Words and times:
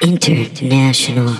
International. 0.00 1.34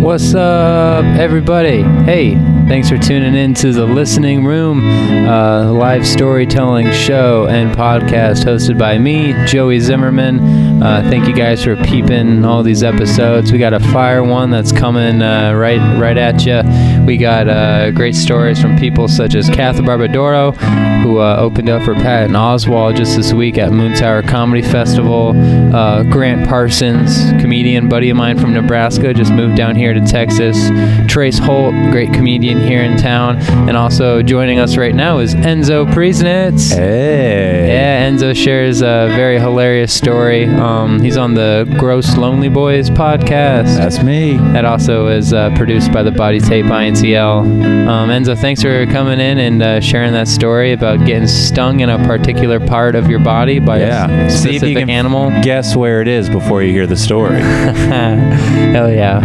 What's 0.00 0.34
up, 0.36 1.04
everybody? 1.18 1.82
Hey, 2.04 2.53
thanks 2.68 2.88
for 2.88 2.98
tuning 2.98 3.34
in 3.34 3.54
to 3.54 3.72
the 3.72 3.84
Listening 3.84 4.44
Room, 4.44 4.80
uh, 5.28 5.72
live 5.72 6.06
storytelling 6.06 6.90
show 6.92 7.46
and 7.46 7.76
podcast 7.76 8.44
hosted 8.44 8.78
by 8.78 8.98
me, 8.98 9.34
Joey 9.46 9.80
Zimmerman. 9.80 10.82
Uh, 10.82 11.02
thank 11.08 11.26
you 11.26 11.34
guys 11.34 11.62
for 11.62 11.76
peeping 11.76 12.44
all 12.44 12.62
these 12.62 12.82
episodes. 12.82 13.52
We 13.52 13.58
got 13.58 13.72
a 13.72 13.80
fire 13.80 14.22
one 14.22 14.50
that's 14.50 14.72
coming 14.72 15.22
uh, 15.22 15.52
right 15.54 15.80
right 15.98 16.16
at 16.16 16.44
you. 16.44 16.62
We 17.06 17.16
got 17.16 17.48
uh, 17.48 17.90
great 17.90 18.14
stories 18.14 18.60
from 18.60 18.78
people 18.78 19.08
such 19.08 19.34
as 19.34 19.48
Kath 19.50 19.76
Barbadoro, 19.76 20.56
who 21.02 21.20
uh, 21.20 21.36
opened 21.36 21.68
up 21.68 21.82
for 21.82 21.94
Patton 21.94 22.32
Oswalt 22.34 22.96
just 22.96 23.16
this 23.16 23.32
week 23.32 23.58
at 23.58 23.70
Moontower 23.70 24.26
Comedy 24.28 24.62
Festival. 24.62 25.32
Uh, 25.74 26.02
Grant 26.04 26.48
Parsons, 26.48 27.30
comedian 27.40 27.88
buddy 27.88 28.10
of 28.10 28.16
mine 28.16 28.38
from 28.38 28.52
Nebraska, 28.52 29.14
just 29.14 29.32
moved 29.32 29.56
down 29.56 29.76
here 29.76 29.94
to 29.94 30.00
Texas. 30.00 30.70
Trace 31.10 31.38
Holt, 31.38 31.74
great 31.90 32.12
comedian 32.12 32.53
here 32.60 32.82
in 32.82 32.96
town, 32.96 33.36
and 33.68 33.76
also 33.76 34.22
joining 34.22 34.58
us 34.58 34.76
right 34.76 34.94
now 34.94 35.18
is 35.18 35.34
Enzo 35.34 35.86
Priesnitz. 35.92 36.74
Hey. 36.74 37.68
Yeah, 37.68 38.08
Enzo 38.10 38.34
shares 38.34 38.80
a 38.82 39.08
very 39.14 39.38
hilarious 39.38 39.92
story. 39.92 40.46
Um, 40.46 41.00
he's 41.00 41.16
on 41.16 41.34
the 41.34 41.66
Gross 41.78 42.16
Lonely 42.16 42.48
Boys 42.48 42.90
podcast. 42.90 43.76
That's 43.76 44.02
me. 44.02 44.36
That 44.52 44.64
also 44.64 45.08
is 45.08 45.32
uh, 45.32 45.50
produced 45.56 45.92
by 45.92 46.02
the 46.02 46.10
Body 46.12 46.40
Tape 46.40 46.66
INTL. 46.66 47.40
Um, 47.88 48.08
Enzo, 48.10 48.38
thanks 48.38 48.62
for 48.62 48.86
coming 48.86 49.20
in 49.20 49.38
and 49.38 49.62
uh, 49.62 49.80
sharing 49.80 50.12
that 50.12 50.28
story 50.28 50.72
about 50.72 51.04
getting 51.06 51.26
stung 51.28 51.80
in 51.80 51.88
a 51.90 51.98
particular 52.06 52.60
part 52.60 52.94
of 52.94 53.08
your 53.08 53.18
body 53.20 53.58
by 53.58 53.80
Yeah. 53.80 54.08
a 54.10 54.30
See 54.30 54.34
if 54.50 54.54
specific 54.56 54.68
you 54.70 54.76
can 54.76 54.90
animal. 54.90 55.30
guess 55.42 55.76
where 55.76 56.00
it 56.00 56.08
is 56.08 56.28
before 56.28 56.62
you 56.62 56.72
hear 56.72 56.86
the 56.86 56.96
story. 56.96 57.40
Hell 57.40 58.90
yeah. 58.92 59.18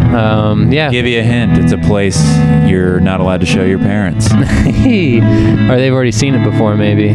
Um, 0.50 0.72
yeah. 0.72 0.90
Give 0.92 1.06
you 1.06 1.20
a 1.20 1.24
hint. 1.24 1.58
It's 1.58 1.72
a 1.72 1.78
place 1.78 2.20
you're 2.68 3.00
not 3.00 3.19
allowed 3.20 3.42
to 3.42 3.46
show 3.46 3.64
your 3.64 3.80
parents. 3.80 4.32
or 4.34 5.78
they've 5.78 5.94
already 5.94 6.12
seen 6.12 6.36
it 6.36 6.44
before, 6.44 6.76
maybe. 6.76 7.10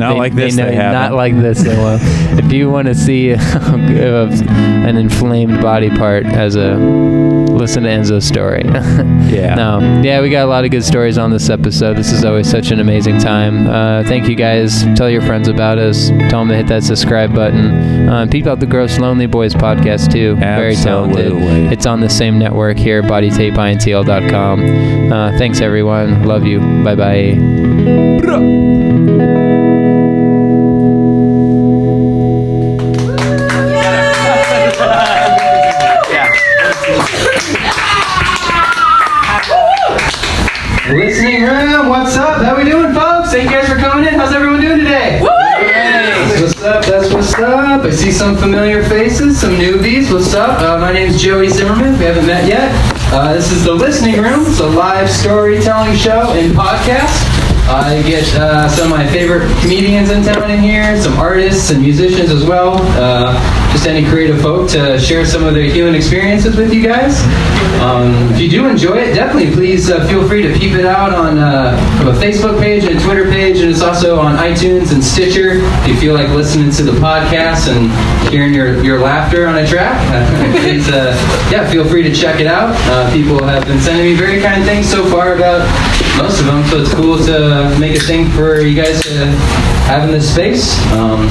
Not 0.00 0.16
like 0.16 0.34
this. 0.34 0.56
They, 0.56 0.64
know- 0.64 0.72
haven't. 0.72 0.92
Not 1.00 1.12
like 1.14 1.36
this. 1.36 1.62
They 1.70 1.76
will. 1.76 1.98
if 2.38 2.50
you 2.52 2.68
want 2.70 2.86
to 2.88 2.94
see 2.94 3.30
an 3.32 4.96
inflamed 4.96 5.60
body 5.60 5.90
part 5.90 6.24
as 6.26 6.56
a 6.56 6.74
listen 6.76 7.82
to 7.84 7.88
Enzo's 7.90 8.26
story. 8.26 8.64
Yeah. 9.30 9.54
No. 9.54 9.78
Yeah, 10.02 10.22
we 10.22 10.28
got 10.28 10.42
a 10.44 10.48
lot 10.48 10.64
of 10.64 10.72
good 10.72 10.82
stories 10.82 11.16
on 11.16 11.30
this 11.30 11.50
episode. 11.50 11.96
This 11.96 12.10
is 12.10 12.24
always 12.24 12.50
such 12.50 12.72
an 12.72 12.80
amazing 12.80 13.20
time. 13.20 13.68
Uh, 13.68 14.02
thank 14.02 14.26
you 14.28 14.34
guys. 14.34 14.82
Tell 14.96 15.08
your 15.08 15.22
friends 15.22 15.46
about 15.46 15.78
us. 15.78 16.08
Tell 16.08 16.40
them 16.40 16.48
to 16.48 16.56
hit 16.56 16.66
that 16.66 16.82
subscribe 16.82 17.32
button. 17.32 18.08
Uh, 18.08 18.26
peep 18.28 18.46
out 18.48 18.58
the 18.58 18.66
Gross 18.66 18.98
Lonely 18.98 19.26
Boys 19.26 19.54
podcast 19.54 20.10
too. 20.10 20.34
Very 20.34 20.74
talented. 20.74 21.26
Absolutely. 21.26 21.66
It's 21.68 21.86
on 21.86 22.00
the 22.00 22.08
same 22.08 22.40
network 22.40 22.76
here, 22.76 23.04
bodytapeintl.com. 23.04 25.12
Uh, 25.12 25.30
thanks 25.38 25.60
everyone. 25.60 26.24
Love 26.26 26.44
you. 26.44 26.58
Bye 26.82 26.96
bye. 26.96 27.36
Thank 43.30 43.48
you 43.48 43.56
guys 43.56 43.68
for 43.68 43.76
coming 43.76 44.06
in. 44.06 44.14
How's 44.14 44.32
everyone 44.32 44.60
doing 44.60 44.78
today? 44.80 45.20
What's 45.20 46.60
up? 46.62 46.84
That's 46.84 47.14
what's 47.14 47.32
up. 47.34 47.82
I 47.82 47.90
see 47.90 48.10
some 48.10 48.36
familiar 48.36 48.82
faces, 48.82 49.40
some 49.40 49.52
newbies. 49.52 50.12
What's 50.12 50.34
up? 50.34 50.60
Uh, 50.60 50.78
my 50.78 50.92
name's 50.92 51.22
Joey 51.22 51.48
Zimmerman. 51.48 51.96
We 51.96 52.06
haven't 52.06 52.26
met 52.26 52.48
yet. 52.48 52.72
Uh, 53.12 53.32
this 53.34 53.52
is 53.52 53.62
the 53.62 53.72
Listening 53.72 54.20
Room. 54.20 54.44
It's 54.46 54.58
a 54.58 54.66
live 54.66 55.08
storytelling 55.08 55.96
show 55.96 56.32
and 56.32 56.52
podcast. 56.54 57.24
I 57.70 58.02
get 58.04 58.26
uh, 58.34 58.68
some 58.68 58.90
of 58.90 58.98
my 58.98 59.06
favorite 59.06 59.48
comedians 59.60 60.10
in 60.10 60.24
town 60.24 60.50
in 60.50 60.58
here, 60.58 61.00
some 61.00 61.16
artists 61.16 61.70
and 61.70 61.80
musicians 61.80 62.30
as 62.30 62.44
well. 62.44 62.78
Uh, 62.98 63.38
just 63.72 63.86
any 63.86 64.06
creative 64.08 64.40
folk 64.40 64.68
to 64.70 64.98
share 64.98 65.24
some 65.24 65.44
of 65.44 65.54
their 65.54 65.64
human 65.64 65.94
experiences 65.94 66.56
with 66.56 66.72
you 66.72 66.82
guys. 66.82 67.22
Um, 67.80 68.12
if 68.32 68.40
you 68.40 68.50
do 68.50 68.66
enjoy 68.66 68.98
it, 68.98 69.14
definitely 69.14 69.52
please 69.52 69.90
uh, 69.90 70.06
feel 70.06 70.26
free 70.28 70.42
to 70.42 70.52
peep 70.58 70.72
it 70.72 70.84
out 70.84 71.14
on 71.14 71.38
uh, 71.38 71.76
from 71.98 72.08
a 72.08 72.12
Facebook 72.12 72.60
page 72.60 72.84
and 72.84 72.98
a 72.98 73.02
Twitter 73.02 73.24
page, 73.24 73.60
and 73.60 73.70
it's 73.70 73.80
also 73.80 74.18
on 74.18 74.36
iTunes 74.36 74.92
and 74.92 75.02
Stitcher. 75.02 75.52
If 75.54 75.88
you 75.88 75.96
feel 75.96 76.14
like 76.14 76.28
listening 76.30 76.70
to 76.72 76.82
the 76.82 76.92
podcast 76.92 77.68
and 77.74 77.90
hearing 78.30 78.52
your, 78.52 78.82
your 78.84 79.00
laughter 79.00 79.46
on 79.46 79.56
a 79.56 79.66
track, 79.66 79.96
uh, 80.12 81.50
yeah, 81.50 81.68
feel 81.70 81.88
free 81.88 82.02
to 82.02 82.14
check 82.14 82.40
it 82.40 82.46
out. 82.46 82.74
Uh, 82.90 83.10
people 83.12 83.42
have 83.44 83.64
been 83.66 83.80
sending 83.80 84.04
me 84.04 84.14
very 84.14 84.42
kind 84.42 84.64
things 84.64 84.90
so 84.90 85.04
far 85.06 85.34
about 85.34 85.66
most 86.18 86.40
of 86.40 86.46
them, 86.46 86.62
so 86.66 86.82
it's 86.82 86.92
cool 86.92 87.16
to 87.18 87.74
make 87.78 87.96
a 87.96 88.00
thing 88.00 88.28
for 88.30 88.60
you 88.60 88.74
guys 88.74 89.02
to 89.02 89.26
have 89.86 90.04
in 90.04 90.10
this 90.10 90.30
space. 90.32 90.78
Um, 90.92 91.26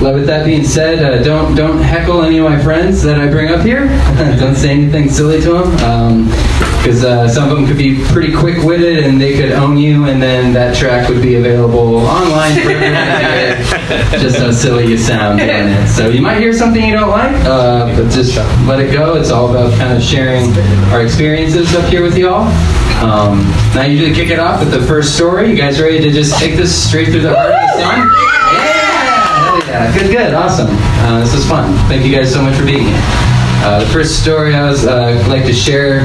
well, 0.00 0.14
with 0.14 0.26
that 0.26 0.44
being 0.44 0.64
said, 0.64 1.02
uh, 1.02 1.22
don't 1.22 1.56
don't 1.56 1.78
heckle 1.78 2.22
any 2.22 2.38
of 2.38 2.44
my 2.44 2.60
friends 2.62 3.02
that 3.02 3.20
I 3.20 3.28
bring 3.28 3.50
up 3.50 3.64
here. 3.64 3.86
don't 4.38 4.54
say 4.54 4.70
anything 4.70 5.08
silly 5.08 5.40
to 5.40 5.52
them, 5.54 6.24
because 6.78 7.04
uh, 7.04 7.28
some 7.28 7.50
of 7.50 7.56
them 7.56 7.66
could 7.66 7.76
be 7.78 8.04
pretty 8.06 8.32
quick-witted 8.32 9.04
and 9.04 9.20
they 9.20 9.36
could 9.36 9.50
own 9.52 9.76
you, 9.76 10.04
and 10.04 10.22
then 10.22 10.52
that 10.52 10.76
track 10.76 11.08
would 11.08 11.20
be 11.20 11.34
available 11.34 11.96
online 11.96 12.54
for 12.62 12.70
everyone 12.70 13.06
to 13.06 13.24
hear. 13.26 14.20
Just 14.20 14.38
how 14.38 14.52
silly 14.52 14.86
you 14.86 14.96
sound 14.96 15.38
doing 15.38 15.50
it. 15.50 15.88
So 15.88 16.08
you 16.08 16.22
might 16.22 16.38
hear 16.38 16.52
something 16.52 16.84
you 16.84 16.94
don't 16.94 17.10
like, 17.10 17.34
uh, 17.44 17.86
but 17.96 18.10
just 18.10 18.36
let 18.66 18.80
it 18.80 18.92
go. 18.92 19.16
It's 19.16 19.30
all 19.30 19.50
about 19.50 19.76
kind 19.78 19.96
of 19.96 20.02
sharing 20.02 20.52
our 20.92 21.02
experiences 21.02 21.74
up 21.74 21.88
here 21.88 22.02
with 22.02 22.16
you 22.16 22.28
all. 22.28 22.46
Um, 23.02 23.40
now, 23.74 23.82
I 23.82 23.86
usually 23.86 24.12
kick 24.12 24.30
it 24.30 24.38
off 24.38 24.60
with 24.60 24.70
the 24.70 24.82
first 24.86 25.14
story. 25.14 25.50
You 25.50 25.56
guys 25.56 25.80
ready 25.80 26.00
to 26.00 26.10
just 26.10 26.38
take 26.38 26.56
this 26.56 26.88
straight 26.88 27.08
through 27.08 27.22
the 27.22 27.34
heart 27.34 27.52
of 27.52 27.60
the 27.60 27.82
sun? 27.82 28.37
Yeah! 29.68 29.92
Good, 29.92 30.10
good, 30.10 30.32
awesome. 30.32 30.68
Uh, 30.70 31.20
this 31.20 31.34
is 31.34 31.46
fun. 31.46 31.74
Thank 31.88 32.06
you 32.06 32.16
guys 32.16 32.32
so 32.32 32.40
much 32.40 32.56
for 32.56 32.64
being 32.64 32.86
here. 32.86 33.00
Uh, 33.60 33.80
the 33.84 33.90
first 33.90 34.22
story 34.22 34.54
I 34.54 34.66
was 34.66 34.86
uh, 34.86 35.22
like 35.28 35.44
to 35.44 35.52
share. 35.52 36.00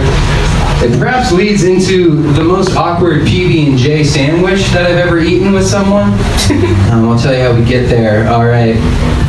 It 0.83 0.99
perhaps 0.99 1.31
leads 1.31 1.63
into 1.63 2.21
the 2.33 2.43
most 2.43 2.75
awkward 2.75 3.21
PB 3.21 3.69
and 3.69 3.77
J 3.77 4.03
sandwich 4.03 4.65
that 4.71 4.91
I've 4.91 4.97
ever 4.97 5.19
eaten 5.19 5.53
with 5.53 5.65
someone. 5.65 6.11
um, 6.91 7.07
I'll 7.07 7.17
tell 7.17 7.33
you 7.33 7.39
how 7.39 7.57
we 7.57 7.63
get 7.63 7.87
there. 7.87 8.27
All 8.27 8.43
right, 8.43 8.75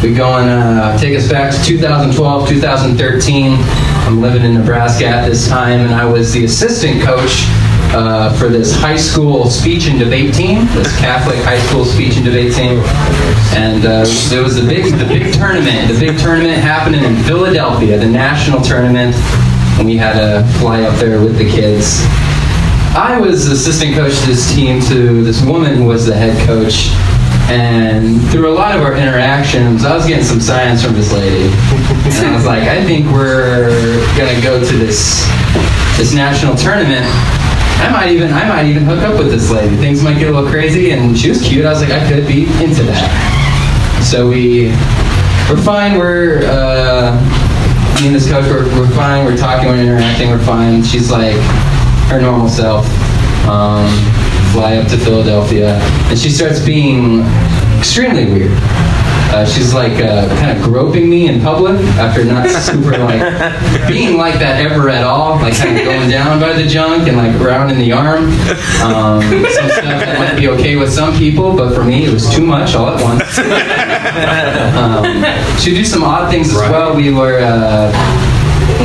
we 0.03 0.13
going. 0.13 0.49
Uh, 0.49 0.99
take 0.99 1.17
us 1.17 1.31
back 1.31 1.55
to 1.55 1.65
2012, 1.65 2.49
2013. 2.49 3.57
I'm 3.61 4.21
living 4.21 4.43
in 4.43 4.55
Nebraska 4.55 5.07
at 5.07 5.29
this 5.29 5.47
time, 5.47 5.79
and 5.79 5.95
I 5.95 6.05
was 6.07 6.33
the 6.33 6.45
assistant 6.45 7.03
coach 7.03 7.45
uh, 7.93 8.33
for 8.39 8.49
this 8.49 8.75
high 8.75 8.97
school 8.97 9.51
speech 9.51 9.87
and 9.87 9.99
debate 9.99 10.35
team, 10.35 10.67
this 10.75 10.97
Catholic 10.99 11.37
high 11.45 11.59
school 11.67 11.85
speech 11.85 12.17
and 12.17 12.25
debate 12.25 12.55
team. 12.55 12.79
And 13.55 13.85
uh, 13.85 14.05
there 14.31 14.43
was 14.43 14.57
the 14.57 14.67
big, 14.67 14.93
the 14.95 15.05
big 15.05 15.35
tournament, 15.35 15.93
the 15.93 15.99
big 15.99 16.19
tournament 16.19 16.59
happening 16.59 17.05
in 17.05 17.17
Philadelphia, 17.25 17.99
the 17.99 18.09
national 18.09 18.61
tournament, 18.61 19.15
and 19.79 19.87
we 19.87 19.97
had 19.97 20.15
to 20.15 20.47
fly 20.59 20.83
up 20.83 20.99
there 20.99 21.21
with 21.21 21.37
the 21.39 21.49
kids. 21.49 22.03
I 22.97 23.19
was 23.19 23.49
assistant 23.49 23.95
coach 23.95 24.17
to 24.21 24.27
this 24.27 24.55
team 24.55 24.81
to 24.83 25.25
this 25.25 25.45
woman 25.45 25.75
who 25.75 25.85
was 25.85 26.07
the 26.07 26.15
head 26.15 26.47
coach. 26.47 26.91
And 27.51 28.23
through 28.31 28.49
a 28.49 28.55
lot 28.55 28.77
of 28.77 28.83
our 28.83 28.95
interactions, 28.97 29.85
I 29.85 29.95
was 29.97 30.07
getting 30.07 30.25
some 30.25 30.41
signs 30.41 30.83
from 30.83 30.95
this 30.95 31.13
lady. 31.13 31.51
And 32.07 32.27
I 32.27 32.35
was 32.35 32.47
like, 32.47 32.63
I 32.63 32.83
think 32.85 33.07
we're 33.11 33.69
gonna 34.17 34.41
go 34.41 34.59
to 34.65 34.77
this 34.79 35.27
this 35.99 36.15
national 36.15 36.55
tournament. 36.55 37.05
I 37.85 37.91
might 37.91 38.11
even 38.11 38.33
I 38.33 38.49
might 38.49 38.65
even 38.65 38.85
hook 38.85 39.01
up 39.01 39.19
with 39.19 39.31
this 39.31 39.51
lady. 39.51 39.77
Things 39.77 40.03
might 40.03 40.19
get 40.19 40.29
a 40.29 40.33
little 40.33 40.49
crazy, 40.49 40.93
and 40.93 41.17
she 41.17 41.29
was 41.29 41.43
cute. 41.43 41.67
I 41.67 41.71
was 41.71 41.83
like, 41.83 41.93
I 41.93 42.09
could 42.09 42.27
be 42.27 42.45
into 42.65 42.83
that. 42.85 44.01
So 44.03 44.27
we 44.27 44.69
we're 45.51 45.63
fine. 45.63 45.99
We're 45.99 46.41
uh, 46.47 47.13
me 48.01 48.07
and 48.07 48.17
this 48.17 48.27
coach. 48.31 48.47
We're, 48.47 48.65
we're 48.79 48.89
fine. 48.97 49.27
We're 49.27 49.37
talking. 49.37 49.69
We're 49.69 49.83
interacting. 49.83 50.31
We're 50.31 50.43
fine. 50.43 50.83
She's 50.83 51.11
like 51.11 51.37
her 52.09 52.23
normal 52.23 52.49
self. 52.49 52.87
Um, 53.47 53.87
fly 54.55 54.79
up 54.79 54.89
to 54.89 54.97
Philadelphia, 54.97 55.77
and 56.09 56.19
she 56.19 56.31
starts 56.31 56.65
being 56.65 57.21
extremely 57.77 58.25
weird. 58.25 58.57
Uh, 59.35 59.45
she's 59.45 59.75
like 59.75 60.01
uh, 60.01 60.29
kind 60.39 60.57
of 60.57 60.63
groping 60.63 61.11
me 61.11 61.27
in 61.27 61.41
public 61.41 61.75
after 61.99 62.25
not 62.25 62.49
super 62.63 62.97
like 62.97 63.19
being 63.89 64.17
like 64.17 64.39
that 64.39 64.65
ever 64.65 64.89
at 64.89 65.03
all, 65.03 65.35
like 65.41 65.57
kind 65.57 65.77
of 65.77 65.85
going 65.85 66.09
down 66.09 66.39
by 66.39 66.53
the 66.53 66.65
junk 66.65 67.09
and 67.09 67.17
like 67.17 67.35
around 67.41 67.69
in 67.69 67.77
the 67.77 67.91
arm. 67.91 68.27
Um, 68.81 69.21
some 69.21 69.71
stuff 69.71 69.83
that 69.83 70.19
might 70.21 70.39
be 70.39 70.47
okay 70.51 70.77
with 70.77 70.93
some 70.93 71.17
people, 71.17 71.57
but 71.57 71.75
for 71.75 71.83
me 71.83 72.05
it 72.05 72.13
was 72.13 72.33
too 72.33 72.47
much 72.47 72.77
all 72.77 72.87
at 72.87 73.03
once. 73.03 73.37
um, 74.79 75.59
she 75.59 75.75
do 75.75 75.85
some 75.85 76.05
odd 76.05 76.31
things 76.31 76.51
as 76.51 76.55
well. 76.71 76.95
We 76.95 77.13
were. 77.13 77.41
Uh, 77.41 77.91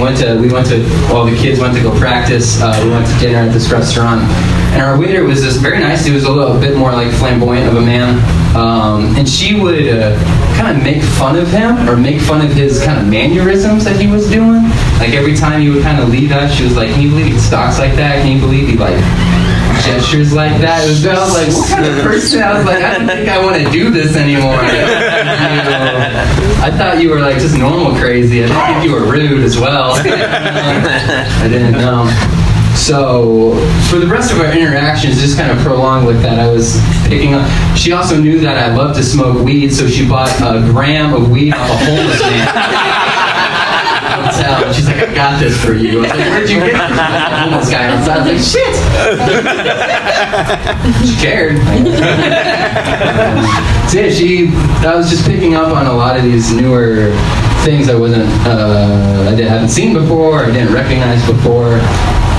went 0.01 0.18
to 0.18 0.40
we 0.40 0.51
went 0.51 0.68
to 0.68 0.84
all 1.13 1.25
the 1.25 1.36
kids 1.36 1.60
went 1.60 1.75
to 1.75 1.81
go 1.81 1.92
practice. 2.00 2.62
Uh, 2.62 2.80
we 2.84 2.90
went 2.90 3.06
to 3.07 3.19
dinner 3.19 3.40
at 3.40 3.54
this 3.54 3.72
restaurant, 3.72 4.22
and 4.74 4.81
our 4.81 4.98
waiter 4.98 5.24
was 5.24 5.44
this 5.44 5.57
very 5.57 5.80
nice. 5.80 6.06
He 6.06 6.12
was 6.12 6.24
a 6.24 6.31
little 6.31 6.60
bit 6.60 6.78
more 6.78 6.92
like 6.92 7.12
flamboyant 7.13 7.68
of 7.68 7.75
a 7.75 7.81
man, 7.81 8.18
um, 8.56 9.16
and 9.16 9.28
she 9.28 9.60
would 9.60 9.88
uh, 9.88 10.18
kind 10.57 10.75
of 10.75 10.84
make 10.84 11.01
fun 11.01 11.38
of 11.38 11.48
him 11.50 11.88
or 11.88 11.96
make 11.96 12.19
fun 12.22 12.46
of 12.46 12.51
his 12.54 12.84
kind 12.84 13.00
of 13.00 13.07
mannerisms 13.07 13.86
that 13.86 14.00
he 14.00 14.07
was 14.07 14.30
doing. 14.30 14.63
Like 14.98 15.13
every 15.13 15.36
time 15.36 15.62
he 15.62 15.69
would 15.69 15.84
kind 15.84 16.00
of 16.00 16.10
lead 16.10 16.31
us, 16.31 16.54
she 16.54 16.63
was 16.63 16.75
like, 16.75 16.90
"Can 16.90 17.01
you 17.01 17.10
believe 17.10 17.28
he 17.28 17.40
stalks 17.40 17.80
like 17.80 17.96
that? 17.96 18.24
Can 18.24 18.36
you 18.36 18.40
believe 18.40 18.68
he 18.68 18.78
like?" 18.78 19.00
gestures 19.86 20.34
like 20.34 20.60
that. 20.62 20.84
It 20.86 20.90
was, 20.90 21.06
I 21.06 21.13
was 21.16 21.34
like, 21.34 21.48
what 21.56 21.69
kind 21.69 21.86
of 21.86 22.04
person? 22.04 22.44
I 22.44 22.57
was 22.57 22.66
like, 22.66 22.84
I 22.84 22.98
don't 22.98 23.07
think 23.07 23.30
I 23.30 23.44
want 23.44 23.63
to 23.63 23.72
do 23.72 23.90
this 23.90 24.16
anymore. 24.16 24.60
You 24.60 24.84
know, 25.72 26.66
I 26.66 26.72
thought 26.75 27.00
you 27.01 27.10
were 27.10 27.19
like 27.19 27.38
just 27.38 27.57
normal 27.57 27.96
crazy. 27.98 28.44
I 28.44 28.48
didn't 28.48 28.66
think 28.66 28.84
you 28.84 28.92
were 28.92 29.10
rude 29.10 29.44
as 29.44 29.57
well. 29.57 29.94
I 29.98 31.48
didn't 31.48 31.74
know. 31.74 32.49
So 32.75 33.54
for 33.89 33.98
the 33.98 34.07
rest 34.07 34.31
of 34.31 34.39
our 34.39 34.51
interactions, 34.51 35.19
just 35.19 35.38
kind 35.38 35.51
of 35.51 35.57
prolonged 35.60 36.07
with 36.07 36.21
that, 36.21 36.39
I 36.39 36.48
was 36.51 36.80
picking 37.07 37.33
up. 37.33 37.48
She 37.77 37.92
also 37.92 38.19
knew 38.19 38.39
that 38.39 38.57
I 38.57 38.75
love 38.75 38.95
to 38.95 39.04
smoke 39.04 39.44
weed, 39.44 39.69
so 39.71 39.88
she 39.88 40.07
bought 40.07 40.30
a 40.42 40.62
gram 40.71 41.13
of 41.13 41.30
weed 41.30 41.54
off 41.54 41.69
a 41.69 41.77
homeless 41.86 42.21
man. 42.21 42.48
Hotel, 44.19 44.74
she's 44.74 44.88
like, 44.88 44.98
"I 45.10 45.13
got 45.13 45.39
this 45.39 45.63
for 45.63 45.74
you." 45.74 46.00
I 46.00 46.01
was 46.01 46.10
like, 46.12 46.19
"Where'd 46.19 46.50
you 46.50 46.60
get 46.60 46.74
this?" 46.74 47.00
Homeless 47.39 47.69
guy 47.69 47.86
outside. 47.88 48.18
I 48.18 48.21
was 48.24 48.31
like, 48.33 48.42
"Shit." 48.42 48.75
she 51.07 51.15
cared. 51.22 51.57
so 53.89 54.00
yeah, 54.00 54.10
she. 54.12 54.50
I 54.86 54.95
was 54.95 55.10
just 55.10 55.25
picking 55.25 55.56
up 55.56 55.74
on 55.75 55.86
a 55.86 55.94
lot 55.94 56.18
of 56.18 56.24
these 56.24 56.51
newer 56.54 57.12
things 57.63 57.89
I 57.89 57.95
wasn't, 57.95 58.30
uh, 58.48 59.27
I 59.27 59.36
didn't, 59.36 59.50
hadn't 59.50 59.69
seen 59.69 59.94
before, 59.94 60.45
I 60.45 60.51
didn't 60.51 60.74
recognize 60.74 61.25
before. 61.25 61.80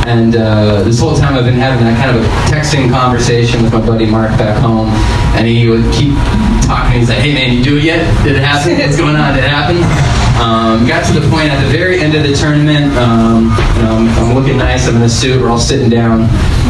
And 0.06 0.35
uh, 0.35 0.82
this 0.82 0.99
whole 0.99 1.17
time 1.17 1.35
I've 1.35 1.44
been 1.44 1.55
having 1.55 1.85
that 1.85 1.97
kind 1.99 2.17
of 2.17 2.23
a 2.23 2.29
texting 2.50 2.91
conversation 2.91 3.62
with 3.62 3.73
my 3.73 3.85
buddy 3.85 4.06
Mark 4.06 4.31
back 4.38 4.61
home, 4.61 4.88
and 5.37 5.47
he 5.47 5.69
would 5.69 5.85
keep 5.93 6.14
talking. 6.67 6.99
He's 7.00 7.08
like, 7.08 7.19
"Hey 7.19 7.35
man, 7.35 7.56
you 7.56 7.62
do 7.62 7.79
it 7.79 7.85
yet? 7.85 8.00
Did 8.25 8.37
it 8.37 8.43
happen? 8.43 8.79
What's 8.79 8.97
going 8.97 9.17
on? 9.17 9.35
Did 9.35 9.44
it 9.44 9.50
happen?" 9.50 9.76
Um, 10.41 10.87
got 10.88 11.05
to 11.05 11.12
the 11.12 11.29
point 11.29 11.50
at 11.50 11.62
the 11.62 11.70
very 11.70 12.00
end 12.00 12.14
of 12.14 12.23
the 12.23 12.35
tournament. 12.35 12.97
Um, 12.97 13.52
you 13.76 13.82
know, 13.82 13.93
I'm, 13.93 14.08
I'm 14.19 14.35
looking 14.35 14.56
nice. 14.56 14.88
I'm 14.88 14.97
in 14.97 15.02
a 15.02 15.08
suit. 15.08 15.41
We're 15.41 15.50
all 15.50 15.58
sitting 15.58 15.91
down 15.91 16.23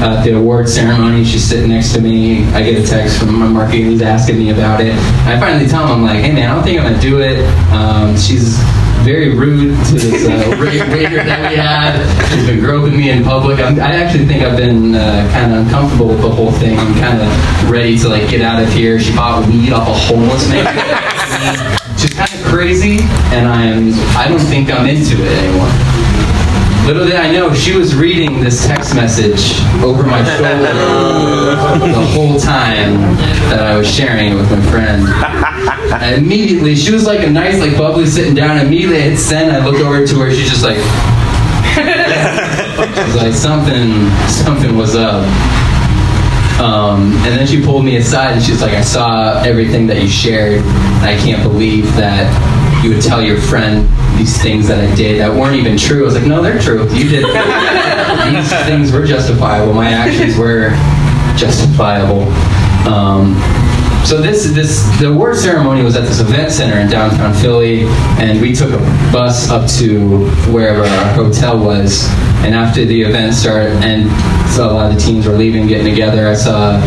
at 0.03 0.25
the 0.25 0.37
award 0.37 0.69
ceremony. 0.69 1.25
She's 1.25 1.45
sitting 1.45 1.71
next 1.71 1.93
to 1.95 2.01
me. 2.01 2.45
I 2.47 2.63
get 2.63 2.83
a 2.83 2.87
text 2.87 3.21
from 3.21 3.39
my 3.39 3.47
marketing. 3.47 3.93
He's 3.93 4.03
asking 4.03 4.39
me 4.39 4.51
about 4.51 4.81
it. 4.81 4.93
I 5.25 5.39
finally 5.39 5.69
tell 5.69 5.85
him, 5.85 5.93
I'm 5.93 6.03
like, 6.03 6.19
"Hey 6.19 6.33
man, 6.33 6.51
I 6.51 6.55
don't 6.55 6.65
think 6.65 6.81
I'm 6.81 6.91
gonna 6.91 7.01
do 7.01 7.21
it." 7.21 7.47
Um, 7.71 8.17
she's 8.17 8.59
very 9.05 9.35
rude 9.35 9.77
to 9.87 9.95
this 9.95 10.27
uh, 10.27 10.57
waiter 10.61 11.23
that 11.25 11.51
we 11.51 11.57
had. 11.57 11.97
She's 12.31 12.47
been 12.47 12.61
groping 12.61 12.97
me 12.97 13.11
in 13.11 13.25
public. 13.25 13.59
I'm, 13.59 13.79
i 13.81 13.95
actually 13.95 14.27
think 14.27 14.43
I've 14.43 14.57
been 14.57 14.95
uh, 14.95 15.29
kind 15.33 15.53
of 15.53 15.65
uncomfortable 15.65 16.09
with 16.09 16.21
the 16.21 16.31
whole 16.31 16.53
thing. 16.53 16.79
I'm 16.79 16.95
kind 17.01 17.21
of 17.21 17.71
ready 17.71 17.99
to 17.99 18.09
like 18.09 18.29
get 18.29 18.43
out 18.43 18.63
of 18.63 18.73
here. 18.73 18.99
She 18.99 19.15
bought 19.15 19.47
weed 19.49 19.73
off 19.73 19.89
a 19.89 19.95
homeless 19.95 20.49
man. 20.49 20.67
She's 21.99 22.15
kind 22.15 22.33
of 22.33 22.43
crazy, 22.45 22.99
and 23.33 23.47
I'm. 23.47 23.93
I 24.17 24.27
don't 24.29 24.41
think 24.41 24.71
I'm 24.71 24.87
into 24.87 25.17
it 25.21 25.33
anymore. 25.39 26.00
Little 26.91 27.07
did 27.07 27.15
I 27.15 27.31
know, 27.31 27.55
she 27.55 27.77
was 27.77 27.95
reading 27.95 28.41
this 28.41 28.67
text 28.67 28.97
message 28.97 29.63
over 29.81 30.03
my 30.03 30.25
shoulder 30.25 30.75
the 31.87 32.07
whole 32.11 32.37
time 32.37 33.01
that 33.49 33.61
I 33.61 33.77
was 33.77 33.89
sharing 33.89 34.33
it 34.33 34.35
with 34.35 34.51
my 34.51 34.61
friend. 34.73 35.07
And 36.03 36.21
immediately, 36.21 36.75
she 36.75 36.91
was 36.91 37.07
like 37.07 37.21
a 37.21 37.31
nice, 37.31 37.61
like 37.61 37.79
bubbly 37.79 38.07
sitting 38.07 38.35
down. 38.35 38.59
Immediately, 38.59 38.97
I 38.97 39.01
hit 39.03 39.19
send. 39.21 39.53
I 39.53 39.65
looked 39.65 39.79
over 39.79 40.05
to 40.05 40.19
her. 40.19 40.33
She's 40.33 40.51
just 40.51 40.65
like, 40.65 40.79
she's 43.07 43.15
like 43.15 43.35
something, 43.35 44.11
something 44.27 44.77
was 44.77 44.97
up. 44.97 45.23
Um, 46.61 47.13
and 47.19 47.39
then 47.39 47.47
she 47.47 47.63
pulled 47.63 47.85
me 47.85 47.99
aside 47.99 48.33
and 48.33 48.43
she's 48.43 48.61
like, 48.61 48.73
I 48.73 48.83
saw 48.83 49.41
everything 49.45 49.87
that 49.87 50.03
you 50.03 50.09
shared. 50.09 50.65
I 51.05 51.17
can't 51.23 51.45
believe 51.45 51.85
that 51.95 52.60
you 52.83 52.95
would 52.95 53.03
tell 53.03 53.23
your 53.23 53.39
friend 53.41 53.89
these 54.19 54.41
things 54.41 54.69
that 54.69 54.79
I 54.83 54.95
did 54.95 55.21
that 55.21 55.33
weren't 55.35 55.57
even 55.57 55.77
true. 55.77 56.03
I 56.03 56.05
was 56.05 56.15
like, 56.15 56.27
no, 56.27 56.43
they're 56.43 56.61
true. 56.61 56.83
You 56.95 57.09
did. 57.09 57.25
these 58.35 58.53
things 58.67 58.93
were 58.93 59.05
justifiable. 59.05 59.75
My 59.75 59.91
actions 59.91 60.37
were 60.37 60.71
justifiable. 61.37 62.23
Um, 62.89 63.37
so 64.05 64.21
this 64.21 64.51
this 64.53 64.83
the 64.99 65.11
award 65.13 65.37
ceremony 65.37 65.83
was 65.83 65.95
at 65.95 66.05
this 66.05 66.21
event 66.21 66.51
center 66.51 66.81
in 66.81 66.89
downtown 66.91 67.35
Philly, 67.35 67.83
and 68.19 68.41
we 68.41 68.55
took 68.55 68.73
a 68.73 68.79
bus 69.13 69.51
up 69.51 69.69
to 69.79 70.27
wherever 70.51 70.83
our 70.83 71.13
hotel 71.13 71.63
was. 71.63 72.09
And 72.43 72.55
after 72.55 72.87
the 72.87 73.03
event 73.03 73.35
started, 73.35 73.73
and 73.85 74.09
so 74.51 74.71
a 74.71 74.73
lot 74.73 74.91
of 74.91 74.97
the 74.97 75.01
teams 75.01 75.27
were 75.27 75.35
leaving, 75.35 75.67
getting 75.67 75.87
together, 75.87 76.27
I 76.27 76.35
saw. 76.35 76.81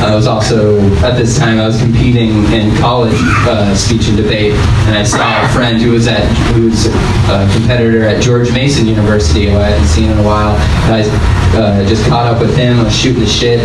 I 0.00 0.14
was 0.14 0.26
also 0.26 0.78
at 1.04 1.16
this 1.16 1.36
time 1.38 1.58
I 1.58 1.66
was 1.66 1.80
competing 1.80 2.44
in 2.52 2.74
college 2.78 3.18
uh, 3.48 3.74
speech 3.74 4.08
and 4.08 4.16
debate, 4.16 4.52
and 4.86 4.96
I 4.96 5.02
saw 5.02 5.44
a 5.44 5.48
friend 5.48 5.80
who 5.82 5.90
was 5.90 6.06
at 6.06 6.24
who 6.54 6.66
was 6.70 6.86
a 6.86 7.48
competitor 7.52 8.04
at 8.04 8.22
George 8.22 8.52
Mason 8.52 8.86
University 8.86 9.46
who 9.46 9.56
I 9.56 9.70
hadn't 9.70 9.88
seen 9.88 10.10
in 10.10 10.18
a 10.18 10.22
while. 10.22 10.56
And 10.86 10.94
I 10.94 11.48
uh, 11.58 11.88
just 11.88 12.06
caught 12.08 12.26
up 12.26 12.40
with 12.40 12.56
him, 12.56 12.78
I 12.78 12.84
was 12.84 12.94
shooting 12.94 13.20
the 13.20 13.26
shit, 13.26 13.60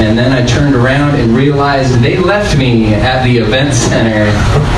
and 0.00 0.18
then 0.18 0.32
I 0.32 0.44
turned 0.46 0.74
around 0.74 1.14
and 1.14 1.36
realized 1.36 2.00
they 2.00 2.16
left 2.16 2.58
me 2.58 2.94
at 2.94 3.22
the 3.24 3.38
event 3.38 3.72
center 3.74 4.26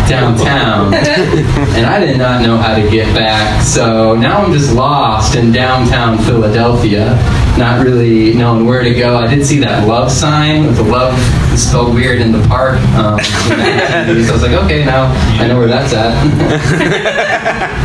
downtown, 0.09 0.95
and 0.95 1.87
I 1.87 2.01
did 2.01 2.19
not 2.19 2.43
know 2.43 2.57
how 2.57 2.75
to 2.75 2.91
get 2.91 3.13
back. 3.15 3.63
So 3.63 4.15
now 4.15 4.43
I'm 4.43 4.53
just 4.53 4.75
lost 4.75 5.37
in 5.37 5.53
downtown 5.53 6.19
Philadelphia, 6.19 7.17
not 7.59 7.85
really 7.85 8.35
knowing 8.35 8.65
where 8.65 8.83
to 8.83 8.95
go. 8.95 9.19
I 9.19 9.27
did 9.27 9.45
see 9.45 9.59
that 9.59 9.87
love 9.87 10.11
sign 10.11 10.67
with 10.67 10.77
the 10.77 10.85
love 10.85 11.19
spelled 11.59 11.95
weird 11.95 12.21
in 12.21 12.33
the 12.33 12.47
park. 12.47 12.79
Um, 12.95 13.19
so 13.21 13.55
I 13.55 14.33
was 14.33 14.43
like, 14.43 14.53
okay, 14.65 14.85
now 14.85 15.13
I 15.41 15.49
know 15.49 15.59
where 15.59 15.67
that's 15.67 15.93
at. 15.93 16.15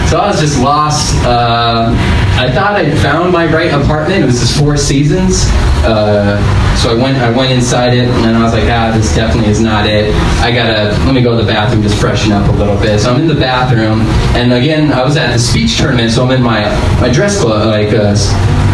so 0.09 0.19
I 0.19 0.27
was 0.27 0.39
just 0.39 0.61
lost. 0.61 1.15
Uh, 1.25 1.91
I 2.35 2.51
thought 2.51 2.75
I'd 2.75 2.97
found 2.99 3.31
my 3.31 3.45
right 3.45 3.71
apartment. 3.71 4.23
It 4.23 4.25
was 4.25 4.39
this 4.41 4.57
Four 4.57 4.75
Seasons. 4.75 5.45
Uh, 5.85 6.37
so 6.77 6.89
I 6.89 7.01
went, 7.01 7.17
I 7.17 7.29
went 7.29 7.51
inside 7.51 7.93
it, 7.93 8.07
and 8.07 8.35
I 8.35 8.43
was 8.43 8.53
like, 8.53 8.65
ah, 8.65 8.91
this 8.95 9.13
definitely 9.15 9.51
is 9.51 9.61
not 9.61 9.85
it. 9.85 10.13
I 10.41 10.51
gotta 10.51 10.97
let 11.05 11.13
me 11.13 11.21
go 11.21 11.37
to 11.37 11.43
the 11.43 11.51
bathroom, 11.51 11.83
just 11.83 11.99
freshen 11.99 12.31
up 12.31 12.47
a 12.49 12.51
little 12.53 12.77
bit. 12.77 12.99
So 12.99 13.13
I'm 13.13 13.21
in 13.21 13.27
the 13.27 13.35
bathroom, 13.35 14.01
and 14.35 14.51
again, 14.53 14.91
I 14.91 15.03
was 15.03 15.15
at 15.15 15.31
the 15.31 15.39
speech 15.39 15.77
tournament, 15.77 16.11
so 16.11 16.25
I'm 16.25 16.31
in 16.31 16.41
my 16.41 16.63
my 16.99 17.09
dress 17.09 17.39
clothes, 17.39 17.67
like 17.67 17.93
uh, 17.93 18.15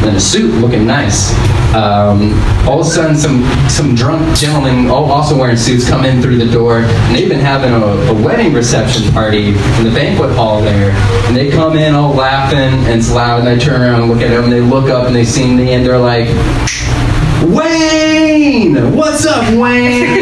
in 0.08 0.16
a 0.16 0.20
suit, 0.20 0.54
looking 0.62 0.88
nice. 0.88 1.34
Um, 1.76 2.34
all 2.68 2.80
of 2.82 2.88
a 2.88 2.90
sudden, 2.90 3.16
some 3.16 3.44
some 3.70 3.94
drunk 3.94 4.36
gentlemen, 4.36 4.88
all 4.90 5.12
also 5.12 5.38
wearing 5.38 5.58
suits, 5.58 5.88
come 5.88 6.06
in 6.06 6.22
through 6.22 6.38
the 6.38 6.52
door, 6.52 6.80
and 6.80 7.16
they've 7.16 7.30
been 7.30 7.40
having 7.40 7.74
a, 7.74 7.86
a 8.12 8.24
wedding 8.24 8.54
reception 8.54 9.12
party 9.12 9.50
in 9.50 9.84
the 9.84 9.92
banquet 9.94 10.32
hall 10.36 10.62
there. 10.62 10.92
And 11.28 11.36
they 11.36 11.52
come 11.52 11.76
in 11.76 11.94
all 11.94 12.14
laughing, 12.14 12.58
and 12.60 13.00
it's 13.00 13.12
loud, 13.12 13.46
I 13.50 13.58
turn 13.58 13.82
around 13.82 14.04
and 14.04 14.12
look 14.12 14.22
at 14.22 14.30
them, 14.30 14.44
and 14.44 14.54
they 14.54 14.62
look 14.62 14.92
up 14.92 15.08
and 15.08 15.16
they 15.16 15.26
see 15.26 15.52
me, 15.52 15.74
and 15.74 15.84
they're 15.84 15.98
like, 15.98 16.28
Wayne! 17.50 18.96
What's 18.96 19.26
up, 19.26 19.42
Wayne? 19.58 20.22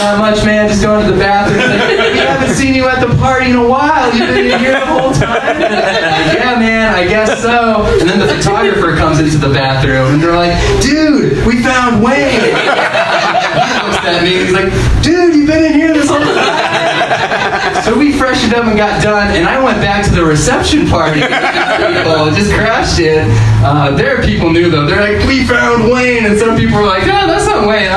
Not 0.00 0.18
much, 0.18 0.42
man. 0.46 0.66
Just 0.66 0.82
going 0.82 1.04
to 1.04 1.12
the 1.12 1.18
bathroom. 1.18 1.58
Like, 1.60 2.12
we 2.14 2.18
haven't 2.20 2.54
seen 2.54 2.72
you 2.72 2.88
at 2.88 3.06
the 3.06 3.14
party 3.18 3.50
in 3.50 3.56
a 3.56 3.68
while. 3.68 4.10
You've 4.16 4.28
been 4.28 4.46
in 4.50 4.58
here 4.60 4.80
the 4.80 4.86
whole 4.86 5.12
time. 5.12 5.60
Like, 5.60 6.38
yeah, 6.40 6.56
man. 6.58 6.94
I 6.94 7.06
guess 7.06 7.42
so. 7.42 7.84
And 8.00 8.08
then 8.08 8.18
the 8.18 8.28
photographer 8.28 8.96
comes 8.96 9.20
into 9.20 9.36
the 9.36 9.52
bathroom, 9.52 10.14
and 10.14 10.22
they're 10.22 10.34
like, 10.34 10.56
"Dude, 10.80 11.46
we 11.46 11.62
found 11.62 12.02
Wayne." 12.02 12.56
He 13.52 13.88
looks 13.88 14.04
at 14.06 14.22
me. 14.22 14.44
He's 14.44 14.52
like, 14.52 14.72
"Dude, 15.02 15.34
you've 15.34 15.46
been 15.46 15.64
in 15.64 15.74
here 15.74 15.92
this 15.92 16.08
whole 16.08 16.18
time." 16.18 17.81
So 17.92 17.98
we 17.98 18.10
freshened 18.10 18.54
up 18.54 18.64
and 18.64 18.74
got 18.74 19.02
done, 19.02 19.36
and 19.36 19.46
I 19.46 19.62
went 19.62 19.76
back 19.82 20.06
to 20.06 20.10
the 20.12 20.24
reception 20.24 20.88
party. 20.88 21.20
People 21.20 22.30
just 22.32 22.50
crashed 22.50 22.98
it. 22.98 23.26
Uh, 23.62 23.94
there, 23.94 24.18
are 24.18 24.22
people 24.22 24.50
knew 24.50 24.70
though. 24.70 24.86
They're 24.86 25.18
like, 25.18 25.28
"We 25.28 25.44
found 25.44 25.92
Wayne," 25.92 26.24
and 26.24 26.38
some 26.38 26.56
people 26.56 26.78
were 26.78 26.86
like, 26.86 27.02
"Oh, 27.02 27.26
that's 27.26 27.44
not 27.44 27.68
Wayne." 27.68 27.92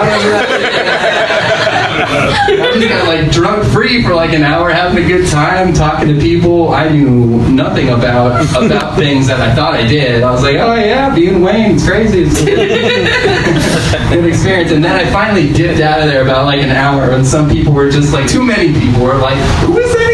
I 2.05 2.13
don't 2.13 2.25
know 2.25 2.31
who 2.31 2.57
that 2.57 2.69
is." 2.69 2.75
I 2.75 2.79
just 2.79 2.89
got 2.89 3.07
like 3.07 3.31
drunk 3.31 3.63
free 3.73 4.03
for 4.03 4.13
like 4.15 4.33
an 4.33 4.43
hour, 4.43 4.69
having 4.69 5.03
a 5.03 5.07
good 5.07 5.29
time, 5.29 5.73
talking 5.73 6.07
to 6.13 6.19
people 6.19 6.73
I 6.73 6.89
knew 6.89 7.49
nothing 7.49 7.89
about 7.89 8.41
about 8.55 8.95
things 8.97 9.27
that 9.27 9.39
I 9.39 9.53
thought 9.55 9.73
I 9.73 9.85
did. 9.87 10.23
I 10.23 10.31
was 10.31 10.43
like, 10.43 10.55
oh 10.57 10.75
yeah, 10.75 11.13
being 11.13 11.41
Wayne, 11.41 11.75
it's 11.75 11.85
crazy. 11.85 12.23
It's 12.25 12.43
good, 14.09 14.25
experience. 14.25 14.71
And 14.71 14.83
then 14.83 14.95
I 14.95 15.09
finally 15.11 15.51
dipped 15.51 15.81
out 15.81 15.99
of 16.01 16.07
there 16.07 16.23
about 16.23 16.45
like 16.45 16.61
an 16.61 16.71
hour, 16.71 17.11
and 17.11 17.25
some 17.25 17.49
people 17.49 17.73
were 17.73 17.89
just 17.89 18.13
like, 18.13 18.29
too 18.29 18.43
many 18.43 18.73
people 18.73 19.03
were 19.03 19.17
like, 19.17 19.37
who 19.61 19.77
is 19.77 19.93
that? 19.93 20.04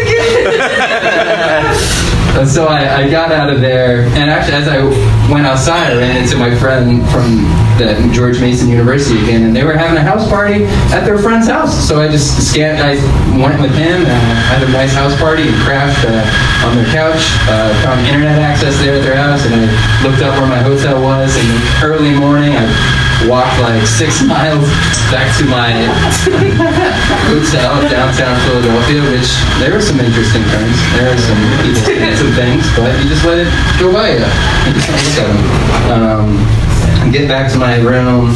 And 2.32 2.48
so 2.48 2.66
I, 2.66 3.04
I, 3.04 3.10
got 3.10 3.30
out 3.30 3.50
of 3.52 3.60
there, 3.60 4.08
and 4.16 4.30
actually, 4.30 4.56
as 4.56 4.66
I 4.66 4.80
went 5.30 5.46
outside, 5.46 5.92
I 5.92 5.98
ran 5.98 6.16
into 6.16 6.36
my 6.36 6.48
friend 6.56 7.04
from 7.12 7.44
the 7.76 7.92
George 8.12 8.40
Mason 8.40 8.68
University 8.68 9.20
again, 9.22 9.42
and 9.42 9.54
they 9.54 9.64
were 9.64 9.76
having 9.76 9.98
a 9.98 10.02
house 10.02 10.26
party 10.28 10.64
at 10.96 11.04
their 11.04 11.18
friend's 11.18 11.46
house. 11.46 11.76
So 11.86 12.00
I 12.00 12.08
just 12.08 12.50
scanned, 12.50 12.80
I 12.80 12.96
went 13.36 13.60
with 13.60 13.76
him, 13.76 14.00
and 14.08 14.22
had 14.48 14.62
a 14.64 14.72
nice 14.72 14.94
house 14.94 15.14
party, 15.20 15.44
and 15.44 15.56
crashed 15.60 16.04
uh, 16.08 16.66
on 16.66 16.74
their 16.74 16.88
couch. 16.88 17.20
Uh, 17.52 17.68
found 17.84 18.00
internet 18.08 18.40
access 18.40 18.76
there 18.80 18.96
at 18.96 19.04
their 19.04 19.16
house, 19.16 19.44
and 19.44 19.52
I 19.54 19.68
looked 20.02 20.22
up 20.22 20.32
where 20.40 20.48
my 20.48 20.62
hotel 20.64 21.02
was. 21.02 21.36
And 21.36 21.84
early 21.84 22.16
morning, 22.16 22.56
I 22.56 22.64
walked 23.28 23.58
like 23.60 23.86
six 23.86 24.22
miles 24.32 24.66
back 25.10 25.28
to 25.38 25.44
my 25.46 25.70
hotel 27.28 27.82
downtown 27.88 28.34
Philadelphia, 28.48 29.02
which 29.12 29.30
there 29.60 29.72
were 29.74 29.84
some 29.84 30.00
interesting 30.00 30.42
things. 30.50 30.76
There 30.96 31.10
were 31.10 31.20
some 31.20 31.42
some 32.16 32.32
things, 32.34 32.64
but 32.74 32.90
you 33.02 33.08
just 33.08 33.24
let 33.24 33.44
it 33.44 33.50
go 33.78 33.92
by 33.92 34.16
you. 34.16 34.24
You 34.66 34.72
just 34.74 34.88
look 34.88 35.04
at 35.06 35.26
them. 35.26 35.38
Um, 35.92 37.12
get 37.12 37.28
back 37.28 37.50
to 37.52 37.58
my 37.58 37.78
room 37.80 38.34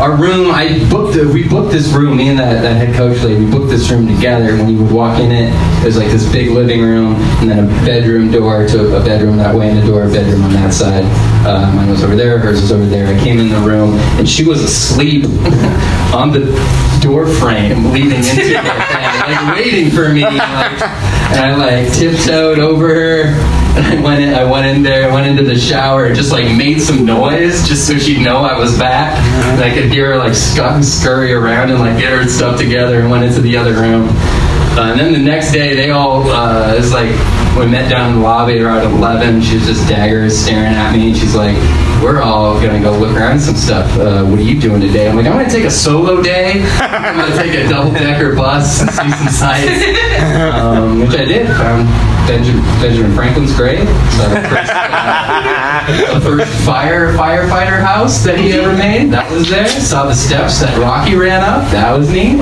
our 0.00 0.14
room, 0.14 0.50
I 0.50 0.86
booked, 0.90 1.16
a, 1.16 1.26
we 1.26 1.48
booked 1.48 1.72
this 1.72 1.90
room, 1.90 2.18
me 2.18 2.28
and 2.28 2.38
that, 2.38 2.60
that 2.60 2.76
head 2.76 2.94
coach 2.94 3.22
lady, 3.22 3.42
we 3.42 3.50
booked 3.50 3.70
this 3.70 3.90
room 3.90 4.06
together. 4.06 4.54
When 4.54 4.68
you 4.68 4.82
would 4.82 4.92
walk 4.92 5.18
in 5.18 5.32
it, 5.32 5.50
there's 5.80 5.96
like 5.96 6.08
this 6.08 6.30
big 6.30 6.50
living 6.50 6.82
room 6.82 7.14
and 7.40 7.48
then 7.48 7.64
a 7.64 7.68
bedroom 7.86 8.30
door 8.30 8.66
to 8.68 8.94
a 8.94 9.02
bedroom 9.02 9.38
that 9.38 9.54
way 9.54 9.70
and 9.70 9.78
a 9.78 9.86
door, 9.86 10.04
a 10.04 10.10
bedroom 10.10 10.44
on 10.44 10.52
that 10.52 10.74
side. 10.74 11.04
Uh, 11.46 11.72
mine 11.76 11.88
was 11.88 12.02
over 12.02 12.16
there, 12.16 12.40
hers 12.40 12.60
was 12.60 12.72
over 12.72 12.84
there. 12.86 13.06
I 13.06 13.16
came 13.22 13.38
in 13.38 13.50
the 13.50 13.60
room 13.60 13.94
and 14.18 14.28
she 14.28 14.44
was 14.44 14.64
asleep 14.64 15.24
on 16.12 16.32
the 16.32 16.42
door 17.00 17.24
frame 17.24 17.92
leading 17.92 18.18
into 18.18 18.34
the 18.34 18.58
thing, 18.58 18.64
like 18.64 19.54
waiting 19.54 19.90
for 19.92 20.08
me. 20.12 20.22
Like, 20.22 20.82
and 21.30 21.40
I 21.40 21.54
like 21.54 21.92
tiptoed 21.92 22.58
over 22.58 22.88
her 22.88 23.22
and 23.76 23.86
I 23.86 24.02
went 24.02 24.24
in, 24.24 24.34
I 24.34 24.42
went 24.42 24.66
in 24.66 24.82
there, 24.82 25.08
I 25.08 25.14
went 25.14 25.28
into 25.28 25.44
the 25.44 25.56
shower, 25.56 26.12
just 26.12 26.32
like 26.32 26.46
made 26.56 26.80
some 26.80 27.04
noise 27.04 27.68
just 27.68 27.86
so 27.86 27.96
she'd 27.96 28.24
know 28.24 28.38
I 28.38 28.58
was 28.58 28.76
back. 28.76 29.16
And 29.44 29.62
I 29.62 29.72
could 29.72 29.84
hear 29.84 30.14
her 30.14 30.18
like 30.18 30.34
scurry 30.34 31.32
around 31.32 31.70
and 31.70 31.78
like 31.78 31.96
get 31.96 32.10
her 32.10 32.26
stuff 32.26 32.58
together 32.58 32.98
and 32.98 33.08
went 33.08 33.22
into 33.22 33.40
the 33.40 33.56
other 33.56 33.74
room. 33.74 34.08
Uh, 34.76 34.90
and 34.90 35.00
then 35.00 35.12
the 35.14 35.18
next 35.18 35.52
day, 35.52 35.74
they 35.74 35.90
all, 35.90 36.28
uh, 36.28 36.74
it 36.74 36.78
was 36.78 36.92
like, 36.92 37.08
we 37.56 37.64
met 37.64 37.88
down 37.88 38.10
in 38.10 38.16
the 38.18 38.22
lobby 38.22 38.60
around 38.60 38.84
11. 38.98 39.40
She 39.40 39.54
was 39.54 39.64
just 39.64 39.88
daggers 39.88 40.36
staring 40.36 40.74
at 40.74 40.92
me. 40.94 41.08
And 41.08 41.16
she's 41.16 41.34
like, 41.34 41.56
we're 42.02 42.20
all 42.20 42.60
going 42.60 42.74
to 42.74 42.80
go 42.80 42.96
look 42.98 43.16
around 43.16 43.40
some 43.40 43.54
stuff. 43.54 43.90
Uh, 43.98 44.22
what 44.26 44.38
are 44.38 44.42
you 44.42 44.60
doing 44.60 44.82
today? 44.82 45.08
I'm 45.08 45.16
like, 45.16 45.24
I'm 45.24 45.32
going 45.32 45.46
to 45.46 45.50
take 45.50 45.64
a 45.64 45.70
solo 45.70 46.22
day. 46.22 46.62
I'm 46.80 47.16
going 47.16 47.30
to 47.32 47.38
take 47.38 47.54
a 47.64 47.68
double 47.70 47.92
decker 47.92 48.34
bus 48.36 48.82
and 48.82 48.90
see 48.90 49.10
some 49.10 49.28
sights. 49.28 49.82
Um, 50.56 51.00
which 51.00 51.18
I 51.18 51.24
did. 51.24 51.46
Found 51.46 51.88
Benjamin, 52.28 52.62
Benjamin 52.82 53.14
Franklin's 53.14 53.56
grave. 53.56 53.86
So 53.86 54.28
the 54.28 54.42
first, 54.48 54.72
uh, 54.74 56.14
the 56.14 56.20
first 56.20 56.66
fire 56.66 57.12
firefighter 57.14 57.80
house 57.80 58.22
that 58.24 58.38
he 58.38 58.52
ever 58.52 58.76
made. 58.76 59.10
That 59.10 59.30
was 59.32 59.48
there. 59.48 59.66
Saw 59.68 60.04
the 60.06 60.14
steps 60.14 60.60
that 60.60 60.76
Rocky 60.78 61.14
ran 61.14 61.42
up. 61.42 61.70
That 61.70 61.96
was 61.96 62.10
neat. 62.10 62.40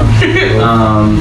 Um, 0.60 1.20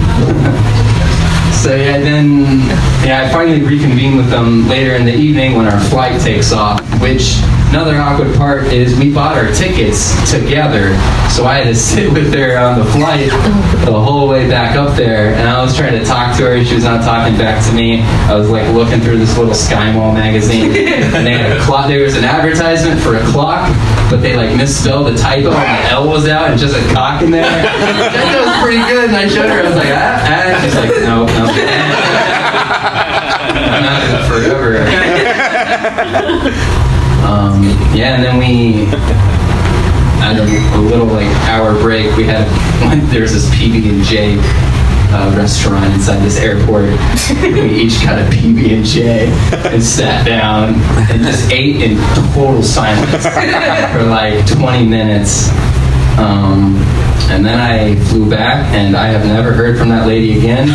so 1.62 1.76
yeah, 1.76 2.00
then 2.00 2.60
yeah, 3.06 3.26
I 3.26 3.32
finally 3.32 3.62
reconvened 3.62 4.18
with 4.18 4.30
them 4.30 4.68
later 4.68 4.96
in 4.96 5.06
the 5.06 5.16
evening 5.16 5.56
when 5.56 5.68
our 5.68 5.80
flight 5.90 6.20
takes 6.22 6.52
off. 6.52 6.82
Which 7.02 7.36
another 7.70 7.98
awkward 7.98 8.36
part 8.36 8.66
is 8.66 8.98
we 8.98 9.14
bought 9.14 9.38
our 9.38 9.52
tickets 9.54 10.14
together, 10.30 10.96
so 11.30 11.46
I 11.46 11.60
had 11.60 11.66
to 11.66 11.76
sit 11.94 12.12
with 12.12 12.34
her 12.34 12.58
on 12.58 12.80
the 12.80 12.86
flight 12.86 13.30
the 13.86 13.94
whole 13.94 14.28
way 14.28 14.48
back 14.48 14.76
up 14.76 14.96
there, 14.96 15.34
and 15.34 15.48
I 15.48 15.62
was 15.62 15.76
trying 15.76 15.98
to 16.00 16.06
talk 16.06 16.38
to 16.38 16.44
her. 16.44 16.64
She 16.64 16.76
was 16.76 16.84
not 16.84 17.04
talking 17.04 17.38
back 17.38 17.66
to 17.68 17.74
me. 17.74 18.02
I 18.02 18.36
was 18.36 18.50
like 18.50 18.68
looking 18.74 19.02
through 19.02 19.18
this 19.18 19.38
little 19.38 19.54
Sky 19.54 19.92
Mall 19.92 20.14
magazine, 20.14 20.72
and 20.76 21.26
they 21.26 21.38
had 21.38 21.58
a 21.58 21.62
clock. 21.62 21.88
There 21.88 22.04
was 22.04 22.16
an 22.16 22.24
advertisement 22.24 23.02
for 23.02 23.16
a 23.16 23.24
clock, 23.32 23.70
but 24.14 24.22
they 24.22 24.36
like 24.36 24.56
misspelled 24.56 25.08
the 25.08 25.18
typo, 25.18 25.50
and 25.50 25.86
the 25.86 25.90
L 25.90 26.08
was 26.08 26.28
out, 26.28 26.52
and 26.52 26.60
just 26.60 26.76
a 26.78 26.94
cock 26.94 27.24
in 27.24 27.32
there. 27.32 27.42
that 27.42 28.46
was 28.46 28.62
pretty 28.62 28.78
good. 28.86 29.10
And 29.10 29.18
I 29.18 29.28
showed 29.28 29.50
her. 29.50 29.58
I 29.58 29.66
was 29.66 29.76
like, 29.76 29.90
ah, 29.90 30.22
ah. 30.30 30.54
She's 30.62 30.78
like, 30.78 30.94
no, 31.02 31.26
no. 31.26 31.50
It 31.50 31.66
forever. 34.30 34.78
um, 37.26 37.64
yeah, 37.98 38.14
and 38.14 38.24
then 38.24 38.38
we 38.38 38.86
had 40.22 40.38
a, 40.38 40.46
a, 40.78 40.82
little 40.82 41.08
like 41.08 41.26
hour 41.50 41.74
break. 41.82 42.16
We 42.16 42.26
had 42.26 42.46
there's 43.10 43.34
this 43.34 43.50
PB 43.50 43.90
and 43.90 44.04
J 44.04 44.38
uh, 45.14 45.34
restaurant 45.38 45.86
inside 45.94 46.20
this 46.20 46.40
airport. 46.40 46.86
we 47.44 47.70
each 47.70 48.04
got 48.04 48.18
a 48.18 48.26
PB 48.26 48.78
and 48.78 48.86
J 48.86 49.30
and 49.70 49.84
sat 49.84 50.26
down 50.26 50.74
and 51.12 51.22
just 51.22 51.52
ate 51.52 51.82
in 51.82 51.98
total 52.34 52.64
silence 52.64 53.12
for 53.94 54.04
like 54.04 54.46
20 54.48 54.88
minutes. 54.88 55.50
Um, 56.18 56.76
and 57.30 57.46
then 57.46 57.60
I 57.60 57.96
flew 58.06 58.30
back, 58.30 58.72
and 58.74 58.96
I 58.96 59.08
have 59.08 59.26
never 59.26 59.54
heard 59.54 59.80
from 59.80 59.90
that 59.90 60.06
lady 60.06 60.38
again. 60.38 60.68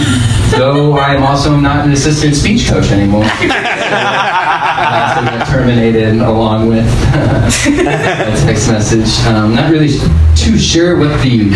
Though 0.51 0.95
I 0.95 1.15
am 1.15 1.23
also 1.23 1.55
not 1.55 1.85
an 1.85 1.93
assistant 1.93 2.35
speech 2.35 2.69
coach 2.69 2.91
anymore. 2.91 3.25
so 3.39 3.49
got 5.25 5.47
terminated 5.49 6.21
along 6.21 6.69
with 6.69 6.87
a 7.15 8.43
text 8.45 8.69
message. 8.69 9.25
Um, 9.27 9.55
not 9.55 9.71
really 9.71 9.91
too 10.35 10.59
sure 10.59 10.99
what 10.99 11.09
the 11.23 11.51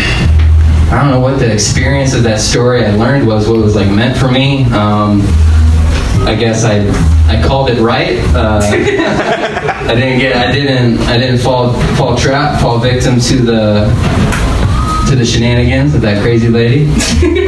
I 0.93 1.01
don't 1.01 1.11
know 1.11 1.21
what 1.21 1.39
the 1.39 1.51
experience 1.51 2.13
of 2.13 2.23
that 2.25 2.39
story 2.39 2.85
I 2.85 2.95
learned 2.95 3.27
was. 3.27 3.49
What 3.49 3.57
was 3.65 3.75
like 3.75 3.89
meant 3.89 4.15
for 4.15 4.31
me. 4.31 4.65
Um, 4.65 5.23
I 6.29 6.37
guess 6.39 6.65
I 6.65 6.85
I 7.33 7.43
called 7.43 7.71
it 7.71 7.81
right. 7.81 8.19
Uh, 8.37 8.61
I 8.63 9.95
didn't 9.95 10.19
get 10.19 10.37
I 10.37 10.53
didn't 10.53 10.99
I 11.09 11.17
didn't 11.17 11.39
fall 11.39 11.73
fall 11.97 12.15
trap 12.15 12.61
fall 12.61 12.79
victim 12.79 13.19
to 13.21 13.37
the 13.41 13.89
to 15.09 15.17
the 15.17 15.25
shenanigans 15.25 15.95
of 15.95 16.03
that 16.03 16.23
crazy 16.23 16.51
lady. 16.51 16.85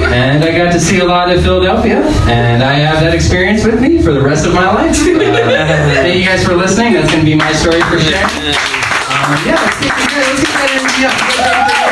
and 0.08 0.42
I 0.42 0.56
got 0.56 0.72
to 0.72 0.80
see 0.80 1.00
a 1.00 1.04
lot 1.04 1.30
of 1.30 1.42
Philadelphia, 1.42 2.00
and 2.32 2.62
I 2.62 2.72
have 2.80 3.00
that 3.04 3.14
experience 3.14 3.62
with 3.62 3.78
me 3.78 4.00
for 4.00 4.14
the 4.14 4.22
rest 4.22 4.46
of 4.46 4.54
my 4.54 4.72
life. 4.72 4.96
Uh, 4.96 5.92
thank 6.00 6.16
you 6.18 6.24
guys 6.24 6.42
for 6.42 6.56
listening. 6.56 6.94
That's 6.94 7.12
going 7.12 7.20
to 7.20 7.30
be 7.30 7.36
my 7.36 7.52
story 7.52 7.82
for 7.92 8.00
sure. 8.00 8.16
Um, 8.16 9.36
yeah, 9.44 9.60
let's 9.60 9.80
get, 9.84 9.92
let's 9.92 10.40
get 10.40 10.48
that 10.48 10.72
energy 10.80 11.04
up. 11.04 11.12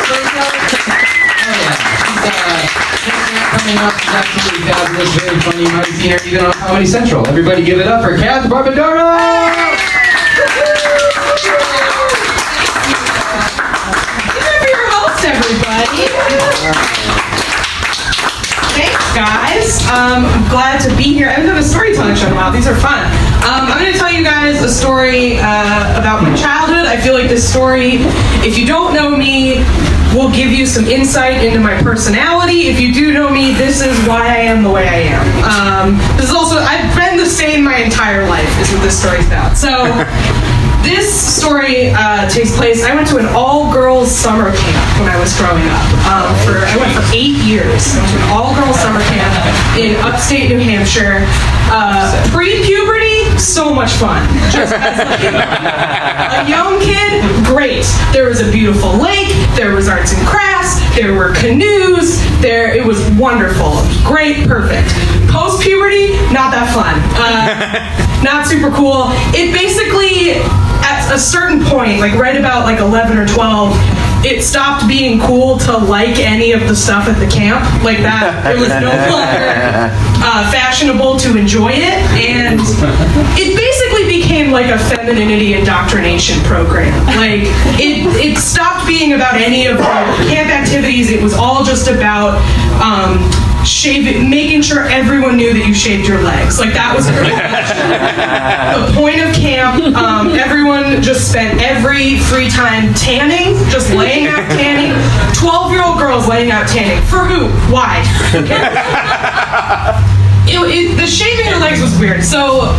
Oh, 0.09 1.21
yeah. 1.29 1.32
Coming 1.43 1.59
up 3.79 3.99
is 3.99 4.07
absolutely 4.15 4.63
fabulous, 4.71 5.11
very 5.17 5.41
funny. 5.41 5.67
You 6.05 6.15
even 6.31 6.47
on 6.47 6.53
Comedy 6.53 6.87
Central. 6.87 7.27
Everybody 7.27 7.65
give 7.65 7.81
it 7.81 7.89
up 7.89 8.05
for 8.05 8.17
Kath 8.17 8.49
Barbadoro! 8.49 9.83
everybody. 15.25 16.11
Thanks, 18.75 19.15
guys. 19.15 19.83
Um, 19.87 20.27
I'm 20.27 20.49
glad 20.49 20.81
to 20.81 20.97
be 20.97 21.15
here. 21.15 21.29
I 21.29 21.33
haven't 21.33 21.47
done 21.47 21.59
a 21.59 21.63
storytelling 21.63 22.17
show 22.17 22.27
in 22.27 22.33
a 22.33 22.37
while. 22.37 22.51
These 22.51 22.67
are 22.67 22.75
fun. 22.75 23.32
Um, 23.43 23.67
I'm 23.67 23.81
going 23.81 23.93
to 23.93 23.99
tell 23.99 24.13
you 24.13 24.23
guys 24.23 24.63
a 24.63 24.69
story 24.69 25.37
uh, 25.39 25.99
about 25.99 26.23
my 26.23 26.35
childhood. 26.37 26.87
I 26.87 27.01
feel 27.01 27.13
like 27.13 27.29
this 27.29 27.43
story, 27.43 27.97
if 28.47 28.57
you 28.57 28.65
don't 28.65 28.95
know 28.95 29.17
me, 29.17 29.65
will 30.15 30.31
give 30.31 30.53
you 30.53 30.65
some 30.65 30.85
insight 30.85 31.43
into 31.43 31.59
my 31.59 31.75
personality. 31.83 32.69
If 32.69 32.79
you 32.79 32.95
do 32.95 33.13
know 33.13 33.29
me, 33.31 33.53
this 33.53 33.83
is 33.83 33.99
why 34.07 34.29
I 34.29 34.37
am 34.47 34.63
the 34.63 34.71
way 34.71 34.87
I 34.87 35.11
am. 35.11 35.27
Um, 35.43 36.17
this 36.17 36.31
is 36.31 36.35
also, 36.37 36.57
I've 36.59 36.95
been 36.97 37.19
the 37.19 37.27
same 37.27 37.65
my 37.65 37.79
entire 37.79 38.29
life, 38.29 38.47
is 38.61 38.71
what 38.73 38.83
this 38.83 39.01
story's 39.01 39.27
about. 39.27 39.57
So, 39.57 39.91
this 40.83 41.11
story 41.11 41.91
uh, 41.95 42.29
takes 42.29 42.55
place. 42.57 42.85
I 42.85 42.95
went 42.95 43.09
to 43.09 43.19
an 43.19 43.27
all-girls 43.27 44.11
summer 44.11 44.51
camp 44.55 45.01
when 45.01 45.09
I 45.09 45.19
was 45.19 45.35
growing 45.39 45.67
up. 45.71 45.89
Um, 46.11 46.31
for 46.45 46.59
I 46.59 46.77
went 46.77 46.93
for 46.93 47.03
eight 47.15 47.39
years. 47.43 47.95
I 47.95 48.03
went 48.03 48.11
to 48.11 48.19
an 48.19 48.29
all-girls 48.35 48.79
summer 48.79 49.03
camp 49.11 49.35
in 49.79 49.97
upstate 50.05 50.51
New 50.51 50.59
Hampshire. 50.59 51.25
Uh, 51.73 52.11
pre-puberty, 52.31 52.92
so 53.43 53.75
much 53.75 53.93
fun. 53.93 54.23
Just 54.51 54.73
as 54.73 54.99
a 55.01 56.49
young 56.49 56.81
kid, 56.81 57.23
great. 57.45 57.85
There 58.13 58.29
was 58.29 58.41
a 58.41 58.51
beautiful 58.51 58.97
lake. 58.97 59.29
There 59.57 59.75
was 59.75 59.89
arts 59.89 60.13
and 60.13 60.27
crafts. 60.27 60.81
There 60.97 61.15
were 61.15 61.35
canoes. 61.35 62.21
There, 62.41 62.75
it 62.75 62.85
was 62.85 62.99
wonderful. 63.13 63.83
Great, 64.05 64.47
perfect. 64.47 64.89
Post-puberty, 65.31 66.13
not 66.33 66.53
that 66.53 66.71
fun. 66.75 66.95
Uh, 67.17 68.23
not 68.23 68.47
super 68.47 68.71
cool. 68.71 69.07
It 69.35 69.53
basically 69.53 70.39
at 70.85 71.11
a 71.13 71.19
certain 71.19 71.65
point, 71.65 72.01
like 72.01 72.15
right 72.15 72.37
about 72.37 72.65
like 72.65 72.79
11 72.81 73.19
or 73.19 73.27
12, 73.27 73.73
it 74.25 74.43
stopped 74.43 74.87
being 74.87 75.21
cool 75.21 75.59
to 75.59 75.77
like 75.77 76.19
any 76.19 76.53
of 76.53 76.63
the 76.69 76.77
stuff 76.77 77.09
at 77.09 77.19
the 77.19 77.31
camp. 77.31 77.63
Like 77.83 77.99
that, 77.99 78.47
it 78.55 78.59
was 78.59 78.71
no 78.79 78.91
longer 79.11 79.91
uh, 80.23 80.47
fashionable 80.51 81.19
to 81.27 81.37
enjoy 81.37 81.73
it, 81.75 81.99
and 82.15 82.61
it 83.39 83.51
basically 83.59 84.07
became 84.07 84.51
like 84.53 84.71
a 84.71 84.79
femininity 84.79 85.55
indoctrination 85.55 86.39
program. 86.45 86.95
Like 87.19 87.51
it, 87.83 88.07
it 88.23 88.39
stopped 88.39 88.87
being 88.87 89.15
about 89.15 89.35
any 89.35 89.67
of 89.67 89.79
the 89.79 89.85
camp 90.31 90.51
activities. 90.51 91.11
It 91.11 91.23
was 91.23 91.35
all 91.35 91.65
just 91.65 91.89
about. 91.89 92.39
Um, 92.81 93.52
shaving, 93.65 94.29
making 94.29 94.63
sure 94.63 94.85
everyone 94.89 95.37
knew 95.37 95.53
that 95.53 95.67
you 95.67 95.75
shaved 95.75 96.07
your 96.09 96.23
legs. 96.23 96.59
Like 96.59 96.75
that 96.75 96.95
was 96.95 97.07
the 97.13 99.01
point 99.01 99.21
of 99.21 99.35
camp. 99.35 99.83
Um, 99.97 100.31
everyone 100.31 101.03
just 101.03 101.31
spent 101.31 101.61
every 101.61 102.19
free 102.31 102.49
time 102.49 102.95
tanning, 102.95 103.57
just 103.71 103.91
laying 103.93 104.27
out 104.27 104.49
tanning. 104.51 104.93
Twelve-year-old 105.35 105.99
girls 105.99 106.29
laying 106.29 106.51
out 106.51 106.69
tanning 106.69 107.03
for 107.07 107.25
who? 107.25 107.49
Why? 107.73 108.03
it, 110.47 110.59
it, 110.59 110.97
the 110.97 111.07
shaving 111.07 111.47
your 111.47 111.61
legs 111.61 111.81
was 111.81 111.99
weird. 111.99 112.23
So 112.25 112.73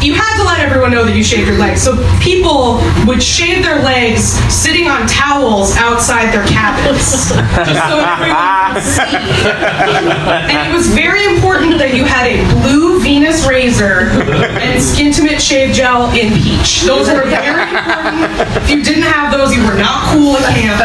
you 0.00 0.14
had 0.14 0.36
to 0.38 0.44
let 0.44 0.60
everyone 0.60 0.90
know 0.90 1.04
that 1.04 1.16
you 1.16 1.24
shaved 1.24 1.48
your 1.48 1.58
legs. 1.58 1.82
So 1.82 1.98
people 2.20 2.78
would 3.06 3.22
shave 3.22 3.64
their 3.64 3.82
legs 3.82 4.38
sitting 4.52 4.86
on 4.86 5.06
towels 5.06 5.74
outside 5.76 6.30
their 6.32 6.46
cabins. 6.46 7.28
just 7.66 7.82
so 7.90 7.98
everyone 7.98 8.74
could 8.74 8.86
see. 8.94 9.10
And 10.50 10.70
it 10.70 10.72
was 10.72 10.88
very 10.94 11.24
important 11.34 11.78
that 11.78 11.94
you 11.94 12.04
had 12.04 12.26
a 12.30 12.38
blue 12.62 13.00
Venus 13.00 13.46
razor 13.46 14.10
and 14.62 14.78
Skintimate 14.78 15.40
shave 15.40 15.74
gel 15.74 16.10
in 16.14 16.32
peach. 16.34 16.82
Those 16.86 17.08
were 17.10 17.26
very 17.26 17.66
important. 17.66 18.30
If 18.62 18.70
you 18.70 18.82
didn't 18.82 19.08
have 19.10 19.32
those, 19.34 19.54
you 19.54 19.62
were 19.66 19.78
not 19.78 20.14
cool 20.14 20.36
at 20.38 20.46
camp. 20.54 20.78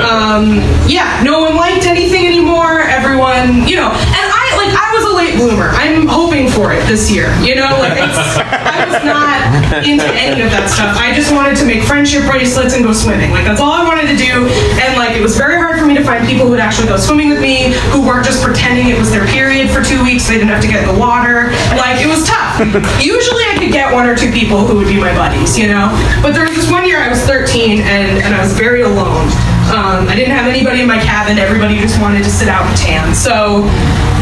Um, 0.00 0.64
yeah, 0.88 1.20
no 1.22 1.40
one 1.40 1.56
liked 1.56 1.84
anything 1.86 2.26
anymore. 2.26 2.80
Everyone, 2.80 3.68
you 3.68 3.76
know, 3.76 3.90
and 3.92 4.31
like 4.56 4.72
I 4.72 4.88
was 4.94 5.04
a 5.10 5.14
late 5.16 5.34
bloomer. 5.36 5.70
I'm 5.74 6.06
hoping 6.06 6.48
for 6.48 6.72
it 6.72 6.84
this 6.86 7.10
year. 7.10 7.32
You 7.40 7.56
know, 7.56 7.70
like 7.80 7.96
I 7.96 8.84
was 8.88 9.02
not 9.04 9.38
into 9.84 10.08
any 10.18 10.42
of 10.42 10.50
that 10.52 10.68
stuff. 10.68 10.96
I 10.98 11.14
just 11.14 11.32
wanted 11.32 11.56
to 11.60 11.64
make 11.64 11.82
friendship 11.84 12.24
bracelets 12.28 12.74
and 12.74 12.84
go 12.84 12.92
swimming. 12.92 13.30
Like 13.30 13.44
that's 13.44 13.60
all 13.60 13.72
I 13.72 13.84
wanted 13.84 14.08
to 14.12 14.16
do. 14.16 14.48
And 14.82 14.96
like 14.98 15.16
it 15.16 15.22
was 15.22 15.36
very 15.36 15.56
hard 15.56 15.78
for 15.78 15.86
me 15.86 15.94
to 15.96 16.04
find 16.04 16.26
people 16.26 16.46
who 16.46 16.52
would 16.52 16.62
actually 16.62 16.88
go 16.88 16.96
swimming 16.96 17.30
with 17.30 17.40
me, 17.40 17.72
who 17.92 18.04
weren't 18.04 18.24
just 18.24 18.42
pretending 18.42 18.88
it 18.88 18.98
was 18.98 19.10
their 19.10 19.26
period 19.30 19.70
for 19.70 19.82
two 19.82 20.02
weeks. 20.04 20.28
They 20.28 20.36
didn't 20.36 20.52
have 20.52 20.62
to 20.62 20.70
get 20.70 20.84
in 20.84 20.88
the 20.92 20.98
water. 21.00 21.52
Like 21.76 22.00
it 22.02 22.08
was 22.08 22.24
tough. 22.24 22.60
Usually 23.02 23.44
I 23.48 23.56
could 23.58 23.72
get 23.72 23.92
one 23.92 24.08
or 24.08 24.16
two 24.16 24.30
people 24.32 24.66
who 24.66 24.76
would 24.76 24.88
be 24.88 24.98
my 24.98 25.12
buddies. 25.14 25.58
You 25.58 25.68
know, 25.68 25.90
but 26.22 26.32
there 26.32 26.44
was 26.44 26.54
this 26.56 26.70
one 26.70 26.84
year 26.86 26.98
I 26.98 27.08
was 27.08 27.20
13 27.24 27.80
and 27.80 28.22
and 28.22 28.34
I 28.34 28.40
was 28.40 28.52
very 28.52 28.82
alone. 28.82 29.28
Um, 29.70 30.08
I 30.08 30.14
didn't 30.14 30.34
have 30.34 30.46
anybody 30.46 30.80
in 30.80 30.88
my 30.88 30.98
cabin. 30.98 31.38
Everybody 31.38 31.78
just 31.78 32.00
wanted 32.00 32.24
to 32.24 32.30
sit 32.30 32.48
out 32.48 32.66
and 32.66 32.76
tan. 32.76 33.14
So 33.14 33.62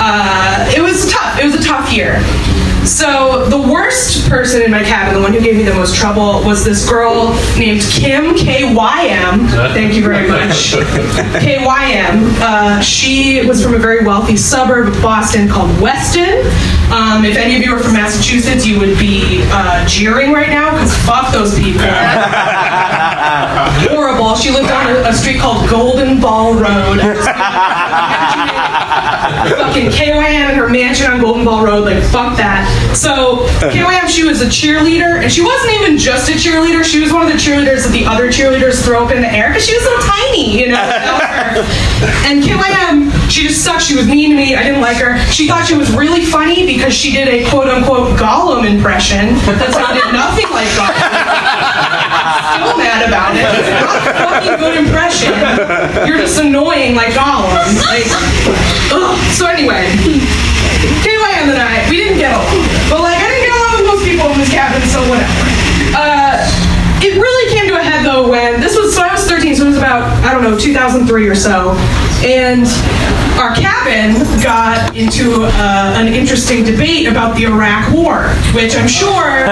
uh, 0.02 0.70
it 0.76 0.80
was 0.82 1.10
tough. 1.10 1.38
It 1.40 1.44
was 1.44 1.54
a 1.54 1.62
tough 1.62 1.92
year. 1.92 2.20
So 2.84 3.46
the 3.48 3.60
worst 3.60 4.28
person 4.28 4.62
in 4.62 4.70
my 4.70 4.82
cabin, 4.82 5.14
the 5.14 5.20
one 5.20 5.32
who 5.34 5.40
gave 5.40 5.56
me 5.56 5.64
the 5.64 5.74
most 5.74 5.94
trouble, 5.94 6.42
was 6.44 6.64
this 6.64 6.88
girl 6.88 7.34
named 7.58 7.82
Kim 7.82 8.34
KYM. 8.34 9.48
Thank 9.74 9.94
you 9.94 10.02
very 10.02 10.26
much. 10.28 10.72
KYM. 11.42 12.40
Uh, 12.40 12.80
she 12.80 13.46
was 13.46 13.62
from 13.62 13.74
a 13.74 13.78
very 13.78 14.04
wealthy 14.04 14.36
suburb 14.36 14.88
of 14.88 15.02
Boston 15.02 15.48
called 15.48 15.78
Weston. 15.80 16.40
Um, 16.90 17.24
if 17.24 17.36
any 17.36 17.54
of 17.56 17.62
you 17.62 17.74
are 17.74 17.78
from 17.78 17.92
Massachusetts, 17.92 18.66
you 18.66 18.78
would 18.80 18.98
be 18.98 19.42
uh, 19.50 19.86
jeering 19.86 20.32
right 20.32 20.48
now 20.48 20.72
because 20.72 20.96
fuck 21.04 21.32
those 21.32 21.58
people. 21.58 21.82
Horrible. 24.30 24.42
She 24.42 24.50
lived 24.50 24.70
on 24.70 24.86
a, 24.86 25.08
a 25.08 25.12
street 25.12 25.40
called 25.40 25.68
Golden 25.68 26.20
Ball 26.20 26.54
Road. 26.54 27.00
fucking 29.58 29.90
KYM 29.90 30.22
and 30.22 30.56
her 30.56 30.68
mansion 30.68 31.10
on 31.10 31.20
Golden 31.20 31.44
Ball 31.44 31.64
Road, 31.64 31.84
like 31.84 32.02
fuck 32.04 32.36
that. 32.36 32.66
So 32.94 33.46
KYM, 33.58 34.08
she 34.08 34.24
was 34.24 34.40
a 34.42 34.46
cheerleader, 34.46 35.22
and 35.22 35.32
she 35.32 35.42
wasn't 35.42 35.74
even 35.74 35.98
just 35.98 36.30
a 36.30 36.34
cheerleader. 36.34 36.84
She 36.84 37.00
was 37.00 37.12
one 37.12 37.22
of 37.22 37.28
the 37.28 37.38
cheerleaders 37.38 37.84
that 37.86 37.92
the 37.92 38.06
other 38.06 38.28
cheerleaders 38.28 38.84
throw 38.84 39.04
up 39.04 39.10
in 39.12 39.20
the 39.20 39.30
air 39.30 39.48
because 39.48 39.66
she 39.66 39.74
was 39.74 39.82
so 39.82 39.98
tiny, 40.00 40.60
you 40.60 40.68
know. 40.68 40.78
And 42.26 42.42
KYM, 42.42 43.10
she 43.30 43.48
just 43.48 43.64
sucked. 43.64 43.82
She 43.82 43.96
was 43.96 44.06
mean 44.06 44.30
to 44.30 44.36
me. 44.36 44.54
I 44.54 44.62
didn't 44.62 44.80
like 44.80 44.98
her. 44.98 45.18
She 45.30 45.48
thought 45.48 45.66
she 45.66 45.76
was 45.76 45.90
really 45.94 46.24
funny 46.24 46.66
because 46.66 46.94
she 46.94 47.12
did 47.12 47.28
a 47.28 47.48
quote 47.50 47.68
unquote 47.68 48.18
Gollum 48.18 48.68
impression 48.68 49.34
but 49.46 49.58
that 49.58 49.72
sounded 49.74 50.06
nothing 50.12 50.48
like 50.50 50.68
Gollum. 50.78 51.09
Mad 52.90 53.06
about 53.06 53.38
it. 53.38 53.46
It's 53.46 53.70
not 53.70 54.02
a 54.02 54.18
fucking 54.18 54.56
good 54.58 54.76
impression. 54.82 55.30
You're 56.10 56.18
just 56.18 56.42
annoying 56.42 56.98
like 56.98 57.14
Gollum. 57.14 57.54
Like, 57.86 58.10
ugh. 58.90 59.14
So 59.30 59.46
anyway, 59.46 59.86
KYM 61.06 61.54
and 61.54 61.62
I, 61.62 61.86
we 61.86 62.02
didn't 62.02 62.18
get 62.18 62.34
along. 62.34 62.66
But 62.90 63.06
like, 63.06 63.14
I 63.14 63.30
didn't 63.30 63.46
get 63.46 63.54
along 63.54 63.74
with 63.78 63.86
most 63.94 64.02
people 64.02 64.26
in 64.34 64.38
this 64.42 64.50
cabin, 64.50 64.82
so 64.90 64.98
whatever. 65.06 65.30
Uh, 65.94 66.42
it 67.02 67.16
really 67.18 67.50
came 67.54 67.66
to 67.68 67.76
a 67.78 67.82
head 67.82 68.04
though 68.04 68.28
when 68.30 68.60
this 68.60 68.76
was 68.76 68.94
so 68.94 69.02
I 69.02 69.12
was 69.14 69.24
13, 69.28 69.56
so 69.56 69.64
it 69.64 69.68
was 69.68 69.78
about 69.78 70.02
I 70.24 70.32
don't 70.32 70.42
know 70.42 70.58
2003 70.58 71.28
or 71.28 71.34
so, 71.34 71.72
and 72.24 72.66
our 73.40 73.54
cabin 73.56 74.14
got 74.44 74.94
into 74.94 75.44
uh, 75.44 75.94
an 75.96 76.08
interesting 76.12 76.62
debate 76.64 77.06
about 77.08 77.34
the 77.36 77.44
Iraq 77.44 77.90
War, 77.92 78.28
which 78.52 78.76
I'm 78.76 78.86
sure 78.88 79.46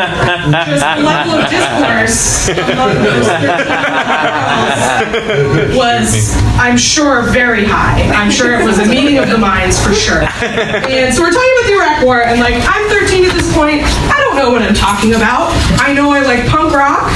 just 0.68 0.84
the 0.84 1.00
level 1.02 1.40
of 1.40 1.48
discourse 1.48 2.48
among 2.52 2.94
those 3.00 3.24
13 3.24 5.72
was 5.76 6.36
I'm 6.60 6.76
sure 6.76 7.22
very 7.32 7.64
high. 7.64 8.02
I'm 8.12 8.30
sure 8.30 8.60
it 8.60 8.64
was 8.64 8.78
a 8.78 8.84
meeting 8.86 9.16
of 9.18 9.28
the 9.30 9.38
minds 9.38 9.78
for 9.82 9.94
sure. 9.94 10.22
And 10.42 11.14
so 11.14 11.22
we're 11.22 11.32
talking 11.32 11.52
about 11.56 11.66
the 11.66 11.74
Iraq 11.80 12.04
War, 12.04 12.22
and 12.24 12.40
like 12.40 12.54
I'm 12.68 12.88
13 12.90 13.24
at 13.24 13.32
this 13.32 13.50
point. 13.54 13.80
I 14.12 14.18
don't 14.20 14.36
know 14.36 14.50
what 14.50 14.60
I'm 14.62 14.74
talking 14.74 15.14
about. 15.14 15.48
I 15.80 15.92
know 15.94 16.10
I 16.10 16.20
like 16.20 16.46
punk 16.48 16.74
rock. 16.74 17.10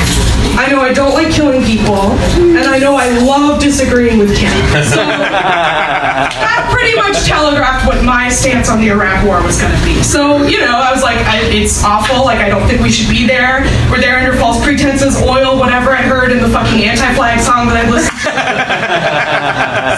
I 0.54 0.70
know 0.70 0.80
I 0.80 0.92
don't 0.92 1.14
like 1.14 1.32
killing 1.32 1.64
people, 1.64 2.12
and 2.38 2.68
I 2.68 2.78
know 2.78 2.94
I 2.94 3.10
love 3.24 3.60
disagreeing 3.60 4.18
with 4.18 4.36
Kim. 4.36 4.52
So 4.84 5.02
that 5.02 6.68
pretty 6.70 6.94
much 6.94 7.24
telegraphed 7.26 7.86
what 7.86 8.04
my 8.04 8.28
stance 8.28 8.68
on 8.70 8.80
the 8.80 8.88
Iraq 8.88 9.24
War 9.26 9.42
was 9.42 9.58
going 9.60 9.74
to 9.74 9.82
be. 9.84 10.02
So 10.02 10.44
you 10.46 10.60
know, 10.60 10.78
I 10.78 10.92
was 10.92 11.02
like, 11.02 11.18
I, 11.26 11.42
it's 11.50 11.82
awful. 11.82 12.24
Like 12.24 12.38
I 12.38 12.48
don't 12.48 12.66
think 12.68 12.80
we 12.80 12.90
should 12.90 13.10
be 13.10 13.26
there. 13.26 13.64
We're 13.90 13.98
there 13.98 14.18
under 14.18 14.36
false 14.38 14.62
pretenses, 14.62 15.16
oil, 15.22 15.58
whatever 15.58 15.90
I 15.90 16.02
heard 16.02 16.30
in 16.30 16.38
the 16.38 16.48
fucking 16.48 16.84
anti-flag 16.84 17.40
song 17.40 17.66
that 17.68 17.82
I 17.82 17.90
listened 17.90 18.20
to. 18.22 18.30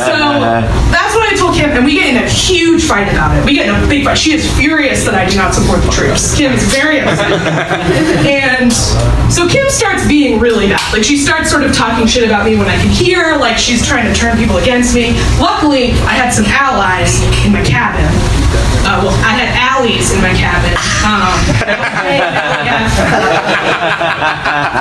So 0.09 0.17
that's 0.89 1.04
what 1.25 1.33
I 1.33 1.37
told 1.37 1.55
Kim, 1.55 1.71
and 1.71 1.85
we 1.85 1.95
get 1.95 2.15
in 2.15 2.23
a 2.23 2.29
huge 2.29 2.85
fight 2.85 3.09
about 3.09 3.37
it. 3.37 3.45
We 3.45 3.55
get 3.55 3.69
in 3.69 3.83
a 3.83 3.89
big 3.89 4.05
fight. 4.05 4.19
She 4.19 4.33
is 4.33 4.45
furious 4.57 5.05
that 5.05 5.15
I 5.15 5.25
do 5.25 5.37
not 5.37 5.55
support 5.55 5.81
the 5.83 5.91
troops. 5.91 6.37
Kim 6.37 6.53
is 6.53 6.65
very 6.69 7.01
upset. 7.01 7.33
and 8.29 8.73
so 9.33 9.49
Kim 9.49 9.65
starts 9.71 10.07
being 10.07 10.39
really 10.39 10.69
bad. 10.69 10.81
Like 10.93 11.05
she 11.05 11.17
starts 11.17 11.51
sort 11.51 11.65
of 11.65 11.73
talking 11.73 12.07
shit 12.07 12.25
about 12.25 12.45
me 12.45 12.57
when 12.57 12.69
I 12.69 12.77
can 12.77 12.91
hear, 12.91 13.37
like 13.37 13.57
she's 13.57 13.87
trying 13.87 14.13
to 14.13 14.19
turn 14.19 14.37
people 14.37 14.59
against 14.59 14.95
me. 14.95 15.17
Luckily, 15.41 15.93
I 16.05 16.13
had 16.13 16.31
some 16.31 16.45
allies 16.45 17.23
in 17.47 17.53
my 17.53 17.65
cabin. 17.65 18.05
Uh, 18.95 19.11
well, 19.11 19.17
I 19.27 19.35
had 19.35 19.51
allies 19.59 20.15
in 20.15 20.23
my 20.23 20.31
cabin. 20.39 20.71
Um, 21.03 21.35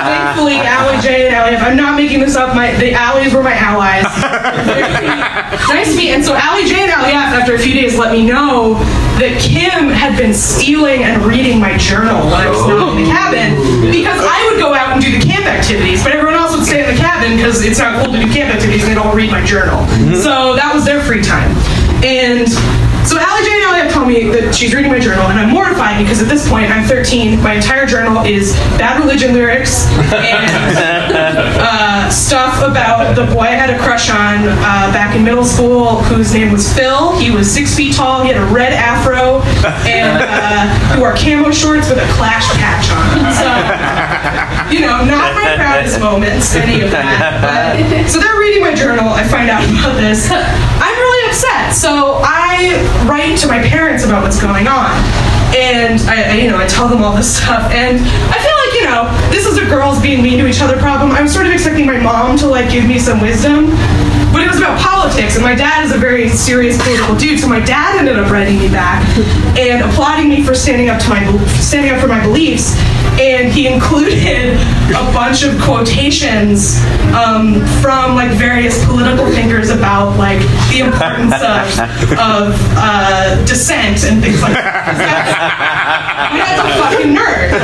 Thankfully, 0.06 0.62
Allie 0.62 1.02
J 1.02 1.26
and 1.26 1.34
Allie 1.34 1.58
F. 1.58 1.62
I'm 1.66 1.76
not 1.76 1.98
making 1.98 2.20
this 2.20 2.36
up. 2.36 2.54
My 2.54 2.70
the 2.78 2.94
allies 2.94 3.34
were 3.34 3.42
my 3.42 3.58
allies. 3.58 4.06
nice 5.66 5.90
to 5.90 5.96
meet. 5.98 6.14
And 6.14 6.22
so 6.24 6.38
Allie 6.38 6.62
J 6.62 6.86
and 6.86 6.92
Allie 6.94 7.10
F. 7.10 7.34
After 7.34 7.56
a 7.56 7.58
few 7.58 7.74
days, 7.74 7.98
let 7.98 8.12
me 8.12 8.24
know 8.24 8.78
that 9.18 9.34
Kim 9.42 9.90
had 9.90 10.14
been 10.14 10.32
stealing 10.34 11.02
and 11.02 11.26
reading 11.26 11.58
my 11.58 11.76
journal 11.76 12.22
when 12.30 12.38
I 12.38 12.46
was 12.46 12.62
not 12.70 12.94
in 12.94 13.02
the 13.02 13.10
cabin 13.10 13.58
because 13.90 14.22
I 14.22 14.38
would 14.46 14.62
go 14.62 14.74
out 14.74 14.94
and 14.94 15.02
do 15.02 15.10
the 15.10 15.22
camp 15.26 15.46
activities, 15.46 16.06
but 16.06 16.12
everyone 16.14 16.38
else 16.38 16.54
would 16.54 16.66
stay 16.66 16.86
in 16.86 16.94
the 16.94 17.00
cabin 17.02 17.34
because 17.34 17.66
it's 17.66 17.82
not 17.82 17.98
cool 17.98 18.14
to 18.14 18.20
do 18.22 18.30
camp 18.30 18.54
activities 18.54 18.86
and 18.86 18.94
they 18.94 18.98
don't 18.98 19.10
read 19.14 19.34
my 19.34 19.42
journal. 19.42 19.82
So 20.22 20.54
that 20.54 20.70
was 20.70 20.84
their 20.86 21.02
free 21.02 21.22
time. 21.22 21.50
And 22.06 22.46
so 23.06 23.18
Allie 23.18 23.44
J 23.44 23.63
have 23.84 23.92
told 23.92 24.08
me 24.08 24.28
that 24.30 24.54
she's 24.54 24.74
reading 24.74 24.90
my 24.90 24.98
journal, 24.98 25.26
and 25.28 25.38
I'm 25.38 25.52
mortified 25.52 26.02
because 26.02 26.22
at 26.22 26.28
this 26.28 26.48
point 26.48 26.70
I'm 26.70 26.84
13. 26.84 27.40
My 27.42 27.54
entire 27.54 27.86
journal 27.86 28.24
is 28.24 28.56
bad 28.80 29.00
religion 29.00 29.32
lyrics 29.32 29.86
and 30.12 30.76
uh, 31.60 32.10
stuff 32.10 32.62
about 32.64 33.14
the 33.14 33.24
boy 33.32 33.46
I 33.52 33.56
had 33.56 33.70
a 33.70 33.78
crush 33.78 34.10
on 34.10 34.48
uh, 34.48 34.90
back 34.92 35.14
in 35.16 35.24
middle 35.24 35.44
school, 35.44 36.02
whose 36.04 36.32
name 36.32 36.52
was 36.52 36.72
Phil. 36.72 37.16
He 37.18 37.30
was 37.30 37.50
six 37.50 37.74
feet 37.74 37.94
tall. 37.94 38.22
He 38.22 38.32
had 38.32 38.40
a 38.40 38.46
red 38.52 38.72
afro 38.72 39.42
and 39.86 40.18
uh, 40.20 41.00
wore 41.00 41.14
camo 41.14 41.50
shorts 41.50 41.88
with 41.88 41.98
a 41.98 42.08
Clash 42.16 42.48
patch 42.56 42.90
on. 42.90 43.32
So 43.36 43.48
you 44.72 44.80
know, 44.80 45.04
not 45.04 45.34
my 45.34 45.54
proudest 45.56 46.00
moments, 46.00 46.54
any 46.54 46.80
of 46.82 46.90
that. 46.90 47.38
But, 47.44 48.08
so 48.08 48.18
they're 48.18 48.38
reading 48.38 48.62
my 48.62 48.74
journal. 48.74 49.08
I 49.08 49.22
find 49.26 49.50
out 49.50 49.62
about 49.64 49.96
this. 50.00 50.28
I'm 50.30 50.93
upset. 51.34 51.74
So 51.74 52.22
I 52.22 52.78
write 53.10 53.36
to 53.38 53.48
my 53.48 53.58
parents 53.58 54.04
about 54.04 54.22
what's 54.22 54.40
going 54.40 54.68
on. 54.68 54.94
And 55.50 55.98
I, 56.06 56.30
I, 56.30 56.34
you 56.38 56.50
know, 56.50 56.58
I 56.58 56.66
tell 56.66 56.86
them 56.88 57.02
all 57.02 57.14
this 57.14 57.36
stuff. 57.42 57.70
And 57.74 57.98
I 57.98 58.38
feel 58.38 58.56
like, 58.62 58.72
you 58.78 58.84
know, 58.86 59.02
this 59.34 59.46
is 59.46 59.58
a 59.58 59.66
girls 59.66 60.00
being 60.00 60.22
mean 60.22 60.38
to 60.38 60.46
each 60.46 60.62
other 60.62 60.78
problem. 60.78 61.10
I'm 61.10 61.26
sort 61.26 61.46
of 61.46 61.52
expecting 61.52 61.86
my 61.86 61.98
mom 61.98 62.38
to 62.38 62.46
like 62.46 62.70
give 62.70 62.86
me 62.86 62.98
some 62.98 63.20
wisdom, 63.20 63.70
but 64.34 64.42
it 64.42 64.48
was 64.48 64.58
about 64.58 64.80
politics, 64.80 65.36
and 65.36 65.44
my 65.44 65.54
dad 65.54 65.84
is 65.86 65.92
a 65.92 65.96
very 65.96 66.28
serious 66.28 66.76
political 66.82 67.14
dude. 67.14 67.38
So 67.38 67.46
my 67.46 67.60
dad 67.60 67.96
ended 67.96 68.18
up 68.18 68.32
writing 68.32 68.58
me 68.58 68.68
back 68.68 69.06
and 69.56 69.88
applauding 69.88 70.28
me 70.28 70.42
for 70.42 70.56
standing 70.56 70.88
up 70.88 71.00
to 71.02 71.08
my 71.08 71.22
standing 71.60 71.92
up 71.92 72.00
for 72.00 72.08
my 72.08 72.20
beliefs. 72.20 72.74
And 73.14 73.52
he 73.52 73.68
included 73.72 74.58
a 74.90 75.04
bunch 75.14 75.44
of 75.44 75.54
quotations 75.62 76.82
um, 77.14 77.62
from 77.78 78.16
like 78.16 78.32
various 78.32 78.84
political 78.86 79.30
thinkers 79.30 79.70
about 79.70 80.18
like 80.18 80.40
the 80.74 80.80
importance 80.82 81.34
of, 81.38 82.18
of 82.18 82.58
uh, 82.74 83.38
dissent 83.46 84.02
and 84.02 84.20
things 84.20 84.42
like 84.42 84.54
that. 84.54 85.94
My 86.34 86.54
a 86.58 86.66
fucking 86.82 87.14
nerd. 87.14 87.54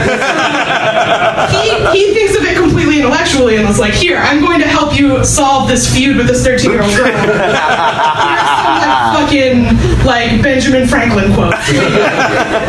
he, 1.51 1.99
he 1.99 2.15
thinks 2.15 2.37
of 2.39 2.45
it 2.45 2.57
completely 2.57 2.99
intellectually 2.99 3.57
and 3.57 3.67
was 3.67 3.79
like, 3.79 3.95
here, 3.95 4.19
I'm 4.19 4.41
going 4.41 4.61
to 4.61 4.69
help 4.69 4.99
you 4.99 5.25
solve 5.25 5.69
this 5.69 5.93
feud 5.93 6.17
with 6.17 6.29
this 6.29 6.43
13 6.61 6.73
year 6.73 6.83
old 6.83 6.93
girl. 6.97 7.07
Here's 7.11 8.51
some 8.61 8.77
like 8.77 9.01
fucking 9.17 9.65
like 10.05 10.43
Benjamin 10.43 10.87
Franklin 10.87 11.33
quote. 11.33 11.55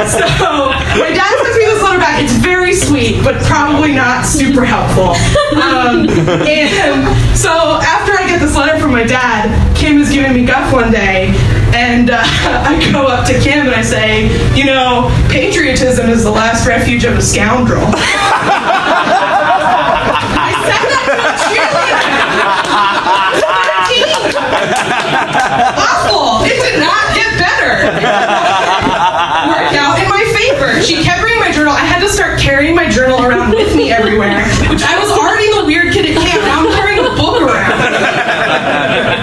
so 0.08 0.26
my 0.98 1.12
dad 1.14 1.34
sends 1.44 1.58
me 1.58 1.66
this 1.66 1.84
letter 1.84 2.00
back. 2.00 2.22
It's 2.24 2.34
very 2.34 2.74
sweet, 2.74 3.24
but 3.24 3.42
probably 3.44 3.94
not 3.94 4.26
super 4.26 4.64
helpful. 4.66 5.16
Um, 5.60 6.08
and 6.48 7.38
so 7.38 7.52
after 7.82 8.14
I 8.14 8.26
get 8.28 8.40
this 8.40 8.56
letter 8.56 8.80
from 8.80 8.92
my 8.92 9.04
dad, 9.04 9.52
Kim 9.76 9.98
is 9.98 10.12
giving 10.12 10.34
me 10.34 10.46
guff 10.46 10.72
one 10.72 10.92
day, 10.92 11.34
and 11.74 12.10
uh, 12.12 12.22
I 12.24 12.92
go 12.92 13.08
up 13.08 13.26
to 13.28 13.40
Kim 13.40 13.68
and 13.68 13.76
I 13.76 13.82
say, 13.82 14.30
you 14.56 14.66
know, 14.66 15.10
patriotism 15.30 16.10
is 16.10 16.24
the 16.24 16.32
last 16.32 16.68
refuge 16.68 17.04
of 17.04 17.18
a 17.18 17.22
scoundrel. 17.22 17.84
I 20.34 20.54
said 20.66 20.84
that 20.90 21.04
to 21.08 21.14
a 21.14 21.36
cheerleader. 21.50 22.02
Awful. 25.12 26.46
It 26.46 26.58
did 26.62 26.80
not 26.80 27.16
get 27.16 27.38
better. 27.38 27.86
Worked 29.48 29.76
out 29.76 30.00
in 30.00 30.08
my 30.10 30.24
favor. 30.36 30.82
She 30.82 31.04
kept 31.04 31.22
bringing 31.22 31.40
my 31.40 31.52
journal. 31.52 31.74
I 31.74 31.86
had 31.86 32.00
to 32.02 32.10
start 32.10 32.40
carrying 32.72 32.90
my 32.90 32.94
journal 32.94 33.24
around 33.24 33.52
with 33.52 33.76
me 33.76 33.92
everywhere, 33.92 34.44
which 34.70 34.84
I 34.84 35.00
was 35.00 35.12
already 35.12 35.52
the 35.60 35.66
weird 35.66 35.94
kid 35.94 36.06
at 36.06 36.16
camp. 36.16 36.42
Now 36.44 36.66
I'm 36.66 36.72
carrying 36.74 37.06
a 37.06 37.16
book 37.16 37.42
around. 37.42 37.72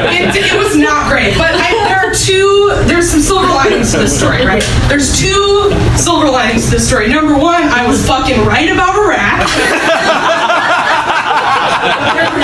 It, 0.09 0.35
it 0.37 0.59
was 0.59 0.77
not 0.77 1.11
great, 1.11 1.37
but 1.37 1.55
I, 1.55 1.73
there 1.89 1.99
are 1.99 2.15
two. 2.15 2.71
There's 2.87 3.11
some 3.11 3.21
silver 3.21 3.47
linings 3.47 3.93
to 3.93 3.99
this 3.99 4.17
story, 4.17 4.45
right? 4.45 4.63
There's 4.89 5.19
two 5.19 5.71
silver 5.97 6.29
linings 6.31 6.67
to 6.67 6.71
this 6.73 6.89
story. 6.89 7.09
Number 7.09 7.37
one, 7.37 7.63
I 7.63 7.87
was 7.87 8.07
fucking 8.07 8.45
right 8.47 8.71
about 8.71 8.97
Iraq. 8.97 9.47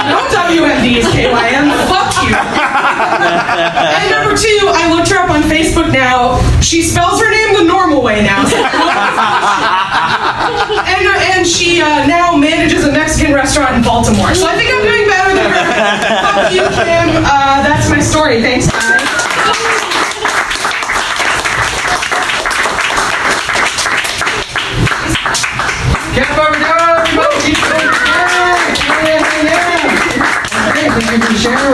no 0.09 0.21
WMDs, 0.31 1.05
KYM. 1.13 1.67
Fuck 1.89 2.11
you. 2.25 2.35
and 2.37 4.11
number 4.11 4.37
two, 4.37 4.71
I 4.73 4.93
looked 4.95 5.09
her 5.11 5.19
up 5.19 5.31
on 5.31 5.43
Facebook 5.43 5.93
now. 5.93 6.39
She 6.61 6.83
spells 6.83 7.21
her 7.21 7.31
the 7.55 7.65
normal 7.65 8.03
way 8.03 8.23
now. 8.23 8.43
and, 10.85 11.07
uh, 11.07 11.33
and 11.35 11.47
she 11.47 11.81
uh, 11.81 12.07
now 12.07 12.37
manages 12.37 12.85
a 12.85 12.93
Mexican 12.93 13.33
restaurant 13.33 13.77
in 13.77 13.83
Baltimore. 13.83 14.35
So 14.35 14.47
I 14.47 14.57
think 14.57 14.71
I'm 14.71 14.83
doing 14.83 15.07
better 15.07 15.35
than 15.35 15.51
her. 15.51 15.65
Fuck 16.35 16.53
you, 16.53 16.67
Kim. 16.83 17.23
Uh, 17.25 17.63
that's 17.63 17.89
my 17.91 18.01
story. 18.01 18.43
Thanks, 18.43 18.67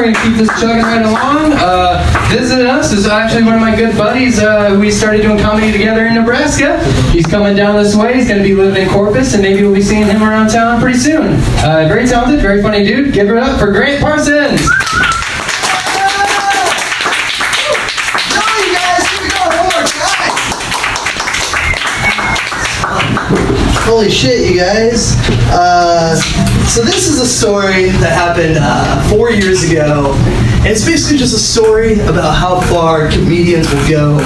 We're 0.01 0.13
gonna 0.15 0.25
keep 0.25 0.37
this 0.39 0.49
chugging 0.59 0.83
right 0.83 1.05
along. 1.05 1.53
Uh, 1.61 2.27
visiting 2.31 2.67
us 2.67 2.91
is 2.91 3.07
actually 3.07 3.43
one 3.43 3.57
of 3.57 3.61
my 3.61 3.77
good 3.77 3.95
buddies. 3.99 4.39
Uh, 4.39 4.79
we 4.81 4.91
started 4.91 5.21
doing 5.21 5.39
comedy 5.39 5.71
together 5.71 6.07
in 6.07 6.15
Nebraska. 6.15 6.83
He's 7.11 7.27
coming 7.27 7.55
down 7.55 7.77
this 7.77 7.95
way. 7.95 8.15
He's 8.15 8.27
gonna 8.27 8.43
be 8.43 8.55
living 8.55 8.83
in 8.83 8.89
Corpus, 8.89 9.35
and 9.35 9.43
maybe 9.43 9.63
we'll 9.63 9.75
be 9.75 9.83
seeing 9.83 10.07
him 10.07 10.23
around 10.23 10.49
town 10.49 10.81
pretty 10.81 10.99
soon. 10.99 11.35
Uh, 11.63 11.85
very 11.87 12.07
talented, 12.07 12.41
very 12.41 12.63
funny 12.63 12.83
dude. 12.83 13.13
Give 13.13 13.29
it 13.29 13.37
up 13.37 13.61
for 13.61 13.73
Grant 13.73 14.01
Parsons. 14.01 14.67
Holy 23.85 24.09
shit, 24.09 24.51
you 24.51 24.59
guys. 24.59 25.15
Uh, 25.53 26.19
so 26.71 26.83
this 26.83 27.09
is 27.09 27.19
a 27.19 27.27
story 27.27 27.91
that 27.99 28.15
happened 28.15 28.55
uh, 28.61 29.03
four 29.11 29.33
years 29.33 29.69
ago. 29.69 30.15
And 30.63 30.69
it's 30.69 30.87
basically 30.87 31.19
just 31.19 31.35
a 31.35 31.39
story 31.39 31.99
about 32.07 32.37
how 32.37 32.61
far 32.71 33.11
comedians 33.11 33.67
will 33.75 33.89
go 33.91 34.19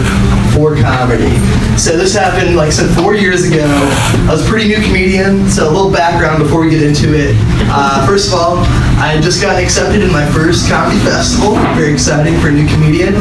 for 0.52 0.76
comedy. 0.76 1.32
So 1.80 1.96
this 1.96 2.12
happened, 2.12 2.54
like 2.54 2.68
I 2.68 2.70
said, 2.70 2.94
four 3.00 3.14
years 3.14 3.50
ago. 3.50 3.64
I 3.64 4.28
was 4.28 4.46
a 4.46 4.48
pretty 4.48 4.68
new 4.68 4.82
comedian, 4.84 5.48
so 5.48 5.64
a 5.64 5.72
little 5.72 5.90
background 5.90 6.42
before 6.42 6.60
we 6.60 6.68
get 6.68 6.82
into 6.82 7.16
it. 7.16 7.34
Uh, 7.72 8.06
first 8.06 8.28
of 8.28 8.34
all, 8.34 8.58
I 9.00 9.18
just 9.22 9.40
got 9.40 9.56
accepted 9.56 10.02
in 10.02 10.12
my 10.12 10.28
first 10.30 10.68
comedy 10.68 11.00
festival. 11.00 11.56
Very 11.74 11.94
exciting 11.94 12.38
for 12.40 12.48
a 12.48 12.52
new 12.52 12.68
comedian. 12.68 13.14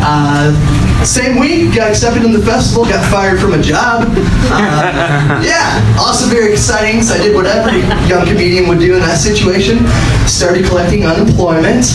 Uh, 0.00 0.56
same 1.04 1.38
week, 1.38 1.74
got 1.74 1.88
accepted 1.90 2.24
in 2.24 2.32
the 2.32 2.42
festival, 2.44 2.84
got 2.84 3.00
fired 3.10 3.40
from 3.40 3.54
a 3.54 3.62
job. 3.62 4.04
Uh, 4.52 5.40
yeah, 5.44 5.96
also 5.98 6.26
very 6.26 6.52
exciting. 6.52 7.02
So 7.02 7.14
I 7.14 7.18
did 7.18 7.34
what 7.34 7.46
every 7.46 7.80
young 8.08 8.26
comedian 8.26 8.68
would 8.68 8.78
do 8.78 8.94
in 8.94 9.00
that 9.00 9.16
situation. 9.16 9.86
Started 10.28 10.66
collecting 10.66 11.06
unemployment. 11.06 11.86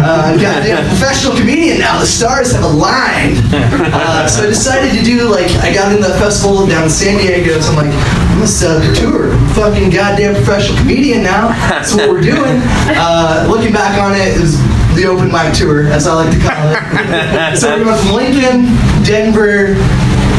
Uh, 0.00 0.36
a 0.40 0.88
professional 0.88 1.36
comedian 1.36 1.78
now. 1.78 2.00
The 2.00 2.06
stars 2.06 2.52
have 2.52 2.64
aligned. 2.64 3.38
Uh, 3.52 4.26
so 4.26 4.42
I 4.42 4.46
decided 4.46 4.96
to 4.98 5.04
do 5.04 5.28
like 5.30 5.50
I 5.62 5.72
got 5.72 5.92
in 5.94 6.00
the 6.00 6.14
festival 6.18 6.66
down 6.66 6.84
in 6.84 6.90
San 6.90 7.18
Diego. 7.18 7.60
So 7.60 7.72
I'm 7.72 7.76
like, 7.76 7.94
I'm 7.94 8.36
gonna 8.36 8.46
set 8.46 8.76
up 8.76 8.82
a 8.82 8.94
tour. 8.94 9.32
I'm 9.32 9.48
fucking 9.54 9.90
goddamn 9.90 10.34
professional 10.34 10.78
comedian 10.78 11.22
now. 11.22 11.48
That's 11.68 11.94
what 11.94 12.08
we're 12.08 12.22
doing. 12.22 12.60
Uh, 12.96 13.46
looking 13.48 13.72
back 13.72 14.00
on 14.00 14.14
it, 14.14 14.36
it 14.36 14.40
was 14.40 14.56
the 14.94 15.06
open 15.06 15.30
mic 15.30 15.54
tour, 15.54 15.86
as 15.86 16.06
I 16.06 16.14
like 16.14 16.32
to 16.32 16.40
call 16.40 16.70
it. 16.70 17.56
so 17.58 17.76
we 17.76 17.84
went 17.84 18.00
from 18.00 18.12
Lincoln, 18.14 18.64
Denver, 19.04 19.74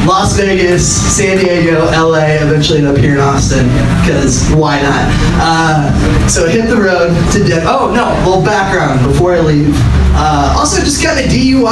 Las 0.07 0.37
Vegas, 0.37 0.85
San 1.15 1.37
Diego, 1.37 1.85
LA, 1.85 2.37
eventually 2.39 2.85
up 2.85 2.97
here 2.97 3.13
in 3.13 3.19
Austin, 3.19 3.67
because 4.01 4.49
why 4.53 4.81
not? 4.81 5.09
Uh, 5.41 6.27
so 6.27 6.45
I 6.45 6.51
hit 6.51 6.69
the 6.69 6.77
road 6.77 7.09
to 7.33 7.43
Denver. 7.43 7.67
Oh, 7.67 7.91
no, 7.93 8.05
a 8.05 8.21
little 8.25 8.43
background 8.43 9.05
before 9.05 9.33
I 9.33 9.39
leave. 9.39 9.73
Uh, 10.17 10.55
also, 10.57 10.81
just 10.81 11.03
got 11.03 11.17
a 11.17 11.27
DUI. 11.27 11.65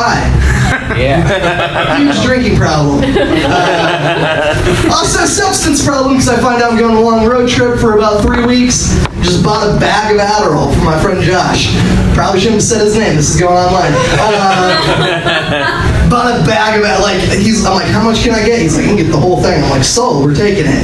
Yeah. 0.99 1.97
Huge 1.97 2.21
drinking 2.23 2.57
problem. 2.57 3.03
Uh, 3.53 4.89
also, 4.91 5.25
substance 5.25 5.85
problem 5.85 6.13
because 6.13 6.27
I 6.27 6.39
find 6.41 6.61
out 6.61 6.71
I'm 6.71 6.77
going 6.77 6.95
on 6.95 6.97
a 6.97 7.05
long 7.05 7.25
road 7.25 7.49
trip 7.49 7.79
for 7.79 7.97
about 7.97 8.21
three 8.21 8.45
weeks. 8.45 8.93
Just 9.23 9.43
bought 9.43 9.63
a 9.63 9.79
bag 9.79 10.13
of 10.13 10.19
Adderall 10.21 10.73
for 10.75 10.83
my 10.83 10.99
friend 11.01 11.21
Josh. 11.23 11.71
Probably 12.13 12.39
shouldn't 12.39 12.59
have 12.61 12.69
said 12.69 12.81
his 12.81 12.97
name. 12.97 13.15
This 13.15 13.33
is 13.33 13.39
going 13.39 13.55
online. 13.55 13.91
Uh, 14.19 16.09
bought 16.11 16.39
a 16.39 16.43
bag 16.45 16.77
of 16.79 16.85
it. 16.85 16.99
Like 17.01 17.19
he's, 17.39 17.65
I'm 17.65 17.73
like, 17.73 17.87
how 17.87 18.03
much 18.03 18.23
can 18.23 18.35
I 18.35 18.45
get? 18.45 18.61
He's 18.61 18.75
like, 18.75 18.83
you 18.83 18.95
can 18.95 18.97
get 18.97 19.11
the 19.11 19.19
whole 19.19 19.41
thing. 19.41 19.63
I'm 19.63 19.69
like, 19.69 19.83
sold. 19.83 20.25
We're 20.25 20.35
taking 20.35 20.65
it. 20.67 20.83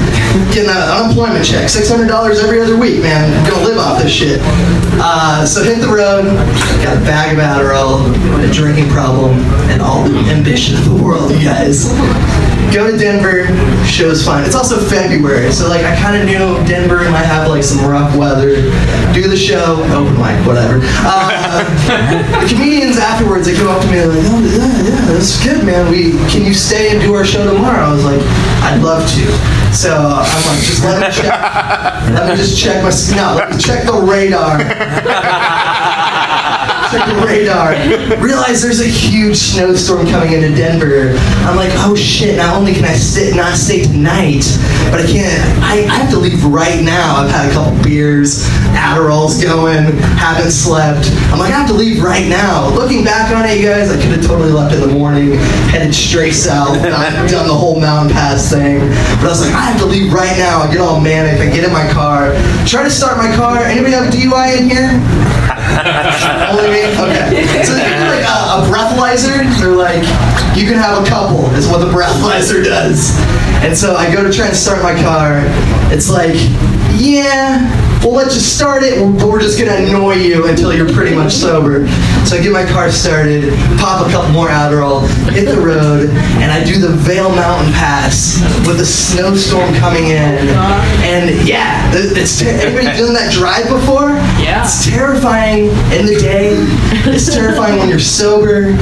Getting 0.56 0.72
an 0.72 0.78
unemployment 0.78 1.46
check, 1.46 1.70
six 1.70 1.90
hundred 1.90 2.08
dollars 2.08 2.40
every 2.40 2.62
other 2.62 2.78
week, 2.78 3.02
man. 3.02 3.28
I'm 3.28 3.50
gonna 3.50 3.68
live 3.68 3.78
off 3.78 4.02
this 4.02 4.12
shit. 4.12 4.40
Uh, 5.04 5.46
so 5.46 5.62
hit 5.64 5.80
the 5.82 5.88
road. 5.88 6.26
Got 6.84 6.98
a 6.98 7.04
bag 7.04 7.38
of 7.38 7.44
Adderall, 7.44 8.08
a 8.40 8.52
drinking 8.52 8.90
problem, 8.90 9.36
and 9.70 9.82
all 9.82 10.08
the 10.08 10.18
ambition 10.32 10.76
of 10.78 10.86
the 10.86 11.04
world, 11.04 11.32
you 11.32 11.44
guys. 11.44 11.92
Go 12.74 12.90
to 12.90 12.98
Denver. 12.98 13.48
Show's 13.86 14.24
fine. 14.24 14.46
It's 14.46 14.54
also 14.54 14.78
February, 14.78 15.52
so 15.52 15.68
like 15.68 15.84
I 15.84 15.96
kind 15.96 16.16
of 16.16 16.26
knew 16.26 16.68
Denver 16.68 16.98
might 17.10 17.26
have 17.26 17.48
like 17.48 17.64
some 17.64 17.90
rough 17.90 18.16
weather. 18.16 18.62
Do 19.12 19.28
the 19.28 19.36
show, 19.36 19.82
open 19.90 20.14
mic, 20.22 20.46
whatever. 20.46 20.80
Uh, 20.84 21.66
the 22.12 22.48
comedians 22.54 22.98
afterwards, 22.98 23.48
they 23.48 23.56
come 23.56 23.68
up 23.68 23.82
to 23.82 23.88
me 23.90 23.98
and 24.00 24.10
like, 24.10 24.26
oh 24.26 24.40
yeah, 24.46 24.84
yeah, 24.84 25.06
that's 25.12 25.44
good, 25.44 25.66
man. 25.66 25.90
We 25.90 26.12
can 26.30 26.46
you 26.46 26.54
stay 26.54 26.92
and 26.92 27.02
do 27.02 27.16
our 27.16 27.26
show 27.26 27.44
tomorrow? 27.52 27.86
I 27.86 27.92
was 27.92 28.06
like, 28.06 28.22
I'd 28.62 28.82
love 28.84 29.02
to. 29.02 29.26
So 29.74 29.96
I'm 29.96 30.46
like, 30.46 30.62
just 30.62 30.84
let 30.84 31.02
me 31.02 31.16
check. 31.16 31.42
Let 32.14 32.30
me 32.30 32.36
just 32.36 32.60
check 32.60 32.84
my 32.84 32.92
no, 33.16 33.36
let 33.36 33.50
me 33.52 33.58
check 33.58 33.86
the 33.86 33.94
radar. 33.94 34.60
check 36.92 37.06
the 37.08 37.22
radar. 37.26 37.72
Realize 38.22 38.62
there's 38.62 38.82
a 38.82 38.88
huge 38.88 39.38
snowstorm 39.38 40.08
coming 40.08 40.34
into 40.34 40.56
Denver. 40.56 41.14
I'm 41.46 41.56
like, 41.56 41.72
oh 41.86 41.96
shit! 41.96 42.38
Not 42.38 42.56
only 42.56 42.74
can 42.74 42.86
I 42.86 42.94
sit, 42.94 43.36
not 43.36 43.56
stay 43.56 43.84
tonight, 43.84 44.46
but 44.92 45.02
I 45.02 45.06
can't. 45.06 45.30
I, 45.64 45.86
I 45.86 45.96
have 46.02 46.10
to 46.12 46.20
leave 46.20 46.44
right 46.46 46.84
now. 46.84 47.18
I've 47.18 47.32
had 47.32 47.50
a 47.50 47.54
couple 47.54 47.82
beers, 47.84 48.46
Adderall's 48.74 49.42
going, 49.42 49.84
haven't 50.18 50.52
slept. 50.52 51.10
I'm 51.32 51.40
like, 51.40 51.54
I 51.54 51.58
have 51.58 51.68
to 51.70 51.76
leave 51.76 52.04
right 52.04 52.28
now. 52.28 52.70
Looking 52.74 53.04
back 53.04 53.36
on 53.36 53.46
it, 53.46 53.60
you 53.60 53.68
guys, 53.68 53.92
I 53.92 53.96
could 53.96 54.12
have 54.18 54.26
totally 54.26 54.52
left 54.52 54.74
in 54.74 54.82
the 54.82 54.88
morning, 54.88 55.34
headed 55.70 55.94
straight 55.94 56.34
south. 56.34 56.78
I've 56.84 57.30
done 57.30 57.48
the 57.48 57.54
whole 57.54 57.80
mountain 57.80 58.12
pass 58.14 58.52
thing. 58.52 58.80
But 59.20 59.26
I 59.26 59.30
was 59.30 59.42
like, 59.42 59.54
I 59.54 59.62
have 59.62 59.80
to 59.80 59.86
leave 59.86 60.12
right 60.14 60.38
now. 60.38 60.62
I 60.62 60.72
get 60.72 60.82
all 60.82 61.00
manic. 61.00 61.40
I 61.40 61.54
get 61.54 61.64
in 61.64 61.72
my 61.72 61.88
car. 61.92 62.34
Try 62.66 62.84
to 62.84 62.92
start 62.92 63.18
my 63.18 63.34
car. 63.36 63.58
Anybody 63.60 63.94
have 63.94 64.08
a 64.08 64.10
DUI 64.10 64.58
in 64.58 64.70
here? 64.70 65.59
Only 66.50 66.70
me? 66.72 66.82
Okay. 66.98 67.46
So 67.64 67.74
they 67.74 67.86
like 68.10 68.26
a, 68.26 68.38
a 68.58 68.68
breathalyzer. 68.68 69.46
They're 69.60 69.76
like, 69.76 70.04
you 70.58 70.66
can 70.66 70.76
have 70.76 71.02
a 71.02 71.06
couple, 71.08 71.46
is 71.56 71.68
what 71.68 71.80
the 71.80 71.92
breathalyzer 71.92 72.64
does. 72.64 73.16
And 73.64 73.78
so 73.78 73.96
I 73.96 74.12
go 74.14 74.24
to 74.24 74.32
try 74.32 74.48
and 74.48 74.56
start 74.56 74.82
my 74.84 74.96
car. 75.02 75.44
It's 75.94 76.10
like, 76.10 76.36
yeah, 77.00 77.68
well, 78.02 78.14
let's 78.14 78.34
just 78.34 78.56
start 78.56 78.84
it, 78.84 78.98
but 79.20 79.28
we're 79.28 79.42
just 79.42 79.60
gonna 79.60 79.76
annoy 79.76 80.14
you 80.16 80.48
until 80.48 80.74
you're 80.74 80.92
pretty 80.92 81.16
much 81.16 81.34
sober. 81.34 81.88
So 82.26 82.38
I 82.38 82.42
get 82.42 82.52
my 82.52 82.66
car 82.66 82.90
started, 82.92 83.54
pop 83.78 84.08
a 84.08 84.12
couple 84.12 84.32
more 84.32 84.48
Adderall, 84.48 85.08
hit 85.32 85.46
the 85.46 85.60
road, 85.60 86.10
and 86.40 86.52
I 86.52 86.64
do 86.64 86.80
the 86.80 86.90
Vail 86.90 87.30
Mountain 87.30 87.74
Pass 87.74 88.40
with 88.68 88.80
a 88.80 88.86
snowstorm 88.86 89.74
coming 89.76 90.06
in. 90.06 90.38
And 91.04 91.48
yeah, 91.48 91.92
it's 91.94 92.40
ter- 92.40 92.50
anybody 92.50 92.86
done 92.98 93.14
that 93.14 93.32
drive 93.34 93.68
before? 93.68 94.10
Yeah. 94.40 94.64
It's 94.64 94.86
terrifying 94.86 95.66
in 95.92 96.06
the 96.06 96.18
day. 96.20 96.54
It's 97.12 97.34
terrifying 97.34 97.80
when 97.80 97.90
you're 97.90 98.00
sober, 98.00 98.74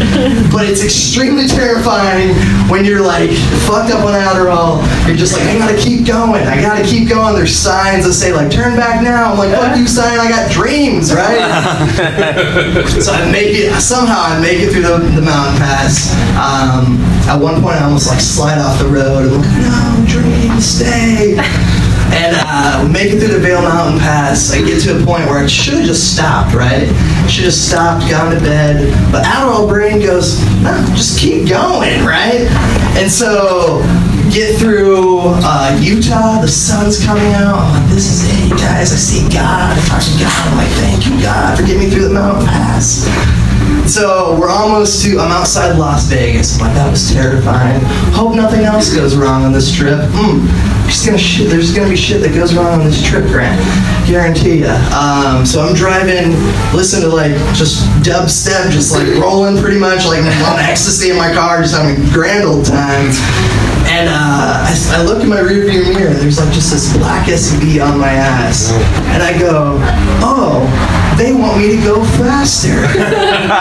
but 0.51 0.69
it's 0.69 0.83
extremely 0.83 1.47
terrifying 1.47 2.35
when 2.69 2.85
you're 2.85 3.01
like 3.01 3.31
fucked 3.65 3.91
up 3.91 4.05
on 4.05 4.13
Adderall. 4.13 4.85
You're 5.07 5.17
just 5.17 5.33
like, 5.33 5.47
I 5.47 5.57
gotta 5.57 5.77
keep 5.77 6.05
going. 6.05 6.43
I 6.43 6.61
gotta 6.61 6.85
keep 6.85 7.09
going. 7.09 7.35
There's 7.35 7.55
signs 7.55 8.05
that 8.05 8.13
say 8.13 8.33
like, 8.33 8.51
turn 8.51 8.75
back 8.75 9.01
now. 9.07 9.31
I'm 9.31 9.37
like, 9.37 9.51
fuck 9.55 9.77
you, 9.77 9.87
sign. 9.87 10.19
I 10.19 10.29
got 10.29 10.51
dreams, 10.51 11.13
right? 11.13 11.39
so 13.01 13.11
I 13.11 13.31
make 13.31 13.55
it. 13.55 13.73
Somehow 13.81 14.19
I 14.19 14.39
make 14.41 14.59
it 14.59 14.71
through 14.71 14.83
the, 14.83 14.97
the 15.15 15.21
mountain 15.21 15.57
pass. 15.57 16.11
Um, 16.35 16.99
at 17.27 17.39
one 17.39 17.61
point, 17.61 17.75
I 17.75 17.85
almost 17.85 18.07
like 18.07 18.19
slide 18.19 18.59
off 18.59 18.79
the 18.79 18.87
road. 18.87 19.31
I'm 19.31 19.41
like, 19.41 19.51
no, 19.63 20.05
dreams, 20.07 20.65
stay. 20.65 21.37
And 22.09 22.35
uh, 22.39 22.87
make 22.91 23.11
it 23.11 23.19
through 23.19 23.33
the 23.33 23.39
Vail 23.39 23.61
Mountain 23.61 23.99
Pass. 23.99 24.53
I 24.53 24.61
get 24.63 24.81
to 24.83 24.95
a 24.95 25.05
point 25.05 25.25
where 25.27 25.43
I 25.43 25.47
should 25.47 25.75
have 25.75 25.85
just 25.85 26.15
stopped, 26.15 26.55
right? 26.55 26.87
Should 27.29 27.45
have 27.45 27.53
stopped, 27.53 28.09
gone 28.09 28.33
to 28.33 28.39
bed. 28.39 28.93
But 29.11 29.25
Adderall 29.25 29.67
brain 29.67 29.99
goes, 29.99 30.39
no, 30.63 30.73
just 30.95 31.19
keep 31.19 31.49
going, 31.49 32.05
right? 32.05 32.47
And 32.95 33.11
so 33.11 33.83
get 34.37 34.59
through 34.59 35.17
uh, 35.41 35.79
Utah. 35.81 36.39
The 36.39 36.47
sun's 36.47 37.03
coming 37.03 37.33
out. 37.33 37.57
I'm 37.57 37.81
like, 37.81 37.89
this 37.89 38.05
is 38.05 38.29
it, 38.29 38.51
guys. 38.51 38.93
I 38.93 38.95
see 38.95 39.23
God. 39.33 39.75
I 39.75 39.81
talk 39.89 40.03
to 40.03 40.13
God. 40.21 40.47
I'm 40.47 40.57
like, 40.57 40.69
thank 40.77 41.07
you, 41.07 41.19
God, 41.19 41.57
for 41.57 41.65
getting 41.65 41.79
me 41.79 41.89
through 41.89 42.09
the 42.09 42.13
mountain 42.13 42.45
pass. 42.45 43.56
So 43.87 44.37
we're 44.39 44.49
almost 44.49 45.03
to. 45.05 45.19
I'm 45.19 45.31
outside 45.31 45.77
Las 45.77 46.05
Vegas. 46.07 46.59
I'm 46.59 46.67
like, 46.67 46.75
that 46.75 46.91
was 46.91 47.11
terrifying. 47.11 47.79
Hope 48.13 48.35
nothing 48.35 48.65
else 48.65 48.93
goes 48.93 49.15
wrong 49.15 49.43
on 49.43 49.53
this 49.53 49.73
trip. 49.73 49.99
Mm, 50.11 50.45
just 50.87 51.05
gonna 51.05 51.17
shit. 51.17 51.49
There's 51.49 51.73
gonna 51.73 51.89
be 51.89 51.95
shit 51.95 52.21
that 52.21 52.33
goes 52.33 52.53
wrong 52.53 52.79
on 52.79 52.85
this 52.85 53.01
trip, 53.01 53.25
Grant. 53.27 53.59
Guarantee 54.07 54.59
ya. 54.63 54.75
Um, 54.91 55.45
so 55.45 55.61
I'm 55.61 55.73
driving, 55.75 56.31
listen 56.75 57.01
to 57.01 57.07
like 57.07 57.31
just 57.55 57.83
dubstep, 58.03 58.71
just 58.71 58.91
like 58.91 59.07
rolling 59.21 59.57
pretty 59.61 59.79
much 59.79 60.05
like 60.05 60.19
on 60.21 60.59
ecstasy 60.59 61.09
in 61.09 61.17
my 61.17 61.33
car, 61.33 61.61
just 61.61 61.75
having 61.75 61.95
a 61.95 62.11
grand 62.11 62.45
old 62.45 62.65
time. 62.65 63.11
And 63.87 64.09
uh, 64.09 64.67
I, 64.67 64.99
I 64.99 65.03
look 65.03 65.23
in 65.23 65.29
my 65.29 65.39
rearview 65.39 65.95
mirror. 65.95 66.13
There's 66.13 66.39
like 66.39 66.53
just 66.53 66.71
this 66.71 66.95
black 66.97 67.27
SUV 67.27 67.79
on 67.81 67.97
my 67.97 68.11
ass, 68.11 68.71
and 69.15 69.23
I 69.23 69.37
go, 69.39 69.77
"Oh, 70.19 70.59
they 71.17 71.33
want 71.33 71.57
me 71.57 71.75
to 71.75 71.81
go 71.83 72.03
faster." 72.19 72.83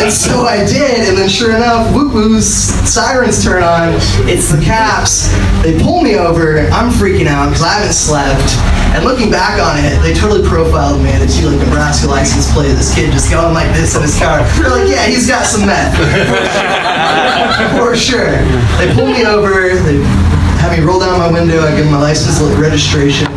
and 0.00 0.12
so 0.12 0.42
I 0.48 0.64
did, 0.64 1.08
and 1.08 1.16
then 1.18 1.28
sure 1.28 1.54
enough, 1.54 1.94
whoop 1.94 2.12
whoos, 2.12 2.46
sirens 2.46 3.44
turn 3.44 3.62
on. 3.62 3.94
It's 4.28 4.50
the 4.50 4.62
cops. 4.64 5.28
They 5.62 5.78
pull 5.80 6.02
me 6.02 6.16
over. 6.16 6.60
I'm 6.72 6.90
freaking 6.90 7.26
out 7.26 7.48
because 7.48 7.62
I 7.62 7.72
haven't 7.80 7.92
slept. 7.92 8.56
And 8.96 9.04
looking 9.04 9.30
back 9.30 9.60
on 9.60 9.80
it, 9.80 10.00
they 10.04 10.12
totally 10.12 10.46
profiled 10.46 11.00
me. 11.02 11.12
They 11.12 11.26
see 11.26 11.46
like 11.46 11.58
Nebraska 11.64 12.08
license 12.08 12.52
plate. 12.52 12.72
This 12.76 12.94
kid 12.94 13.12
just 13.12 13.30
going 13.30 13.54
like 13.54 13.72
this 13.74 13.96
in 13.96 14.02
his 14.02 14.18
car. 14.18 14.44
They're 14.60 14.68
like, 14.68 14.88
yeah, 14.88 15.06
he's 15.06 15.26
got 15.26 15.46
some 15.46 15.64
meth. 15.64 15.96
For 17.76 17.96
sure. 17.96 18.36
They 18.76 18.92
pull 18.92 19.08
me 19.08 19.24
over. 19.24 19.48
They 19.80 20.04
have 20.60 20.76
me 20.76 20.84
roll 20.84 21.00
down 21.00 21.18
my 21.18 21.32
window. 21.32 21.64
I 21.64 21.74
give 21.74 21.84
them 21.84 21.94
my 21.94 22.00
license 22.00 22.40
registration. 22.58 23.31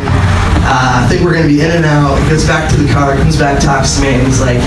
I 0.76 1.06
think 1.08 1.24
we're 1.24 1.32
gonna 1.34 1.48
be 1.48 1.60
in 1.62 1.70
and 1.70 1.84
out. 1.84 2.20
He 2.20 2.28
goes 2.28 2.44
back 2.44 2.68
to 2.70 2.76
the 2.76 2.92
car, 2.92 3.16
comes 3.16 3.38
back, 3.38 3.60
talks 3.60 3.96
to 3.96 4.02
me, 4.02 4.14
and 4.14 4.26
he's 4.26 4.40
like, 4.40 4.58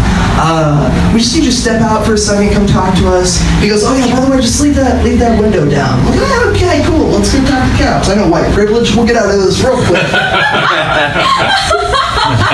uh, 0.42 0.90
"We 1.14 1.20
just 1.20 1.36
need 1.36 1.46
you 1.46 1.52
to 1.52 1.56
step 1.56 1.82
out 1.82 2.06
for 2.06 2.14
a 2.14 2.18
second, 2.18 2.52
come 2.54 2.66
talk 2.66 2.96
to 2.98 3.08
us." 3.10 3.38
He 3.62 3.70
goes, 3.70 3.84
"Oh 3.86 3.96
yeah, 3.96 4.10
by 4.16 4.26
the 4.26 4.32
way, 4.32 4.42
just 4.42 4.62
leave 4.62 4.76
that 4.76 5.04
leave 5.06 5.20
that 5.20 5.40
window 5.40 5.70
down." 5.70 6.00
I'm 6.00 6.06
like, 6.06 6.20
"Yeah, 6.20 6.50
okay, 6.50 6.84
cool. 6.86 7.14
Let's 7.14 7.34
go 7.34 7.40
talk 7.46 7.62
to 7.62 7.84
cops. 7.84 8.10
I 8.10 8.16
know 8.16 8.28
white 8.28 8.52
privilege. 8.54 8.96
We'll 8.96 9.06
get 9.06 9.18
out 9.18 9.30
of 9.30 9.40
this 9.42 9.62
real 9.62 9.78
quick." 9.86 10.02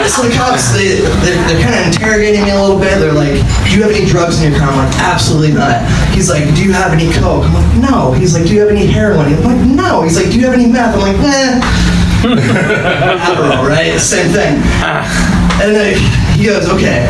so 0.08 0.22
the 0.24 0.34
cops, 0.36 0.72
they, 0.74 1.02
they're, 1.24 1.40
they're 1.48 1.64
kind 1.64 1.76
of 1.76 1.88
interrogating 1.88 2.44
me 2.44 2.52
a 2.52 2.62
little 2.62 2.80
bit. 2.80 3.00
They're 3.00 3.14
like, 3.14 3.36
do 3.66 3.76
you 3.76 3.84
have 3.84 3.92
any 3.92 4.06
drugs 4.06 4.42
in 4.42 4.52
your 4.52 4.60
car? 4.60 4.70
I'm 4.70 4.78
like, 4.78 4.96
absolutely 5.00 5.54
not. 5.54 5.84
He's 6.14 6.30
like, 6.30 6.46
do 6.56 6.64
you 6.64 6.72
have 6.74 6.94
any 6.94 7.12
coke? 7.14 7.44
I'm 7.44 7.54
like, 7.54 7.90
no. 7.90 8.14
He's 8.14 8.34
like, 8.34 8.46
do 8.46 8.54
you 8.54 8.62
have 8.62 8.70
any 8.70 8.86
heroin? 8.86 9.34
I'm 9.34 9.44
like, 9.44 9.66
no. 9.66 10.04
He's 10.04 10.16
like, 10.16 10.32
do 10.32 10.40
you 10.40 10.46
have 10.46 10.54
any 10.54 10.68
meth? 10.68 10.96
I'm 10.96 11.02
like, 11.02 11.18
eh. 11.20 12.05
Adderall, 13.22 13.68
right? 13.68 14.00
Same 14.00 14.32
thing. 14.32 14.62
And 15.62 15.76
then 15.76 15.98
he 16.38 16.46
goes, 16.46 16.68
okay, 16.70 17.06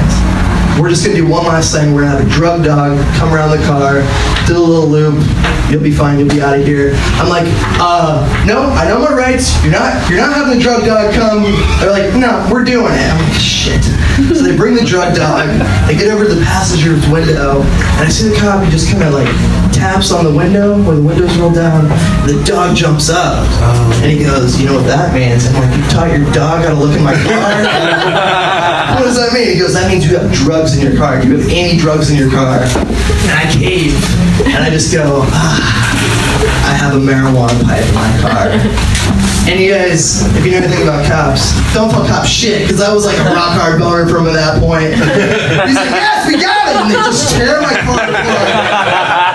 we're 0.79 0.89
just 0.89 1.05
gonna 1.05 1.17
do 1.17 1.27
one 1.27 1.45
last 1.45 1.73
thing. 1.73 1.93
We're 1.93 2.03
gonna 2.03 2.17
have 2.19 2.27
a 2.27 2.29
drug 2.29 2.63
dog 2.63 2.99
come 3.15 3.33
around 3.33 3.51
the 3.51 3.63
car, 3.65 4.03
do 4.45 4.57
a 4.57 4.59
little 4.59 4.87
loop. 4.87 5.23
You'll 5.71 5.81
be 5.81 5.91
fine. 5.91 6.19
You'll 6.19 6.29
be 6.29 6.41
out 6.41 6.59
of 6.59 6.65
here. 6.65 6.93
I'm 7.17 7.29
like, 7.29 7.47
uh, 7.81 8.21
no, 8.45 8.69
I 8.69 8.87
know 8.87 8.99
my 8.99 9.15
rights. 9.15 9.55
You're 9.63 9.71
not, 9.71 9.97
you're 10.09 10.19
not 10.19 10.35
having 10.35 10.57
the 10.57 10.63
drug 10.63 10.85
dog 10.85 11.13
come. 11.15 11.43
They're 11.79 11.89
like, 11.91 12.13
no, 12.13 12.47
we're 12.51 12.63
doing 12.63 12.93
it. 12.93 13.09
I'm 13.09 13.17
like, 13.17 13.39
shit. 13.39 13.81
So 14.29 14.43
they 14.43 14.55
bring 14.55 14.75
the 14.75 14.85
drug 14.85 15.15
dog. 15.15 15.47
They 15.87 15.95
get 15.95 16.09
over 16.09 16.25
to 16.25 16.33
the 16.35 16.45
passenger's 16.45 17.07
window, 17.09 17.61
and 17.63 18.01
I 18.05 18.09
see 18.09 18.29
the 18.29 18.35
cop. 18.37 18.63
He 18.63 18.69
just 18.69 18.91
kind 18.91 19.03
of 19.03 19.13
like 19.13 19.31
taps 19.75 20.11
on 20.11 20.23
the 20.23 20.31
window 20.31 20.81
where 20.83 20.95
the 20.95 21.03
windows 21.03 21.35
roll 21.37 21.51
down. 21.51 21.83
The 22.25 22.41
dog 22.47 22.75
jumps 22.75 23.09
up, 23.09 23.45
and 24.01 24.11
he 24.11 24.23
goes, 24.23 24.59
you 24.59 24.67
know 24.67 24.75
what 24.75 24.87
that 24.87 25.13
means? 25.13 25.45
I'm 25.47 25.59
like, 25.59 25.75
you 25.75 25.83
taught 25.91 26.09
your 26.09 26.25
dog 26.31 26.63
how 26.63 26.71
to 26.71 26.79
look 26.79 26.95
in 26.95 27.03
my 27.03 27.13
car. 27.13 28.95
what 28.95 29.03
does 29.03 29.19
that 29.19 29.35
mean? 29.35 29.53
He 29.53 29.59
goes, 29.59 29.73
that 29.73 29.91
means 29.91 30.07
you 30.07 30.17
have 30.17 30.31
drugs 30.31 30.77
in 30.77 30.81
your 30.81 30.95
car. 30.95 31.21
Do 31.21 31.27
you 31.27 31.37
have 31.37 31.49
any 31.51 31.77
drugs 31.77 32.09
in 32.09 32.17
your 32.17 32.31
car? 32.31 32.63
And 32.63 33.35
I 33.35 33.45
cave, 33.51 33.93
and 34.47 34.63
I 34.63 34.69
just 34.71 34.93
go, 34.93 35.27
ah, 35.27 35.85
I 36.65 36.73
have 36.73 36.95
a 36.95 37.01
marijuana 37.03 37.59
pipe 37.67 37.83
in 37.83 37.93
my 37.93 38.09
car. 38.23 38.47
And 39.45 39.59
you 39.59 39.69
guys, 39.69 40.25
if 40.35 40.43
you 40.43 40.51
know 40.51 40.57
anything 40.57 40.81
about 40.81 41.05
cops, 41.05 41.53
don't 41.75 41.91
tell 41.91 42.07
cops 42.07 42.29
shit, 42.29 42.63
because 42.63 42.81
I 42.81 42.91
was 42.91 43.05
like 43.05 43.17
a 43.19 43.29
rock 43.29 43.53
hard 43.53 43.79
boner 43.79 44.07
from 44.09 44.25
that 44.25 44.57
point. 44.57 44.89
He's 45.67 45.77
like, 45.77 45.93
yes, 45.93 46.25
we 46.25 46.41
got 46.41 46.65
it! 46.65 46.75
And 46.81 46.89
they 46.89 46.95
just 47.05 47.35
tear 47.35 47.61
my 47.61 47.77
car 47.85 48.09
apart. 48.09 49.34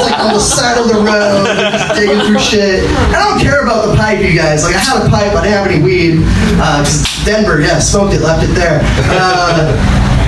Just 0.00 0.12
like 0.12 0.20
on 0.24 0.32
the 0.32 0.40
side 0.40 0.78
of 0.80 0.88
the 0.88 0.96
road, 0.96 1.44
digging 1.92 2.24
through 2.24 2.40
shit. 2.40 2.88
I 3.12 3.20
don't 3.20 3.36
care 3.36 3.60
about 3.62 3.84
the 3.84 3.96
pipe, 3.96 4.24
you 4.24 4.32
guys. 4.32 4.64
Like, 4.64 4.74
I 4.76 4.78
had 4.80 5.04
a 5.04 5.10
pipe, 5.10 5.36
I 5.36 5.44
didn't 5.44 5.52
have 5.52 5.66
any 5.68 5.82
weed. 5.82 6.24
Uh, 6.56 6.80
Denver, 7.24 7.60
yeah, 7.60 7.78
smoked 7.78 8.14
it, 8.14 8.22
left 8.22 8.42
it 8.42 8.54
there. 8.56 8.80
Uh, 9.12 9.76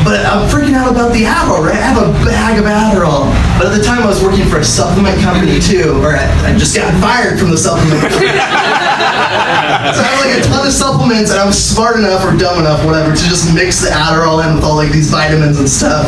but 0.04 0.26
I'm 0.26 0.44
freaking 0.50 0.74
out 0.74 0.92
about 0.92 1.12
the 1.12 1.24
Adderall, 1.24 1.64
right? 1.64 1.76
I 1.76 1.88
have 1.88 1.96
a 1.96 2.12
bag 2.24 2.58
of 2.58 2.66
Adderall. 2.66 3.32
But 3.56 3.72
at 3.72 3.78
the 3.78 3.82
time, 3.82 4.02
I 4.02 4.06
was 4.06 4.22
working 4.22 4.44
for 4.44 4.58
a 4.58 4.64
supplement 4.64 5.18
company 5.22 5.58
too, 5.58 6.04
or 6.04 6.16
I, 6.16 6.28
I 6.44 6.58
just 6.58 6.76
got 6.76 6.92
fired 7.00 7.38
from 7.38 7.50
the 7.50 7.58
supplement 7.58 8.00
company. 8.00 8.28
so 9.02 10.00
I 10.00 10.06
had 10.06 10.18
like 10.22 10.34
a 10.38 10.42
ton 10.46 10.66
of 10.66 10.72
supplements, 10.72 11.30
and 11.30 11.40
I 11.40 11.46
was 11.46 11.58
smart 11.58 11.98
enough 11.98 12.24
or 12.24 12.36
dumb 12.36 12.58
enough, 12.58 12.84
whatever, 12.84 13.10
to 13.14 13.24
just 13.26 13.52
mix 13.54 13.80
the 13.82 13.90
Adderall 13.90 14.44
in 14.46 14.54
with 14.54 14.64
all 14.64 14.76
like 14.76 14.92
these 14.92 15.10
vitamins 15.10 15.58
and 15.58 15.68
stuff. 15.68 16.06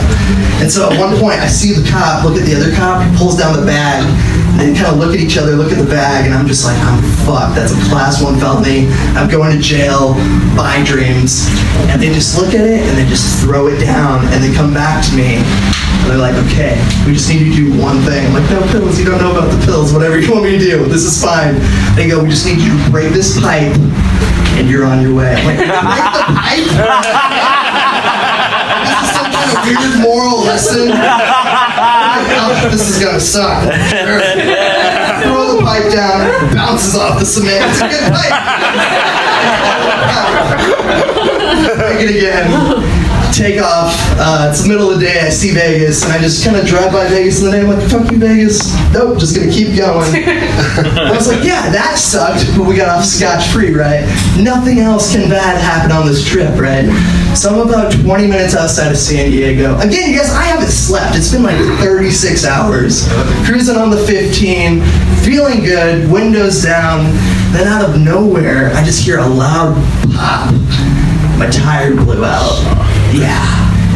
And 0.63 0.71
so 0.71 0.91
at 0.91 0.99
one 0.99 1.19
point, 1.19 1.41
I 1.41 1.49
see 1.49 1.75
the 1.75 1.85
cop 1.91 2.25
look 2.25 2.39
at 2.39 2.47
the 2.47 2.55
other 2.55 2.71
cop, 2.75 3.03
he 3.03 3.11
pulls 3.17 3.37
down 3.37 3.59
the 3.59 3.67
bag, 3.67 4.07
and 4.55 4.71
they 4.71 4.75
kind 4.79 4.95
of 4.95 5.03
look 5.03 5.11
at 5.15 5.21
each 5.21 5.37
other, 5.37 5.57
look 5.57 5.73
at 5.73 5.79
the 5.83 5.91
bag, 5.91 6.27
and 6.27 6.35
I'm 6.35 6.47
just 6.47 6.65
like, 6.65 6.79
I'm 6.87 7.03
fucked. 7.27 7.57
That's 7.59 7.73
a 7.75 7.81
class 7.91 8.23
one 8.23 8.39
felony. 8.39 8.87
I'm 9.19 9.29
going 9.29 9.51
to 9.51 9.59
jail. 9.59 10.15
Buy 10.55 10.79
dreams. 10.87 11.51
And 11.91 12.01
they 12.01 12.15
just 12.15 12.39
look 12.39 12.55
at 12.55 12.63
it 12.63 12.87
and 12.87 12.95
they 12.97 13.03
just 13.11 13.43
throw 13.43 13.67
it 13.67 13.81
down, 13.83 14.23
and 14.31 14.39
they 14.39 14.55
come 14.55 14.73
back 14.73 15.03
to 15.11 15.17
me. 15.17 15.43
And 15.43 16.07
they're 16.07 16.23
like, 16.23 16.37
okay, 16.47 16.79
we 17.07 17.15
just 17.19 17.29
need 17.29 17.41
you 17.43 17.51
to 17.51 17.57
do 17.75 17.83
one 17.83 17.99
thing. 18.07 18.25
I'm 18.27 18.33
like, 18.35 18.49
no 18.51 18.63
pills, 18.71 18.97
you 18.99 19.05
don't 19.05 19.19
know 19.19 19.33
about 19.33 19.51
the 19.51 19.59
pills, 19.67 19.93
whatever 19.93 20.21
you 20.21 20.31
want 20.31 20.45
me 20.45 20.53
to 20.53 20.59
do, 20.59 20.85
this 20.87 21.03
is 21.03 21.19
fine. 21.19 21.59
They 21.97 22.07
go, 22.09 22.23
we 22.23 22.31
just 22.31 22.47
need 22.47 22.61
you 22.63 22.79
to 22.79 22.91
break 22.91 23.13
this 23.13 23.41
pipe, 23.41 23.75
and 24.55 24.71
you're 24.71 24.85
on 24.85 25.03
your 25.03 25.15
way. 25.17 25.35
I'm 25.35 25.45
like, 25.51 25.59
break 25.59 26.13
the 26.15 26.23
pipe? 26.31 26.63
this 28.87 29.03
is 29.03 29.11
some 29.19 29.27
kind 29.35 29.51
of 29.51 29.59
weird 29.67 29.99
moral 30.07 30.47
lesson. 30.47 30.95
This 32.71 32.89
is 32.89 33.03
gonna 33.05 33.21
suck. 33.21 33.63
Throw 35.23 35.57
the 35.57 35.63
pipe 35.65 35.93
down, 35.93 36.55
bounces 36.55 36.97
off 36.97 37.19
the 37.21 37.27
cement. 37.27 37.63
It's 37.71 37.81
a 37.81 37.89
good 37.89 38.13
pipe. 38.13 38.33
Break 41.79 42.01
it 42.09 42.17
again. 42.17 43.04
Take 43.35 43.61
off. 43.61 43.93
Uh, 44.17 44.49
it's 44.51 44.63
the 44.63 44.69
middle 44.69 44.91
of 44.91 45.01
the 45.01 45.07
day. 45.07 45.21
I 45.21 45.29
see 45.29 45.51
Vegas, 45.53 46.05
and 46.05 46.13
I 46.13 46.19
just 46.19 46.45
kind 46.45 46.57
of 46.57 46.67
drive 46.67 46.93
by 46.93 47.09
Vegas, 47.09 47.43
and 47.43 47.53
then 47.53 47.67
I'm 47.67 47.77
like, 47.77 47.91
"Fuck 47.91 48.11
you, 48.13 48.19
Vegas." 48.19 48.73
Nope, 48.93 49.19
just 49.19 49.35
gonna 49.35 49.51
keep 49.51 49.77
going. 49.77 50.07
I 50.25 51.11
was 51.11 51.27
like, 51.27 51.43
"Yeah, 51.43 51.69
that 51.71 51.99
sucked, 51.99 52.47
but 52.57 52.67
we 52.67 52.77
got 52.77 52.89
off 52.89 53.05
scotch 53.05 53.49
free, 53.49 53.75
right? 53.75 54.07
Nothing 54.39 54.79
else 54.79 55.13
can 55.13 55.29
bad 55.29 55.61
happen 55.61 55.91
on 55.91 56.07
this 56.07 56.25
trip, 56.25 56.59
right?" 56.59 56.87
So 57.35 57.51
I'm 57.51 57.69
about 57.69 57.93
20 57.93 58.29
minutes 58.29 58.55
outside 58.55 58.93
of 58.93 58.97
San 58.99 59.31
Diego. 59.33 59.77
Again, 59.79 60.11
you 60.13 60.17
guys, 60.17 60.31
I 60.31 60.45
haven't 60.45 60.71
slept. 60.71 61.17
It's 61.17 61.33
been 61.33 61.43
like 61.43 61.59
36 61.83 62.45
hours. 62.47 63.09
Cruising 63.45 63.77
on 63.77 63.91
the 63.91 63.99
15, 64.07 64.81
feeling 65.25 65.65
good, 65.65 66.09
windows 66.11 66.63
down. 66.63 67.05
Then 67.53 67.67
out 67.67 67.89
of 67.89 68.01
nowhere, 68.01 68.71
I 68.75 68.85
just 68.85 69.03
hear 69.05 69.19
a 69.19 69.27
loud 69.27 69.75
pop. 70.15 70.55
My 71.39 71.49
tire 71.51 71.95
blew 71.95 72.25
out. 72.25 72.63
Yeah. 73.13 73.43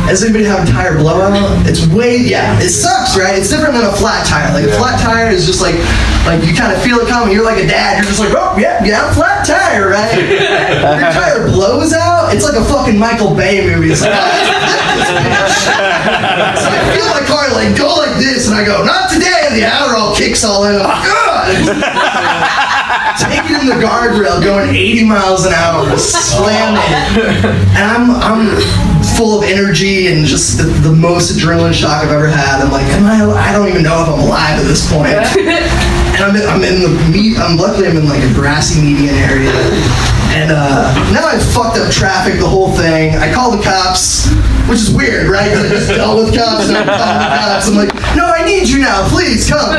Has 0.09 0.25
anybody 0.25 0.45
have 0.49 0.65
a 0.67 0.73
tire 0.73 0.97
blowout? 0.97 1.37
It's 1.69 1.85
way 1.93 2.17
yeah. 2.17 2.57
It 2.65 2.73
sucks, 2.73 3.13
right? 3.13 3.37
It's 3.37 3.53
different 3.53 3.77
than 3.77 3.85
a 3.85 3.93
flat 3.93 4.25
tire. 4.25 4.49
Like 4.57 4.65
a 4.65 4.73
flat 4.81 4.97
tire 5.05 5.29
is 5.29 5.45
just 5.45 5.61
like 5.61 5.77
like 6.25 6.41
you 6.49 6.57
kind 6.57 6.73
of 6.73 6.81
feel 6.81 6.97
it 6.97 7.09
coming. 7.13 7.29
You're 7.35 7.45
like 7.45 7.63
a 7.63 7.67
dad. 7.69 7.99
You're 8.01 8.09
just 8.09 8.17
like 8.19 8.33
oh 8.33 8.57
yeah 8.57 8.81
yeah 8.83 9.13
flat 9.13 9.45
tire, 9.45 9.91
right? 9.93 10.17
Your 10.97 11.13
tire 11.13 11.45
blows 11.53 11.93
out. 11.93 12.33
It's 12.35 12.41
like 12.43 12.57
a 12.57 12.65
fucking 12.65 12.97
Michael 12.97 13.37
Bay 13.37 13.69
movie. 13.69 13.93
It's 13.93 14.01
like, 14.01 14.17
oh, 14.17 14.33
so 16.57 16.73
I 16.73 16.81
feel 16.97 17.05
my 17.13 17.21
car 17.29 17.53
like 17.53 17.77
go 17.77 17.93
like 18.01 18.17
this, 18.17 18.49
and 18.49 18.57
I 18.57 18.65
go 18.65 18.81
not 18.83 19.13
today. 19.13 19.45
And 19.45 19.53
the 19.55 19.61
Adderall 19.69 20.17
kicks 20.17 20.41
all 20.43 20.65
in. 20.65 20.81
I'm 20.81 20.89
like. 20.89 21.05
Taking 23.19 23.57
in 23.61 23.67
the 23.67 23.79
guardrail, 23.85 24.43
going 24.43 24.75
80 24.75 25.05
miles 25.05 25.47
an 25.47 25.53
hour, 25.53 25.97
slamming, 25.99 26.83
and 27.75 27.85
I'm 27.85 28.11
I'm 28.23 28.61
full 29.17 29.39
of 29.39 29.45
energy 29.45 30.09
and 30.09 30.25
just 30.27 30.59
the, 30.59 30.65
the 30.65 30.95
most 30.95 31.33
adrenaline 31.37 31.75
shock 31.75 32.05
I've 32.05 32.11
ever 32.11 32.29
had. 32.29 32.61
I'm 32.63 32.71
like, 32.71 32.87
am 32.95 33.07
I? 33.07 33.25
I 33.35 33.53
don't 33.53 33.69
even 33.69 33.83
know 33.83 34.03
if 34.03 34.09
I'm 34.09 34.21
alive 34.21 34.59
at 34.59 34.67
this 34.67 34.91
point. 34.93 35.19
And 36.19 36.25
I'm 36.25 36.35
in, 36.35 36.43
I'm 36.49 36.63
in 36.67 36.83
the 36.83 36.91
meat. 37.15 37.39
I'm 37.39 37.57
luckily 37.57 37.87
I'm 37.87 37.97
in 37.97 38.09
like 38.09 38.25
a 38.25 38.35
grassy 38.35 38.83
median 38.83 39.15
area, 39.15 39.55
and 40.35 40.51
uh, 40.51 40.91
now 41.15 41.23
I've 41.29 41.45
fucked 41.55 41.79
up 41.79 41.93
traffic, 41.93 42.41
the 42.41 42.49
whole 42.49 42.73
thing. 42.75 43.15
I 43.15 43.33
call 43.33 43.55
the 43.57 43.63
cops, 43.63 44.27
which 44.67 44.81
is 44.81 44.91
weird, 44.93 45.29
right? 45.29 45.47
I 45.47 45.69
just 45.69 45.87
dealt 45.87 46.19
with 46.19 46.35
cops, 46.35 46.67
and 46.67 46.77
I'm 46.77 46.91
calling 46.91 47.23
the 47.23 47.39
cops. 47.39 47.69
I'm 47.71 47.77
like, 47.79 47.95
no, 48.17 48.27
I 48.27 48.43
need 48.45 48.67
you 48.69 48.81
now, 48.81 49.07
please 49.09 49.49
come. 49.49 49.71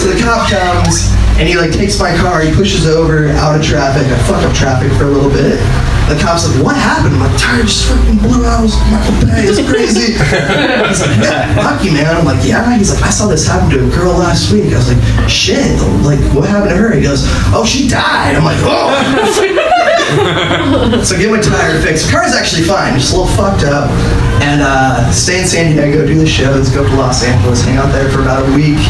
So 0.00 0.08
the 0.08 0.20
cop 0.24 0.48
comes, 0.48 1.12
and 1.40 1.48
he 1.48 1.56
like 1.56 1.72
takes 1.72 1.98
my 1.98 2.14
car, 2.20 2.42
he 2.42 2.52
pushes 2.52 2.86
over 2.86 3.28
out 3.40 3.56
of 3.56 3.64
traffic. 3.64 4.04
I 4.04 4.18
fuck 4.28 4.44
up 4.44 4.54
traffic 4.54 4.92
for 5.00 5.04
a 5.04 5.10
little 5.10 5.30
bit. 5.32 5.56
The 6.12 6.20
cop's 6.20 6.44
like, 6.44 6.62
what 6.62 6.76
happened? 6.76 7.16
My 7.16 7.32
tire 7.38 7.62
just 7.62 7.88
fucking 7.88 8.18
blew 8.18 8.44
out. 8.44 8.60
I 8.60 8.62
was 8.62 8.76
Michael 8.92 9.16
Bay. 9.24 9.48
It's 9.48 9.62
crazy. 9.64 10.12
He's 10.12 11.00
like, 11.00 11.16
yeah, 11.22 11.54
fuck 11.54 11.82
you, 11.82 11.92
man. 11.92 12.14
I'm 12.14 12.26
like, 12.26 12.44
yeah. 12.46 12.76
He's 12.76 12.92
like, 12.92 13.02
I 13.02 13.10
saw 13.10 13.26
this 13.26 13.46
happen 13.46 13.70
to 13.70 13.86
a 13.86 13.90
girl 13.90 14.12
last 14.18 14.52
week. 14.52 14.74
I 14.74 14.76
was 14.76 14.92
like, 14.92 15.30
shit. 15.30 15.80
Like, 16.02 16.20
what 16.34 16.48
happened 16.48 16.70
to 16.72 16.76
her? 16.76 16.94
He 16.94 17.00
goes, 17.00 17.24
oh, 17.54 17.64
she 17.64 17.88
died. 17.88 18.36
I'm 18.36 18.44
like, 18.44 18.58
oh. 18.60 19.66
so 21.04 21.16
get 21.18 21.30
my 21.30 21.40
tire 21.40 21.80
fixed. 21.80 22.06
The 22.06 22.12
car's 22.12 22.34
actually 22.34 22.62
fine, 22.62 22.94
just 22.94 23.14
a 23.14 23.16
little 23.16 23.32
fucked 23.36 23.64
up. 23.64 23.90
And 24.42 24.62
uh, 24.62 25.10
stay 25.12 25.40
in 25.40 25.46
San 25.46 25.72
Diego, 25.72 26.06
do 26.06 26.18
the 26.18 26.26
shows, 26.26 26.70
go 26.70 26.82
to 26.82 26.94
Los 26.96 27.22
Angeles, 27.22 27.62
hang 27.62 27.76
out 27.76 27.92
there 27.92 28.08
for 28.10 28.22
about 28.22 28.48
a 28.48 28.52
week. 28.56 28.80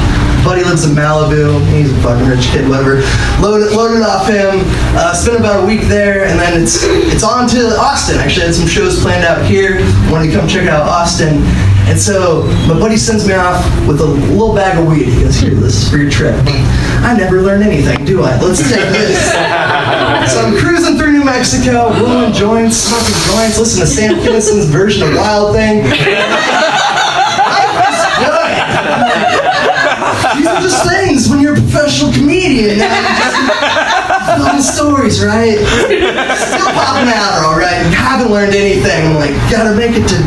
Buddy 0.44 0.64
lives 0.64 0.84
in 0.86 0.96
Malibu. 0.96 1.60
He's 1.74 1.92
a 1.92 2.00
fucking 2.00 2.26
rich 2.26 2.46
kid, 2.48 2.68
whatever. 2.68 3.02
Loaded, 3.42 3.72
loaded 3.76 4.02
off 4.02 4.26
him. 4.26 4.62
Uh, 4.96 5.12
spent 5.12 5.38
about 5.38 5.64
a 5.64 5.66
week 5.66 5.82
there, 5.82 6.24
and 6.24 6.38
then 6.40 6.62
it's 6.62 6.80
it's 7.12 7.22
on 7.22 7.46
to 7.48 7.76
Austin. 7.76 8.16
Actually, 8.16 8.44
I 8.44 8.46
had 8.46 8.54
some 8.54 8.68
shows 8.68 9.02
planned 9.02 9.24
out 9.24 9.44
here. 9.44 9.80
Wanted 10.10 10.32
to 10.32 10.38
come 10.38 10.48
check 10.48 10.66
out 10.66 10.88
Austin. 10.88 11.42
And 11.90 11.98
so 11.98 12.44
my 12.68 12.78
buddy 12.78 12.96
sends 12.96 13.26
me 13.26 13.34
off 13.34 13.60
with 13.86 14.00
a 14.00 14.06
little 14.06 14.54
bag 14.54 14.78
of 14.78 14.86
weed. 14.86 15.08
He 15.08 15.20
goes, 15.20 15.36
"Here, 15.36 15.50
this 15.50 15.74
is 15.82 15.90
for 15.90 15.98
your 15.98 16.10
trip." 16.10 16.34
I 17.02 17.14
never 17.16 17.42
learned 17.42 17.64
anything, 17.64 18.04
do 18.04 18.22
I? 18.22 18.40
Let's 18.40 18.62
take 18.62 18.88
this. 18.92 19.32
so 20.30 20.40
I'm 20.46 20.56
cruising 20.56 20.96
through 20.96 21.12
New 21.12 21.24
Mexico, 21.24 21.90
rolling 21.98 22.32
joints, 22.32 22.76
smoking 22.76 23.18
joints, 23.34 23.58
listening 23.58 23.84
to 23.84 23.90
Sam 23.90 24.14
Kinison's 24.22 24.66
version 24.66 25.08
of 25.08 25.14
Wild 25.16 25.54
Thing. 25.54 25.82
These 30.36 30.46
are 30.46 30.62
just 30.62 30.86
things 30.88 31.28
when 31.28 31.40
you're 31.40 31.54
a 31.54 31.60
professional 31.60 32.12
comedian. 32.12 32.78
Telling 32.78 34.62
stories, 34.62 35.24
right? 35.24 35.58
Still 36.38 36.70
popping 36.78 37.10
out, 37.10 37.42
all 37.44 37.58
right? 37.58 37.82
Haven't 37.90 38.30
learned 38.30 38.54
anything. 38.54 39.08
I'm 39.08 39.16
like, 39.16 39.34
gotta 39.50 39.74
make 39.74 39.96
it 39.96 40.06
to 40.08 40.18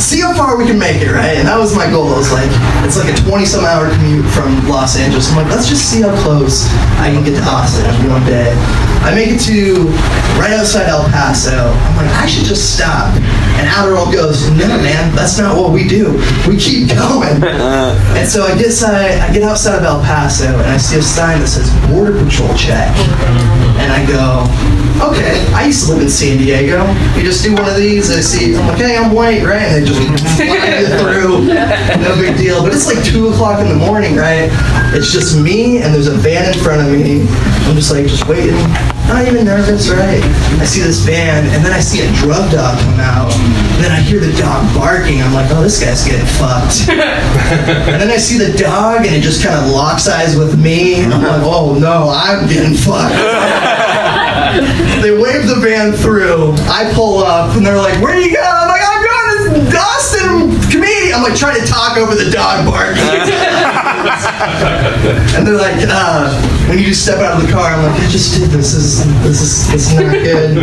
see 0.00 0.20
how 0.20 0.34
far 0.34 0.58
we 0.58 0.66
can 0.66 0.78
make 0.78 1.00
it, 1.00 1.10
right? 1.10 1.38
And 1.38 1.48
that 1.48 1.58
was 1.58 1.74
my 1.74 1.88
goal. 1.90 2.12
It 2.12 2.18
was 2.18 2.32
like, 2.32 2.50
it's 2.84 2.98
like 2.98 3.08
a 3.08 3.16
20 3.16 3.46
some 3.46 3.64
hour 3.64 3.88
commute 3.88 4.26
from 4.26 4.68
Los 4.68 4.98
Angeles. 4.98 5.30
I'm 5.30 5.36
like, 5.36 5.48
let's 5.48 5.68
just 5.68 5.90
see 5.90 6.02
how 6.02 6.14
close 6.22 6.68
I 7.00 7.10
can 7.10 7.24
get 7.24 7.34
to 7.36 7.44
Austin 7.48 7.88
in 8.04 8.10
one 8.10 8.24
day. 8.26 8.52
I 9.04 9.14
make 9.14 9.28
it 9.30 9.40
to 9.46 9.86
right 10.38 10.52
outside 10.52 10.88
El 10.88 11.04
Paso. 11.10 11.52
I'm 11.52 11.96
like, 11.96 12.14
I 12.16 12.26
should 12.26 12.44
just 12.44 12.74
stop. 12.76 13.14
And 13.56 13.66
Adderall 13.68 14.12
goes, 14.12 14.50
no, 14.50 14.68
man, 14.68 15.14
that's 15.14 15.38
not 15.38 15.56
what 15.56 15.72
we 15.72 15.86
do. 15.88 16.12
We 16.48 16.56
keep 16.58 16.88
going. 16.94 17.42
Uh. 17.42 17.96
and 18.16 18.28
so 18.28 18.42
I 18.42 18.56
get, 18.56 18.66
outside, 18.66 19.18
I 19.20 19.32
get 19.32 19.42
outside 19.42 19.78
of 19.78 19.84
El 19.84 20.02
Paso 20.02 20.46
and 20.46 20.66
I 20.66 20.76
see 20.76 20.98
a 20.98 21.02
sign 21.02 21.40
that 21.40 21.46
says 21.48 21.70
Border 21.88 22.12
Patrol 22.22 22.52
check. 22.56 22.90
And 23.78 23.92
I 23.92 24.04
go, 24.08 24.44
okay, 25.12 25.44
I 25.54 25.66
used 25.66 25.86
to 25.86 25.92
live 25.92 26.02
in 26.02 26.10
San 26.10 26.38
Diego. 26.38 26.84
You 27.16 27.22
just 27.22 27.44
do 27.44 27.54
one 27.54 27.68
of 27.68 27.76
these, 27.76 28.10
I 28.10 28.20
see, 28.20 28.56
I'm 28.56 28.66
like, 28.66 28.78
hey, 28.78 28.96
I'm 28.96 29.12
white, 29.14 29.42
right? 29.44 29.62
And 29.62 29.82
they 29.82 29.86
just 29.86 30.00
fly 30.36 30.82
it 30.82 30.98
through. 31.00 31.46
No 32.02 32.16
big 32.20 32.36
deal. 32.36 32.62
But 32.62 32.74
it's 32.74 32.86
like 32.86 33.02
2 33.04 33.28
o'clock 33.28 33.60
in 33.60 33.68
the 33.68 33.74
morning, 33.76 34.16
right? 34.16 34.48
It's 34.92 35.12
just 35.12 35.38
me 35.40 35.78
and 35.82 35.94
there's 35.94 36.08
a 36.08 36.14
van 36.16 36.52
in 36.52 36.58
front 36.60 36.82
of 36.82 36.92
me. 36.92 37.22
I'm 37.68 37.76
just 37.76 37.90
like, 37.92 38.06
just 38.06 38.26
waiting. 38.26 38.56
Not 39.08 39.26
even 39.26 39.44
nervous, 39.46 39.88
right? 39.88 40.22
I 40.58 40.64
see 40.64 40.82
this 40.82 40.98
van, 41.06 41.46
and 41.54 41.64
then 41.64 41.72
I 41.72 41.80
see 41.80 42.02
a 42.02 42.12
drug 42.14 42.50
dog 42.50 42.78
come 42.78 42.98
out. 42.98 43.32
And 43.32 43.84
then 43.84 43.92
I 43.92 44.00
hear 44.00 44.18
the 44.18 44.32
dog 44.36 44.66
barking. 44.74 45.22
I'm 45.22 45.32
like, 45.32 45.50
oh, 45.52 45.62
this 45.62 45.82
guy's 45.82 46.04
getting 46.04 46.26
fucked. 46.26 46.88
and 46.90 48.02
then 48.02 48.10
I 48.10 48.16
see 48.16 48.36
the 48.36 48.56
dog, 48.58 49.06
and 49.06 49.14
it 49.14 49.20
just 49.22 49.44
kind 49.44 49.54
of 49.54 49.70
locks 49.70 50.08
eyes 50.08 50.36
with 50.36 50.58
me. 50.58 51.04
I'm 51.04 51.22
like, 51.22 51.42
oh 51.44 51.78
no, 51.78 52.10
I'm 52.10 52.48
getting 52.48 52.74
fucked. 52.74 53.14
they 55.02 55.12
wave 55.12 55.46
the 55.46 55.60
van 55.62 55.92
through. 55.92 56.54
I 56.66 56.90
pull 56.94 57.18
up, 57.18 57.56
and 57.56 57.64
they're 57.64 57.76
like, 57.76 58.02
where 58.02 58.14
do 58.16 58.22
you 58.22 58.34
go? 58.34 58.42
I'm 58.42 58.68
like, 58.68 58.82
I'm 58.82 59.04
going 59.04 59.14
to 59.14 59.16
comedian. 59.70 60.75
I'm 61.16 61.22
like 61.22 61.34
trying 61.34 61.58
to 61.58 61.66
talk 61.66 61.96
over 61.96 62.14
the 62.14 62.30
dog 62.30 62.66
barking. 62.68 63.00
and 65.32 65.48
they're 65.48 65.56
like, 65.56 65.80
uh, 65.88 66.28
when 66.68 66.78
you 66.78 66.84
just 66.84 67.04
step 67.04 67.20
out 67.24 67.40
of 67.40 67.46
the 67.46 67.50
car, 67.50 67.72
I'm 67.72 67.82
like, 67.88 67.98
I 67.98 68.06
just 68.08 68.36
did 68.36 68.50
this. 68.50 68.74
This 68.74 69.00
is 69.00 69.22
this 69.22 69.40
is 69.40 69.72
this 69.72 69.92
is 69.92 69.94
not 69.96 70.12
good. 70.12 70.58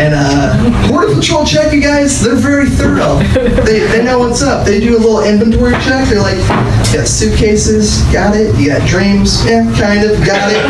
And 0.00 0.14
uh, 0.16 0.88
Border 0.88 1.14
Patrol 1.14 1.44
check, 1.44 1.74
you 1.74 1.82
guys, 1.82 2.22
they're 2.22 2.34
very 2.34 2.64
thorough. 2.66 3.18
They, 3.60 3.80
they 3.92 4.02
know 4.02 4.20
what's 4.20 4.40
up. 4.40 4.64
They 4.64 4.80
do 4.80 4.96
a 4.96 5.00
little 5.00 5.22
inventory 5.22 5.72
check. 5.84 6.08
They're 6.08 6.22
like, 6.22 6.40
you 6.88 6.96
got 6.96 7.06
suitcases, 7.06 8.00
got 8.10 8.34
it. 8.34 8.56
You 8.58 8.68
got 8.68 8.88
dreams, 8.88 9.44
yeah, 9.44 9.68
kind 9.76 10.02
of, 10.08 10.16
got 10.24 10.48
it. 10.50 10.64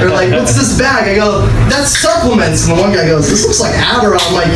They're 0.00 0.10
like, 0.10 0.32
what's 0.32 0.54
this 0.54 0.78
bag? 0.78 1.08
I 1.08 1.14
go, 1.14 1.46
that's 1.70 1.96
supplements. 1.96 2.68
And 2.68 2.76
the 2.76 2.82
one 2.82 2.92
guy 2.92 3.06
goes, 3.06 3.30
this 3.30 3.46
looks 3.46 3.60
like 3.60 3.72
Adderall. 3.74 4.20
I'm 4.20 4.34
like, 4.34 4.52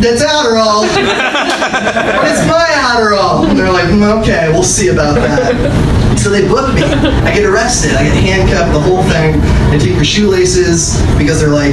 that's 0.00 0.22
Adderall. 0.24 0.82
but 2.16 2.26
it's 2.30 2.46
my 2.48 2.66
Adderall. 2.70 3.48
And 3.48 3.58
they're 3.58 3.72
like, 3.72 3.86
"Mm, 3.86 4.20
okay, 4.22 4.48
we'll 4.50 4.62
see 4.62 4.88
about 4.88 5.14
that. 5.16 6.18
So 6.18 6.28
they 6.28 6.46
book 6.46 6.74
me. 6.74 6.82
I 6.82 7.32
get 7.34 7.44
arrested. 7.44 7.92
I 7.96 8.04
get 8.04 8.14
handcuffed, 8.14 8.72
the 8.72 8.80
whole 8.80 9.02
thing. 9.04 9.40
They 9.70 9.78
take 9.78 9.96
your 9.96 10.04
shoelaces 10.04 11.00
because 11.16 11.40
they're 11.40 11.48
like, 11.48 11.72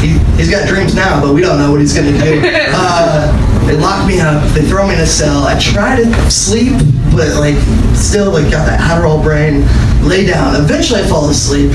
he, 0.00 0.16
he's 0.36 0.50
got 0.50 0.66
dreams 0.68 0.94
now, 0.94 1.20
but 1.20 1.34
we 1.34 1.40
don't 1.40 1.58
know 1.58 1.70
what 1.70 1.80
he's 1.80 1.92
going 1.94 2.12
to 2.12 2.18
do. 2.18 2.42
Uh, 2.76 3.66
they 3.66 3.76
lock 3.76 4.06
me 4.06 4.20
up. 4.20 4.42
They 4.52 4.62
throw 4.62 4.86
me 4.86 4.94
in 4.94 5.00
a 5.00 5.06
cell. 5.06 5.44
I 5.44 5.58
try 5.58 5.96
to 5.96 6.30
sleep, 6.30 6.72
but 7.12 7.28
like 7.38 7.56
still 7.94 8.30
like 8.30 8.50
got 8.50 8.66
that 8.66 8.80
Adderall 8.80 9.22
brain. 9.22 9.64
Lay 10.06 10.26
down. 10.26 10.56
Eventually 10.56 11.00
I 11.00 11.06
fall 11.06 11.30
asleep. 11.30 11.70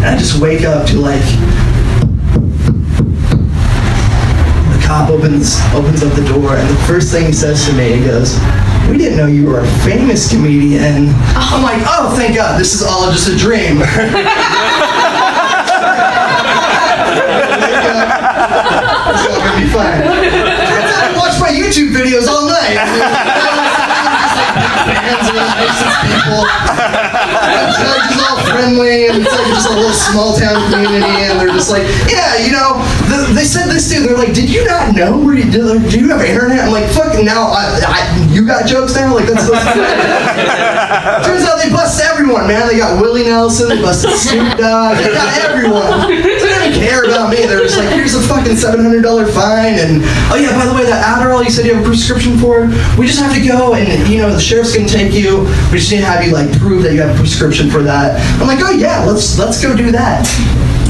And 0.00 0.06
I 0.06 0.16
just 0.18 0.40
wake 0.40 0.64
up 0.64 0.86
to 0.88 0.98
like 0.98 1.22
cop 4.90 5.08
opens 5.08 5.60
opens 5.72 6.02
up 6.02 6.12
the 6.14 6.24
door 6.26 6.56
and 6.56 6.68
the 6.68 6.74
first 6.82 7.12
thing 7.12 7.26
he 7.26 7.32
says 7.32 7.64
to 7.64 7.72
me 7.74 7.92
he 7.92 8.04
goes 8.04 8.34
we 8.90 8.98
didn't 8.98 9.16
know 9.16 9.28
you 9.28 9.46
were 9.46 9.60
a 9.60 9.66
famous 9.86 10.28
comedian. 10.28 11.14
I'm 11.38 11.62
like 11.62 11.80
oh 11.86 12.12
thank 12.16 12.34
god 12.34 12.58
this 12.58 12.74
is 12.74 12.82
all 12.82 13.08
just 13.12 13.28
a 13.28 13.36
dream. 13.36 13.82
It's 19.10 19.26
all 19.26 19.38
gonna 19.38 19.60
be 19.60 19.66
fine. 19.70 20.02
I 20.02 21.14
watch 21.16 21.38
my 21.40 21.50
youtube 21.50 21.92
videos 21.94 22.26
all 22.26 22.48
night. 22.48 22.74
Fans 24.90 25.28
and 25.28 25.36
licensed 25.36 26.00
people 27.80 27.96
judges 27.96 28.20
all 28.28 28.38
friendly, 28.44 29.08
and 29.08 29.22
it's 29.22 29.32
like 29.32 29.46
just 29.48 29.68
a 29.70 29.74
little 29.74 29.92
small 29.92 30.36
town 30.36 30.56
community, 30.70 31.24
and 31.28 31.40
they're 31.40 31.52
just 31.52 31.70
like, 31.70 31.82
yeah, 32.10 32.36
you 32.36 32.52
know, 32.52 32.80
the, 33.08 33.32
they 33.32 33.44
said 33.44 33.68
this 33.68 33.88
too. 33.88 34.02
They're 34.02 34.16
like, 34.16 34.34
did 34.34 34.50
you 34.50 34.64
not 34.66 34.94
know 34.94 35.16
where 35.18 35.34
you 35.34 35.50
do? 35.50 35.78
Do 35.88 35.98
you 35.98 36.08
have 36.10 36.22
internet? 36.22 36.60
I'm 36.60 36.72
like, 36.72 36.88
fuck, 36.90 37.16
now 37.24 37.48
I, 37.50 37.80
I, 37.86 38.26
you 38.30 38.46
got 38.46 38.66
jokes 38.66 38.94
now? 38.94 39.14
Like 39.14 39.26
that's. 39.26 39.48
that's 39.48 41.26
Turns 41.26 41.44
out 41.44 41.62
they 41.62 41.70
bust 41.70 42.00
everyone, 42.02 42.48
man. 42.48 42.68
They 42.68 42.78
got 42.78 43.00
Willie 43.00 43.24
Nelson, 43.24 43.68
they 43.68 43.80
busted 43.80 44.12
Snoop 44.12 44.58
Dogg, 44.58 44.96
they 44.96 45.12
got 45.12 45.38
everyone. 45.40 46.19
So 46.70 46.76
they 46.76 46.78
didn't 46.78 46.88
care 46.88 47.04
about 47.04 47.30
me. 47.30 47.36
They're 47.46 47.60
just 47.60 47.78
like, 47.78 47.88
here's 47.90 48.14
a 48.14 48.22
fucking 48.22 48.56
seven 48.56 48.84
hundred 48.84 49.02
dollar 49.02 49.26
fine, 49.26 49.74
and 49.74 50.02
oh 50.30 50.36
yeah, 50.40 50.56
by 50.56 50.66
the 50.66 50.74
way, 50.74 50.84
that 50.84 51.02
Adderall 51.04 51.44
you 51.44 51.50
said 51.50 51.66
you 51.66 51.74
have 51.74 51.82
a 51.82 51.86
prescription 51.86 52.38
for, 52.38 52.66
we 52.98 53.06
just 53.06 53.20
have 53.20 53.34
to 53.34 53.46
go 53.46 53.74
and 53.74 54.08
you 54.08 54.18
know 54.18 54.30
the 54.32 54.40
sheriff's 54.40 54.76
gonna 54.76 54.88
take 54.88 55.12
you. 55.12 55.44
We 55.72 55.78
just 55.78 55.90
need 55.90 55.98
to 55.98 56.06
have 56.06 56.24
you 56.24 56.32
like 56.32 56.50
prove 56.58 56.82
that 56.84 56.94
you 56.94 57.00
have 57.02 57.14
a 57.14 57.18
prescription 57.18 57.70
for 57.70 57.82
that. 57.82 58.20
I'm 58.40 58.46
like, 58.46 58.60
oh 58.62 58.70
yeah, 58.70 59.04
let's 59.04 59.38
let's 59.38 59.62
go 59.62 59.76
do 59.76 59.90
that. 59.92 60.26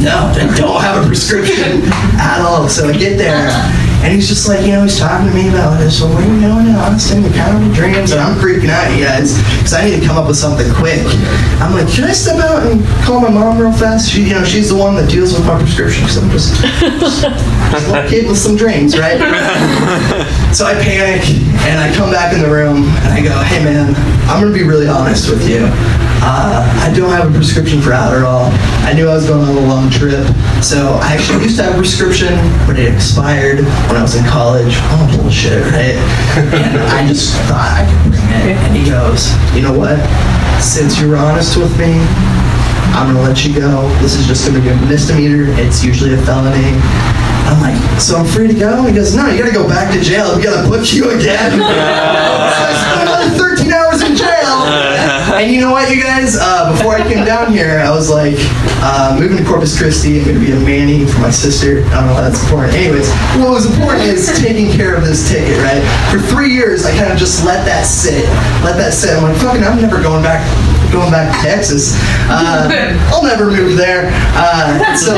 No, 0.00 0.32
they 0.32 0.46
don't 0.56 0.80
have 0.80 1.02
a 1.02 1.06
prescription 1.06 1.82
at 2.20 2.40
all. 2.40 2.68
So 2.68 2.88
I 2.88 2.92
get 2.96 3.18
there. 3.18 3.50
And 4.01 4.14
he's 4.14 4.28
just 4.28 4.48
like, 4.48 4.64
you 4.64 4.72
know, 4.72 4.82
he's 4.82 4.98
talking 4.98 5.28
to 5.28 5.34
me 5.34 5.48
about 5.48 5.76
this. 5.76 5.98
So 5.98 6.09
what 6.09 6.24
are 6.24 6.32
you 6.32 6.40
doing 6.40 6.72
now? 6.72 6.88
I'm 6.88 6.98
staying 6.98 7.24
in 7.24 7.72
dreams, 7.72 8.12
and 8.12 8.20
I'm 8.20 8.38
freaking 8.40 8.72
out, 8.72 8.88
you 8.96 9.05
guys, 9.05 9.36
because 9.59 9.74
I 9.74 9.84
need 9.84 10.01
to 10.01 10.07
come 10.07 10.16
up 10.16 10.26
with 10.26 10.38
something 10.38 10.72
quick. 10.72 11.05
I'm 11.61 11.76
like, 11.76 11.86
should 11.86 12.05
I 12.05 12.12
step 12.12 12.40
out 12.40 12.64
and 12.64 12.80
call 13.05 13.20
my 13.20 13.28
mom 13.28 13.59
real 13.59 13.72
fast? 13.72 14.11
She, 14.11 14.24
you 14.24 14.32
know, 14.32 14.44
she's 14.44 14.70
the 14.70 14.76
one 14.76 14.96
that 14.96 15.11
deals 15.11 15.34
with 15.34 15.46
my 15.46 15.59
prescription. 15.59 16.05
Because 16.05 16.16
I'm 16.16 16.30
just, 16.30 16.57
just, 16.96 17.22
just 17.70 17.88
a 17.88 17.92
little 17.92 18.09
kid 18.09 18.26
with 18.26 18.38
some 18.38 18.57
dreams, 18.57 18.98
right? 18.98 19.20
so 20.57 20.64
I 20.64 20.80
panic, 20.80 21.28
and 21.68 21.76
I 21.78 21.92
come 21.94 22.11
back 22.11 22.32
in 22.32 22.40
the 22.40 22.51
room, 22.51 22.88
and 23.05 23.12
I 23.12 23.20
go, 23.20 23.36
hey 23.53 23.62
man, 23.62 23.92
I'm 24.32 24.40
gonna 24.40 24.55
be 24.55 24.64
really 24.64 24.88
honest 24.88 25.28
with 25.28 25.46
you. 25.46 25.68
Uh, 26.22 26.60
I 26.84 26.92
don't 26.94 27.08
have 27.08 27.30
a 27.30 27.32
prescription 27.32 27.80
for 27.80 27.90
Adderall. 27.90 28.52
I 28.84 28.92
knew 28.92 29.08
I 29.08 29.14
was 29.14 29.26
going 29.26 29.40
on 29.40 29.56
a 29.56 29.66
long 29.66 29.88
trip, 29.88 30.26
so 30.60 31.00
I 31.00 31.16
actually 31.16 31.44
used 31.44 31.56
to 31.56 31.64
have 31.64 31.74
a 31.74 31.78
prescription, 31.78 32.36
but 32.66 32.78
it 32.78 32.92
expired 32.92 33.64
when 33.88 33.96
I 33.96 34.02
was 34.02 34.16
in 34.16 34.24
college. 34.26 34.76
Oh 34.92 35.04
bullshit, 35.16 35.64
right? 35.72 35.96
And 36.52 36.76
I 36.92 37.08
just 37.08 37.32
thought 37.48 37.64
I 37.72 37.88
could 37.88 38.12
bring 38.12 38.28
it. 38.44 38.56
And 38.68 38.76
he 38.76 38.84
goes, 38.84 39.32
you 39.56 39.62
know 39.64 39.72
what? 39.72 39.96
Since 40.60 41.00
you 41.00 41.08
were 41.08 41.16
honest 41.16 41.56
with 41.56 41.72
me, 41.80 41.96
I'm 42.92 43.08
gonna 43.08 43.24
let 43.24 43.44
you 43.46 43.56
go. 43.56 43.88
This 44.04 44.14
is 44.14 44.26
just 44.26 44.46
gonna 44.46 44.60
be 44.60 44.68
a 44.68 44.76
misdemeanor. 44.92 45.48
It's 45.56 45.82
usually 45.82 46.12
a 46.12 46.20
felony. 46.28 46.76
I'm 47.48 47.60
like, 47.64 47.80
so 48.00 48.16
I'm 48.16 48.26
free 48.26 48.46
to 48.46 48.54
go? 48.54 48.84
He 48.84 48.92
goes, 48.92 49.16
no, 49.16 49.26
you 49.26 49.38
gotta 49.38 49.54
go 49.54 49.66
back 49.66 49.90
to 49.94 50.00
jail. 50.00 50.36
We 50.36 50.42
gotta 50.42 50.68
put 50.68 50.92
you 50.92 51.10
again. 51.16 51.60
And 55.41 55.51
you 55.51 55.59
know 55.59 55.72
what, 55.72 55.88
you 55.88 56.03
guys? 56.03 56.36
Uh, 56.38 56.70
before 56.70 56.97
I 56.97 57.03
came 57.11 57.24
down 57.24 57.51
here, 57.51 57.80
I 57.80 57.88
was 57.88 58.11
like, 58.11 58.36
uh, 58.84 59.16
moving 59.18 59.38
to 59.38 59.45
Corpus 59.45 59.72
Christi. 59.72 60.20
I'm 60.20 60.26
gonna 60.26 60.38
be 60.38 60.53
a 60.53 60.61
manny 60.61 61.07
for 61.07 61.18
my 61.20 61.30
sister. 61.30 61.82
I 61.86 61.95
don't 61.95 62.09
know 62.09 62.12
why 62.12 62.20
that's 62.20 62.43
important. 62.43 62.74
Anyways, 62.74 63.11
what 63.41 63.49
was 63.49 63.64
important 63.64 64.05
is 64.05 64.38
taking 64.38 64.70
care 64.70 64.95
of 64.95 65.03
this 65.03 65.30
ticket, 65.30 65.57
right? 65.64 65.80
For 66.12 66.20
three 66.20 66.53
years, 66.53 66.84
I 66.84 66.95
kind 66.95 67.11
of 67.11 67.18
just 67.18 67.43
let 67.43 67.64
that 67.64 67.86
sit. 67.86 68.28
Let 68.62 68.76
that 68.76 68.93
sit. 68.93 69.16
I'm 69.16 69.22
like, 69.22 69.36
fucking, 69.41 69.64
I'm 69.64 69.80
never 69.80 70.03
going 70.03 70.22
back 70.22 70.45
going 70.93 71.11
back 71.11 71.34
to 71.34 71.49
Texas. 71.49 71.95
Uh, 72.28 72.68
I'll 73.12 73.22
never 73.22 73.47
move 73.51 73.76
there. 73.76 74.11
Uh, 74.34 74.95
so 74.97 75.14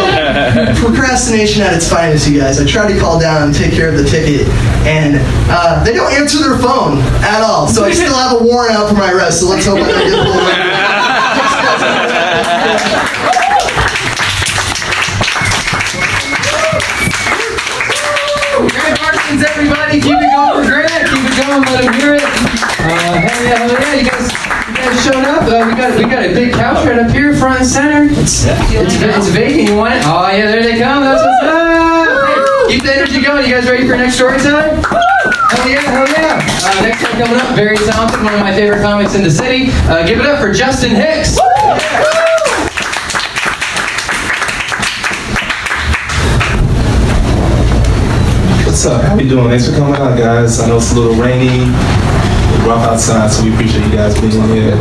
procrastination 0.80 1.62
at 1.62 1.74
its 1.74 1.88
finest, 1.88 2.28
you 2.28 2.40
guys. 2.40 2.60
I 2.60 2.66
try 2.66 2.90
to 2.90 2.98
call 2.98 3.18
down 3.18 3.42
and 3.42 3.54
take 3.54 3.72
care 3.72 3.88
of 3.88 3.96
the 3.96 4.04
ticket, 4.04 4.46
and 4.86 5.16
uh, 5.50 5.82
they 5.84 5.94
don't 5.94 6.12
answer 6.12 6.38
their 6.38 6.58
phone 6.58 6.98
at 7.24 7.42
all. 7.42 7.68
So 7.68 7.84
I 7.84 7.92
still 7.92 8.14
have 8.14 8.40
a 8.40 8.44
warrant 8.44 8.74
out 8.76 8.88
for 8.88 8.94
my 8.94 9.12
arrest. 9.12 9.40
So 9.40 9.48
let's 9.48 9.66
hope 9.66 9.78
I 9.78 9.90
don't 9.90 10.10
get 10.10 10.24
pulled 10.24 10.42
Grant 18.70 18.98
Parsons, 18.98 19.42
everybody, 19.42 20.00
keep 20.00 20.18
it 20.18 20.30
going 20.34 20.62
for 20.62 20.70
Grant. 20.70 21.08
Keep 21.08 21.24
it 21.24 21.46
going. 21.46 21.62
Let 21.62 21.84
him 21.84 21.92
hear 21.94 22.14
it. 22.14 22.22
Uh, 22.22 23.18
hell 23.18 23.44
yeah, 23.44 23.56
hell 23.56 23.72
yeah, 23.72 23.94
you 23.94 24.10
guys, 24.10 24.41
you 24.82 24.90
guys 24.90 25.04
showed 25.04 25.24
up. 25.24 25.42
Uh, 25.42 25.66
we 25.68 25.74
got 25.74 25.98
we 25.98 26.04
got 26.04 26.24
a 26.24 26.34
big 26.34 26.52
couch 26.54 26.84
right 26.86 26.98
up 26.98 27.10
here, 27.10 27.34
front 27.34 27.60
and 27.60 27.68
center. 27.68 28.08
It's 28.20 28.44
it's, 28.46 28.94
it's 29.00 29.28
vacant. 29.28 29.68
You 29.68 29.76
want 29.76 29.94
it? 29.94 30.02
Oh 30.04 30.26
yeah, 30.30 30.50
there 30.50 30.62
they 30.62 30.78
come. 30.78 31.04
That's 31.04 31.22
what's 31.22 31.42
up. 31.44 32.66
Hey, 32.66 32.74
keep 32.74 32.82
the 32.82 32.94
energy 32.94 33.22
going. 33.22 33.46
You 33.46 33.54
guys 33.54 33.68
ready 33.68 33.82
for 33.82 33.94
your 33.94 33.98
next 33.98 34.18
time? 34.18 34.38
Hell 34.40 35.68
yeah, 35.68 35.80
hell 35.82 36.08
yeah. 36.08 36.40
Uh, 36.64 36.82
next 36.82 37.02
time 37.02 37.12
coming 37.22 37.40
up, 37.40 37.54
very 37.54 37.76
talented, 37.76 38.22
one 38.22 38.34
of 38.34 38.40
my 38.40 38.54
favorite 38.54 38.82
comics 38.82 39.14
in 39.14 39.22
the 39.22 39.30
city. 39.30 39.68
Uh, 39.86 40.06
give 40.06 40.18
it 40.18 40.26
up 40.26 40.40
for 40.40 40.52
Justin 40.52 40.90
Hicks. 40.96 41.38
What's 48.66 48.86
up? 48.86 49.02
How 49.04 49.18
you 49.18 49.28
doing? 49.28 49.48
Thanks 49.50 49.68
for 49.68 49.76
coming 49.76 49.94
out, 49.94 50.18
guys. 50.18 50.58
I 50.58 50.66
know 50.66 50.78
it's 50.78 50.92
a 50.92 50.94
little 50.96 51.14
rainy, 51.14 51.46
a 51.46 51.50
little 51.50 52.21
rough 52.66 52.86
outside, 52.88 53.30
so 53.30 53.44
we 53.44 53.52
appreciate 53.52 53.84
you 53.84 53.92
guys 53.92 54.18
being 54.20 54.42
here. 54.48 54.74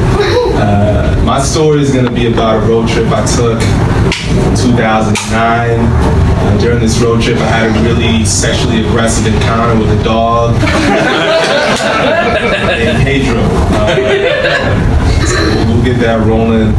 Uh, 0.55 1.21
my 1.25 1.41
story 1.41 1.81
is 1.81 1.91
going 1.91 2.05
to 2.05 2.11
be 2.11 2.31
about 2.31 2.63
a 2.63 2.67
road 2.67 2.87
trip 2.87 3.07
I 3.07 3.25
took 3.25 3.59
in 3.61 4.55
2009. 4.55 5.79
Uh, 5.79 6.57
during 6.59 6.79
this 6.79 6.99
road 7.01 7.21
trip, 7.21 7.37
I 7.37 7.47
had 7.47 7.69
a 7.69 7.73
really 7.83 8.25
sexually 8.25 8.81
aggressive 8.85 9.33
encounter 9.33 9.79
with 9.79 9.99
a 9.99 10.03
dog 10.03 10.53
named 12.77 13.03
Pedro. 13.03 13.41
Uh, 13.73 13.95
we'll 15.67 15.83
get 15.83 15.99
that 15.99 16.25
rolling. 16.25 16.73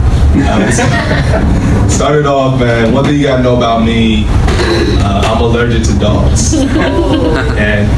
Um, 0.48 1.90
started 1.90 2.26
off, 2.26 2.59
man. 2.59 2.92
One 2.92 3.05
thing 3.05 3.16
you 3.16 3.24
gotta 3.24 3.42
know 3.42 3.57
about 3.57 3.84
me, 3.84 4.24
uh, 4.26 5.22
I'm 5.26 5.42
allergic 5.42 5.82
to 5.84 5.98
dogs, 5.98 6.55
and 6.55 7.88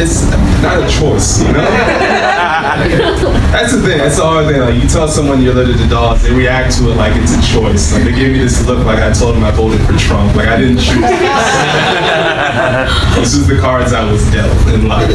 it's 0.00 0.24
not 0.62 0.82
a 0.82 0.88
choice, 0.88 1.42
you 1.42 1.52
know. 1.52 2.30
That's 2.64 3.72
the 3.72 3.82
thing. 3.82 3.98
That's 3.98 4.16
the 4.16 4.24
hard 4.24 4.46
thing. 4.46 4.60
Like 4.60 4.82
you 4.82 4.88
tell 4.88 5.06
someone 5.06 5.42
you're 5.42 5.52
allergic 5.52 5.76
to 5.76 5.86
dogs, 5.88 6.22
they 6.22 6.32
react 6.32 6.78
to 6.78 6.90
it 6.90 6.96
like 6.96 7.12
it's 7.16 7.36
a 7.36 7.42
choice. 7.44 7.92
Like 7.92 8.04
they 8.04 8.12
give 8.12 8.32
me 8.32 8.38
this 8.38 8.66
look 8.66 8.84
like 8.86 9.00
I 9.00 9.12
told 9.12 9.36
them 9.36 9.44
I 9.44 9.50
voted 9.50 9.84
for 9.86 9.92
Trump. 9.98 10.34
Like 10.34 10.48
I 10.48 10.56
didn't 10.56 10.78
choose. 10.78 10.96
this 13.20 13.34
is 13.34 13.46
the 13.46 13.58
cards 13.60 13.92
I 13.92 14.10
was 14.10 14.24
dealt 14.32 14.56
in 14.72 14.88
life. 14.88 15.10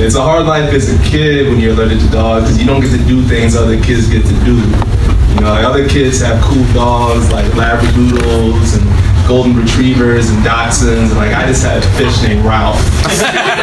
It's 0.00 0.14
a 0.14 0.22
hard 0.22 0.46
life 0.46 0.72
as 0.72 0.88
a 0.88 0.96
kid 1.04 1.48
when 1.48 1.60
you're 1.60 1.74
allergic 1.74 2.00
to 2.00 2.08
dogs 2.08 2.44
because 2.44 2.58
you 2.58 2.66
don't 2.66 2.80
get 2.80 2.96
to 2.96 3.04
do 3.04 3.20
things 3.28 3.54
other 3.54 3.78
kids 3.82 4.08
get 4.08 4.24
to 4.24 4.32
do. 4.44 4.56
You 4.56 5.40
know, 5.44 5.52
like 5.52 5.64
other 5.64 5.86
kids 5.86 6.22
have 6.22 6.42
cool 6.42 6.64
dogs 6.72 7.30
like 7.30 7.44
Labradoodles 7.52 8.80
and 8.80 9.28
Golden 9.28 9.54
Retrievers 9.54 10.30
and 10.30 10.42
Dachshunds, 10.42 11.10
and 11.12 11.16
like 11.16 11.34
I 11.34 11.46
just 11.46 11.62
had 11.62 11.84
a 11.84 11.86
fish 11.98 12.22
named 12.22 12.42
Ralph. 12.44 12.80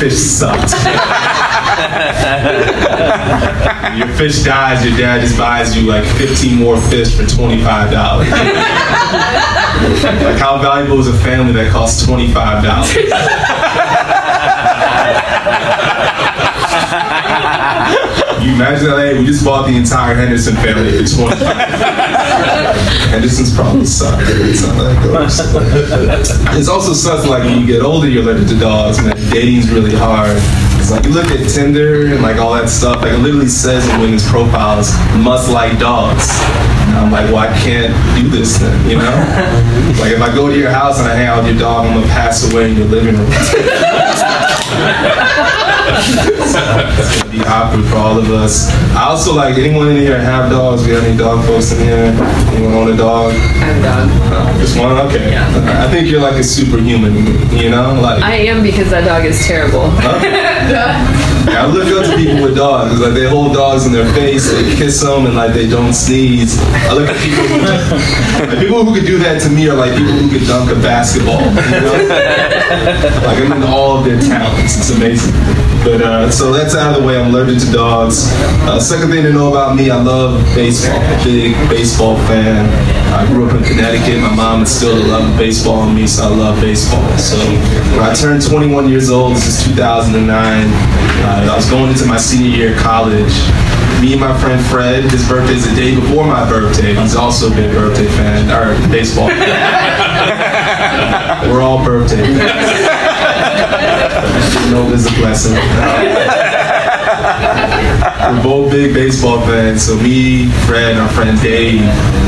fish 0.00 0.16
sucked. 0.16 0.72
your 3.98 4.08
fish 4.16 4.42
dies, 4.42 4.82
your 4.82 4.96
dad 4.96 5.20
just 5.20 5.36
buys 5.36 5.76
you 5.76 5.86
like 5.86 6.06
15 6.16 6.58
more 6.58 6.80
fish 6.80 7.14
for 7.14 7.24
$25. 7.24 7.92
like 10.24 10.38
how 10.38 10.58
valuable 10.62 10.98
is 11.00 11.08
a 11.08 11.12
family 11.18 11.52
that 11.52 11.70
costs 11.70 12.02
$25? 12.06 12.64
You 18.40 18.54
imagine 18.54 18.86
that, 18.88 18.98
hey, 18.98 19.18
we 19.18 19.26
just 19.26 19.44
bought 19.44 19.66
the 19.66 19.76
entire 19.76 20.14
Henderson 20.14 20.56
family 20.56 21.04
for 21.04 21.28
25 21.28 21.40
Henderson's 23.10 23.54
probably 23.54 23.84
suck. 23.84 24.18
It's 24.22 24.62
not 24.62 24.78
that. 24.78 26.56
It's 26.56 26.68
also 26.68 26.94
sucks 26.94 27.26
like 27.26 27.42
when 27.44 27.60
you 27.60 27.66
get 27.66 27.82
older, 27.82 28.08
you're 28.08 28.22
allergic 28.22 28.48
to 28.48 28.58
dogs, 28.58 29.02
man. 29.02 29.19
Dating's 29.30 29.70
really 29.70 29.94
hard. 29.94 30.36
It's 30.80 30.90
like 30.90 31.04
you 31.04 31.10
look 31.12 31.26
at 31.26 31.48
Tinder 31.48 32.06
and 32.06 32.20
like 32.20 32.38
all 32.38 32.52
that 32.54 32.68
stuff, 32.68 33.02
like 33.02 33.12
it 33.12 33.18
literally 33.18 33.46
says 33.46 33.88
in 33.88 34.00
women's 34.00 34.28
profiles, 34.28 34.90
must 35.16 35.48
like 35.50 35.78
dogs. 35.78 36.28
And 36.88 36.96
I'm 36.96 37.12
like, 37.12 37.26
well, 37.26 37.38
I 37.38 37.46
can't 37.60 37.94
do 38.20 38.28
this 38.28 38.58
then, 38.58 38.90
you 38.90 38.96
know? 38.96 39.16
Like 40.00 40.12
if 40.12 40.20
I 40.20 40.34
go 40.34 40.48
to 40.48 40.56
your 40.56 40.70
house 40.70 40.98
and 40.98 41.06
I 41.06 41.14
hang 41.14 41.26
out 41.26 41.42
with 41.42 41.52
your 41.52 41.60
dog, 41.60 41.86
I'm 41.86 41.94
gonna 42.00 42.06
pass 42.06 42.50
away 42.50 42.70
in 42.70 42.76
your 42.76 42.86
living 42.86 43.16
room. 43.16 43.30
it's 45.96 47.20
gonna 47.22 47.30
be 47.30 47.40
awkward 47.46 47.84
for 47.86 47.96
all 47.96 48.18
of 48.18 48.30
us. 48.30 48.70
I 48.94 49.04
also 49.08 49.34
like 49.34 49.56
anyone 49.58 49.88
in 49.88 49.96
here 49.96 50.18
have 50.18 50.50
dogs. 50.50 50.86
We 50.86 50.92
have 50.92 51.04
any 51.04 51.16
dog 51.16 51.44
folks 51.46 51.72
in 51.72 51.78
here? 51.80 52.12
Anyone 52.54 52.74
own 52.74 52.92
a 52.92 52.96
dog? 52.96 53.32
I 53.32 53.36
have 53.36 53.76
a 53.76 53.82
dog. 53.82 54.08
Uh, 54.32 54.58
Just 54.58 54.78
one? 54.78 54.98
Okay. 55.06 55.30
Yeah. 55.30 55.84
I 55.84 55.90
think 55.90 56.08
you're 56.08 56.20
like 56.20 56.36
a 56.36 56.44
superhuman, 56.44 57.14
you 57.56 57.70
know? 57.70 57.98
Like 58.00 58.22
I 58.22 58.36
am 58.50 58.62
because 58.62 58.90
that 58.90 59.04
dog 59.04 59.24
is 59.24 59.44
terrible. 59.46 59.90
I 61.48 61.66
look 61.66 61.88
up 61.88 62.10
to 62.10 62.16
people 62.16 62.42
with 62.42 62.56
dogs. 62.56 63.00
Like 63.00 63.14
they 63.14 63.28
hold 63.28 63.54
dogs 63.54 63.86
in 63.86 63.92
their 63.92 64.10
face, 64.14 64.50
they 64.50 64.62
kiss 64.76 65.00
them, 65.00 65.26
and 65.26 65.34
like 65.34 65.54
they 65.54 65.68
don't 65.68 65.94
sneeze. 65.94 66.58
I 66.88 66.92
look 66.92 67.08
at 67.08 67.16
people. 67.22 67.44
Who, 67.48 67.58
like, 67.64 68.58
people 68.58 68.84
who 68.84 68.94
could 68.94 69.06
do 69.06 69.18
that 69.18 69.40
to 69.42 69.50
me 69.50 69.68
are 69.68 69.76
like 69.76 69.96
people 69.96 70.12
who 70.12 70.28
could 70.30 70.46
dunk 70.46 70.70
a 70.70 70.76
basketball. 70.76 71.40
You 71.40 71.80
know? 71.80 71.96
like 73.26 73.38
I'm 73.38 73.52
in 73.52 73.62
all 73.62 73.98
of 73.98 74.04
their 74.04 74.20
talents. 74.20 74.76
It's 74.76 74.90
amazing. 74.90 75.34
But 75.82 76.02
uh, 76.02 76.30
so 76.30 76.52
that's 76.52 76.74
out 76.74 76.94
of 76.94 77.00
the 77.00 77.06
way. 77.06 77.18
I'm 77.18 77.32
allergic 77.32 77.60
to 77.66 77.72
dogs. 77.72 78.28
Uh, 78.68 78.78
second 78.78 79.10
thing 79.10 79.22
to 79.22 79.32
know 79.32 79.48
about 79.48 79.76
me, 79.76 79.90
I 79.90 80.00
love 80.00 80.44
baseball. 80.54 81.00
Big 81.24 81.54
baseball 81.70 82.16
fan. 82.28 82.68
I 83.12 83.26
grew 83.26 83.48
up 83.48 83.56
in 83.56 83.64
Connecticut. 83.64 84.20
My 84.20 84.34
mom 84.34 84.60
instilled 84.60 84.98
a 84.98 85.08
love 85.08 85.32
of 85.32 85.38
baseball 85.38 85.88
in 85.88 85.94
me, 85.94 86.06
so 86.06 86.24
I 86.24 86.28
love 86.28 86.60
baseball. 86.60 87.02
So 87.16 87.38
when 87.96 88.04
I 88.04 88.14
turned 88.14 88.44
21 88.46 88.88
years 88.88 89.10
old, 89.10 89.36
this 89.36 89.46
is 89.46 89.64
2009. 89.64 90.20
Uh, 91.30 91.46
I 91.46 91.54
was 91.54 91.70
going 91.70 91.90
into 91.92 92.06
my 92.06 92.16
senior 92.16 92.50
year 92.50 92.74
of 92.74 92.80
college. 92.82 93.30
Me 94.02 94.10
and 94.10 94.20
my 94.20 94.36
friend 94.40 94.60
Fred, 94.66 95.04
his 95.04 95.28
birthday 95.28 95.54
is 95.54 95.62
the 95.68 95.76
day 95.76 95.94
before 95.94 96.26
my 96.26 96.42
birthday. 96.48 96.92
He's 96.96 97.14
also 97.14 97.52
a 97.52 97.54
big 97.54 97.70
birthday 97.70 98.08
fan, 98.18 98.50
or 98.50 98.74
baseball 98.90 99.28
fan. 99.28 99.46
We're 101.48 101.62
all 101.62 101.84
birthday 101.84 102.16
fans. 102.16 102.82
No, 104.72 104.90
is 104.90 105.06
a 105.06 105.10
blessing. 105.20 105.54
We're 108.34 108.42
both 108.42 108.72
big 108.72 108.92
baseball 108.92 109.40
fans. 109.42 109.82
So 109.86 109.94
me, 109.98 110.50
Fred, 110.66 110.96
and 110.96 111.00
our 111.00 111.08
friend 111.10 111.40
Dave, 111.40 111.80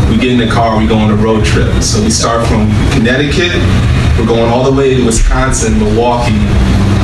we 0.08 0.16
get 0.16 0.30
in 0.30 0.38
the 0.38 0.46
car, 0.46 0.78
we 0.78 0.86
go 0.86 0.98
on 0.98 1.10
a 1.10 1.16
road 1.16 1.44
trip. 1.44 1.82
So 1.82 2.00
we 2.00 2.10
start 2.10 2.46
from 2.46 2.70
Connecticut, 2.92 3.50
we're 4.16 4.26
going 4.28 4.48
all 4.48 4.62
the 4.62 4.76
way 4.78 4.94
to 4.94 5.04
Wisconsin, 5.04 5.76
Milwaukee. 5.80 6.38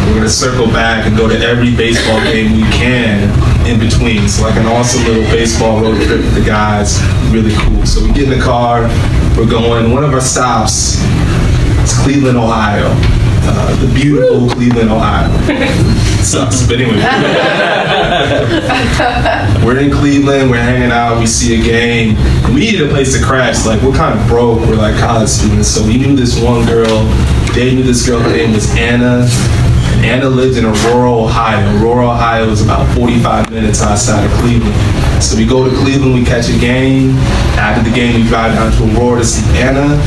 We're 0.09 0.15
gonna 0.15 0.29
circle 0.29 0.67
back 0.67 1.07
and 1.07 1.17
go 1.17 1.29
to 1.29 1.39
every 1.39 1.75
baseball 1.75 2.21
game 2.25 2.53
we 2.53 2.63
can 2.73 3.29
in 3.67 3.79
between. 3.79 4.29
So 4.29 4.43
like 4.45 4.57
an 4.57 4.67
awesome 4.67 5.05
little 5.05 5.25
baseball 5.25 5.81
road 5.81 5.97
trip 6.07 6.21
with 6.21 6.35
the 6.35 6.45
guys, 6.45 7.01
really 7.31 7.55
cool. 7.65 7.85
So 7.87 8.05
we 8.05 8.13
get 8.13 8.25
in 8.25 8.39
the 8.39 8.45
car, 8.45 8.89
we're 9.37 9.49
going. 9.49 9.93
One 9.93 10.05
of 10.05 10.13
our 10.13 10.21
stops 10.21 10.97
is 11.85 11.99
Cleveland, 12.03 12.39
Ohio. 12.39 12.95
Uh, 13.51 13.75
the 13.81 13.93
beautiful 13.95 14.49
Cleveland, 14.51 14.91
Ohio. 14.91 15.29
Sucks, 16.23 16.67
but 16.67 16.81
anyway. 16.81 17.01
we're 19.65 19.79
in 19.79 19.91
Cleveland, 19.91 20.51
we're 20.51 20.57
hanging 20.57 20.91
out, 20.91 21.19
we 21.19 21.27
see 21.27 21.59
a 21.59 21.65
game. 21.65 22.15
We 22.53 22.61
needed 22.61 22.87
a 22.87 22.91
place 22.91 23.19
to 23.19 23.25
crash. 23.25 23.65
Like, 23.65 23.81
we're 23.81 23.97
kind 23.97 24.19
of 24.19 24.27
broke, 24.27 24.61
we're 24.61 24.77
like 24.77 24.99
college 24.99 25.31
students. 25.31 25.69
So 25.69 25.87
we 25.87 25.97
knew 25.97 26.15
this 26.15 26.39
one 26.43 26.67
girl, 26.67 27.05
they 27.55 27.75
knew 27.75 27.83
this 27.83 28.07
girl, 28.07 28.21
her 28.21 28.31
name 28.31 28.53
was 28.53 28.71
Anna. 28.77 29.27
Anna 30.05 30.29
lives 30.29 30.57
in 30.57 30.65
Aurora, 30.65 31.13
Ohio. 31.13 31.77
Aurora, 31.79 32.11
Ohio 32.11 32.49
is 32.51 32.63
about 32.63 32.87
45 32.95 33.51
minutes 33.51 33.83
outside 33.83 34.25
of 34.25 34.31
Cleveland. 34.39 34.75
So 35.23 35.37
we 35.37 35.45
go 35.45 35.69
to 35.69 35.75
Cleveland, 35.77 36.15
we 36.15 36.25
catch 36.25 36.49
a 36.49 36.59
game. 36.59 37.17
After 37.59 37.89
the 37.89 37.95
game, 37.95 38.15
we 38.23 38.29
drive 38.29 38.55
down 38.55 38.71
to 38.73 38.97
Aurora 38.97 39.21
to 39.21 39.27
see 39.27 39.45
Anna, 39.59 40.01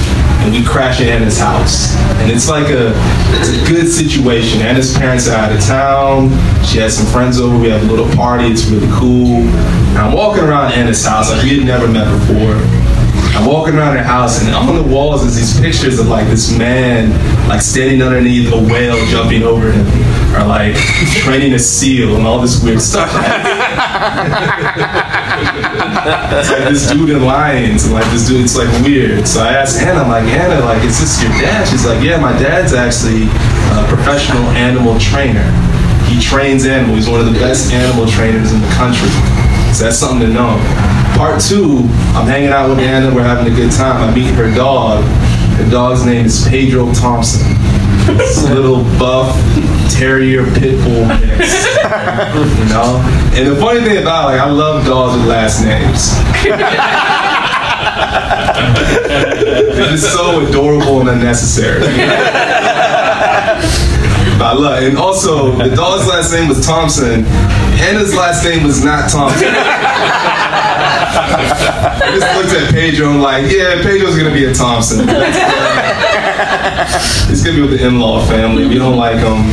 and 0.43 0.53
we 0.53 0.63
crash 0.63 1.01
at 1.01 1.07
Anna's 1.07 1.37
house. 1.37 1.95
And 2.21 2.31
it's 2.31 2.49
like 2.49 2.69
a, 2.69 2.93
it's 3.39 3.49
a 3.49 3.67
good 3.67 3.87
situation. 3.87 4.61
Anna's 4.61 4.97
parents 4.97 5.27
are 5.27 5.35
out 5.35 5.51
of 5.51 5.59
town. 5.61 6.29
She 6.63 6.79
has 6.79 6.97
some 6.97 7.05
friends 7.07 7.39
over. 7.39 7.57
We 7.57 7.69
have 7.69 7.83
a 7.83 7.91
little 7.91 8.09
party. 8.15 8.45
It's 8.45 8.65
really 8.65 8.91
cool. 8.93 9.43
And 9.43 9.97
I'm 9.97 10.13
walking 10.13 10.43
around 10.43 10.71
Anna's 10.71 11.05
house 11.05 11.29
like 11.29 11.43
we 11.43 11.57
had 11.59 11.67
never 11.67 11.87
met 11.87 12.07
before. 12.19 12.80
I'm 13.33 13.45
walking 13.45 13.75
around 13.75 13.95
her 13.95 14.03
house, 14.03 14.43
and 14.43 14.53
on 14.53 14.75
the 14.75 14.83
walls 14.83 15.23
is 15.23 15.35
these 15.35 15.59
pictures 15.59 15.99
of 15.99 16.07
like 16.07 16.27
this 16.27 16.55
man, 16.57 17.11
like 17.47 17.61
standing 17.61 18.01
underneath 18.01 18.51
a 18.51 18.57
whale, 18.57 18.97
jumping 19.07 19.43
over 19.43 19.71
him, 19.71 19.87
or 20.35 20.45
like 20.45 20.75
training 21.23 21.53
a 21.53 21.59
seal, 21.59 22.15
and 22.17 22.27
all 22.27 22.39
this 22.39 22.61
weird 22.63 22.81
stuff. 22.81 23.09
it's 26.03 26.49
like 26.49 26.65
this 26.69 26.89
dude 26.91 27.09
in 27.09 27.23
lions, 27.23 27.85
and 27.85 27.93
like 27.93 28.09
this 28.11 28.27
dude, 28.27 28.43
it's 28.43 28.57
like 28.57 28.69
weird. 28.83 29.27
So 29.27 29.41
I 29.41 29.53
asked 29.53 29.81
Anna, 29.81 30.01
I'm 30.01 30.09
like, 30.09 30.25
Anna, 30.25 30.65
like, 30.65 30.83
is 30.83 30.99
this 30.99 31.21
your 31.23 31.31
dad? 31.31 31.67
She's 31.67 31.85
like, 31.85 32.03
yeah, 32.03 32.17
my 32.17 32.33
dad's 32.33 32.73
actually 32.73 33.23
a 33.79 33.85
professional 33.87 34.43
animal 34.59 34.99
trainer. 34.99 35.47
He 36.11 36.19
trains 36.19 36.65
animals. 36.65 36.97
He's 36.97 37.09
one 37.09 37.21
of 37.21 37.31
the 37.31 37.39
best 37.39 37.71
animal 37.71 38.05
trainers 38.07 38.51
in 38.51 38.59
the 38.59 38.71
country. 38.75 39.07
So 39.73 39.85
that's 39.85 39.97
something 39.97 40.27
to 40.27 40.33
know. 40.33 40.57
Part 41.17 41.41
two, 41.41 41.79
I'm 42.13 42.27
hanging 42.27 42.49
out 42.49 42.69
with 42.69 42.79
Anna. 42.79 43.13
We're 43.13 43.23
having 43.23 43.51
a 43.51 43.55
good 43.55 43.71
time. 43.71 43.97
I 43.97 44.13
meet 44.13 44.33
her 44.35 44.53
dog. 44.53 45.03
Her 45.55 45.69
dog's 45.69 46.05
name 46.05 46.25
is 46.25 46.47
Pedro 46.47 46.91
Thompson. 46.93 47.41
It's 48.19 48.43
a 48.43 48.53
little 48.53 48.83
buff 48.99 49.35
terrier 49.91 50.43
pit 50.55 50.77
bull 50.83 51.05
mix. 51.05 51.65
You 51.77 52.65
know? 52.69 53.01
And 53.33 53.47
the 53.47 53.55
funny 53.59 53.81
thing 53.81 53.97
about 54.01 54.25
like 54.25 54.39
I 54.39 54.49
love 54.49 54.85
dogs 54.85 55.17
with 55.17 55.27
last 55.27 55.63
names. 55.63 56.11
They're 59.75 59.97
so 59.97 60.47
adorable 60.47 61.01
and 61.01 61.09
unnecessary. 61.09 61.81
I 64.39 64.53
love 64.53 64.83
and 64.83 64.97
also 64.97 65.51
the 65.51 65.75
dog's 65.75 66.07
last 66.07 66.31
name 66.31 66.47
was 66.47 66.65
Thompson. 66.65 67.25
Anna's 67.81 68.13
last 68.15 68.43
name 68.43 68.63
was 68.63 68.83
not 68.83 69.09
Thompson. 69.09 69.47
I 71.13 72.11
just 72.13 72.27
looked 72.37 72.53
at 72.53 72.73
Pedro 72.73 73.09
and 73.11 73.21
like, 73.21 73.51
yeah, 73.51 73.81
Pedro's 73.81 74.17
gonna 74.17 74.33
be 74.33 74.45
a 74.45 74.53
Thompson. 74.53 75.07
He's 77.29 77.43
gonna 77.43 77.55
be 77.55 77.61
with 77.61 77.79
the 77.79 77.85
in-law 77.87 78.25
family. 78.25 78.67
We 78.67 78.75
don't 78.75 78.97
like 78.97 79.17
him. 79.17 79.51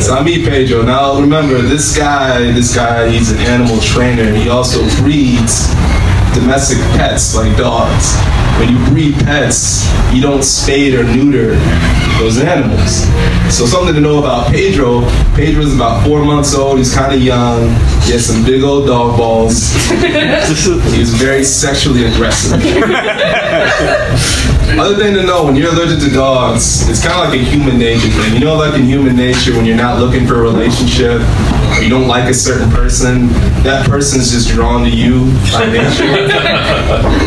so 0.00 0.14
I 0.14 0.22
meet 0.24 0.46
Pedro. 0.48 0.82
Now 0.82 1.20
remember, 1.20 1.60
this 1.62 1.96
guy, 1.96 2.52
this 2.52 2.74
guy, 2.74 3.08
he's 3.10 3.30
an 3.32 3.38
animal 3.40 3.80
trainer. 3.80 4.22
And 4.22 4.36
he 4.36 4.48
also 4.48 4.80
breeds 5.02 5.74
domestic 6.34 6.78
pets 6.96 7.34
like 7.34 7.56
dogs. 7.56 8.16
When 8.58 8.68
you 8.68 8.78
breed 8.90 9.14
pets, 9.14 9.88
you 10.12 10.20
don't 10.20 10.42
spade 10.42 10.94
or 10.94 11.04
neuter 11.04 11.56
those 12.18 12.38
animals. 12.38 13.06
So 13.54 13.64
something 13.66 13.94
to 13.94 14.00
know 14.00 14.18
about 14.18 14.52
Pedro. 14.52 15.02
Pedro's 15.34 15.74
about 15.74 16.06
four 16.06 16.24
months 16.24 16.54
old. 16.54 16.78
He's 16.78 16.94
kind 16.94 17.14
of 17.14 17.20
young. 17.20 17.70
He 18.04 18.12
has 18.12 18.26
some 18.26 18.44
big 18.44 18.62
old 18.62 18.86
dog 18.86 19.16
balls. 19.16 19.72
He's 20.92 21.14
very 21.14 21.42
sexually 21.42 22.04
aggressive. 22.04 22.60
Other 24.78 24.96
thing 24.96 25.14
to 25.14 25.22
know, 25.24 25.44
when 25.46 25.56
you're 25.56 25.72
allergic 25.72 25.98
to 26.00 26.10
dogs, 26.14 26.88
it's 26.88 27.02
kind 27.04 27.20
of 27.20 27.28
like 27.30 27.40
a 27.40 27.42
human 27.42 27.78
nature 27.78 28.08
thing. 28.08 28.34
You 28.34 28.40
know, 28.40 28.56
like 28.56 28.74
in 28.74 28.84
human 28.84 29.16
nature, 29.16 29.52
when 29.52 29.64
you're 29.64 29.76
not 29.76 29.98
looking 29.98 30.26
for 30.26 30.36
a 30.36 30.42
relationship, 30.42 31.20
you 31.78 31.88
don't 31.88 32.08
like 32.08 32.28
a 32.28 32.34
certain 32.34 32.70
person, 32.70 33.28
that 33.62 33.86
person's 33.88 34.30
just 34.30 34.48
drawn 34.48 34.84
to 34.84 34.90
you 34.90 35.32
by 35.52 35.66
nature. 35.66 36.28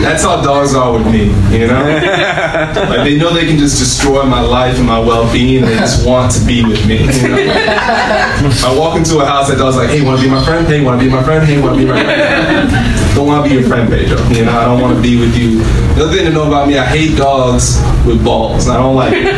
That's 0.01 0.23
how 0.23 0.41
dogs 0.41 0.75
are 0.75 0.93
with 0.93 1.05
me, 1.07 1.25
you 1.57 1.67
know? 1.67 1.83
Like 2.93 3.03
they 3.03 3.17
know 3.17 3.33
they 3.33 3.45
can 3.45 3.57
just 3.57 3.79
destroy 3.79 4.23
my 4.23 4.41
life 4.41 4.77
and 4.77 4.85
my 4.85 4.99
well-being, 4.99 5.63
and 5.63 5.71
they 5.71 5.77
just 5.77 6.05
want 6.05 6.31
to 6.33 6.45
be 6.45 6.63
with 6.63 6.85
me. 6.85 6.99
You 6.99 7.29
know? 7.29 7.37
I 8.65 8.75
walk 8.77 8.97
into 8.97 9.19
a 9.19 9.25
house, 9.25 9.49
that 9.49 9.57
dog's 9.57 9.77
like, 9.77 9.89
"Hey, 9.89 10.03
want 10.03 10.19
to 10.19 10.25
be 10.25 10.31
my 10.31 10.43
friend? 10.43 10.67
Hey, 10.67 10.83
want 10.83 10.99
to 10.99 11.05
be 11.05 11.11
my 11.11 11.23
friend? 11.23 11.45
Hey, 11.45 11.61
want 11.61 11.75
to 11.75 11.85
be 11.85 11.89
my 11.89 12.01
friend?" 12.03 12.93
Don't 13.15 13.27
want 13.27 13.43
to 13.43 13.49
be 13.49 13.55
your 13.55 13.67
friend, 13.67 13.87
Pedro. 13.89 14.17
You 14.29 14.45
know, 14.45 14.57
I 14.57 14.65
don't 14.65 14.81
want 14.81 14.95
to 14.95 15.01
be 15.01 15.19
with 15.19 15.35
you. 15.37 15.59
The 15.95 16.03
other 16.05 16.15
thing 16.15 16.25
to 16.25 16.31
know 16.31 16.47
about 16.47 16.67
me, 16.67 16.77
I 16.77 16.85
hate 16.85 17.15
dogs 17.15 17.79
with 18.05 18.23
balls. 18.23 18.67
I 18.67 18.77
don't 18.77 18.95
like 18.95 19.13
it. 19.15 19.33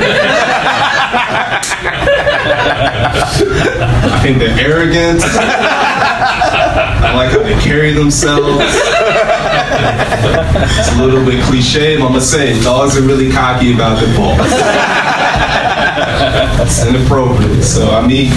I 2.48 4.20
think 4.22 4.38
they're 4.40 4.58
arrogant. 4.60 5.22
I 7.04 7.14
like 7.16 7.32
how 7.32 7.44
they 7.44 7.56
carry 7.62 7.94
themselves. 7.94 8.64
It's 10.78 10.92
a 10.98 11.02
little 11.04 11.24
bit 11.26 11.44
cliche, 11.46 11.98
but 11.98 12.06
I'm 12.06 12.12
gonna 12.14 12.22
say 12.22 12.60
dogs 12.62 12.98
are 12.98 13.02
really 13.02 13.32
cocky 13.32 13.74
about 13.74 14.00
their 14.00 14.16
balls. 14.16 14.40
It's 16.62 16.86
inappropriate. 16.86 17.64
So 17.64 17.92
I 17.92 18.06
meet 18.06 18.32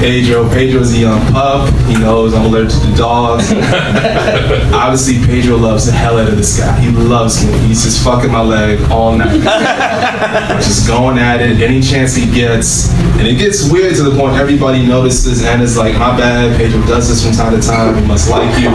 Pedro. 0.00 0.48
Pedro's 0.48 0.94
a 0.94 0.98
young 0.98 1.20
um, 1.20 1.32
pup. 1.32 1.74
He 1.84 1.92
knows 1.92 2.32
I'm 2.32 2.46
allergic 2.46 2.80
to 2.80 2.96
dogs. 2.96 3.52
Obviously, 4.72 5.18
Pedro 5.26 5.58
loves 5.58 5.84
the 5.84 5.92
hell 5.92 6.18
out 6.18 6.26
of 6.26 6.38
this 6.38 6.58
guy. 6.58 6.80
He 6.80 6.90
loves 6.90 7.46
me. 7.46 7.52
He's 7.68 7.84
just 7.84 8.02
fucking 8.02 8.32
my 8.32 8.40
leg 8.40 8.80
all 8.90 9.14
night. 9.14 9.40
just 10.62 10.88
going 10.88 11.18
at 11.18 11.42
it 11.42 11.60
any 11.60 11.82
chance 11.82 12.14
he 12.14 12.24
gets. 12.32 12.90
And 13.18 13.28
it 13.28 13.36
gets 13.36 13.70
weird 13.70 13.94
to 13.96 14.04
the 14.04 14.18
point 14.18 14.36
everybody 14.36 14.86
notices 14.86 15.44
and 15.44 15.60
is 15.60 15.76
like, 15.76 15.92
my 15.98 16.16
bad, 16.16 16.56
Pedro 16.56 16.80
does 16.86 17.10
this 17.10 17.22
from 17.22 17.34
time 17.34 17.60
to 17.60 17.66
time. 17.66 18.00
He 18.00 18.06
must 18.06 18.30
like 18.30 18.58
you. 18.58 18.70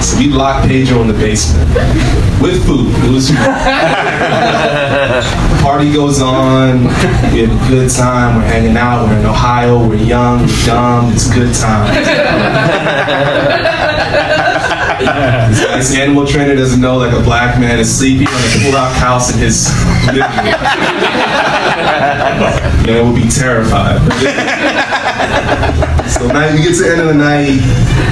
So 0.00 0.18
we 0.18 0.28
locked 0.28 0.68
Pedro 0.68 1.02
in 1.02 1.08
the 1.08 1.14
basement 1.14 1.68
with 2.40 2.64
food. 2.64 2.94
It 3.04 3.10
was 3.10 3.30
Party 5.62 5.92
goes 5.92 6.22
on. 6.22 6.84
We 7.32 7.40
have 7.40 7.50
a 7.50 7.68
good 7.68 7.90
time. 7.90 8.36
We're 8.36 8.46
hanging 8.46 8.76
out. 8.76 9.06
We're 9.06 9.18
in 9.18 9.26
Ohio. 9.26 9.86
We're 9.86 9.96
young. 9.96 10.40
We're 10.40 10.48
dumb. 10.64 11.12
It's 11.12 11.28
good 11.32 11.54
time. 11.54 11.90
This 15.00 15.64
nice 15.66 15.96
animal 15.96 16.26
trainer 16.26 16.54
doesn't 16.54 16.80
know 16.80 16.98
like 16.98 17.12
a 17.12 17.20
black 17.22 17.58
man 17.58 17.78
is 17.78 17.98
sleeping 17.98 18.28
on 18.28 18.34
a 18.34 18.58
pull-out 18.62 18.92
house 18.96 19.32
in 19.32 19.38
his 19.40 19.68
living 20.06 20.20
room. 20.20 20.44
Man 22.86 23.06
would 23.06 23.16
be 23.20 23.28
terrified. 23.28 24.00
So 26.10 26.26
night 26.26 26.52
we 26.52 26.62
get 26.62 26.74
to 26.74 26.82
the 26.82 26.90
end 26.90 27.00
of 27.00 27.06
the 27.06 27.14
night 27.14 27.60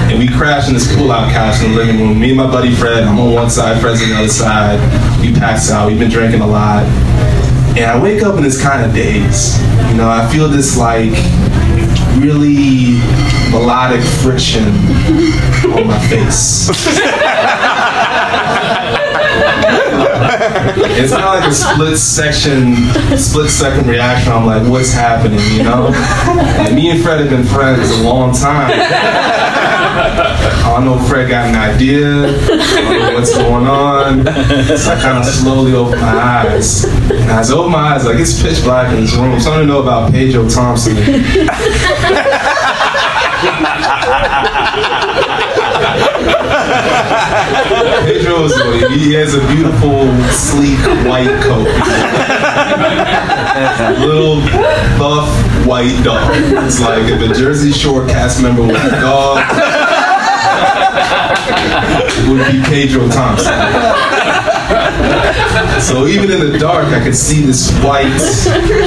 and 0.09 0.17
we 0.17 0.27
crash 0.27 0.67
in 0.67 0.73
this 0.73 0.95
pull-out 0.95 1.31
couch 1.31 1.61
in 1.61 1.71
the 1.71 1.77
living 1.77 1.99
room. 1.99 2.19
Me 2.19 2.29
and 2.29 2.37
my 2.37 2.49
buddy 2.49 2.73
Fred, 2.73 3.03
I'm 3.03 3.19
on 3.19 3.33
one 3.33 3.49
side, 3.49 3.79
Fred's 3.81 4.01
on 4.01 4.09
the 4.09 4.15
other 4.15 4.29
side. 4.29 4.79
We 5.21 5.33
pass 5.33 5.69
out. 5.69 5.87
We've 5.87 5.99
been 5.99 6.09
drinking 6.09 6.41
a 6.41 6.47
lot. 6.47 6.85
And 7.77 7.85
I 7.85 8.01
wake 8.01 8.23
up 8.23 8.37
in 8.37 8.43
this 8.43 8.59
kind 8.59 8.83
of 8.83 8.93
daze. 8.95 9.59
You 9.89 9.95
know, 9.97 10.09
I 10.09 10.27
feel 10.31 10.47
this 10.47 10.77
like 10.77 11.11
really 12.17 12.99
melodic 13.51 14.01
friction 14.01 14.65
on 15.73 15.87
my 15.87 15.99
face. 16.07 16.69
it's 20.99 21.11
not 21.11 21.39
like 21.39 21.49
a 21.49 21.53
split 21.53 21.97
section, 21.97 22.75
split 23.17 23.49
second 23.49 23.87
reaction. 23.87 24.31
I'm 24.31 24.45
like, 24.45 24.67
what's 24.69 24.91
happening, 24.91 25.39
you 25.51 25.63
know? 25.63 25.91
And 25.93 26.75
me 26.75 26.91
and 26.91 27.01
Fred 27.01 27.19
have 27.19 27.29
been 27.29 27.45
friends 27.45 27.89
a 27.91 28.03
long 28.03 28.33
time. 28.33 29.57
I 30.01 30.73
don't 30.75 30.85
know 30.85 30.95
if 30.97 31.07
Fred 31.09 31.29
got 31.29 31.47
an 31.49 31.55
idea. 31.55 32.05
I 32.25 32.31
don't 32.81 32.99
know 32.99 33.13
what's 33.13 33.35
going 33.35 33.67
on. 33.67 34.25
So 34.77 34.91
I 34.91 34.99
kind 35.01 35.17
of 35.17 35.25
slowly 35.25 35.73
open 35.73 35.99
my 35.99 36.07
eyes. 36.07 36.85
And 36.85 37.29
as 37.29 37.51
I 37.51 37.55
open 37.55 37.71
my 37.71 37.95
eyes, 37.95 38.05
like 38.05 38.17
it's 38.19 38.41
pitch 38.41 38.63
black 38.63 38.93
in 38.93 39.01
this 39.01 39.13
room. 39.15 39.39
Something 39.39 39.61
to 39.61 39.67
know 39.67 39.81
about 39.81 40.11
Pedro 40.11 40.47
Thompson. 40.47 40.95
Pedro 48.05 48.47
he 48.89 49.13
has 49.13 49.33
a 49.35 49.41
beautiful, 49.47 50.07
sleek 50.31 50.79
white 51.05 51.41
coat. 51.43 51.67
Little 53.99 54.41
buff 54.97 55.29
white 55.65 56.01
dog. 56.03 56.31
It's 56.65 56.79
like 56.79 57.03
if 57.11 57.21
a 57.21 57.33
Jersey 57.33 57.71
Shore 57.71 58.05
cast 58.07 58.41
member 58.41 58.61
was 58.61 58.71
a 58.71 59.01
dog, 59.01 59.37
would 62.27 62.45
be 62.51 62.61
Pedro 62.63 63.07
Thompson. 63.09 63.53
So 65.81 66.07
even 66.07 66.29
in 66.31 66.51
the 66.51 66.57
dark, 66.59 66.85
I 66.87 67.03
could 67.03 67.15
see 67.15 67.41
this 67.45 67.71
white 67.83 68.19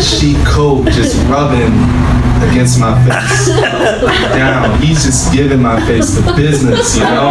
sheet 0.02 0.36
coat 0.46 0.86
just 0.90 1.16
rubbing 1.26 1.72
against 2.50 2.78
my 2.78 2.92
face. 3.06 3.48
Down. 4.34 4.80
He's 4.80 5.04
just 5.04 5.32
giving 5.32 5.62
my 5.62 5.80
face 5.86 6.14
the 6.14 6.32
business, 6.34 6.96
you 6.96 7.04
know? 7.04 7.30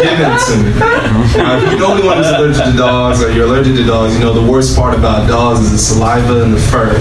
Giving 0.00 0.30
it 0.30 0.40
to 0.46 0.56
me. 0.62 0.70
Now, 1.36 1.58
if 1.58 1.72
you 1.72 1.78
know 1.78 1.94
anyone 1.94 2.16
who's 2.16 2.28
allergic 2.28 2.64
to 2.64 2.76
dogs 2.76 3.22
or 3.22 3.30
you're 3.30 3.46
allergic 3.46 3.74
to 3.76 3.84
dogs, 3.84 4.14
you 4.14 4.20
know 4.20 4.32
the 4.32 4.50
worst 4.50 4.76
part 4.76 4.94
about 4.96 5.28
dogs 5.28 5.60
is 5.60 5.72
the 5.72 5.78
saliva 5.78 6.42
and 6.42 6.54
the 6.54 6.60
fur. 6.60 6.96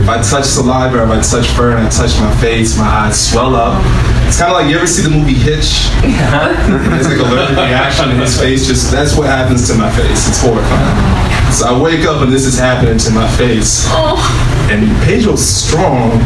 If 0.00 0.08
I 0.08 0.22
touch 0.22 0.44
saliva 0.44 0.98
or 1.00 1.04
if 1.04 1.10
I 1.10 1.20
touch 1.20 1.48
fur 1.48 1.72
and 1.76 1.86
I 1.86 1.90
touch 1.90 2.18
my 2.20 2.34
face, 2.36 2.76
my 2.78 2.86
eyes 2.86 3.30
swell 3.30 3.54
up. 3.54 3.82
It's 4.28 4.36
kind 4.38 4.52
of 4.52 4.60
like 4.60 4.68
you 4.70 4.76
ever 4.76 4.86
see 4.86 5.00
the 5.02 5.08
movie 5.08 5.32
Hitch? 5.32 5.88
There's 6.04 7.08
like 7.08 7.16
a 7.16 7.24
allergic 7.24 7.56
reaction 7.56 8.10
in 8.10 8.18
his 8.20 8.38
face. 8.38 8.66
Just 8.66 8.92
that's 8.92 9.16
what 9.16 9.26
happens 9.26 9.66
to 9.68 9.74
my 9.74 9.90
face. 9.90 10.28
It's 10.28 10.42
horrifying. 10.42 11.50
So 11.50 11.66
I 11.66 11.80
wake 11.80 12.04
up 12.04 12.20
and 12.20 12.30
this 12.30 12.44
is 12.44 12.58
happening 12.58 12.98
to 12.98 13.10
my 13.10 13.26
face. 13.36 13.86
Oh. 13.88 14.20
And 14.70 14.84
Pedro's 15.02 15.42
strong. 15.44 16.12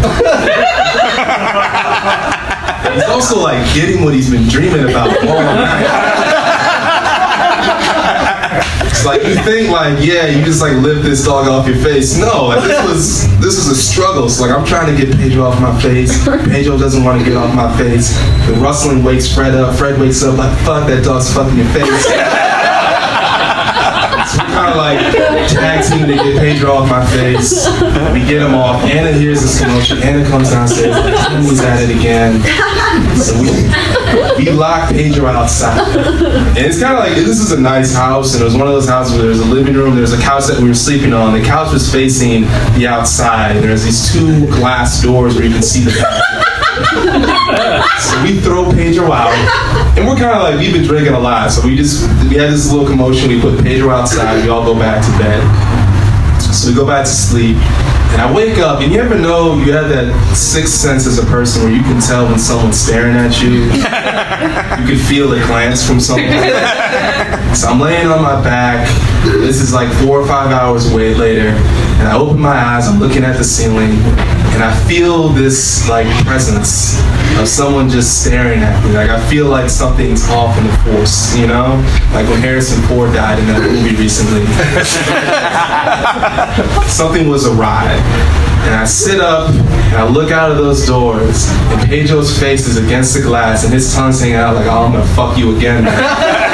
he's 2.92 3.08
also 3.08 3.40
like 3.40 3.72
getting 3.72 4.04
what 4.04 4.14
he's 4.14 4.30
been 4.30 4.48
dreaming 4.48 4.90
about 4.90 5.16
all 5.24 5.40
night. 5.40 6.31
Like 9.04 9.22
you 9.24 9.34
think 9.44 9.70
like, 9.70 10.04
yeah, 10.04 10.26
you 10.26 10.44
just 10.44 10.60
like 10.62 10.76
lift 10.78 11.02
this 11.02 11.24
dog 11.24 11.48
off 11.48 11.66
your 11.66 11.76
face. 11.76 12.16
No, 12.16 12.46
like 12.46 12.62
this 12.62 12.88
was 12.88 13.40
this 13.40 13.56
was 13.56 13.68
a 13.68 13.76
struggle. 13.76 14.28
So 14.28 14.42
like 14.44 14.56
I'm 14.56 14.64
trying 14.64 14.94
to 14.94 14.96
get 14.96 15.14
Pedro 15.16 15.44
off 15.44 15.60
my 15.60 15.74
face. 15.80 16.24
Pedro 16.24 16.78
doesn't 16.78 17.04
want 17.04 17.18
to 17.18 17.24
get 17.24 17.36
off 17.36 17.54
my 17.54 17.74
face. 17.76 18.16
The 18.46 18.54
rustling 18.60 19.04
wakes 19.04 19.32
Fred 19.32 19.54
up. 19.54 19.76
Fred 19.76 19.98
wakes 20.00 20.22
up 20.22 20.38
like, 20.38 20.56
fuck 20.60 20.86
that 20.88 21.04
dog's 21.04 21.32
fucking 21.32 21.56
your 21.56 21.66
face. 21.68 22.06
So 24.32 24.38
kind 24.38 24.70
of 24.70 24.76
like 24.76 24.98
tag 25.48 25.84
team 25.84 26.06
to 26.06 26.14
get 26.14 26.38
Pedro 26.38 26.72
off 26.72 26.88
my 26.88 27.04
face. 27.06 27.66
We 28.12 28.20
get 28.20 28.42
him 28.42 28.54
off. 28.54 28.82
Anna 28.84 29.12
hears 29.12 29.42
this 29.42 29.60
commotion. 29.60 30.02
Anna 30.02 30.28
comes 30.28 30.50
downstairs. 30.50 30.94
Timmy's 31.28 31.60
at 31.60 31.82
it 31.82 31.90
again. 31.96 32.42
So 33.16 33.34
we, 33.40 33.50
we 34.44 34.50
lock 34.50 34.90
Pedro 34.90 35.26
outside. 35.26 35.80
And 35.96 36.58
it's 36.58 36.80
kind 36.80 36.94
of 36.94 37.00
like 37.00 37.14
this 37.14 37.40
is 37.40 37.52
a 37.52 37.60
nice 37.60 37.94
house, 37.94 38.34
and 38.34 38.42
it 38.42 38.44
was 38.44 38.56
one 38.56 38.66
of 38.66 38.72
those 38.72 38.88
houses 38.88 39.16
where 39.16 39.26
there's 39.26 39.40
a 39.40 39.44
living 39.46 39.74
room, 39.74 39.94
there's 39.96 40.12
a 40.12 40.20
couch 40.20 40.46
that 40.46 40.58
we 40.60 40.68
were 40.68 40.74
sleeping 40.74 41.12
on. 41.12 41.32
The 41.32 41.44
couch 41.44 41.72
was 41.72 41.90
facing 41.90 42.42
the 42.78 42.86
outside. 42.88 43.56
There's 43.56 43.84
these 43.84 44.12
two 44.12 44.46
glass 44.46 45.02
doors 45.02 45.34
where 45.34 45.44
you 45.44 45.52
can 45.52 45.62
see 45.62 45.84
the. 45.84 47.41
So 48.02 48.22
we 48.22 48.40
throw 48.40 48.70
Pedro 48.72 49.12
out, 49.12 49.32
and 49.96 50.06
we're 50.06 50.16
kind 50.16 50.36
of 50.36 50.42
like 50.42 50.58
we've 50.58 50.72
been 50.72 50.84
drinking 50.84 51.14
a 51.14 51.18
lot, 51.20 51.50
so 51.50 51.64
we 51.64 51.76
just 51.76 52.02
we 52.28 52.36
had 52.36 52.50
this 52.50 52.70
little 52.70 52.86
commotion. 52.86 53.28
We 53.28 53.40
put 53.40 53.62
Pedro 53.62 53.90
outside. 53.90 54.42
We 54.42 54.50
all 54.50 54.64
go 54.64 54.74
back 54.78 55.04
to 55.04 55.12
bed. 55.22 55.40
So 56.52 56.68
we 56.68 56.74
go 56.74 56.86
back 56.86 57.06
to 57.06 57.10
sleep, 57.10 57.56
and 58.12 58.20
I 58.20 58.30
wake 58.30 58.58
up, 58.58 58.80
and 58.82 58.92
you 58.92 59.00
ever 59.00 59.16
know 59.16 59.56
you 59.56 59.72
have 59.72 59.88
that 59.88 60.12
sixth 60.36 60.74
sense 60.74 61.06
as 61.06 61.18
a 61.18 61.24
person 61.26 61.62
where 61.62 61.72
you 61.72 61.80
can 61.82 62.00
tell 62.00 62.26
when 62.26 62.38
someone's 62.38 62.78
staring 62.78 63.16
at 63.16 63.40
you. 63.40 63.64
you 63.72 64.96
can 64.96 64.98
feel 65.08 65.32
a 65.32 65.40
glance 65.46 65.86
from 65.86 65.98
someone. 65.98 66.28
so 67.56 67.68
I'm 67.68 67.80
laying 67.80 68.08
on 68.08 68.22
my 68.22 68.42
back. 68.42 68.86
This 69.24 69.62
is 69.62 69.72
like 69.72 69.90
four 70.04 70.20
or 70.20 70.26
five 70.26 70.50
hours 70.50 70.92
away 70.92 71.14
later, 71.14 71.52
and 72.02 72.10
I 72.10 72.18
open 72.18 72.40
my 72.40 72.58
eyes. 72.58 72.88
I'm 72.88 72.98
looking 72.98 73.22
at 73.22 73.36
the 73.36 73.44
ceiling, 73.44 73.92
and 74.52 74.62
I 74.64 74.74
feel 74.88 75.28
this 75.28 75.88
like 75.88 76.08
presence 76.26 76.98
of 77.38 77.46
someone 77.46 77.88
just 77.88 78.24
staring 78.24 78.58
at 78.58 78.84
me. 78.84 78.92
Like 78.92 79.08
I 79.08 79.24
feel 79.30 79.46
like 79.46 79.70
something's 79.70 80.28
off 80.30 80.58
in 80.58 80.66
the 80.66 80.76
force, 80.78 81.36
you 81.36 81.46
know? 81.46 81.78
Like 82.12 82.28
when 82.28 82.40
Harrison 82.40 82.82
Ford 82.88 83.12
died 83.12 83.38
in 83.38 83.46
that 83.46 83.62
movie 83.62 83.94
recently. 83.94 84.42
Something 86.90 87.28
was 87.28 87.46
awry. 87.46 87.86
And 88.64 88.74
I 88.74 88.84
sit 88.84 89.20
up 89.20 89.50
and 89.50 89.96
I 89.96 90.08
look 90.08 90.32
out 90.32 90.50
of 90.50 90.56
those 90.56 90.84
doors, 90.84 91.46
and 91.70 91.88
Pedro's 91.88 92.36
face 92.36 92.66
is 92.66 92.78
against 92.78 93.14
the 93.14 93.22
glass, 93.22 93.62
and 93.62 93.72
his 93.72 93.94
tongue's 93.94 94.20
hanging 94.20 94.34
out 94.34 94.56
like, 94.56 94.66
oh, 94.66 94.86
I'm 94.86 94.92
gonna 94.92 95.06
fuck 95.14 95.38
you 95.38 95.56
again. 95.56 95.84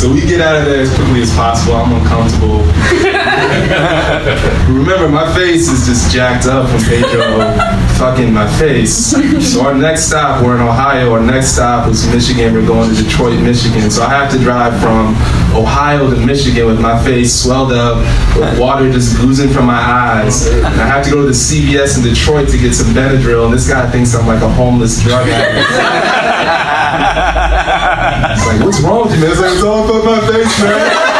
so 0.00 0.10
we 0.10 0.22
get 0.22 0.40
out 0.40 0.56
of 0.56 0.64
there 0.64 0.80
as 0.80 0.94
quickly 0.94 1.20
as 1.20 1.30
possible. 1.34 1.74
I'm 1.74 1.92
uncomfortable. 1.92 2.60
Remember, 4.68 5.08
my 5.08 5.32
face 5.34 5.68
is 5.68 5.86
just 5.86 6.12
jacked 6.12 6.46
up 6.46 6.68
from 6.70 6.80
Pedro 6.80 7.80
fucking 8.00 8.32
my 8.32 8.48
face. 8.58 9.12
So 9.52 9.66
our 9.66 9.74
next 9.74 10.04
stop, 10.04 10.42
we're 10.42 10.54
in 10.54 10.62
Ohio. 10.62 11.12
Our 11.12 11.20
next 11.20 11.48
stop 11.48 11.86
is 11.88 12.06
Michigan. 12.08 12.54
We're 12.54 12.66
going 12.66 12.88
to 12.88 13.02
Detroit, 13.02 13.38
Michigan. 13.42 13.90
So 13.90 14.02
I 14.02 14.08
have 14.08 14.32
to 14.32 14.38
drive 14.38 14.80
from 14.80 15.14
Ohio 15.54 16.08
to 16.08 16.16
Michigan 16.16 16.66
with 16.66 16.80
my 16.80 17.02
face 17.04 17.34
swelled 17.42 17.72
up, 17.72 17.98
with 18.36 18.58
water 18.58 18.90
just 18.90 19.20
oozing 19.20 19.50
from 19.50 19.66
my 19.66 19.78
eyes. 19.78 20.46
And 20.46 20.64
I 20.64 20.86
have 20.86 21.04
to 21.04 21.10
go 21.10 21.20
to 21.20 21.26
the 21.26 21.32
CVS 21.32 21.98
in 21.98 22.04
Detroit 22.04 22.48
to 22.48 22.58
get 22.58 22.72
some 22.72 22.94
Benadryl. 22.94 23.44
And 23.44 23.52
this 23.52 23.68
guy 23.68 23.90
thinks 23.90 24.14
I'm 24.14 24.26
like 24.26 24.42
a 24.42 24.48
homeless 24.48 25.02
drug 25.02 25.28
addict. 25.28 25.68
It's 28.32 28.46
like, 28.46 28.64
what's 28.64 28.80
wrong 28.80 29.02
with 29.02 29.14
you, 29.14 29.20
man? 29.20 29.30
It's 29.30 29.40
like, 29.40 29.52
it's 29.52 29.62
all 29.62 29.84
about 29.84 30.04
my 30.04 30.20
face, 30.26 30.62
man. 30.62 31.19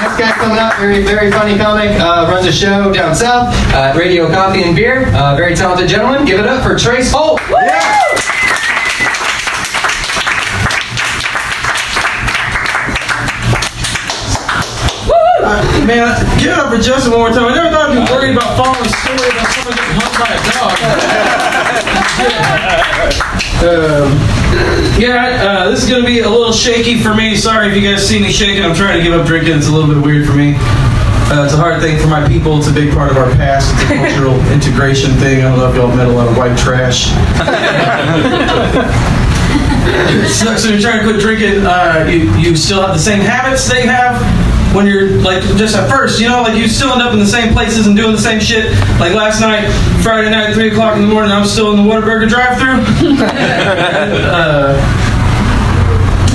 Next 0.00 0.16
guy 0.18 0.30
coming 0.32 0.56
up, 0.56 0.78
very, 0.78 1.02
very 1.04 1.30
funny 1.30 1.58
comic, 1.58 1.90
uh, 2.00 2.26
runs 2.30 2.46
a 2.46 2.52
show 2.52 2.90
down 2.90 3.14
south 3.14 3.54
uh, 3.74 3.92
Radio 3.94 4.32
Coffee 4.32 4.62
and 4.64 4.74
Beer. 4.74 5.06
Uh, 5.14 5.36
very 5.36 5.54
talented 5.54 5.90
gentleman. 5.90 6.24
Give 6.24 6.40
it 6.40 6.46
up 6.46 6.62
for 6.62 6.78
Trace 6.78 7.12
Holt. 7.12 7.38
Man, 15.50 16.14
give 16.38 16.52
it 16.52 16.58
up 16.58 16.70
for 16.70 16.78
Justin 16.78 17.10
one 17.10 17.20
more 17.26 17.30
time. 17.30 17.46
I 17.50 17.54
never 17.54 17.70
thought 17.74 17.90
I'd 17.90 17.98
be 17.98 18.04
worried 18.06 18.36
about 18.38 18.54
following 18.54 18.86
a 18.86 18.90
story 19.02 19.34
about 19.34 19.50
someone 19.50 19.74
getting 19.74 19.98
hung 19.98 20.14
by 20.14 20.30
a 20.30 20.38
dog. 20.46 20.78
um, 23.66 24.14
yeah, 24.94 25.42
uh, 25.42 25.66
this 25.70 25.82
is 25.82 25.90
going 25.90 26.02
to 26.02 26.06
be 26.06 26.20
a 26.20 26.30
little 26.30 26.52
shaky 26.52 27.02
for 27.02 27.14
me. 27.14 27.34
Sorry 27.34 27.66
if 27.66 27.74
you 27.74 27.82
guys 27.82 28.06
see 28.06 28.22
me 28.22 28.30
shaking. 28.30 28.62
I'm 28.62 28.76
trying 28.76 28.96
to 28.98 29.02
give 29.02 29.12
up 29.12 29.26
drinking. 29.26 29.58
It's 29.58 29.66
a 29.66 29.72
little 29.72 29.92
bit 29.92 30.00
weird 30.04 30.24
for 30.24 30.34
me. 30.34 30.54
Uh, 31.34 31.42
it's 31.42 31.54
a 31.54 31.58
hard 31.58 31.82
thing 31.82 31.98
for 31.98 32.06
my 32.06 32.24
people. 32.28 32.56
It's 32.58 32.68
a 32.68 32.72
big 32.72 32.94
part 32.94 33.10
of 33.10 33.16
our 33.16 33.32
past. 33.34 33.74
It's 33.74 33.82
a 33.90 33.94
cultural 33.98 34.38
integration 34.54 35.18
thing. 35.18 35.42
I 35.42 35.48
don't 35.50 35.58
know 35.58 35.68
if 35.68 35.74
y'all 35.74 35.90
met 35.90 36.06
a 36.06 36.12
lot 36.14 36.28
of 36.28 36.36
white 36.38 36.56
trash. 36.56 37.10
so, 40.30 40.54
so 40.54 40.68
you're 40.70 40.78
trying 40.78 41.02
to 41.02 41.10
quit 41.10 41.18
drinking. 41.18 41.66
Uh, 41.66 42.06
you 42.06 42.30
you 42.38 42.54
still 42.54 42.82
have 42.82 42.94
the 42.94 43.02
same 43.02 43.18
habits 43.18 43.66
they 43.68 43.82
have 43.82 44.14
when 44.74 44.86
you're 44.86 45.10
like 45.22 45.42
just 45.56 45.74
at 45.76 45.88
first. 45.90 46.20
You 46.20 46.28
know, 46.28 46.42
like 46.42 46.56
you 46.56 46.68
still 46.68 46.92
end 46.92 47.02
up 47.02 47.12
in 47.12 47.18
the 47.18 47.26
same 47.26 47.52
places 47.52 47.86
and 47.86 47.96
doing 47.96 48.12
the 48.12 48.20
same 48.20 48.40
shit. 48.40 48.70
Like 48.98 49.14
last 49.14 49.40
night, 49.40 49.68
Friday 50.02 50.30
night, 50.30 50.54
three 50.54 50.70
o'clock 50.70 50.96
in 50.96 51.02
the 51.02 51.08
morning, 51.08 51.32
I'm 51.32 51.46
still 51.46 51.70
in 51.72 51.76
the 51.76 51.82
Whataburger 51.82 52.28
drive-through. 52.28 53.16
uh, 54.30 54.76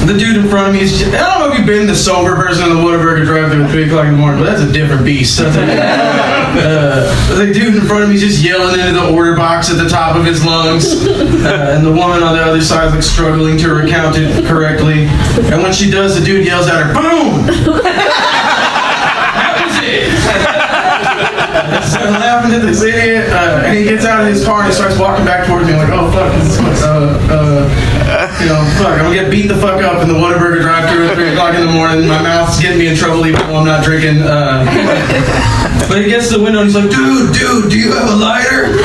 the 0.05 0.13
dude 0.17 0.37
in 0.37 0.47
front 0.47 0.67
of 0.67 0.73
me 0.73 0.81
is. 0.81 0.99
Just, 0.99 1.13
I 1.15 1.17
don't 1.17 1.39
know 1.39 1.51
if 1.51 1.57
you've 1.57 1.65
been 1.67 1.87
the 1.87 1.95
sober 1.95 2.35
person 2.35 2.69
in 2.69 2.75
the 2.77 2.81
Whataburger 2.81 3.25
drive-through 3.25 3.63
at 3.65 3.71
three 3.71 3.85
o'clock 3.87 4.05
in 4.05 4.11
the 4.13 4.17
morning, 4.19 4.39
but 4.39 4.45
that's 4.49 4.61
a 4.61 4.71
different 4.71 5.03
beast. 5.03 5.39
That's 5.39 5.55
a- 5.57 6.35
uh, 6.55 7.35
the 7.35 7.51
dude 7.51 7.75
in 7.75 7.81
front 7.81 8.03
of 8.03 8.09
me 8.09 8.15
is 8.15 8.21
just 8.21 8.41
yelling 8.43 8.79
into 8.79 8.93
the 8.93 9.09
order 9.13 9.35
box 9.35 9.69
at 9.69 9.77
the 9.77 9.89
top 9.89 10.15
of 10.15 10.23
his 10.25 10.45
lungs, 10.45 10.85
uh, 11.07 11.73
and 11.75 11.85
the 11.85 11.91
woman 11.91 12.23
on 12.23 12.33
the 12.35 12.41
other 12.41 12.61
side 12.61 12.87
is 12.87 12.93
like 12.93 13.03
struggling 13.03 13.57
to 13.57 13.73
recount 13.73 14.15
it 14.17 14.45
correctly. 14.45 15.05
And 15.51 15.61
when 15.63 15.73
she 15.73 15.89
does, 15.91 16.17
the 16.17 16.23
dude 16.23 16.45
yells 16.45 16.67
at 16.67 16.81
her, 16.85 16.93
"Boom!" 16.93 17.47
that 17.83 19.57
was 19.65 19.75
it. 19.83 21.44
So 21.87 21.99
I'm 22.03 22.19
laughing 22.19 22.51
at 22.51 22.61
this 22.67 22.83
idiot, 22.83 23.29
uh, 23.31 23.63
and 23.63 23.77
he 23.77 23.83
gets 23.85 24.03
out 24.03 24.19
of 24.21 24.27
his 24.27 24.43
car 24.43 24.59
and 24.59 24.67
he 24.67 24.73
starts 24.73 24.99
walking 24.99 25.23
back 25.23 25.47
towards 25.47 25.67
me 25.67 25.73
like, 25.73 25.87
"Oh 25.91 26.11
fuck, 26.11 26.27
this 26.35 26.51
is 26.51 26.83
uh, 26.83 27.15
you 28.43 28.47
know, 28.51 28.59
fuck, 28.75 28.99
I'm 28.99 29.07
gonna 29.07 29.15
get 29.15 29.31
beat 29.31 29.47
the 29.47 29.55
fuck 29.55 29.81
up 29.81 30.01
in 30.03 30.07
the 30.07 30.15
Whataburger 30.19 30.61
drive-thru 30.61 31.07
at 31.07 31.15
three 31.15 31.31
o'clock 31.31 31.55
in 31.55 31.65
the 31.65 31.71
morning. 31.71 32.07
My 32.07 32.21
mouth's 32.21 32.59
getting 32.59 32.79
me 32.79 32.87
in 32.87 32.95
trouble 32.95 33.25
even 33.25 33.39
though 33.47 33.63
I'm 33.63 33.65
not 33.65 33.83
drinking." 33.83 34.21
Uh, 34.21 34.65
but 35.87 36.01
he 36.03 36.09
gets 36.11 36.27
to 36.31 36.37
the 36.39 36.43
window 36.43 36.59
and 36.59 36.67
he's 36.67 36.75
like, 36.75 36.91
"Dude, 36.91 37.31
dude, 37.33 37.71
do 37.71 37.79
you 37.79 37.93
have 37.93 38.09
a 38.11 38.15
lighter?" 38.19 38.75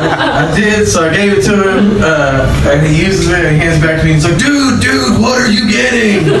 I 0.00 0.50
did, 0.56 0.88
so 0.88 1.04
I 1.08 1.12
gave 1.14 1.32
it 1.36 1.42
to 1.44 1.52
him, 1.52 2.00
uh, 2.00 2.72
and 2.72 2.86
he 2.86 3.04
uses 3.04 3.28
it 3.28 3.44
and 3.44 3.52
he 3.52 3.60
hands 3.60 3.76
it 3.76 3.86
back 3.86 4.00
to 4.00 4.04
me. 4.04 4.14
And 4.14 4.22
He's 4.22 4.24
like, 4.24 4.40
"Dude, 4.40 4.80
dude, 4.80 5.20
what 5.20 5.36
are 5.36 5.50
you 5.52 5.68
getting?" 5.68 6.40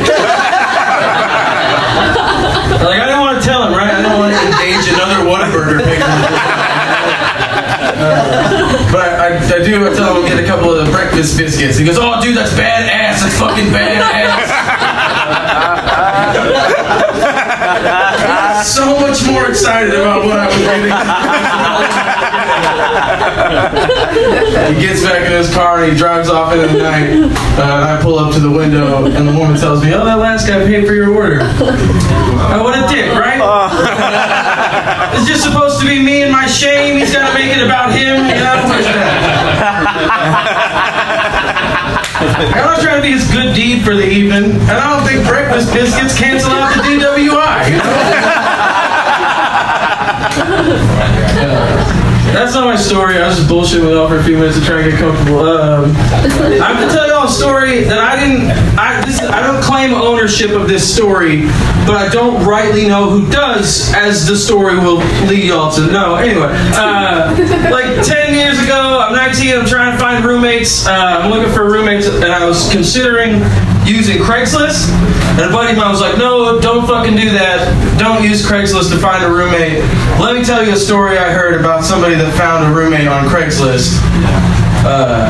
Like 2.80 2.96
I 2.96 3.04
didn't 3.12 3.20
want 3.20 3.36
to 3.36 3.44
tell 3.44 3.60
him, 3.68 3.76
right? 3.76 3.92
I 3.92 4.00
didn't 4.00 4.16
want 4.16 4.32
to 4.32 4.40
engage 4.40 4.88
another 5.62 5.84
Whataburger. 5.84 6.80
Uh, 8.00 8.92
but 8.92 9.08
I, 9.20 9.36
I 9.36 9.62
do 9.64 9.86
I 9.86 9.94
tell 9.94 10.16
him 10.16 10.22
to 10.22 10.28
get 10.28 10.42
a 10.42 10.46
couple 10.46 10.72
of 10.72 10.86
the 10.86 10.92
breakfast 10.92 11.36
biscuits. 11.36 11.76
He 11.76 11.84
goes, 11.84 11.98
"Oh, 11.98 12.20
dude, 12.22 12.36
that's 12.36 12.52
badass. 12.52 13.20
That's 13.20 13.38
fucking 13.38 13.66
badass." 13.66 14.48
so 18.64 18.98
much 19.00 19.26
more 19.26 19.48
excited 19.48 19.94
about 19.94 20.24
what 20.24 20.38
I 20.38 20.46
was 20.46 20.56
getting. 20.56 20.90
he 24.74 24.80
gets 24.80 25.02
back 25.02 25.26
in 25.26 25.32
his 25.32 25.52
car 25.52 25.82
and 25.82 25.92
he 25.92 25.98
drives 25.98 26.28
off 26.30 26.52
into 26.52 26.68
the 26.68 26.78
night. 26.82 27.32
Uh, 27.58 27.98
I 27.98 28.02
pull 28.02 28.18
up 28.18 28.32
to 28.34 28.40
the 28.40 28.50
window 28.50 29.04
and 29.04 29.28
the 29.28 29.38
woman 29.38 29.56
tells 29.56 29.84
me, 29.84 29.92
"Oh, 29.94 30.04
that 30.04 30.18
last 30.18 30.46
guy 30.48 30.64
paid 30.64 30.86
for 30.86 30.94
your 30.94 31.14
order." 31.14 31.40
Oh, 31.42 32.62
what 32.64 32.78
a 32.78 32.88
dick, 32.92 33.12
right? 33.12 33.38
it's 35.14 35.26
just 35.26 35.42
supposed 35.42 35.80
to 35.80 35.86
be 35.86 36.02
me 36.02 36.22
and 36.22 36.32
my 36.32 36.46
shame. 36.46 36.98
He's 36.98 37.12
got 37.12 37.28
to 37.28 37.34
make 37.34 37.56
it 37.56 37.62
about 37.64 37.90
him. 37.92 38.26
You 38.28 38.34
know? 38.40 38.56
I'm 42.20 42.64
not 42.64 42.80
trying 42.80 42.96
to 42.96 43.02
be 43.02 43.12
his 43.12 43.30
good 43.30 43.54
deed 43.54 43.84
for 43.84 43.94
the 43.94 44.06
evening, 44.06 44.52
and 44.52 44.70
I 44.70 44.96
don't 44.96 45.06
think 45.06 45.26
breakfast 45.26 45.72
biscuits 45.72 46.18
cancel 46.18 46.50
out 46.52 46.74
the 46.76 46.82
DWI. 46.82 47.70
you 47.70 47.76
know? 51.14 51.19
That's 52.32 52.54
not 52.54 52.64
my 52.64 52.76
story. 52.76 53.18
I 53.18 53.26
was 53.26 53.36
just 53.36 53.48
bullshitting 53.50 53.82
with 53.82 53.92
y'all 53.92 54.08
for 54.08 54.18
a 54.18 54.24
few 54.24 54.36
minutes 54.36 54.58
to 54.58 54.64
try 54.64 54.80
and 54.82 54.90
get 54.90 55.00
comfortable. 55.00 55.40
Um, 55.40 55.92
I'm 56.62 56.78
gonna 56.78 56.92
tell 56.92 57.08
y'all 57.08 57.26
a 57.26 57.30
story 57.30 57.82
that 57.84 57.98
I 57.98 58.14
didn't. 58.18 58.50
I, 58.78 59.04
this, 59.04 59.20
I 59.20 59.42
don't 59.42 59.62
claim 59.62 59.92
ownership 59.94 60.52
of 60.52 60.68
this 60.68 60.82
story, 60.94 61.42
but 61.86 61.96
I 61.96 62.08
don't 62.08 62.44
rightly 62.46 62.86
know 62.86 63.10
who 63.10 63.28
does, 63.30 63.92
as 63.94 64.26
the 64.26 64.36
story 64.36 64.76
will 64.76 64.98
lead 65.26 65.44
y'all 65.44 65.72
to 65.72 65.90
know. 65.90 66.14
Anyway, 66.14 66.48
uh, 66.76 67.34
like 67.70 68.06
10 68.06 68.34
years 68.34 68.62
ago, 68.62 69.00
I'm 69.00 69.12
19. 69.14 69.58
I'm 69.58 69.66
trying 69.66 69.92
to 69.92 69.98
find 69.98 70.24
roommates. 70.24 70.86
Uh, 70.86 70.92
I'm 70.92 71.30
looking 71.30 71.52
for 71.52 71.64
roommates, 71.64 72.06
and 72.06 72.26
I 72.26 72.46
was 72.46 72.70
considering 72.70 73.40
using 73.84 74.18
Craigslist. 74.18 74.90
And 75.38 75.48
a 75.48 75.52
buddy 75.52 75.72
of 75.72 75.76
mine 75.78 75.90
was 75.90 76.00
like, 76.00 76.18
"No, 76.18 76.60
don't 76.60 76.86
fucking 76.86 77.16
do 77.16 77.30
that. 77.30 77.98
Don't 77.98 78.22
use 78.22 78.44
Craigslist 78.46 78.90
to 78.90 78.98
find 78.98 79.24
a 79.24 79.28
roommate." 79.30 79.82
Let 80.18 80.34
me 80.34 80.44
tell 80.44 80.64
you 80.64 80.72
a 80.72 80.76
story 80.76 81.18
I 81.18 81.30
heard 81.30 81.58
about 81.58 81.84
somebody 81.84 82.14
that 82.16 82.32
found 82.34 82.66
a 82.66 82.76
roommate 82.76 83.08
on 83.08 83.26
Craigslist. 83.28 83.98
Uh, 84.84 85.28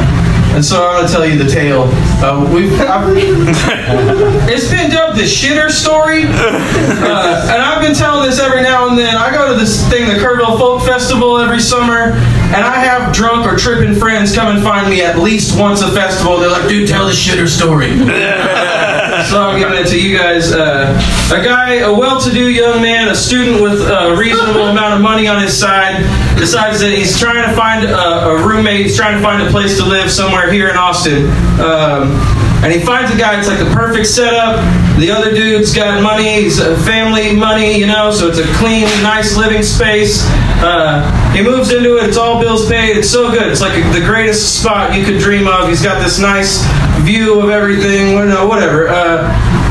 and 0.55 0.65
so 0.65 0.87
I'm 0.87 1.03
gonna 1.03 1.13
tell 1.13 1.27
you 1.27 1.39
the 1.39 1.49
tale. 1.49 1.85
Uh, 2.23 2.49
we've, 2.53 2.73
it's 4.51 4.71
been 4.71 4.91
dubbed 4.91 5.19
the 5.19 5.23
shitter 5.23 5.71
story, 5.71 6.25
uh, 6.25 7.53
and 7.53 7.63
I've 7.63 7.83
been 7.83 7.95
telling 7.95 8.29
this 8.29 8.41
every 8.41 8.63
now 8.63 8.89
and 8.89 8.99
then. 8.99 9.17
I 9.17 9.33
go 9.33 9.53
to 9.53 9.59
this 9.59 9.89
thing, 9.89 10.07
the 10.07 10.15
Kerrville 10.15 10.59
Folk 10.59 10.83
Festival, 10.83 11.39
every 11.39 11.61
summer, 11.61 12.13
and 12.53 12.65
I 12.65 12.79
have 12.81 13.13
drunk 13.15 13.47
or 13.47 13.57
tripping 13.57 13.95
friends 13.95 14.35
come 14.35 14.55
and 14.55 14.63
find 14.63 14.91
me 14.91 15.03
at 15.03 15.19
least 15.19 15.59
once 15.59 15.83
a 15.83 15.91
festival. 15.93 16.39
They're 16.39 16.51
like, 16.51 16.69
"Dude, 16.69 16.89
tell 16.89 17.07
the 17.07 17.13
shitter 17.13 17.49
story." 17.49 17.97
so 19.31 19.43
I'm 19.43 19.59
giving 19.59 19.79
it 19.79 19.87
to 19.89 20.01
you 20.01 20.17
guys. 20.17 20.53
Uh, 20.53 20.99
a 21.33 21.45
guy, 21.45 21.75
a 21.75 21.93
well-to-do 21.93 22.51
young 22.51 22.83
man, 22.83 23.09
a 23.09 23.15
student 23.15 23.63
with 23.63 23.81
a 23.81 24.17
reasonable 24.19 24.67
amount 24.67 24.95
of 24.95 25.01
money 25.01 25.29
on 25.29 25.41
his 25.41 25.57
side, 25.57 26.03
decides 26.37 26.81
that 26.81 26.93
he's 26.93 27.19
trying 27.19 27.49
to 27.49 27.55
find 27.55 27.87
a, 27.87 28.27
a 28.27 28.47
roommate. 28.47 28.81
He's 28.81 28.97
trying 28.97 29.17
to 29.17 29.23
find 29.23 29.47
a 29.47 29.51
place 29.51 29.79
to 29.79 29.85
live 29.85 30.11
somewhere 30.11 30.51
here 30.51 30.69
in 30.69 30.77
Austin. 30.77 31.27
Um, 31.61 32.19
and 32.63 32.73
he 32.73 32.81
finds 32.81 33.11
a 33.15 33.17
guy. 33.17 33.39
It's 33.39 33.49
like 33.49 33.59
the 33.59 33.71
perfect 33.73 34.07
setup. 34.07 34.59
The 34.99 35.11
other 35.11 35.31
dude's 35.31 35.75
got 35.75 36.03
money. 36.03 36.43
He's 36.43 36.59
a 36.59 36.77
family 36.83 37.35
money, 37.35 37.79
you 37.79 37.87
know. 37.87 38.11
So 38.11 38.29
it's 38.29 38.39
a 38.39 38.47
clean, 38.55 38.85
nice 39.03 39.37
living 39.37 39.63
space. 39.63 40.25
Uh, 40.61 41.01
he 41.33 41.43
moves 41.43 41.73
into 41.73 41.97
it. 41.97 42.05
It's 42.05 42.19
all 42.19 42.41
bills 42.41 42.69
paid. 42.69 42.97
It's 42.97 43.09
so 43.09 43.31
good. 43.31 43.49
It's 43.49 43.63
like 43.63 43.73
the 43.95 44.05
greatest 44.05 44.61
spot 44.61 44.95
you 44.95 45.05
could 45.05 45.21
dream 45.21 45.47
of. 45.47 45.69
He's 45.69 45.83
got 45.83 46.03
this 46.03 46.19
nice 46.19 46.63
view 47.01 47.41
of 47.41 47.49
everything. 47.51 48.17
Whatever. 48.17 48.89
Uh, 48.89 49.70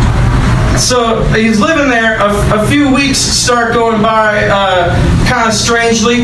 so 0.79 1.21
he's 1.33 1.59
living 1.59 1.89
there. 1.89 2.17
A, 2.19 2.63
a, 2.63 2.67
few 2.67 2.93
weeks 2.93 3.17
start 3.17 3.73
going 3.73 4.01
by, 4.01 4.45
uh, 4.45 4.89
kind 5.27 5.47
of 5.47 5.53
strangely. 5.53 6.23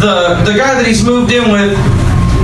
The 0.00 0.40
the 0.44 0.54
guy 0.56 0.74
that 0.74 0.84
he's 0.86 1.04
moved 1.04 1.32
in 1.32 1.50
with, 1.50 1.76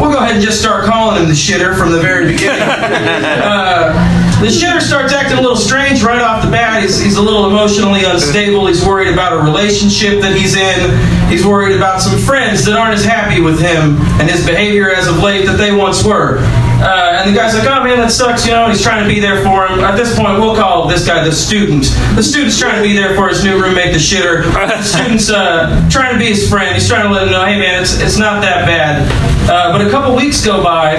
we'll 0.01 0.11
go 0.11 0.19
ahead 0.19 0.35
and 0.35 0.45
just 0.45 0.61
start 0.61 0.85
calling 0.85 1.23
him 1.23 1.29
the 1.29 1.35
shitter 1.35 1.77
from 1.77 1.93
the 1.93 2.01
very 2.01 2.33
beginning. 2.33 2.63
uh, 2.63 3.93
the 4.41 4.49
shitter 4.49 4.81
starts 4.81 5.13
acting 5.13 5.39
a 5.39 5.41
little 5.41 5.57
strange 5.57 6.03
right 6.03 6.21
off 6.21 6.45
the 6.45 6.51
bat. 6.51 6.83
He's, 6.83 7.01
he's 7.01 7.17
a 7.17 7.23
little 7.23 7.47
emotionally 7.47 8.05
unstable. 8.05 8.67
He's 8.67 8.85
worried 8.85 9.13
about 9.13 9.33
a 9.33 9.43
relationship 9.45 10.21
that 10.21 10.37
he's 10.37 10.57
in. 10.57 11.31
He's 11.31 11.47
worried 11.47 11.77
about 11.77 12.01
some 12.03 12.19
friends 12.19 12.65
that 12.65 12.77
aren't 12.77 12.95
as 12.95 13.05
happy 13.05 13.41
with 13.41 13.61
him 13.61 13.97
and 14.21 14.29
his 14.29 14.45
behavior 14.45 14.91
as 14.91 15.07
of 15.07 15.19
late 15.19 15.47
that 15.47 15.59
they 15.59 15.73
once 15.73 16.05
were. 16.05 16.39
Uh, 16.83 17.23
and 17.23 17.31
the 17.31 17.39
guy's 17.39 17.55
like, 17.55 17.69
oh 17.69 17.85
man, 17.85 17.99
that 17.99 18.11
sucks, 18.11 18.45
you 18.45 18.51
know, 18.51 18.69
he's 18.69 18.83
trying 18.83 19.07
to 19.07 19.09
be 19.09 19.21
there 19.21 19.41
for 19.45 19.67
him. 19.67 19.79
At 19.81 19.95
this 19.95 20.19
point, 20.19 20.41
we'll 20.41 20.57
call 20.57 20.89
this 20.89 21.07
guy 21.07 21.23
the 21.23 21.31
student. 21.31 21.85
The 22.17 22.23
student's 22.23 22.59
trying 22.59 22.75
to 22.75 22.83
be 22.83 22.93
there 22.93 23.15
for 23.15 23.29
his 23.29 23.45
new 23.45 23.63
roommate, 23.63 23.93
the 23.93 24.03
shitter. 24.03 24.43
The 24.53 24.83
student's 24.95 25.31
uh, 25.31 25.89
trying 25.89 26.15
to 26.15 26.19
be 26.19 26.27
his 26.27 26.51
friend. 26.51 26.75
He's 26.75 26.89
trying 26.89 27.07
to 27.07 27.11
let 27.15 27.23
him 27.23 27.31
know, 27.31 27.45
hey 27.45 27.59
man, 27.59 27.81
it's, 27.81 28.01
it's 28.01 28.19
not 28.19 28.43
that 28.43 28.67
bad. 28.67 29.07
Uh, 29.49 29.71
but 29.71 29.87
a 29.87 29.91
couple 29.91 30.17
weeks 30.17 30.45
go 30.45 30.63
by, 30.63 30.97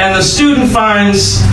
and 0.00 0.16
the 0.16 0.22
student 0.22 0.70
finds 0.70 1.44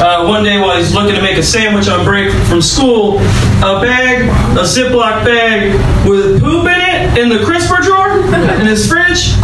uh, 0.00 0.26
one 0.26 0.42
day 0.42 0.58
while 0.58 0.76
he's 0.76 0.94
looking 0.94 1.14
to 1.14 1.22
make 1.22 1.36
a 1.36 1.42
sandwich 1.42 1.88
on 1.88 2.04
break 2.04 2.32
from 2.48 2.62
school, 2.62 3.18
a 3.60 3.80
bag, 3.80 4.28
a 4.56 4.62
Ziploc 4.64 5.24
bag 5.24 5.72
with 6.08 6.40
poop 6.40 6.64
in 6.66 6.80
it 6.80 7.18
in 7.18 7.28
the 7.28 7.44
crisper 7.44 7.82
drawer 7.82 8.18
in 8.34 8.66
his 8.66 8.88
fridge, 8.88 9.34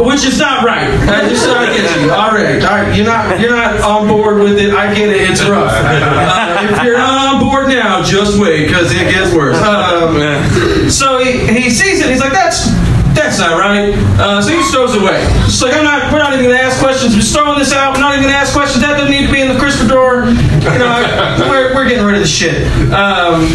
which 0.00 0.24
is 0.24 0.38
not 0.38 0.64
right. 0.64 0.88
I 1.08 1.28
just 1.28 1.48
I 1.48 1.66
get 1.74 2.00
you. 2.00 2.10
All 2.12 2.30
right, 2.30 2.62
all 2.62 2.82
right. 2.82 2.96
You're 2.96 3.06
not 3.06 3.40
you're 3.40 3.50
not 3.56 3.80
on 3.80 4.08
board 4.08 4.38
with 4.38 4.58
it. 4.58 4.72
I 4.72 4.94
get 4.94 5.10
it. 5.10 5.30
It's 5.30 5.42
rough. 5.44 5.72
Uh, 6.24 6.68
if 6.70 6.82
you're 6.84 6.96
not 6.96 7.34
on 7.34 7.40
board 7.40 7.68
now, 7.68 8.02
just 8.02 8.40
wait 8.40 8.66
because 8.66 8.90
it 8.92 9.10
gets 9.10 9.34
worse. 9.34 9.56
Um, 9.64 10.90
so 10.90 11.18
he, 11.18 11.46
he 11.46 11.70
sees 11.70 12.00
it. 12.00 12.10
He's 12.10 12.20
like, 12.20 12.32
that's 12.32 12.68
that's 13.14 13.38
not 13.38 13.58
right. 13.58 13.94
Uh, 14.18 14.42
so 14.42 14.50
he 14.50 14.56
just 14.58 14.72
throws 14.72 14.94
it 14.94 15.00
away. 15.02 15.22
Just 15.46 15.62
like 15.62 15.74
I'm 15.74 15.84
not, 15.84 16.12
we're 16.12 16.18
not 16.18 16.32
even 16.34 16.46
gonna 16.46 16.60
ask 16.60 16.78
questions. 16.78 17.14
We're 17.14 17.22
throwing 17.22 17.58
this 17.58 17.72
out. 17.72 17.94
We're 17.94 18.00
not 18.00 18.14
even 18.14 18.24
gonna 18.24 18.36
ask 18.36 18.52
questions. 18.52 18.82
That 18.82 18.98
doesn't 18.98 19.10
need 19.10 19.26
to 19.26 19.32
be 19.32 19.40
in 19.40 19.48
the 19.48 19.58
crisper 19.58 19.86
drawer. 19.86 20.24
You 20.26 20.78
know, 20.78 20.90
I, 20.90 21.48
we're, 21.48 21.74
we're 21.74 21.88
getting 21.88 22.04
rid 22.04 22.16
of 22.16 22.22
the 22.22 22.28
shit. 22.28 22.66
Um, 22.92 23.46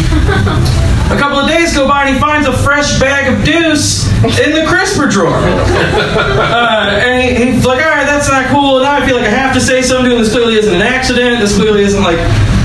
a 1.10 1.16
couple 1.18 1.38
of 1.38 1.48
days 1.48 1.74
go 1.74 1.88
by 1.88 2.04
and 2.06 2.14
he 2.14 2.20
finds 2.20 2.46
a 2.46 2.52
fresh 2.58 2.98
bag 3.00 3.32
of 3.32 3.44
deuce 3.44 4.06
in 4.38 4.54
the 4.54 4.64
crisper 4.66 5.06
drawer. 5.06 5.40
Uh, 6.50 6.98
and 7.04 7.38
he, 7.38 7.44
he's 7.52 7.64
like, 7.64 7.80
all 7.82 7.90
right, 7.90 8.06
that's 8.06 8.28
not 8.28 8.46
cool. 8.50 8.80
Now 8.80 8.96
I 8.96 9.06
feel 9.06 9.16
like 9.16 9.26
I 9.26 9.30
have 9.30 9.54
to 9.54 9.60
say 9.60 9.82
something. 9.82 10.10
This 10.10 10.30
clearly 10.32 10.56
isn't 10.56 10.74
an 10.74 10.82
accident. 10.82 11.38
This 11.40 11.54
clearly 11.54 11.82
isn't 11.82 12.02
like 12.02 12.16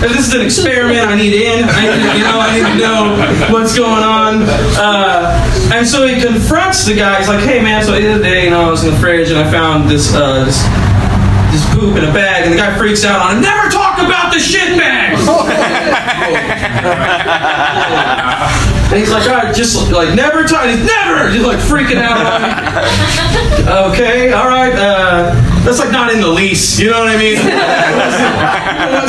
this 0.02 0.28
is 0.28 0.34
an 0.34 0.42
experiment. 0.42 1.08
I 1.08 1.16
need 1.16 1.34
in. 1.34 1.66
I 1.68 1.82
need, 1.86 2.18
you 2.18 2.24
know, 2.24 2.40
I 2.40 2.52
need 2.56 2.66
to 2.66 2.76
know 2.78 3.16
what's 3.54 3.76
going 3.78 4.04
on. 4.04 4.44
Uh, 4.76 5.36
and 5.74 5.86
so 5.88 6.06
he 6.08 6.20
confronts 6.22 6.86
the 6.86 6.96
guy. 6.96 7.18
He's 7.20 7.28
like, 7.28 7.42
"Hey, 7.44 7.62
man. 7.62 7.84
So 7.84 7.92
the 7.92 8.08
other 8.14 8.24
day, 8.24 8.46
you 8.46 8.50
know, 8.50 8.62
I 8.68 8.72
was 8.72 8.84
in 8.84 8.92
the 8.94 9.00
fridge 9.00 9.30
and 9.30 9.38
I 9.40 9.50
found 9.52 9.88
this, 9.90 10.14
uh, 10.14 10.46
this 10.46 10.62
his 11.52 11.64
poop 11.74 11.96
in 11.98 12.04
a 12.04 12.12
bag, 12.14 12.44
and 12.44 12.52
the 12.54 12.58
guy 12.58 12.76
freaks 12.78 13.04
out 13.06 13.22
on 13.22 13.36
him. 13.38 13.42
Never 13.44 13.70
talk 13.70 14.00
about 14.00 14.32
the 14.34 14.40
shit 14.40 14.78
bags. 14.78 15.26
and 18.92 19.00
he's 19.00 19.12
like, 19.12 19.28
all 19.28 19.36
right, 19.36 19.56
just 19.56 19.92
like 19.92 20.14
never 20.16 20.44
talk. 20.44 20.70
He's 20.70 20.86
never. 20.86 21.30
He's 21.32 21.44
like 21.44 21.58
freaking 21.58 21.98
out. 21.98 22.22
on 22.22 22.42
me. 22.42 22.48
okay, 23.92 24.32
all 24.32 24.48
right. 24.48 24.74
Uh, 24.74 25.34
that's 25.66 25.80
like 25.80 25.92
not 25.92 26.14
in 26.14 26.22
the 26.22 26.28
lease. 26.28 26.80
You 26.80 26.92
know 26.92 27.00
what 27.00 27.10
I 27.10 27.18
mean? 27.18 27.38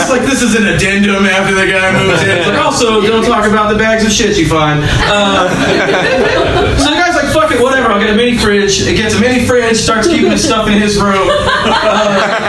it's 0.01 0.09
like 0.09 0.23
this 0.23 0.41
is 0.41 0.55
an 0.55 0.67
addendum 0.67 1.27
after 1.27 1.55
the 1.55 1.67
guy 1.67 1.93
moves 1.93 2.23
in. 2.23 2.31
It's 2.31 2.49
like 2.49 2.59
also 2.59 3.03
don't 3.03 3.25
talk 3.25 3.47
about 3.47 3.71
the 3.71 3.79
bags 3.79 4.05
of 4.05 4.13
shit 4.13 4.39
you 4.39 4.49
find. 4.49 4.81
Uh, 4.83 5.51
so 6.79 6.91
the 6.91 6.97
guy's 6.97 7.15
like, 7.15 7.33
fuck 7.35 7.53
it, 7.53 7.61
whatever. 7.61 7.93
I'll 7.93 8.01
get 8.01 8.11
a 8.11 8.17
mini 8.17 8.39
fridge. 8.39 8.81
It 8.81 8.97
gets 8.97 9.15
a 9.15 9.21
mini 9.21 9.45
fridge. 9.45 9.77
Starts 9.77 10.09
keeping 10.09 10.31
his 10.31 10.43
stuff 10.43 10.69
in 10.69 10.81
his 10.81 10.99
room. 11.01 11.29
Uh, 11.29 12.47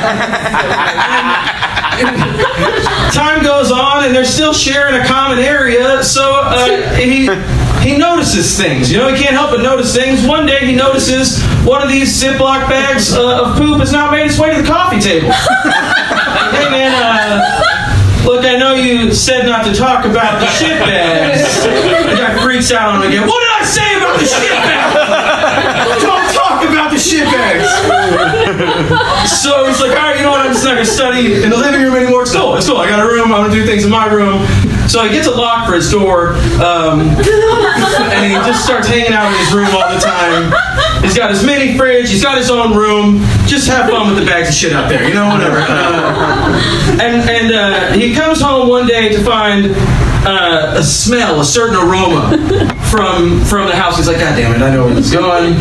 time 3.14 3.44
goes 3.44 3.72
on, 3.72 4.06
and 4.06 4.16
they're 4.16 4.26
still 4.26 4.54
sharing 4.54 4.96
a 4.96 5.06
common 5.06 5.40
area. 5.40 6.04
So 6.04 6.42
uh, 6.44 6.96
he 6.96 7.28
he 7.88 7.98
notices 7.98 8.58
things. 8.58 8.92
You 8.92 8.98
know, 8.98 9.08
he 9.14 9.22
can't 9.22 9.36
help 9.36 9.52
but 9.52 9.62
notice 9.62 9.96
things. 9.96 10.26
One 10.26 10.46
day 10.46 10.66
he 10.66 10.76
notices 10.76 11.42
one 11.64 11.82
of 11.82 11.90
these 11.90 12.22
Ziploc 12.22 12.68
bags 12.70 13.14
uh, 13.14 13.44
of 13.44 13.58
poop 13.58 13.80
has 13.80 13.92
now 13.92 14.12
made 14.12 14.26
its 14.26 14.40
way 14.40 14.56
to 14.56 14.62
the 14.62 14.68
coffee 14.68 15.00
table. 15.00 15.32
hey 15.32 16.70
man, 16.70 16.92
uh, 16.92 18.26
look, 18.26 18.46
I 18.46 18.58
know 18.58 18.74
you 18.76 19.14
said 19.14 19.46
not 19.46 19.66
to 19.66 19.74
talk 19.74 20.06
about 20.06 20.40
the 20.40 20.48
shit 20.48 20.80
bags. 20.80 21.64
The 21.64 22.16
guy 22.18 22.44
freaks 22.44 22.72
out 22.72 22.96
on 22.96 23.02
him 23.02 23.10
again. 23.10 23.28
What 23.28 23.40
did 23.40 23.52
I 23.54 23.64
say 23.64 23.98
about 23.98 24.20
the 24.20 24.26
shit 24.26 24.52
bags? 24.52 26.17
So 29.28 29.66
he's 29.66 29.80
like, 29.80 29.92
all 29.92 29.96
right, 29.96 30.18
you 30.18 30.24
know 30.24 30.32
what? 30.32 30.46
I'm 30.46 30.52
just 30.52 30.66
not 30.66 30.74
gonna 30.74 30.86
study 30.86 31.42
in 31.44 31.50
the 31.50 31.58
living 31.58 31.82
room 31.82 31.96
anymore. 31.96 32.24
It's 32.24 32.34
cool. 32.36 32.56
It's 32.56 32.68
cool. 32.68 32.78
I 32.78 32.90
got 32.90 33.00
a 33.00 33.08
room. 33.08 33.32
I'm 33.32 33.44
gonna 33.44 33.54
do 33.54 33.66
things 33.66 33.86
in 33.86 33.92
my 33.92 34.12
room. 34.12 34.46
So 34.90 35.04
he 35.04 35.10
gets 35.12 35.28
a 35.28 35.32
lock 35.32 35.68
for 35.68 35.76
his 35.76 35.92
door, 35.92 36.36
um, 36.64 37.02
and 37.02 38.32
he 38.32 38.38
just 38.48 38.64
starts 38.64 38.88
hanging 38.88 39.12
out 39.12 39.32
in 39.32 39.38
his 39.40 39.54
room 39.54 39.68
all 39.72 39.88
the 39.94 40.00
time. 40.00 40.54
He's 41.04 41.16
got 41.16 41.30
his 41.30 41.44
mini 41.46 41.78
fridge. 41.78 42.10
He's 42.10 42.24
got 42.24 42.38
his 42.38 42.50
own 42.50 42.76
room. 42.76 43.20
Just 43.48 43.68
have 43.68 43.90
fun 43.90 44.08
with 44.10 44.20
the 44.20 44.26
bags 44.26 44.50
of 44.50 44.56
shit 44.56 44.74
out 44.74 44.90
there, 44.90 45.08
you 45.08 45.14
know, 45.14 45.28
whatever. 45.28 45.60
Uh, 45.60 47.00
and 47.02 47.30
and 47.30 47.54
uh, 47.54 47.92
he 47.94 48.14
comes 48.14 48.42
home 48.42 48.70
one 48.70 48.88
day 48.88 49.10
to 49.10 49.24
find 49.24 49.74
uh, 50.26 50.76
a 50.78 50.84
smell, 50.84 51.42
a 51.42 51.46
certain 51.46 51.76
aroma 51.76 52.76
from 52.90 53.44
from 53.46 53.68
the 53.68 53.76
house. 53.76 53.98
He's 53.98 54.08
like, 54.08 54.20
God 54.20 54.36
damn 54.36 54.54
it, 54.56 54.62
I 54.62 54.72
know 54.74 54.86
where 54.86 54.96
this 54.96 55.08
is 55.08 55.14
going. 55.14 55.56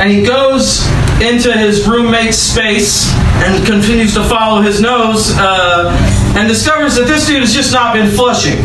And 0.00 0.10
he 0.10 0.22
goes 0.24 0.86
into 1.20 1.52
his 1.52 1.86
roommate's 1.86 2.38
space 2.38 3.12
and 3.42 3.66
continues 3.66 4.14
to 4.14 4.24
follow 4.24 4.60
his 4.60 4.80
nose 4.80 5.32
uh, 5.36 5.90
and 6.36 6.48
discovers 6.48 6.94
that 6.96 7.06
this 7.06 7.26
dude 7.26 7.40
has 7.40 7.52
just 7.52 7.72
not 7.72 7.94
been 7.94 8.10
flushing 8.10 8.62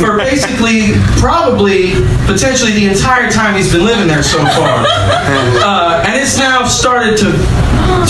for 0.00 0.18
basically, 0.18 0.92
probably, 1.20 1.92
potentially 2.26 2.72
the 2.72 2.86
entire 2.86 3.30
time 3.30 3.54
he's 3.54 3.72
been 3.72 3.84
living 3.84 4.08
there 4.08 4.22
so 4.22 4.38
far. 4.38 4.84
Uh, 4.86 6.04
and 6.06 6.20
it's 6.20 6.38
now 6.38 6.66
started 6.66 7.16
to 7.18 7.32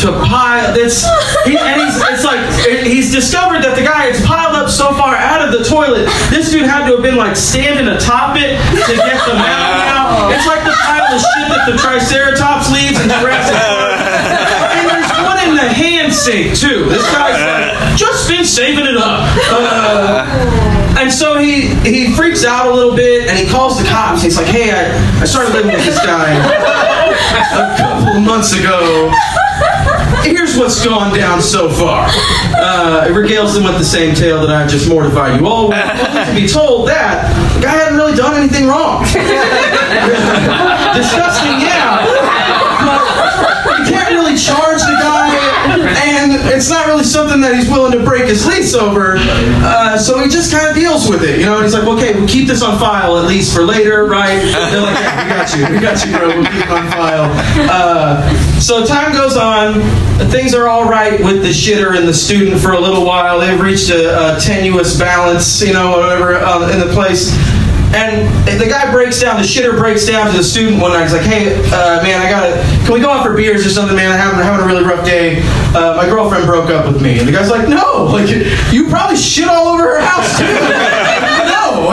to 0.00 0.12
pile. 0.24 0.74
It's 0.76 1.04
he, 1.44 1.56
and 1.56 1.80
he's 1.80 1.96
it's 2.10 2.24
like 2.24 2.40
he's 2.66 3.12
discovered 3.12 3.62
that 3.62 3.74
the 3.78 3.84
guy 3.86 4.10
has 4.10 4.18
piled 4.26 4.54
up 4.56 4.68
so 4.68 4.90
far 4.98 5.14
out 5.14 5.42
of 5.46 5.54
the 5.54 5.62
toilet. 5.62 6.10
This 6.30 6.50
dude 6.50 6.66
had 6.66 6.86
to 6.90 6.98
have 6.98 7.04
been 7.04 7.16
like 7.16 7.36
standing 7.36 7.86
atop 7.88 8.36
it 8.36 8.58
to 8.86 8.94
get 8.96 9.20
them 9.26 9.38
out. 9.38 9.86
It's 10.36 10.46
like 10.46 10.62
the 10.64 10.74
pile 10.84 11.06
of 11.14 11.20
shit 11.20 11.46
that 11.48 11.64
the 11.70 11.76
Triceratops 11.78 12.70
leaves 12.70 12.98
in 13.00 13.08
Jurassic 13.08 13.56
Park. 13.56 13.98
And 14.74 14.84
there's 14.90 15.10
one 15.22 15.38
in 15.48 15.54
the 15.54 15.66
hand 15.66 16.12
sink 16.12 16.54
too. 16.54 16.86
This 16.86 17.02
guy's 17.10 17.38
like 17.40 17.96
just 17.98 18.28
been 18.28 18.44
saving 18.44 18.86
it 18.86 18.96
up. 18.96 19.24
Uh, 19.50 20.26
and 20.98 21.12
so 21.12 21.38
he 21.38 21.74
he 21.82 22.14
freaks 22.14 22.44
out 22.44 22.70
a 22.70 22.74
little 22.74 22.94
bit 22.94 23.28
and 23.28 23.38
he 23.38 23.46
calls 23.48 23.78
the 23.78 23.84
cops. 23.88 24.22
He's 24.22 24.36
like, 24.36 24.46
"Hey, 24.46 24.70
I, 24.72 24.92
I 25.20 25.24
started 25.24 25.52
living 25.54 25.72
with 25.72 25.84
this 25.84 25.98
guy 26.04 26.32
a 26.36 27.76
couple 27.78 28.16
of 28.16 28.22
months 28.22 28.52
ago. 28.52 29.10
Here's 30.22 30.56
what's 30.58 30.84
gone 30.84 31.14
down 31.16 31.40
so 31.42 31.70
far." 31.70 32.08
Uh, 32.56 33.06
it 33.08 33.12
regales 33.12 33.54
them 33.54 33.64
with 33.64 33.78
the 33.78 33.84
same 33.84 34.14
tale 34.14 34.40
that 34.40 34.50
I've 34.50 34.68
just 34.70 34.88
mortified 34.88 35.40
you 35.40 35.46
all 35.46 35.68
with. 35.68 35.78
Only 35.78 36.24
to 36.24 36.34
be 36.34 36.48
told 36.48 36.88
that 36.88 37.28
the 37.54 37.60
guy 37.60 37.76
hadn't 37.76 37.96
really 37.96 38.16
done 38.16 38.34
anything 38.34 38.66
wrong. 38.66 39.02
Disgusting, 40.96 41.60
yeah. 41.60 42.00
But 43.64 43.78
you 43.80 43.84
can't 43.92 44.10
really 44.10 44.36
charge 44.36 44.80
the 44.82 44.96
guy, 45.00 45.15
and 45.88 46.32
it's 46.52 46.70
not 46.70 46.86
really 46.86 47.04
something 47.04 47.40
that 47.40 47.54
he's 47.54 47.68
willing 47.68 47.92
to 47.92 48.04
break 48.04 48.26
his 48.26 48.46
lease 48.46 48.74
over. 48.74 49.16
Uh, 49.18 49.98
so 49.98 50.18
he 50.22 50.28
just 50.28 50.52
kind 50.52 50.68
of 50.68 50.74
deals 50.74 51.08
with 51.08 51.22
it, 51.22 51.38
you 51.38 51.46
know. 51.46 51.56
And 51.56 51.64
he's 51.64 51.74
like, 51.74 51.84
"Okay, 51.84 52.14
we'll 52.14 52.28
keep 52.28 52.48
this 52.48 52.62
on 52.62 52.78
file 52.78 53.18
at 53.18 53.26
least 53.26 53.54
for 53.54 53.62
later, 53.62 54.06
right?" 54.06 54.40
They're 54.40 54.82
like, 54.82 54.98
"Yeah, 54.98 55.24
we 55.24 55.30
got 55.30 55.56
you, 55.56 55.74
we 55.74 55.80
got 55.80 56.04
you, 56.04 56.12
bro. 56.16 56.28
We'll 56.28 56.44
keep 56.44 56.64
it 56.64 56.70
on 56.70 56.90
file." 56.90 57.30
Uh, 57.70 58.60
so 58.60 58.84
time 58.84 59.12
goes 59.12 59.36
on. 59.36 59.80
Things 60.30 60.54
are 60.54 60.68
all 60.68 60.88
right 60.88 61.20
with 61.20 61.42
the 61.42 61.50
shitter 61.50 61.96
and 61.96 62.08
the 62.08 62.14
student 62.14 62.60
for 62.60 62.72
a 62.72 62.80
little 62.80 63.04
while. 63.04 63.38
They've 63.40 63.60
reached 63.60 63.90
a, 63.90 64.36
a 64.36 64.40
tenuous 64.40 64.98
balance, 64.98 65.62
you 65.62 65.72
know, 65.72 65.90
whatever 65.90 66.34
uh, 66.36 66.70
in 66.72 66.80
the 66.80 66.92
place. 66.94 67.30
And 67.96 68.60
the 68.60 68.66
guy 68.66 68.92
breaks 68.92 69.20
down, 69.22 69.40
the 69.40 69.42
shitter 69.42 69.74
breaks 69.76 70.04
down 70.04 70.30
to 70.30 70.36
the 70.36 70.44
student 70.44 70.82
one 70.82 70.92
night. 70.92 71.04
He's 71.04 71.14
like, 71.14 71.22
hey, 71.22 71.56
uh, 71.72 72.02
man, 72.02 72.20
I 72.20 72.28
gotta, 72.28 72.62
can 72.84 72.92
we 72.92 73.00
go 73.00 73.08
out 73.08 73.24
for 73.24 73.34
beers 73.34 73.64
or 73.64 73.70
something, 73.70 73.96
man? 73.96 74.12
I'm 74.12 74.18
having, 74.18 74.44
having 74.44 74.64
a 74.64 74.66
really 74.66 74.84
rough 74.84 75.02
day. 75.02 75.40
Uh, 75.74 75.96
my 75.96 76.04
girlfriend 76.04 76.44
broke 76.44 76.68
up 76.68 76.92
with 76.92 77.00
me. 77.00 77.18
And 77.18 77.26
the 77.26 77.32
guy's 77.32 77.50
like, 77.50 77.68
no, 77.68 78.04
like, 78.12 78.28
you 78.70 78.90
probably 78.90 79.16
shit 79.16 79.48
all 79.48 79.68
over 79.68 79.82
her 79.82 80.00
house 80.00 80.38
too. 80.38 81.32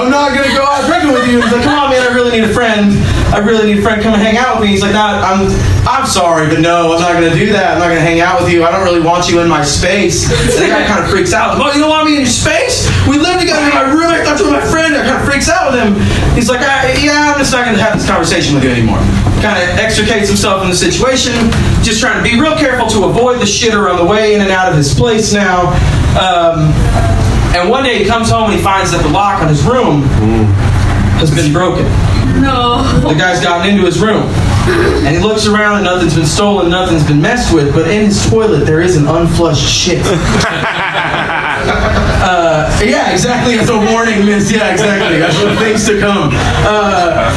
I'm 0.03 0.11
not 0.11 0.35
gonna 0.35 0.51
go 0.51 0.67
out 0.67 0.83
drinking 0.83 1.15
with 1.15 1.31
you. 1.31 1.39
He's 1.39 1.47
like, 1.47 1.63
come 1.63 1.79
on, 1.79 1.89
man, 1.89 2.03
I 2.03 2.11
really 2.11 2.35
need 2.35 2.43
a 2.43 2.51
friend. 2.51 2.91
I 3.31 3.39
really 3.39 3.71
need 3.71 3.79
a 3.79 3.81
friend. 3.81 4.03
Come 4.03 4.11
and 4.11 4.21
hang 4.21 4.35
out 4.35 4.59
with 4.59 4.67
me. 4.67 4.75
He's 4.75 4.83
like, 4.83 4.91
nah, 4.91 5.23
I'm, 5.23 5.47
I'm 5.87 6.05
sorry, 6.05 6.51
but 6.51 6.59
no, 6.59 6.91
I'm 6.91 6.99
not 6.99 7.13
gonna 7.15 7.31
do 7.31 7.55
that. 7.55 7.73
I'm 7.73 7.79
not 7.79 7.87
gonna 7.87 8.03
hang 8.03 8.19
out 8.19 8.43
with 8.43 8.51
you. 8.51 8.67
I 8.67 8.71
don't 8.71 8.83
really 8.83 8.99
want 8.99 9.31
you 9.31 9.39
in 9.39 9.47
my 9.47 9.63
space. 9.63 10.27
And 10.27 10.59
the 10.59 10.67
guy 10.67 10.83
kind 10.85 10.99
of 10.99 11.09
freaks 11.09 11.31
out. 11.31 11.55
Oh, 11.55 11.71
you 11.71 11.79
don't 11.79 11.89
want 11.89 12.03
me 12.03 12.19
in 12.19 12.27
your 12.27 12.35
space? 12.35 12.83
We 13.07 13.15
live 13.15 13.39
together 13.39 13.63
in 13.63 13.71
my 13.71 13.87
room. 13.95 14.11
I 14.11 14.27
thought 14.27 14.43
you 14.43 14.51
were 14.51 14.59
my 14.59 14.67
friend. 14.67 14.91
I 14.91 15.07
kind 15.07 15.15
of 15.15 15.23
freaks 15.23 15.47
out 15.47 15.71
with 15.71 15.79
him. 15.79 15.95
He's 16.35 16.51
like, 16.51 16.59
yeah, 16.59 17.31
I'm 17.31 17.39
just 17.39 17.55
not 17.55 17.63
gonna 17.63 17.79
have 17.79 17.95
this 17.95 18.03
conversation 18.03 18.59
with 18.59 18.67
you 18.67 18.75
anymore. 18.75 18.99
Kind 19.39 19.55
of 19.55 19.79
extricates 19.79 20.27
himself 20.27 20.59
from 20.59 20.69
the 20.69 20.75
situation. 20.75 21.31
Just 21.79 22.03
trying 22.03 22.19
to 22.19 22.25
be 22.27 22.35
real 22.35 22.59
careful 22.59 22.91
to 22.91 23.07
avoid 23.07 23.39
the 23.39 23.47
shitter 23.47 23.87
on 23.87 23.95
the 23.95 24.05
way 24.05 24.35
in 24.35 24.41
and 24.41 24.51
out 24.51 24.67
of 24.67 24.75
his 24.75 24.93
place 24.93 25.31
now. 25.31 25.71
Um, 26.19 26.75
and 27.55 27.69
one 27.69 27.83
day 27.83 27.99
he 27.99 28.05
comes 28.05 28.29
home 28.29 28.45
and 28.45 28.53
he 28.53 28.61
finds 28.61 28.91
that 28.91 29.03
the 29.03 29.09
lock 29.09 29.41
on 29.41 29.47
his 29.47 29.63
room 29.63 30.03
has 31.21 31.33
been 31.33 31.53
broken. 31.53 31.85
No. 32.41 32.83
The 33.01 33.15
guy's 33.15 33.41
gotten 33.41 33.69
into 33.69 33.85
his 33.85 34.01
room. 34.01 34.23
And 35.05 35.15
he 35.15 35.21
looks 35.21 35.45
around 35.45 35.75
and 35.75 35.85
nothing's 35.85 36.15
been 36.15 36.25
stolen, 36.25 36.69
nothing's 36.69 37.05
been 37.05 37.21
messed 37.21 37.53
with, 37.53 37.73
but 37.73 37.89
in 37.89 38.05
his 38.05 38.29
toilet 38.29 38.65
there 38.65 38.81
is 38.81 38.97
an 38.97 39.07
unflushed 39.07 39.65
shit. 39.65 40.03
Uh, 42.23 42.69
yeah, 42.83 43.11
exactly. 43.11 43.55
As 43.59 43.69
a 43.69 43.77
warning, 43.77 44.25
miss. 44.25 44.51
Yeah, 44.51 44.71
exactly. 44.71 45.19
That's 45.19 45.35
what 45.43 45.57
things 45.59 45.85
to 45.87 45.99
come. 45.99 46.29
Uh, 46.63 47.29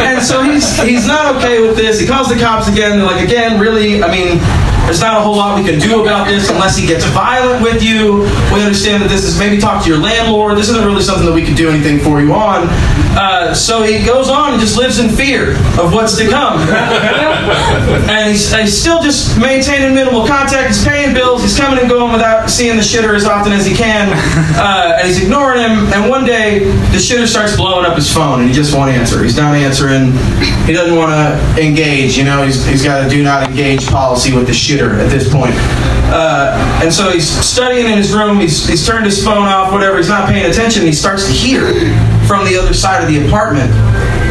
and 0.00 0.20
so 0.22 0.42
he's 0.42 0.80
he's 0.82 1.06
not 1.06 1.36
okay 1.36 1.60
with 1.60 1.76
this. 1.76 2.00
He 2.00 2.06
calls 2.06 2.28
the 2.28 2.36
cops 2.36 2.68
again. 2.68 2.98
They're 2.98 3.06
like, 3.06 3.24
again, 3.24 3.60
really? 3.60 4.02
I 4.02 4.10
mean, 4.10 4.38
there's 4.84 5.00
not 5.00 5.16
a 5.18 5.22
whole 5.22 5.36
lot 5.36 5.58
we 5.58 5.64
can 5.64 5.78
do 5.78 6.02
about 6.02 6.28
this 6.28 6.50
unless 6.50 6.76
he 6.76 6.86
gets 6.86 7.04
violent 7.06 7.62
with 7.62 7.82
you. 7.82 8.22
We 8.52 8.62
understand 8.62 9.02
that 9.02 9.08
this 9.08 9.24
is 9.24 9.38
maybe 9.38 9.58
talk 9.58 9.82
to 9.84 9.88
your 9.88 9.98
landlord. 9.98 10.58
This 10.58 10.68
isn't 10.70 10.84
really 10.84 11.02
something 11.02 11.26
that 11.26 11.34
we 11.34 11.44
can 11.44 11.54
do 11.54 11.70
anything 11.70 11.98
for 12.00 12.20
you 12.20 12.34
on. 12.34 12.66
Uh, 13.16 13.31
so 13.54 13.82
he 13.82 14.04
goes 14.04 14.28
on 14.28 14.52
and 14.52 14.60
just 14.60 14.76
lives 14.76 14.98
in 14.98 15.08
fear 15.10 15.52
of 15.80 15.92
what's 15.92 16.16
to 16.18 16.28
come. 16.28 16.58
and 18.08 18.30
he's, 18.30 18.52
he's 18.54 18.78
still 18.80 19.02
just 19.02 19.38
maintaining 19.38 19.94
minimal 19.94 20.26
contact. 20.26 20.68
He's 20.68 20.84
paying 20.84 21.14
bills. 21.14 21.42
He's 21.42 21.58
coming 21.58 21.78
and 21.80 21.88
going 21.88 22.12
without 22.12 22.48
seeing 22.48 22.76
the 22.76 22.82
shitter 22.82 23.14
as 23.14 23.24
often 23.24 23.52
as 23.52 23.66
he 23.66 23.74
can. 23.74 24.12
Uh, 24.54 24.98
and 24.98 25.08
he's 25.08 25.22
ignoring 25.22 25.60
him. 25.60 25.92
And 25.92 26.08
one 26.08 26.24
day, 26.24 26.60
the 26.92 26.98
shitter 26.98 27.26
starts 27.26 27.56
blowing 27.56 27.86
up 27.86 27.96
his 27.96 28.12
phone 28.12 28.40
and 28.40 28.48
he 28.48 28.54
just 28.54 28.74
won't 28.74 28.90
answer. 28.90 29.22
He's 29.22 29.36
not 29.36 29.54
answering. 29.54 30.12
He 30.66 30.72
doesn't 30.72 30.96
want 30.96 31.10
to 31.10 31.62
engage. 31.62 32.16
You 32.16 32.24
know, 32.24 32.44
he's, 32.44 32.64
he's 32.66 32.84
got 32.84 33.06
a 33.06 33.08
do 33.08 33.22
not 33.22 33.50
engage 33.50 33.86
policy 33.86 34.34
with 34.34 34.46
the 34.46 34.52
shitter 34.52 34.98
at 34.98 35.10
this 35.10 35.32
point. 35.32 35.54
Uh, 36.14 36.80
and 36.82 36.92
so 36.92 37.10
he's 37.10 37.28
studying 37.28 37.86
in 37.86 37.96
his 37.96 38.12
room. 38.12 38.38
He's, 38.40 38.66
he's 38.68 38.86
turned 38.86 39.06
his 39.06 39.24
phone 39.24 39.48
off, 39.48 39.72
whatever. 39.72 39.96
He's 39.96 40.08
not 40.08 40.28
paying 40.28 40.48
attention. 40.50 40.84
He 40.84 40.92
starts 40.92 41.26
to 41.26 41.32
hear 41.32 41.72
from 42.26 42.44
the 42.44 42.56
other 42.56 42.74
side 42.74 43.02
of 43.02 43.08
the 43.08 43.26
apartment 43.26 43.70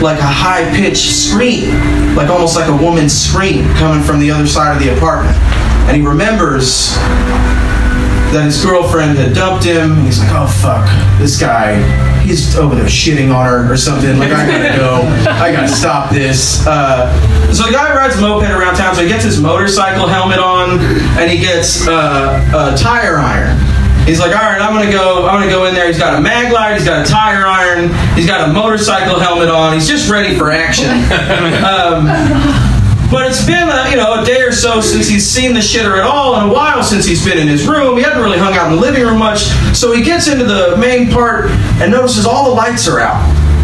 like 0.02 0.18
a 0.18 0.26
high 0.26 0.66
pitched 0.76 1.12
scream, 1.12 1.70
like 2.16 2.30
almost 2.30 2.56
like 2.56 2.68
a 2.68 2.76
woman's 2.76 3.14
scream 3.14 3.66
coming 3.76 4.04
from 4.04 4.20
the 4.20 4.32
other 4.32 4.48
side 4.48 4.76
of 4.76 4.82
the 4.82 4.96
apartment. 4.96 5.38
And 5.88 5.96
he 5.96 6.02
remembers 6.02 6.96
that 8.34 8.46
his 8.46 8.64
girlfriend 8.64 9.18
had 9.18 9.36
dumped 9.36 9.64
him. 9.64 9.92
And 9.92 10.06
he's 10.06 10.20
like, 10.20 10.32
oh 10.32 10.48
fuck, 10.48 10.88
this 11.20 11.39
guy, 11.39 11.78
he's 12.24 12.56
over 12.58 12.76
there 12.76 12.86
shitting 12.86 13.34
on 13.34 13.46
her 13.46 13.72
or 13.72 13.78
something. 13.78 14.18
Like 14.18 14.32
I 14.32 14.48
gotta 14.48 14.78
go, 14.78 15.02
I 15.30 15.52
gotta 15.52 15.68
stop 15.68 16.10
this. 16.10 16.66
Uh, 16.66 17.12
so 17.54 17.66
the 17.66 17.72
guy 17.72 17.96
rides 17.96 18.18
a 18.18 18.22
moped 18.22 18.50
around 18.50 18.76
town. 18.76 18.96
So 18.96 19.04
he 19.04 19.08
gets 19.08 19.24
his 19.24 19.39
motorcycle 19.39 20.08
helmet 20.08 20.39
on 20.39 20.80
and 21.20 21.30
he 21.30 21.39
gets 21.39 21.88
uh, 21.88 22.74
a 22.74 22.78
tire 22.78 23.18
iron. 23.18 23.58
He's 24.06 24.20
like, 24.20 24.36
all 24.36 24.41
right, 24.41 24.60
I'm 24.60 24.74
gonna 24.74 24.91
go. 24.91 25.28
I'm 25.28 25.39
gonna 25.39 25.52
go 25.52 25.66
in 25.66 25.74
there. 25.74 25.88
He's 25.88 25.99
got 25.99 26.18
a 26.18 26.22
mag 26.22 26.52
light. 26.52 26.74
He's 26.74 26.86
got 26.86 27.06
a 27.06 27.10
tire 27.10 27.45
iron. 27.45 27.89
He's 28.16 28.28
got 28.28 28.49
a 28.49 28.54
motorcycle 28.54 29.20
helmet 29.20 29.49
on. 29.49 29.74
He's 29.74 29.88
just 29.88 30.10
ready 30.10 30.38
for 30.38 30.52
action. 30.52 30.89
Um, 31.62 32.08
but 33.12 33.30
it's 33.30 33.45
been 33.45 33.68
a, 33.70 33.89
you 33.91 33.97
know 33.97 34.22
a 34.22 34.26
day 34.26 34.41
or 34.41 34.54
so 34.54 34.80
since 34.80 35.08
he's 35.08 35.30
seen 35.30 35.54
the 35.54 35.60
shitter 35.60 35.97
at 35.97 36.04
all, 36.04 36.36
and 36.38 36.49
a 36.49 36.54
while 36.54 36.82
since 36.82 37.06
he's 37.06 37.24
been 37.24 37.38
in 37.38 37.47
his 37.47 37.68
room. 37.68 37.97
He 37.97 38.04
hasn't 38.04 38.24
really 38.24 38.38
hung 38.38 38.54
out 38.54 38.72
in 38.72 38.76
the 38.76 38.82
living 38.82 39.04
room 39.04 39.20
much. 39.20 39.43
So 39.76 39.91
he 39.91 40.02
gets 40.02 40.28
into 40.28 40.45
the 40.45 40.78
main 40.78 41.12
part 41.12 41.52
and 41.82 41.91
notices 41.91 42.26
all 42.26 42.45
the 42.45 42.56
lights 42.56 42.88
are 42.88 42.99
out. 42.99 43.22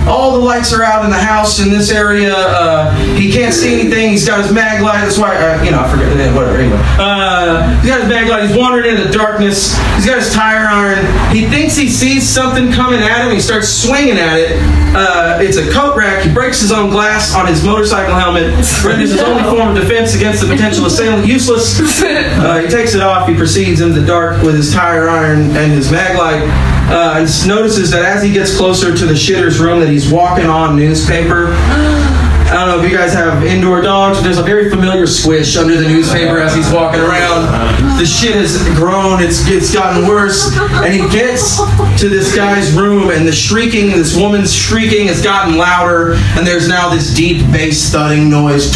All 0.08 0.32
the 0.32 0.44
lights 0.44 0.74
are 0.74 0.84
out 0.84 1.04
in 1.04 1.12
the 1.12 1.18
house 1.18 1.60
in 1.60 1.70
this 1.70 1.92
area. 1.92 2.34
Uh, 2.36 2.96
he 3.16 3.32
can't 3.32 3.54
see 3.54 3.80
anything. 3.80 4.10
He's 4.10 4.26
got 4.26 4.40
his 4.42 4.52
mag 4.52 4.82
light. 4.82 5.02
That's 5.02 5.18
why, 5.18 5.36
uh, 5.36 5.64
you 5.64 5.72
know, 5.72 5.82
I 5.82 5.92
forget. 5.92 6.08
Whatever. 6.34 6.58
Anyway, 6.58 6.80
uh, 6.98 7.80
he's 7.82 7.90
got 7.90 8.02
his 8.02 8.10
mag 8.10 8.30
light. 8.30 8.48
He's 8.48 8.58
wandering 8.58 8.98
in 8.98 9.04
the 9.04 9.12
darkness. 9.12 9.76
He's 9.96 10.06
got 10.06 10.20
his 10.20 10.34
tire 10.34 10.66
iron. 10.68 11.06
He 11.36 11.48
thinks 11.48 11.76
he 11.76 11.90
sees 11.90 12.28
something 12.28 12.72
coming 12.72 13.02
at 13.02 13.26
him. 13.28 13.34
He 13.34 13.42
starts 13.42 13.68
swinging 13.70 14.18
at 14.18 14.40
it. 14.40 14.62
Uh, 14.96 15.40
it's 15.42 15.58
a 15.58 15.70
coat 15.72 15.96
rack. 15.96 16.24
He 16.24 16.34
breaks 16.34 16.60
his 16.62 16.72
own 16.72 16.90
glass 16.90 17.36
on 17.36 17.46
his 17.48 17.64
motorcycle 17.64 18.16
helmet. 18.16 18.54
Renders 18.84 19.12
his 19.12 19.22
only 19.22 19.44
form 19.44 19.70
of 19.70 19.76
defense 19.76 20.16
against 20.16 20.42
the 20.42 20.48
potential 20.48 20.86
assailant 20.86 21.28
useless. 21.28 21.80
Uh, 22.08 22.60
he 22.62 22.68
takes 22.68 22.96
it 22.96 23.02
off. 23.02 23.28
He 23.28 23.36
proceeds 23.36 23.82
into 23.82 24.00
the 24.00 24.08
dark 24.08 24.42
with 24.44 24.56
his 24.56 24.74
tire 24.74 25.10
iron 25.10 25.42
and 25.58 25.72
his 25.72 25.92
mag 25.92 26.18
light. 26.18 26.44
Uh, 26.90 27.16
and 27.18 27.48
notices 27.48 27.92
that 27.92 28.06
as 28.06 28.24
he 28.24 28.32
gets 28.32 28.56
closer 28.56 28.96
to 28.96 29.06
the 29.06 29.14
shitter's 29.14 29.60
room, 29.60 29.82
that 29.82 29.90
he's 29.98 30.12
walking 30.12 30.46
on 30.46 30.76
newspaper. 30.76 31.48
I 31.50 32.52
don't 32.54 32.68
know 32.68 32.86
if 32.86 32.90
you 32.90 32.96
guys 32.96 33.14
have 33.14 33.44
indoor 33.44 33.82
dogs, 33.82 34.22
there's 34.22 34.38
a 34.38 34.44
very 34.44 34.70
familiar 34.70 35.08
swish 35.08 35.58
under 35.58 35.76
the 35.76 35.88
newspaper 35.88 36.38
as 36.38 36.54
he's 36.54 36.72
walking 36.72 37.02
around. 37.02 37.98
The 37.98 38.06
shit 38.06 38.36
has 38.36 38.64
grown, 38.78 39.24
it's, 39.24 39.48
it's 39.48 39.74
gotten 39.74 40.08
worse, 40.08 40.56
and 40.56 40.94
he 40.94 41.00
gets 41.10 41.58
to 42.00 42.10
this 42.10 42.36
guy's 42.36 42.72
room, 42.74 43.10
and 43.10 43.28
the 43.28 43.34
shrieking, 43.34 43.88
this 43.88 44.16
woman's 44.16 44.54
shrieking 44.54 45.08
has 45.08 45.20
gotten 45.24 45.58
louder, 45.58 46.14
and 46.38 46.46
there's 46.46 46.68
now 46.68 46.90
this 46.90 47.12
deep 47.12 47.42
bass 47.52 47.90
thudding 47.92 48.30
noise 48.30 48.72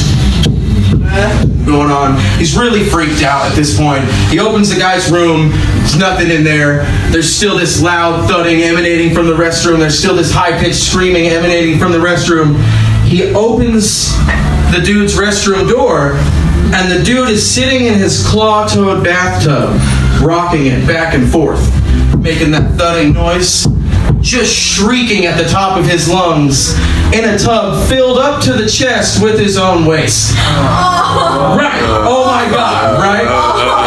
going 1.66 1.92
on. 1.92 2.20
He's 2.38 2.58
really 2.58 2.84
freaked 2.84 3.24
out 3.24 3.50
at 3.50 3.56
this 3.56 3.78
point. 3.78 4.04
He 4.30 4.40
opens 4.40 4.74
the 4.74 4.80
guy's 4.80 5.12
room. 5.12 5.50
There's 5.52 5.98
nothing 5.98 6.30
in 6.30 6.44
there. 6.44 6.84
There's 7.12 7.34
still 7.34 7.58
this 7.58 7.82
loud 7.82 8.28
thudding 8.28 8.62
emanating 8.62 9.14
from 9.14 9.28
the 9.28 9.34
restroom. 9.34 9.80
There's 9.80 9.98
still 9.98 10.16
this 10.16 10.34
high 10.34 10.58
pitched 10.60 10.82
screaming 10.82 11.28
emanating 11.28 11.80
from 11.80 11.92
the 11.92 12.00
restroom. 12.00 12.62
He 13.06 13.34
opens 13.34 14.16
the 14.72 14.82
dude's 14.84 15.16
restroom 15.16 15.70
door, 15.70 16.14
and 16.74 16.92
the 16.92 17.04
dude 17.04 17.30
is 17.30 17.50
sitting 17.50 17.88
in 17.88 17.96
his 17.96 18.26
claw 18.28 18.68
toed 18.68 19.04
bathtub, 19.04 19.76
rocking 20.26 20.68
it 20.68 20.88
back 20.88 21.14
and 21.14 21.30
forth, 21.30 21.62
making 22.18 22.52
that 22.52 22.78
thudding 22.78 23.14
noise 23.14 23.66
just 24.22 24.54
shrieking 24.56 25.26
at 25.26 25.42
the 25.42 25.50
top 25.50 25.78
of 25.78 25.86
his 25.86 26.08
lungs 26.08 26.78
in 27.14 27.26
a 27.26 27.38
tub 27.38 27.88
filled 27.90 28.18
up 28.18 28.42
to 28.44 28.54
the 28.54 28.70
chest 28.70 29.22
with 29.22 29.40
his 29.40 29.58
own 29.58 29.86
waste. 29.86 30.34
Oh. 30.38 31.56
Right. 31.58 31.82
Oh 32.06 32.26
my 32.26 32.50
god, 32.50 32.98
right? 33.00 33.26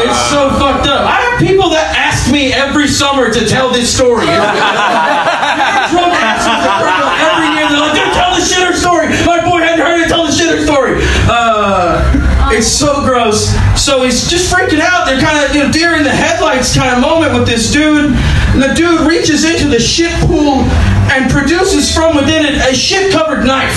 It's 0.04 0.30
so 0.30 0.50
fucked 0.58 0.86
up. 0.86 1.06
I 1.06 1.20
have 1.22 1.40
people 1.40 1.70
that 1.70 1.96
ask 1.96 2.30
me 2.30 2.52
every 2.52 2.88
summer 2.88 3.32
to 3.32 3.46
tell 3.46 3.70
this 3.70 3.88
story. 3.94 4.26
Drunk 5.94 6.12
assholes 6.18 6.60
that 6.66 6.76
work 6.82 6.90
out 6.90 7.14
every 7.22 7.48
year, 7.54 7.64
they're 7.70 7.80
like, 7.80 7.94
dude, 7.94 8.12
tell 8.12 8.34
the 8.34 8.42
shitter 8.42 8.74
story. 8.74 9.08
My 9.24 9.40
boy 9.40 9.62
hadn't 9.62 9.84
heard 9.84 10.00
it, 10.02 10.08
tell 10.08 10.26
the 10.26 10.32
shitter 10.32 10.60
story. 10.64 11.00
Uh, 11.30 12.43
it's 12.54 12.70
so 12.70 13.02
gross. 13.02 13.50
So 13.74 14.04
he's 14.04 14.28
just 14.30 14.52
freaking 14.52 14.78
out. 14.78 15.06
They're 15.06 15.20
kind 15.20 15.44
of, 15.44 15.54
you 15.54 15.64
know, 15.64 15.72
deer 15.72 15.96
in 15.96 16.04
the 16.04 16.14
headlights 16.14 16.76
kind 16.76 16.94
of 16.94 17.00
moment 17.00 17.34
with 17.34 17.46
this 17.46 17.72
dude. 17.72 18.14
And 18.54 18.62
the 18.62 18.72
dude 18.74 19.06
reaches 19.06 19.44
into 19.44 19.66
the 19.68 19.80
shit 19.80 20.12
pool 20.22 20.62
and 21.10 21.30
produces 21.30 21.92
from 21.92 22.16
within 22.16 22.46
it 22.46 22.54
a 22.62 22.74
shit 22.74 23.12
covered 23.12 23.44
knife. 23.44 23.74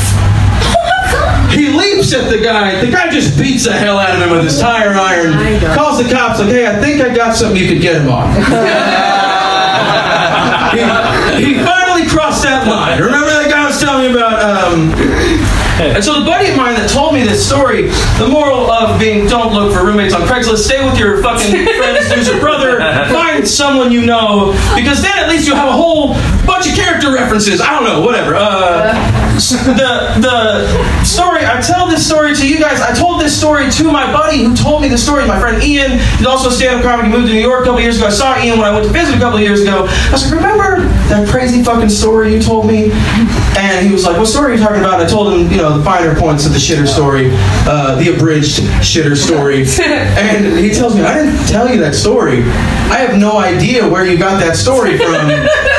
He 1.50 1.70
leaps 1.70 2.14
at 2.14 2.30
the 2.30 2.40
guy. 2.44 2.80
The 2.84 2.92
guy 2.92 3.10
just 3.10 3.38
beats 3.40 3.66
the 3.66 3.74
hell 3.74 3.98
out 3.98 4.16
of 4.16 4.22
him 4.22 4.30
with 4.30 4.44
his 4.44 4.60
tire 4.60 4.94
iron. 4.94 5.34
Calls 5.74 5.98
the 5.98 6.10
cops 6.12 6.40
like, 6.40 6.50
"Hey, 6.50 6.68
I 6.68 6.80
think 6.80 7.02
I 7.02 7.16
got 7.16 7.36
something 7.36 7.58
you 7.58 7.68
could 7.68 7.82
get 7.82 7.96
him 8.02 8.10
on." 8.10 8.28
he, 10.76 10.84
he 11.42 11.64
finally 11.64 12.06
crossed 12.08 12.44
that 12.44 12.68
line. 12.68 13.02
Remember 13.02 13.30
that 13.30 13.50
guy 13.50 13.66
was 13.66 13.80
telling 13.80 14.12
you 14.12 14.18
about? 14.18 14.38
Um, 14.44 14.92
and 15.96 16.04
so 16.04 16.20
the 16.20 16.26
buddy 16.26 16.50
of 16.50 16.58
mine 16.58 16.74
that 16.76 16.90
told 16.90 17.14
me 17.14 17.24
this 17.24 17.46
story, 17.46 17.88
the 18.18 18.28
moral 18.28 18.72
of 18.72 19.00
being 19.00 19.28
don't 19.28 19.54
look 19.54 19.74
for 19.74 19.86
roommates 19.86 20.14
on 20.14 20.22
Craigslist, 20.22 20.66
stay 20.66 20.84
with 20.84 20.98
your 20.98 21.22
fucking 21.22 21.52
friends, 21.78 22.12
who's 22.12 22.28
your 22.28 22.40
brother, 22.40 22.80
find 23.14 23.48
someone 23.48 23.92
you 23.92 24.06
know, 24.06 24.54
because 24.76 25.02
then 25.02 25.18
at 25.20 25.30
least 25.30 25.48
you 25.48 25.54
have 25.54 25.70
a 25.70 25.72
whole 25.72 26.14
bunch 26.46 26.68
of 26.68 26.74
character 26.76 27.14
references. 27.14 27.62
I 27.62 27.72
don't 27.72 27.84
know, 27.84 28.02
whatever. 28.02 28.36
Uh, 28.36 29.27
the 29.38 30.18
the 30.18 31.06
story 31.06 31.46
I 31.46 31.62
tell 31.62 31.88
this 31.88 32.06
story 32.06 32.34
to 32.36 32.48
you 32.48 32.60
guys. 32.60 32.82
I 32.82 32.94
told 32.94 33.22
this 33.22 33.38
story 33.38 33.70
to 33.70 33.84
my 33.92 34.12
buddy 34.12 34.44
who 34.44 34.56
told 34.56 34.82
me 34.82 34.88
the 34.88 34.98
story. 34.98 35.28
My 35.28 35.40
friend 35.40 35.62
Ian. 35.62 36.00
He's 36.18 36.26
also 36.26 36.50
a 36.50 36.52
stand-up 36.52 36.84
comic. 36.84 37.06
He 37.06 37.12
moved 37.12 37.28
to 37.28 37.34
New 37.34 37.42
York 37.42 37.62
a 37.62 37.66
couple 37.66 37.82
years 37.82 37.98
ago. 37.98 38.08
I 38.08 38.10
saw 38.10 38.42
Ian 38.42 38.58
when 38.58 38.68
I 38.68 38.74
went 38.74 38.86
to 38.86 38.92
visit 38.92 39.16
a 39.16 39.20
couple 39.20 39.40
years 39.40 39.62
ago. 39.62 39.86
I 39.88 40.12
was 40.12 40.26
like, 40.26 40.34
remember 40.34 40.82
that 41.10 41.28
crazy 41.30 41.64
fucking 41.64 41.90
story 41.90 42.34
you 42.34 42.42
told 42.42 42.66
me? 42.68 42.92
And 43.58 43.86
he 43.86 43.92
was 43.92 44.06
like, 44.06 44.18
what 44.18 44.28
story 44.28 44.54
are 44.54 44.56
you 44.56 44.62
talking 44.62 44.80
about? 44.80 45.00
And 45.00 45.04
I 45.04 45.08
told 45.08 45.34
him, 45.34 45.52
you 45.52 45.58
know, 45.58 45.78
the 45.78 45.84
finer 45.84 46.16
points 46.16 46.46
of 46.46 46.54
the 46.54 46.60
shitter 46.60 46.88
story, 46.88 47.30
uh, 47.70 47.96
the 48.02 48.16
abridged 48.16 48.60
shitter 48.82 49.16
story. 49.16 49.62
and 49.82 50.58
he 50.58 50.72
tells 50.72 50.96
me, 50.96 51.02
I 51.02 51.24
didn't 51.24 51.48
tell 51.48 51.70
you 51.70 51.80
that 51.82 51.96
story. 51.96 52.42
I 52.90 52.98
have 52.98 53.18
no 53.20 53.38
idea 53.38 53.88
where 53.88 54.06
you 54.06 54.18
got 54.18 54.40
that 54.40 54.56
story 54.56 54.98
from. 54.98 55.30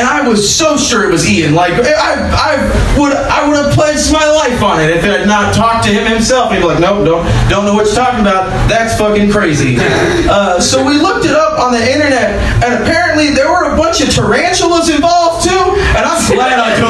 And 0.00 0.08
I 0.08 0.26
was 0.26 0.40
so 0.48 0.78
sure 0.80 1.04
it 1.04 1.12
was 1.12 1.28
Ian. 1.28 1.52
Like 1.52 1.76
I, 1.76 2.16
I 2.32 2.96
would, 2.96 3.12
I 3.12 3.44
would 3.44 3.56
have 3.60 3.76
pledged 3.76 4.08
my 4.10 4.24
life 4.24 4.62
on 4.64 4.80
it 4.80 4.88
if 4.96 5.04
it 5.04 5.12
had 5.12 5.28
not 5.28 5.52
talked 5.52 5.84
to 5.84 5.92
him 5.92 6.08
himself. 6.08 6.56
He'd 6.56 6.64
be 6.64 6.64
like, 6.64 6.80
"Nope, 6.80 7.04
don't, 7.04 7.20
don't 7.52 7.68
know 7.68 7.76
what 7.76 7.84
you're 7.84 8.00
talking 8.00 8.24
about. 8.24 8.48
That's 8.64 8.96
fucking 8.96 9.28
crazy." 9.28 9.76
Uh, 10.24 10.56
so 10.58 10.80
we 10.80 10.96
looked 10.96 11.26
it 11.26 11.36
up 11.36 11.60
on 11.60 11.72
the 11.76 11.84
internet, 11.84 12.32
and 12.64 12.80
apparently 12.80 13.28
there 13.36 13.52
were 13.52 13.74
a 13.74 13.76
bunch 13.76 14.00
of 14.00 14.08
tarantulas 14.08 14.88
involved 14.88 15.44
too. 15.44 15.76
And 15.92 16.00
I'm 16.00 16.22
glad 16.32 16.56
I 16.56 16.80
don't 16.80 16.89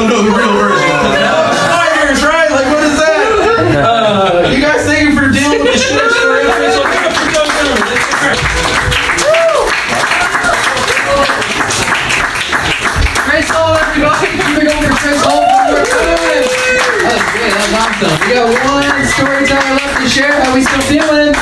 feeling? 20.67 21.33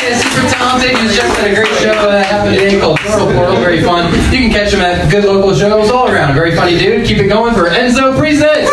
Yeah, 0.00 0.18
super 0.18 0.48
talented. 0.48 0.96
He's 0.98 1.16
just 1.16 1.36
had 1.38 1.50
a 1.50 1.54
great 1.54 1.74
show 1.78 1.92
that 2.10 2.26
happened 2.26 2.56
today 2.56 2.80
called 2.80 2.98
Portal 3.00 3.32
Portal. 3.32 3.56
Very 3.56 3.82
fun. 3.82 4.12
You 4.32 4.38
can 4.38 4.50
catch 4.50 4.72
him 4.72 4.80
at 4.80 5.10
good 5.10 5.24
local 5.24 5.54
shows 5.54 5.90
all 5.90 6.10
around. 6.10 6.34
Very 6.34 6.54
funny 6.54 6.78
dude. 6.78 7.06
Keep 7.06 7.18
it 7.18 7.28
going 7.28 7.54
for 7.54 7.68
Enzo 7.68 8.16
Priesnitz. 8.16 8.68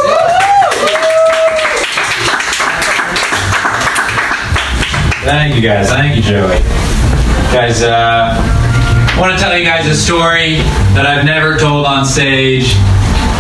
Thank 5.26 5.55
you 5.55 5.61
guys. 5.61 5.89
Thank 5.89 6.15
you, 6.15 6.22
Joey. 6.22 6.59
Guys, 7.51 7.84
uh, 7.84 8.34
I 8.39 9.20
want 9.20 9.38
to 9.38 9.43
tell 9.43 9.57
you 9.57 9.65
guys 9.65 9.86
a 9.88 9.95
story 9.95 10.57
that 10.95 11.05
I've 11.05 11.26
never 11.26 11.57
told 11.57 11.86
on 11.86 12.05
stage. 12.05 12.76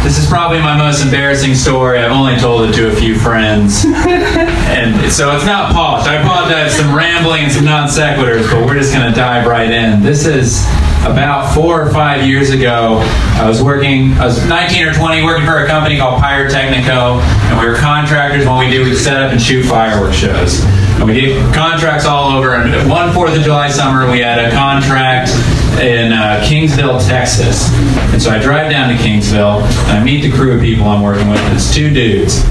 This 0.07 0.19
is 0.19 0.25
probably 0.25 0.59
my 0.59 0.77
most 0.77 1.03
embarrassing 1.03 1.53
story. 1.53 1.99
I've 1.99 2.13
only 2.13 2.37
told 2.37 2.69
it 2.69 2.71
to 2.75 2.87
a 2.87 2.95
few 2.95 3.19
friends. 3.19 3.83
and 3.85 5.11
so 5.11 5.35
it's 5.35 5.45
not 5.45 5.73
polished. 5.73 6.07
I 6.07 6.21
apologize 6.21 6.77
for 6.77 6.83
some 6.83 6.95
rambling 6.95 7.43
and 7.43 7.51
some 7.51 7.65
non 7.65 7.89
sequiturs, 7.89 8.49
but 8.49 8.65
we're 8.65 8.79
just 8.79 8.93
going 8.93 9.05
to 9.05 9.13
dive 9.13 9.45
right 9.45 9.69
in. 9.69 10.01
This 10.01 10.25
is 10.25 10.63
about 11.03 11.53
four 11.53 11.81
or 11.81 11.91
five 11.91 12.25
years 12.25 12.51
ago. 12.51 12.99
I 13.35 13.49
was 13.49 13.61
working, 13.61 14.13
I 14.13 14.27
was 14.27 14.47
19 14.47 14.87
or 14.87 14.93
20, 14.93 15.23
working 15.23 15.45
for 15.45 15.65
a 15.65 15.67
company 15.67 15.97
called 15.97 16.23
Pyrotechnico, 16.23 17.19
and 17.19 17.59
we 17.59 17.67
were 17.67 17.75
contractors. 17.75 18.45
What 18.45 18.65
we 18.65 18.71
do, 18.71 18.85
we 18.85 18.95
set 18.95 19.21
up 19.21 19.33
and 19.33 19.41
shoot 19.41 19.63
fireworks 19.63 20.15
shows. 20.15 20.63
And 20.99 21.05
we 21.05 21.19
did 21.19 21.53
contracts 21.53 22.05
all 22.05 22.31
over. 22.31 22.55
And 22.55 22.89
one 22.89 23.13
Fourth 23.13 23.35
of 23.35 23.43
July 23.43 23.69
summer, 23.69 24.09
we 24.09 24.19
had 24.19 24.39
a 24.39 24.55
contract 24.55 25.31
in 25.79 26.11
uh, 26.11 26.43
Kingsville, 26.45 27.05
Texas. 27.07 27.69
And 28.13 28.21
so 28.21 28.31
I 28.31 28.39
drive 28.39 28.71
down 28.71 28.89
to 28.89 28.95
Kingsville, 28.95 29.61
and 29.61 29.91
I 29.91 30.03
meet 30.03 30.21
the 30.21 30.31
crew 30.31 30.55
of 30.55 30.61
people 30.61 30.85
I'm 30.85 31.01
working 31.01 31.29
with. 31.29 31.39
It's 31.53 31.73
two 31.73 31.93
dudes. 31.93 32.43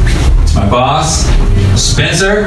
It's 0.43 0.55
my 0.55 0.69
boss, 0.69 1.25
Spencer. 1.81 2.47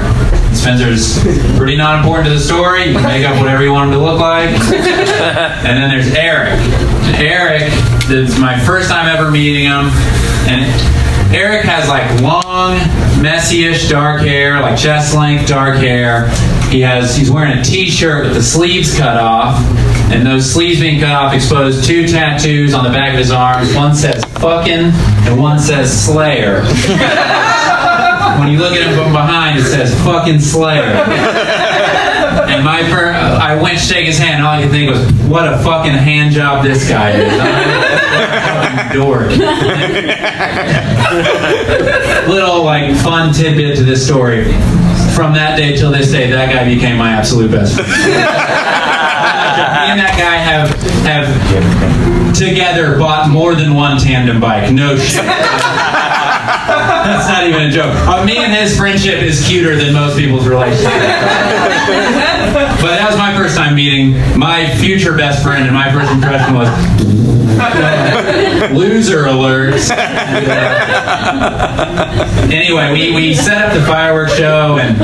Spencer's 0.53 1.19
pretty 1.57 1.75
not 1.75 1.99
important 1.99 2.27
to 2.27 2.33
the 2.33 2.39
story. 2.39 2.85
You 2.85 2.93
can 2.93 3.03
make 3.03 3.25
up 3.25 3.37
whatever 3.39 3.63
you 3.63 3.71
want 3.71 3.91
him 3.91 3.99
to 3.99 4.05
look 4.05 4.19
like. 4.19 4.49
and 4.49 5.77
then 5.77 5.89
there's 5.89 6.13
Eric. 6.15 6.59
Eric, 7.19 7.71
this 8.07 8.31
is 8.31 8.39
my 8.39 8.57
first 8.59 8.89
time 8.89 9.07
ever 9.07 9.29
meeting 9.29 9.65
him. 9.65 9.89
And 10.47 10.65
Eric 11.33 11.63
has 11.65 11.87
like 11.87 12.21
long, 12.21 12.77
messy-ish 13.21 13.89
dark 13.89 14.21
hair, 14.21 14.59
like 14.61 14.77
chest 14.77 15.15
length 15.15 15.47
dark 15.47 15.77
hair. 15.77 16.29
He 16.69 16.81
has 16.81 17.15
he's 17.15 17.29
wearing 17.29 17.57
a 17.57 17.63
t-shirt 17.63 18.25
with 18.25 18.33
the 18.33 18.43
sleeves 18.43 18.97
cut 18.97 19.17
off. 19.17 19.59
And 20.11 20.25
those 20.25 20.51
sleeves 20.51 20.79
being 20.79 20.99
cut 20.99 21.11
off 21.11 21.33
exposed 21.33 21.85
two 21.85 22.07
tattoos 22.07 22.73
on 22.73 22.83
the 22.83 22.89
back 22.89 23.13
of 23.13 23.19
his 23.19 23.31
arms. 23.31 23.73
One 23.75 23.95
says 23.95 24.23
fucking 24.25 24.91
and 24.91 25.39
one 25.39 25.59
says 25.59 26.05
slayer. 26.05 26.63
when 28.39 28.49
you 28.49 28.57
look 28.57 28.73
at 28.73 28.87
him 28.87 28.95
from 28.95 29.11
behind, 29.11 29.59
it 29.59 29.63
says 29.63 29.93
fucking 30.03 30.39
Slayer. 30.39 31.03
and 32.47 32.63
my 32.63 32.81
per- 32.83 33.11
I 33.11 33.61
went 33.61 33.77
to 33.77 33.83
shake 33.83 34.05
his 34.05 34.17
hand, 34.17 34.35
and 34.35 34.43
all 34.45 34.53
I 34.53 34.61
could 34.61 34.71
think 34.71 34.91
was, 34.91 35.11
what 35.29 35.51
a 35.51 35.57
fucking 35.59 35.91
hand 35.91 36.33
job 36.33 36.63
this 36.63 36.87
guy 36.89 37.11
is. 37.11 37.33
I'm 37.39 38.97
dork. 38.97 39.29
Little 42.29 42.63
like 42.63 42.95
fun 42.97 43.33
tidbit 43.33 43.77
to 43.77 43.83
this 43.83 44.05
story. 44.05 44.45
From 45.15 45.33
that 45.33 45.57
day 45.57 45.75
till 45.75 45.91
this 45.91 46.11
day, 46.11 46.29
that 46.31 46.53
guy 46.53 46.63
became 46.63 46.97
my 46.97 47.11
absolute 47.11 47.51
best 47.51 47.75
friend. 47.75 47.89
Me 49.89 49.97
and 49.97 50.05
that 50.05 50.21
guy 50.21 50.37
have 50.37 50.69
have 51.01 51.25
together 52.37 53.01
bought 53.01 53.33
more 53.33 53.55
than 53.55 53.73
one 53.73 53.97
tandem 53.97 54.37
bike. 54.37 54.69
No 54.69 54.93
shit. 54.93 55.25
That's 55.25 57.25
not 57.25 57.49
even 57.49 57.65
a 57.65 57.71
joke. 57.73 57.89
Uh, 58.05 58.21
me 58.23 58.37
and 58.37 58.53
his 58.53 58.77
friendship 58.77 59.25
is 59.25 59.41
cuter 59.47 59.75
than 59.75 59.95
most 59.97 60.15
people's 60.15 60.45
relationship. 60.45 60.93
but 62.53 62.93
that 62.93 63.07
was 63.09 63.17
my 63.17 63.33
first 63.33 63.57
time 63.57 63.68
meeting 63.79 64.11
my 64.37 64.69
future 64.75 65.15
best 65.15 65.41
friend, 65.41 65.63
and 65.63 65.73
my 65.73 65.89
first 65.89 66.11
impression 66.11 66.53
was 66.53 66.67
loser 68.73 69.23
alerts. 69.23 69.89
anyway, 72.51 72.91
we, 72.91 73.15
we 73.15 73.33
set 73.33 73.61
up 73.65 73.73
the 73.73 73.81
fireworks 73.85 74.35
show, 74.35 74.77
and 74.81 74.97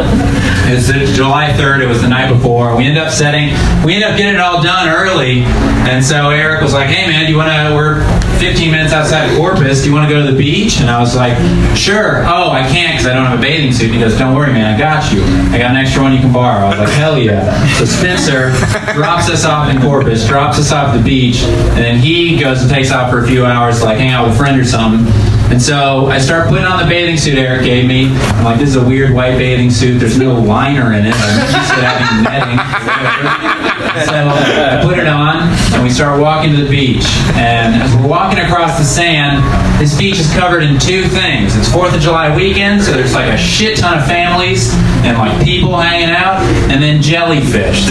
it's 0.67 1.15
July 1.15 1.51
3rd. 1.51 1.83
It 1.83 1.87
was 1.87 2.01
the 2.01 2.09
night 2.09 2.33
before. 2.33 2.75
We 2.75 2.83
end 2.83 2.97
up 2.97 3.13
setting, 3.13 3.53
we 3.85 3.95
end 3.95 4.03
up 4.03 4.17
getting 4.17 4.35
it 4.35 4.41
all 4.41 4.61
done 4.61 4.89
early, 4.89 5.43
and 5.87 6.03
so 6.03 6.31
Eric 6.31 6.61
was 6.61 6.73
like, 6.73 6.87
"Hey 6.87 7.07
man, 7.07 7.27
do 7.27 7.31
you 7.31 7.37
want 7.37 7.51
to? 7.51 7.73
We're 7.73 8.03
15 8.45 8.69
minutes 8.69 8.93
outside 8.93 9.27
of 9.27 9.37
Corpus. 9.37 9.81
Do 9.81 9.87
you 9.89 9.93
want 9.95 10.07
to 10.07 10.13
go 10.13 10.23
to 10.23 10.31
the 10.31 10.37
beach?" 10.37 10.79
And 10.79 10.87
I 10.87 10.99
was 10.99 11.15
like, 11.15 11.35
"Sure." 11.75 12.23
Oh, 12.27 12.51
I 12.51 12.61
can't 12.69 12.93
because 12.93 13.07
I 13.07 13.13
don't 13.15 13.25
have 13.25 13.39
a 13.39 13.41
bathing 13.41 13.73
suit. 13.73 13.85
And 13.85 13.95
he 13.95 13.99
goes, 13.99 14.15
"Don't 14.19 14.35
worry, 14.35 14.53
man. 14.53 14.71
I 14.71 14.77
got 14.77 15.11
you. 15.11 15.23
I 15.51 15.57
got 15.57 15.71
an 15.71 15.77
extra 15.77 16.03
one 16.03 16.13
you 16.13 16.19
can 16.19 16.31
borrow." 16.31 16.67
I 16.67 16.69
was 16.69 16.79
like, 16.79 16.89
"Hell 16.89 17.17
yeah!" 17.17 17.49
So 17.79 17.85
Spencer 17.85 18.51
drops 18.93 19.29
us 19.31 19.45
off 19.45 19.73
in 19.73 19.81
Corpus, 19.81 20.27
drops 20.27 20.59
us 20.59 20.71
off 20.71 20.95
the 20.95 21.01
beach, 21.01 21.41
and 21.41 21.77
then 21.77 21.97
he 21.97 22.37
goes 22.39 22.61
and 22.61 22.69
takes 22.69 22.91
off 22.91 23.09
for 23.09 23.23
a 23.23 23.27
few 23.27 23.45
hours, 23.45 23.79
to, 23.79 23.85
like 23.85 23.97
hang 23.97 24.11
out 24.11 24.27
with 24.27 24.35
a 24.35 24.37
friend 24.37 24.61
or 24.61 24.65
something. 24.65 25.11
And 25.51 25.61
so 25.61 26.07
I 26.07 26.17
start 26.17 26.49
putting 26.49 26.65
on 26.65 26.81
the 26.81 26.89
bathing 26.89 27.17
suit 27.17 27.37
Eric 27.37 27.63
gave 27.63 27.87
me. 27.87 28.07
I'm 28.07 28.43
like, 28.43 28.59
this 28.59 28.69
is 28.69 28.75
a 28.75 28.85
weird 28.85 29.13
white 29.13 29.37
bathing 29.37 29.69
suit. 29.69 29.99
There's 29.99 30.17
no 30.17 30.33
liner 30.39 30.93
in 30.93 31.05
it. 31.05 31.13
I'm 31.15 31.39
used 31.39 31.69
to 31.69 31.81
having 31.85 32.23
netting. 32.23 33.61
So 34.03 34.11
I 34.11 34.81
put 34.83 34.97
it 34.99 35.07
on, 35.07 35.37
and 35.73 35.81
we 35.81 35.89
start 35.89 36.19
walking 36.19 36.51
to 36.53 36.61
the 36.61 36.69
beach. 36.69 37.05
And 37.35 37.81
as 37.81 37.95
we're 37.95 38.09
walking 38.09 38.39
across 38.39 38.77
the 38.77 38.83
sand, 38.83 39.39
this 39.81 39.97
beach 39.97 40.19
is 40.19 40.29
covered 40.33 40.63
in 40.63 40.77
two 40.79 41.03
things. 41.03 41.55
It's 41.55 41.71
Fourth 41.71 41.95
of 41.95 42.01
July 42.01 42.35
weekend, 42.35 42.83
so 42.83 42.91
there's 42.91 43.13
like 43.13 43.31
a 43.31 43.37
shit 43.37 43.77
ton 43.77 43.97
of 43.97 44.05
families 44.05 44.73
and 45.05 45.17
like 45.17 45.41
people 45.45 45.79
hanging 45.79 46.09
out, 46.09 46.41
and 46.69 46.83
then 46.83 47.01
jellyfish. 47.01 47.87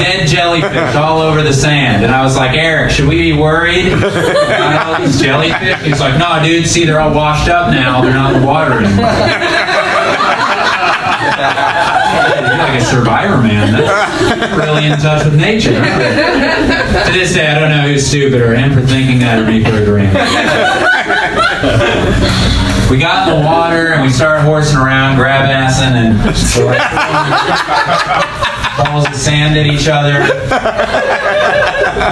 Dead 0.00 0.26
jellyfish 0.26 0.94
all 0.96 1.20
over 1.20 1.42
the 1.42 1.52
sand. 1.52 2.02
And 2.04 2.12
I 2.12 2.22
was 2.22 2.36
like, 2.36 2.56
Eric, 2.56 2.90
should 2.90 3.06
we 3.08 3.16
be 3.16 3.32
worried 3.32 3.92
about 3.92 4.86
all 4.86 5.00
these 5.00 5.20
jellyfish? 5.20 5.82
He's 5.82 6.00
like, 6.00 6.18
no, 6.18 6.42
dude, 6.42 6.66
see, 6.66 6.84
they're 6.84 7.00
all 7.00 7.14
washed 7.14 7.48
up 7.48 7.70
now. 7.70 8.00
They're 8.02 8.14
not 8.14 8.34
in 8.34 8.40
the 8.40 8.46
water 8.46 8.72
anymore. 8.78 9.06
You're 12.40 12.58
like 12.58 12.80
a 12.80 12.84
survivor, 12.84 13.38
man. 13.42 13.72
That's 13.72 14.56
really 14.56 14.86
in 14.86 14.98
touch 14.98 15.24
with 15.24 15.34
nature. 15.36 15.70
to 15.70 17.12
this 17.12 17.34
day, 17.34 17.46
I 17.48 17.58
don't 17.58 17.70
know 17.70 17.82
who's 17.82 18.06
stupid 18.06 18.40
or 18.40 18.54
him 18.54 18.72
for 18.72 18.80
thinking 18.80 19.18
that 19.20 19.38
or 19.38 19.46
me 19.46 19.62
for 19.64 19.76
agreeing. 19.82 20.10
We 22.90 22.98
got 22.98 23.28
in 23.28 23.38
the 23.38 23.46
water 23.46 23.92
and 23.92 24.02
we 24.02 24.10
started 24.10 24.42
horsing 24.42 24.76
around, 24.76 25.16
grab 25.16 25.48
assing, 25.48 25.94
and 25.94 26.18
balls 28.76 29.06
of 29.06 29.14
sand 29.14 29.56
at 29.56 29.66
each 29.66 29.86
other. 29.86 30.26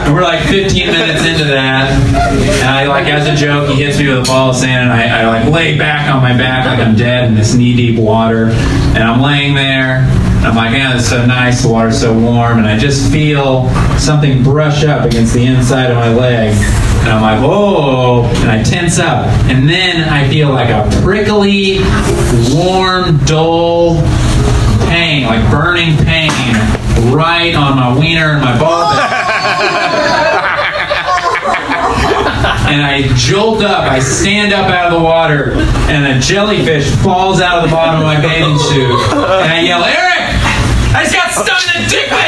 And 0.05 0.15
we're 0.15 0.23
like 0.23 0.47
15 0.47 0.87
minutes 0.87 1.27
into 1.27 1.45
that, 1.45 1.91
and 1.91 2.69
I 2.69 2.87
like 2.87 3.07
as 3.07 3.27
a 3.27 3.35
joke, 3.35 3.71
he 3.71 3.83
hits 3.83 3.99
me 3.99 4.07
with 4.09 4.19
a 4.19 4.23
ball 4.23 4.51
of 4.51 4.57
sand, 4.57 4.91
and 4.91 4.93
I, 4.93 5.23
I 5.23 5.27
like 5.27 5.53
lay 5.53 5.79
back 5.79 6.09
on 6.15 6.23
my 6.23 6.37
back 6.37 6.67
like 6.67 6.79
I'm 6.79 6.95
dead 6.95 7.25
in 7.25 7.35
this 7.35 7.55
knee-deep 7.55 7.99
water, 7.99 8.51
and 8.51 8.99
I'm 8.99 9.21
laying 9.21 9.55
there. 9.55 10.05
And 10.39 10.47
I'm 10.47 10.55
like, 10.55 10.71
man, 10.71 10.97
it's 10.97 11.09
so 11.09 11.27
nice. 11.27 11.63
The 11.63 11.69
water's 11.71 12.01
so 12.01 12.17
warm, 12.17 12.59
and 12.59 12.67
I 12.67 12.79
just 12.79 13.11
feel 13.11 13.69
something 13.99 14.45
brush 14.45 14.85
up 14.85 15.05
against 15.05 15.35
the 15.35 15.45
inside 15.45 15.91
of 15.91 15.97
my 15.97 16.13
leg. 16.13 16.55
And 17.09 17.17
I'm 17.17 17.23
like, 17.23 17.41
whoa, 17.41 18.25
and 18.43 18.51
I 18.51 18.63
tense 18.63 18.99
up. 18.99 19.25
And 19.49 19.67
then 19.67 20.07
I 20.11 20.29
feel 20.29 20.51
like 20.51 20.69
a 20.69 20.87
prickly, 21.01 21.79
warm, 22.53 23.17
dull 23.25 24.03
pain, 24.89 25.25
like 25.25 25.51
burning 25.51 25.97
pain, 26.05 26.31
right 27.11 27.55
on 27.55 27.77
my 27.77 27.99
wiener 27.99 28.33
and 28.33 28.43
my 28.43 28.59
ball 28.59 28.93
and 32.69 32.83
I 32.85 33.09
jolt 33.17 33.63
up. 33.63 33.91
I 33.91 34.01
stand 34.01 34.53
up 34.53 34.71
out 34.71 34.93
of 34.93 34.99
the 35.01 35.03
water, 35.03 35.53
and 35.89 36.05
a 36.07 36.21
jellyfish 36.21 36.91
falls 36.97 37.41
out 37.41 37.65
of 37.65 37.71
the 37.71 37.75
bottom 37.75 38.01
of 38.01 38.07
my 38.07 38.21
bathing 38.21 38.59
suit. 38.59 39.01
And 39.17 39.51
I 39.51 39.61
yell, 39.61 39.83
Eric! 39.83 40.19
I 40.93 41.05
just 41.05 41.15
got 41.15 41.31
stung 41.33 41.75
in 41.75 41.85
the 41.85 41.89
dick 41.89 42.11
by 42.11 42.27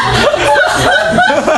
a 0.00 0.03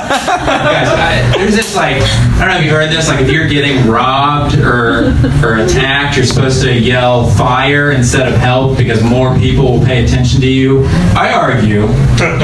Guys, 0.09 0.89
I, 0.89 1.33
there's 1.37 1.57
this 1.57 1.75
like 1.75 2.03
I 2.03 2.39
don't 2.41 2.49
know 2.49 2.59
if 2.59 2.65
you 2.65 2.71
heard 2.71 2.91
this. 2.91 3.09
Like 3.09 3.21
if 3.21 3.31
you're 3.31 3.49
getting 3.49 3.89
robbed 3.89 4.57
or 4.59 5.13
or 5.43 5.57
attacked, 5.57 6.17
you're 6.17 6.27
supposed 6.27 6.63
to 6.63 6.73
yell 6.73 7.29
fire 7.31 7.93
instead 7.93 8.29
of 8.29 8.39
help 8.39 8.79
because 8.79 9.03
more 9.03 9.37
people 9.39 9.65
will 9.79 9.85
pay 9.85 10.05
attention 10.05 10.41
to 10.41 10.47
you. 10.47 10.85
I 11.17 11.33
argue, 11.33 11.89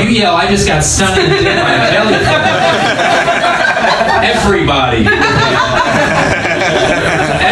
you 0.00 0.08
yell, 0.08 0.34
I 0.34 0.48
just 0.48 0.66
got 0.66 0.82
stung 0.82 1.16
in 1.18 1.30
the 1.30 1.36
by 1.36 1.72
a 1.72 1.92
jellyfish. 1.92 2.28
Everybody. 4.24 5.06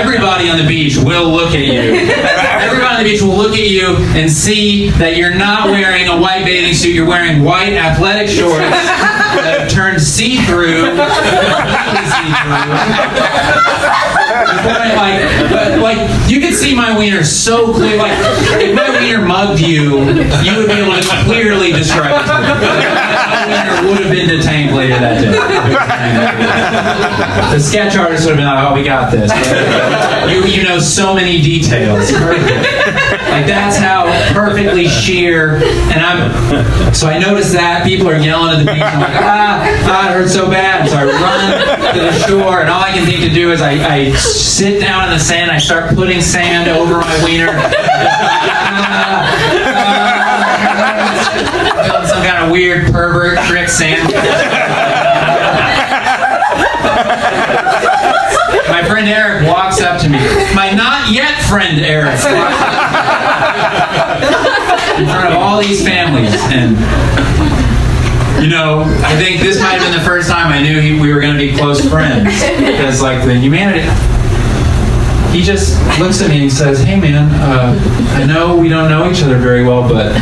Everybody 0.00 0.48
on 0.48 0.56
the 0.56 0.66
beach 0.66 0.96
will 0.96 1.28
look 1.28 1.54
at 1.54 1.60
you. 1.60 1.78
Everybody 1.78 2.94
on 2.94 3.04
the 3.04 3.10
beach 3.10 3.20
will 3.20 3.36
look 3.36 3.52
at 3.52 3.68
you 3.68 3.96
and 4.18 4.30
see 4.30 4.88
that 4.92 5.16
you're 5.16 5.34
not 5.34 5.68
wearing 5.68 6.08
a 6.08 6.18
white 6.18 6.46
bathing 6.46 6.72
suit. 6.72 6.94
You're 6.94 7.06
wearing 7.06 7.44
white 7.44 7.74
athletic 7.74 8.28
shorts 8.36 8.60
that 8.60 9.58
have 9.60 9.70
turned 9.70 10.00
see-through. 10.00 10.96
like, 14.96 15.80
like 15.80 16.30
you 16.30 16.40
could 16.40 16.54
see 16.54 16.74
my 16.74 16.96
wiener 16.96 17.24
so 17.24 17.72
clear. 17.72 17.96
Like 17.96 18.12
if 18.60 18.74
my 18.74 18.90
wiener 18.98 19.24
mugged 19.26 19.60
you, 19.60 19.98
you 20.42 20.56
would 20.56 20.68
be 20.68 20.80
able 20.80 20.94
to 20.94 21.02
clearly 21.24 21.72
describe 21.72 22.20
it. 22.20 22.26
My 22.26 23.46
wiener 23.46 23.88
would 23.88 24.00
have 24.00 24.12
been 24.12 24.28
detained 24.28 24.74
later 24.74 24.98
that 24.98 25.20
day. 25.20 25.30
The 27.54 27.60
sketch 27.60 27.96
artist 27.96 28.26
would 28.26 28.36
have 28.36 28.38
been 28.38 28.46
like, 28.46 28.64
"Oh, 28.70 28.74
we 28.74 28.82
got 28.84 29.10
this." 29.10 29.30
You 30.30 30.44
you 30.44 30.62
know 30.64 30.78
so 30.78 31.14
many 31.14 31.40
details. 31.40 32.10
Like 33.30 33.46
that's 33.46 33.76
how 33.76 34.06
perfectly 34.34 34.88
sheer. 34.88 35.56
And 35.90 36.00
I'm 36.00 36.94
so 36.94 37.06
I 37.06 37.18
notice 37.18 37.52
that 37.52 37.84
people 37.86 38.08
are 38.08 38.18
yelling 38.18 38.52
at 38.52 38.58
the 38.58 38.72
beach. 38.72 38.82
I'm 38.82 39.00
like, 39.00 39.14
ah, 39.22 39.62
ah, 39.86 40.10
it 40.10 40.14
hurts 40.14 40.32
so 40.34 40.50
bad. 40.50 40.88
So 40.88 40.96
I 40.96 41.04
run 41.06 41.94
to 41.94 42.00
the 42.00 42.12
shore, 42.26 42.60
and 42.60 42.68
all 42.68 42.82
I 42.82 42.90
can 42.92 43.06
think 43.06 43.22
to 43.22 43.30
do 43.30 43.52
is 43.52 43.60
I, 43.60 43.72
I 43.72 44.10
sit 44.14 44.80
down 44.80 45.04
in 45.04 45.10
the 45.10 45.18
sand. 45.20 45.50
I 45.50 45.58
start 45.58 45.94
putting 45.94 46.20
sand 46.20 46.68
over 46.68 46.98
my 46.98 47.24
wiener. 47.24 47.52
Feeling 51.86 52.06
some 52.06 52.22
kind 52.22 52.44
of 52.44 52.50
weird 52.50 52.92
pervert 52.92 53.38
trick 53.46 53.68
sand. 53.68 54.12
My 58.68 58.84
friend 58.86 59.08
Eric 59.08 59.48
walks 59.48 59.80
up 59.80 60.00
to 60.02 60.08
me. 60.08 60.18
My 60.54 60.72
not 60.72 61.10
yet 61.12 61.42
friend 61.44 61.80
Eric. 61.80 62.18
In 65.00 65.06
front 65.06 65.32
of 65.32 65.40
all 65.40 65.60
these 65.60 65.82
families. 65.82 66.34
And, 66.52 66.76
you 68.42 68.48
know, 68.50 68.84
I 69.04 69.16
think 69.16 69.40
this 69.40 69.58
might 69.58 69.80
have 69.80 69.82
been 69.82 69.96
the 69.98 70.04
first 70.04 70.28
time 70.28 70.52
I 70.52 70.60
knew 70.62 70.78
he, 70.80 71.00
we 71.00 71.12
were 71.12 71.20
going 71.20 71.32
to 71.32 71.38
be 71.38 71.56
close 71.56 71.80
friends. 71.88 72.24
Because, 72.60 73.00
like, 73.00 73.24
the 73.24 73.34
humanity. 73.34 73.88
he 75.32 75.42
just 75.42 75.78
looks 75.98 76.20
at 76.20 76.28
me 76.28 76.42
and 76.42 76.52
says, 76.52 76.82
"Hey, 76.82 76.98
man, 77.00 77.30
uh, 77.40 77.74
I 78.16 78.26
know 78.26 78.56
we 78.56 78.68
don't 78.68 78.88
know 78.90 79.08
each 79.10 79.22
other 79.22 79.38
very 79.38 79.62
well, 79.64 79.88
but 79.88 80.12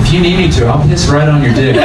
if 0.00 0.12
you 0.12 0.20
need 0.20 0.36
me 0.38 0.50
to, 0.52 0.66
I'll 0.66 0.86
piss 0.88 1.06
right 1.08 1.28
on 1.28 1.42
your 1.42 1.52
dick." 1.54 1.76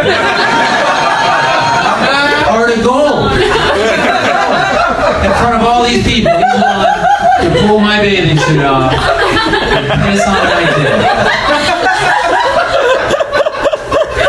Heart 2.50 2.72
of 2.78 2.84
gold. 2.84 3.32
In 5.26 5.32
front 5.40 5.56
of 5.56 5.64
all 5.68 5.84
these 5.84 6.04
people, 6.06 6.32
to 7.42 7.68
pull 7.68 7.80
my 7.80 8.00
bathing 8.02 8.38
suit 8.38 8.64
off, 8.64 8.92
piss 8.92 10.24
on 10.26 10.34
my 10.34 10.64
dick. 10.76 11.00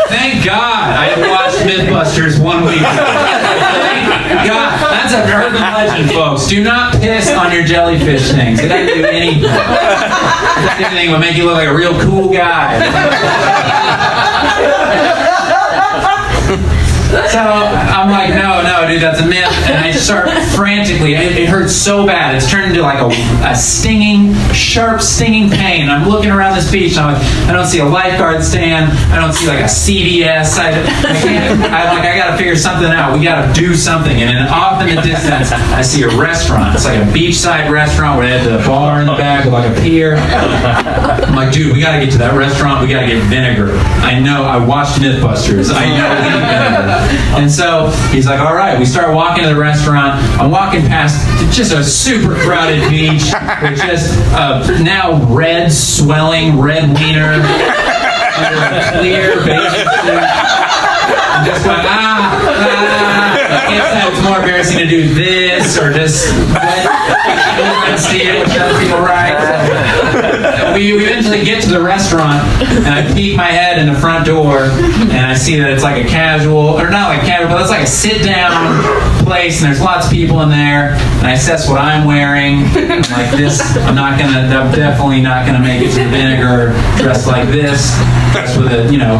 Thank 0.08 0.44
God 0.44 0.96
I 0.96 1.14
watched 1.30 1.58
MythBusters 1.66 2.38
one 2.42 2.64
week. 2.64 2.80
Thank 2.80 4.48
God. 4.48 4.70
That's 4.90 5.12
a 5.14 5.22
urban 5.32 5.60
legend, 5.60 6.10
folks. 6.12 6.46
Do 6.46 6.62
not 6.62 6.94
piss 6.94 7.28
on 7.30 7.52
your 7.52 7.64
jellyfish 7.64 8.30
things. 8.30 8.60
It 8.60 8.68
doesn't 8.68 8.86
do 8.86 9.04
anything. 9.04 9.44
Anything 10.80 11.10
but 11.10 11.18
make 11.20 11.36
you 11.36 11.44
look 11.44 11.54
like 11.54 11.68
a 11.68 11.74
real 11.74 11.98
cool 12.00 12.28
guy. 12.32 12.78
So 17.10 17.40
I'm 17.40 18.08
like, 18.08 18.30
no, 18.30 18.62
no, 18.62 18.86
dude, 18.86 19.02
that's 19.02 19.20
a 19.20 19.26
myth. 19.26 19.50
And 19.68 19.84
I 19.84 19.90
start 19.90 20.28
frantically. 20.54 21.14
It, 21.14 21.36
it 21.38 21.48
hurts 21.48 21.74
so 21.74 22.06
bad. 22.06 22.36
It's 22.36 22.48
turned 22.48 22.70
into 22.70 22.82
like 22.82 23.00
a, 23.00 23.08
a 23.46 23.56
stinging, 23.56 24.32
sharp, 24.60 25.00
stinging 25.00 25.50
pain. 25.50 25.88
I'm 25.88 26.08
looking 26.08 26.30
around 26.30 26.54
this 26.54 26.70
beach. 26.70 26.96
And 26.96 27.00
I'm 27.00 27.14
like, 27.14 27.22
I 27.48 27.52
don't 27.52 27.66
see 27.66 27.80
a 27.80 27.84
lifeguard 27.84 28.42
stand. 28.44 28.92
I 29.12 29.18
don't 29.18 29.32
see 29.32 29.48
like 29.48 29.60
a 29.60 29.70
CVS. 29.70 30.58
I, 30.58 30.70
I 30.70 31.14
can't. 31.20 31.60
I 31.72 31.94
like, 31.94 32.04
I 32.04 32.16
got 32.16 32.32
to 32.32 32.36
figure 32.36 32.56
something 32.56 32.90
out. 32.90 33.16
We 33.16 33.24
got 33.24 33.54
to 33.54 33.60
do 33.60 33.74
something. 33.74 34.12
And 34.12 34.30
then 34.30 34.48
off 34.48 34.80
in 34.82 34.94
the 34.94 35.02
distance, 35.02 35.52
I 35.52 35.82
see 35.82 36.02
a 36.02 36.08
restaurant. 36.08 36.74
It's 36.74 36.84
like 36.84 37.00
a 37.00 37.08
beachside 37.10 37.70
restaurant 37.70 38.18
where 38.18 38.28
they 38.28 38.38
have 38.38 38.60
the 38.60 38.66
bar 38.66 39.00
in 39.00 39.06
the 39.06 39.14
back 39.14 39.44
with 39.44 39.54
like 39.54 39.70
a 39.70 39.80
pier. 39.80 40.16
I'm 40.16 41.34
like, 41.34 41.52
dude, 41.52 41.74
we 41.74 41.80
got 41.80 41.98
to 41.98 42.04
get 42.04 42.12
to 42.12 42.18
that 42.18 42.34
restaurant. 42.36 42.82
We 42.82 42.92
got 42.92 43.00
to 43.00 43.06
get 43.06 43.22
vinegar. 43.24 43.72
I 44.04 44.20
know. 44.20 44.44
I 44.44 44.64
watched 44.64 45.00
MythBusters. 45.00 45.72
I 45.72 45.86
know 45.96 46.08
we 46.20 46.28
need 46.28 46.46
vinegar. 46.46 47.40
And 47.40 47.50
so 47.50 47.88
he's 48.12 48.26
like, 48.26 48.40
all 48.40 48.54
right. 48.54 48.78
We 48.78 48.84
start 48.84 49.14
walking 49.14 49.44
to 49.44 49.50
the 49.50 49.60
restaurant. 49.60 50.20
I'm 50.38 50.50
walking 50.50 50.82
past 50.82 51.26
just 51.52 51.72
a 51.72 51.82
super 51.84 52.34
crowded 52.34 52.88
beach 52.90 53.32
with 53.62 53.78
just 53.78 54.18
uh, 54.34 54.49
now 54.82 55.22
red, 55.32 55.72
swelling 55.72 56.58
red 56.58 56.88
wiener 56.98 57.32
under 58.40 58.60
a 58.76 58.92
clear 58.98 59.36
bathing 59.44 59.88
suit. 60.02 60.24
I'm 61.32 61.46
just 61.46 61.64
going, 61.64 61.78
ah, 61.80 62.36
ah. 62.46 63.19
Can't 63.70 64.02
say 64.02 64.08
it's 64.10 64.22
more 64.26 64.38
embarrassing 64.38 64.78
to 64.78 64.86
do 64.86 65.14
this 65.14 65.78
or 65.78 65.92
just 65.92 66.26
see 68.00 68.22
it, 68.22 68.46
right. 68.98 70.74
We, 70.74 70.92
eventually 70.92 71.44
get 71.44 71.62
to 71.64 71.70
the 71.70 71.80
restaurant, 71.80 72.42
and 72.62 72.88
I 72.88 73.12
peek 73.12 73.36
my 73.36 73.46
head 73.46 73.78
in 73.78 73.92
the 73.92 73.98
front 73.98 74.26
door, 74.26 74.64
and 74.64 75.26
I 75.26 75.34
see 75.34 75.58
that 75.58 75.70
it's 75.70 75.82
like 75.82 76.04
a 76.04 76.08
casual, 76.08 76.78
or 76.80 76.88
not 76.90 77.08
like 77.10 77.20
casual, 77.20 77.50
but 77.50 77.60
it's 77.60 77.70
like 77.70 77.82
a 77.82 77.86
sit-down 77.86 78.82
place, 79.24 79.60
and 79.60 79.68
there's 79.68 79.80
lots 79.80 80.06
of 80.06 80.12
people 80.12 80.40
in 80.42 80.48
there, 80.48 80.94
and 80.94 81.26
I 81.26 81.32
assess 81.32 81.68
what 81.68 81.78
I'm 81.78 82.06
wearing. 82.06 82.64
I'm 82.90 83.02
like 83.12 83.30
this, 83.36 83.60
I'm 83.76 83.94
not 83.94 84.18
gonna, 84.18 84.48
I'm 84.48 84.72
definitely 84.72 85.20
not 85.20 85.46
gonna 85.46 85.60
make 85.60 85.82
it 85.82 85.92
to 85.92 86.04
the 86.04 86.10
vinegar 86.10 86.72
dressed 86.96 87.26
like 87.26 87.48
this, 87.48 87.94
dressed 88.32 88.58
with 88.58 88.72
a, 88.72 88.90
you 88.90 88.98
know, 88.98 89.18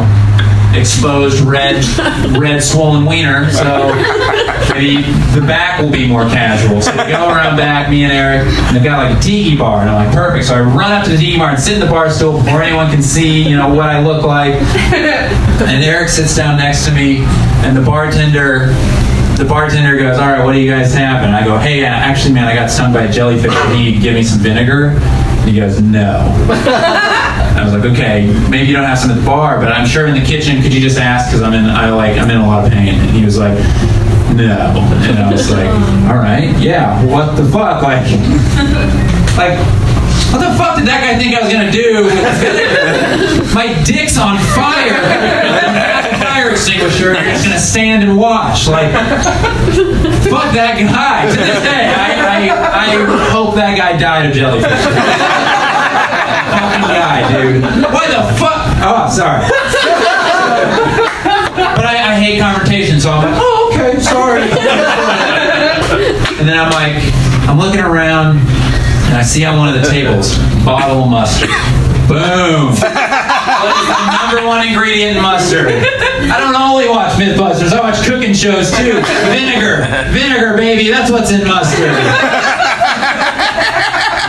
exposed 0.75 1.39
red, 1.41 1.83
red 2.37 2.61
swollen 2.63 3.05
wiener. 3.05 3.49
So 3.51 3.93
maybe 4.73 5.03
the 5.33 5.43
back 5.45 5.81
will 5.81 5.91
be 5.91 6.07
more 6.07 6.23
casual. 6.23 6.81
So 6.81 6.91
we 6.91 7.11
go 7.11 7.29
around 7.29 7.57
back, 7.57 7.89
me 7.89 8.03
and 8.03 8.13
Eric, 8.13 8.47
and 8.47 8.75
they've 8.75 8.83
got 8.83 9.03
like 9.03 9.17
a 9.17 9.21
tiki 9.21 9.57
bar, 9.57 9.81
and 9.81 9.89
I'm 9.89 10.05
like, 10.05 10.15
perfect. 10.15 10.45
So 10.45 10.55
I 10.55 10.61
run 10.61 10.91
up 10.91 11.03
to 11.05 11.09
the 11.11 11.17
tiki 11.17 11.37
bar 11.37 11.51
and 11.51 11.59
sit 11.59 11.73
in 11.73 11.79
the 11.79 11.87
bar 11.87 12.09
stool 12.09 12.37
before 12.39 12.61
anyone 12.61 12.89
can 12.89 13.01
see, 13.01 13.47
you 13.47 13.57
know, 13.57 13.73
what 13.73 13.89
I 13.89 14.01
look 14.01 14.23
like. 14.23 14.55
And 15.61 15.83
Eric 15.83 16.09
sits 16.09 16.35
down 16.35 16.57
next 16.57 16.85
to 16.85 16.91
me, 16.91 17.23
and 17.63 17.75
the 17.75 17.81
bartender. 17.81 18.73
The 19.37 19.45
bartender 19.45 19.97
goes, 19.97 20.19
"All 20.19 20.27
right, 20.27 20.43
what 20.43 20.53
do 20.53 20.59
you 20.59 20.69
guys 20.69 20.93
have?" 20.93 21.23
And 21.23 21.35
I 21.35 21.43
go, 21.43 21.57
"Hey, 21.57 21.85
uh, 21.85 21.89
actually, 21.89 22.33
man, 22.33 22.45
I 22.47 22.53
got 22.53 22.69
stung 22.69 22.93
by 22.93 23.03
a 23.03 23.11
jellyfish. 23.11 23.53
Can 23.53 23.77
you 23.83 23.99
give 23.99 24.13
me 24.13 24.23
some 24.23 24.39
vinegar?" 24.39 24.99
He 25.45 25.55
goes, 25.57 25.81
"No." 25.81 26.27
I 27.51 27.63
was 27.63 27.73
like, 27.73 27.83
okay, 27.91 28.25
maybe 28.49 28.67
you 28.67 28.73
don't 28.73 28.85
have 28.85 28.97
some 28.97 29.11
at 29.11 29.17
the 29.17 29.25
bar, 29.25 29.59
but 29.59 29.71
I'm 29.71 29.85
sure 29.85 30.07
in 30.07 30.15
the 30.15 30.25
kitchen. 30.25 30.61
Could 30.61 30.73
you 30.73 30.79
just 30.81 30.97
ask? 30.97 31.29
Because 31.29 31.43
I'm 31.43 31.53
in, 31.53 31.65
I 31.65 31.91
like, 31.91 32.17
I'm 32.17 32.29
in 32.29 32.37
a 32.37 32.47
lot 32.47 32.65
of 32.65 32.71
pain. 32.71 32.95
And 32.95 33.09
he 33.11 33.23
was 33.25 33.37
like, 33.37 33.53
no. 34.35 34.71
And 35.05 35.19
I 35.19 35.31
was 35.31 35.51
like, 35.51 35.67
all 36.09 36.17
right, 36.17 36.57
yeah. 36.57 37.03
What 37.05 37.35
the 37.35 37.45
fuck? 37.45 37.81
Like, 37.91 38.07
like, 39.37 39.57
what 40.31 40.39
the 40.39 40.55
fuck 40.57 40.77
did 40.77 40.87
that 40.87 41.01
guy 41.03 41.17
think 41.19 41.35
I 41.35 41.41
was 41.43 41.51
gonna 41.51 41.71
do? 41.71 42.07
My 43.55 43.67
dick's 43.83 44.17
on 44.17 44.37
fire. 44.55 46.00
Extinguisher. 46.61 47.15
I'm 47.15 47.25
just 47.25 47.45
gonna 47.45 47.59
stand 47.59 48.03
and 48.03 48.17
watch. 48.17 48.67
Like, 48.67 48.91
fuck 50.29 50.53
that 50.53 50.77
guy. 50.77 51.29
To 51.29 51.37
this 51.37 51.63
day, 51.63 51.89
I, 51.89 52.13
I, 52.21 52.85
I 52.85 53.29
hope 53.31 53.55
that 53.55 53.77
guy 53.77 53.97
died 53.97 54.29
of 54.29 54.33
jellyfish 54.33 54.69
fucking 56.61 56.81
guy, 56.87 57.19
dude. 57.31 57.63
Why 57.63 58.07
the 58.07 58.21
fuck? 58.37 58.61
Oh, 58.83 59.09
sorry. 59.09 59.41
But 61.51 61.85
I, 61.85 62.11
I 62.11 62.15
hate 62.15 62.39
confrontation, 62.39 62.99
so 62.99 63.11
I'm 63.11 63.31
like, 63.31 63.41
oh, 63.41 63.71
okay, 63.73 63.99
sorry. 63.99 64.41
and 66.39 66.47
then 66.47 66.57
I'm 66.57 66.71
like, 66.71 66.95
I'm 67.49 67.57
looking 67.57 67.79
around, 67.81 68.37
and 68.37 69.17
I 69.17 69.23
see 69.23 69.45
on 69.45 69.57
one 69.57 69.69
of 69.69 69.81
the 69.81 69.89
tables, 69.89 70.37
bottle 70.63 71.03
of 71.03 71.09
mustard. 71.09 71.49
Boom. 72.07 72.75
Number 74.31 74.47
one 74.47 74.65
ingredient 74.65 75.17
in 75.17 75.21
mustard? 75.21 75.67
I 75.67 76.39
don't 76.39 76.55
only 76.55 76.87
watch 76.87 77.19
Mythbusters, 77.19 77.73
I 77.73 77.81
watch 77.81 78.07
cooking 78.07 78.33
shows 78.33 78.71
too. 78.71 79.01
Vinegar. 79.27 79.83
Vinegar, 80.11 80.55
baby, 80.55 80.89
that's 80.89 81.11
what's 81.11 81.31
in 81.31 81.45
mustard. 81.45 81.91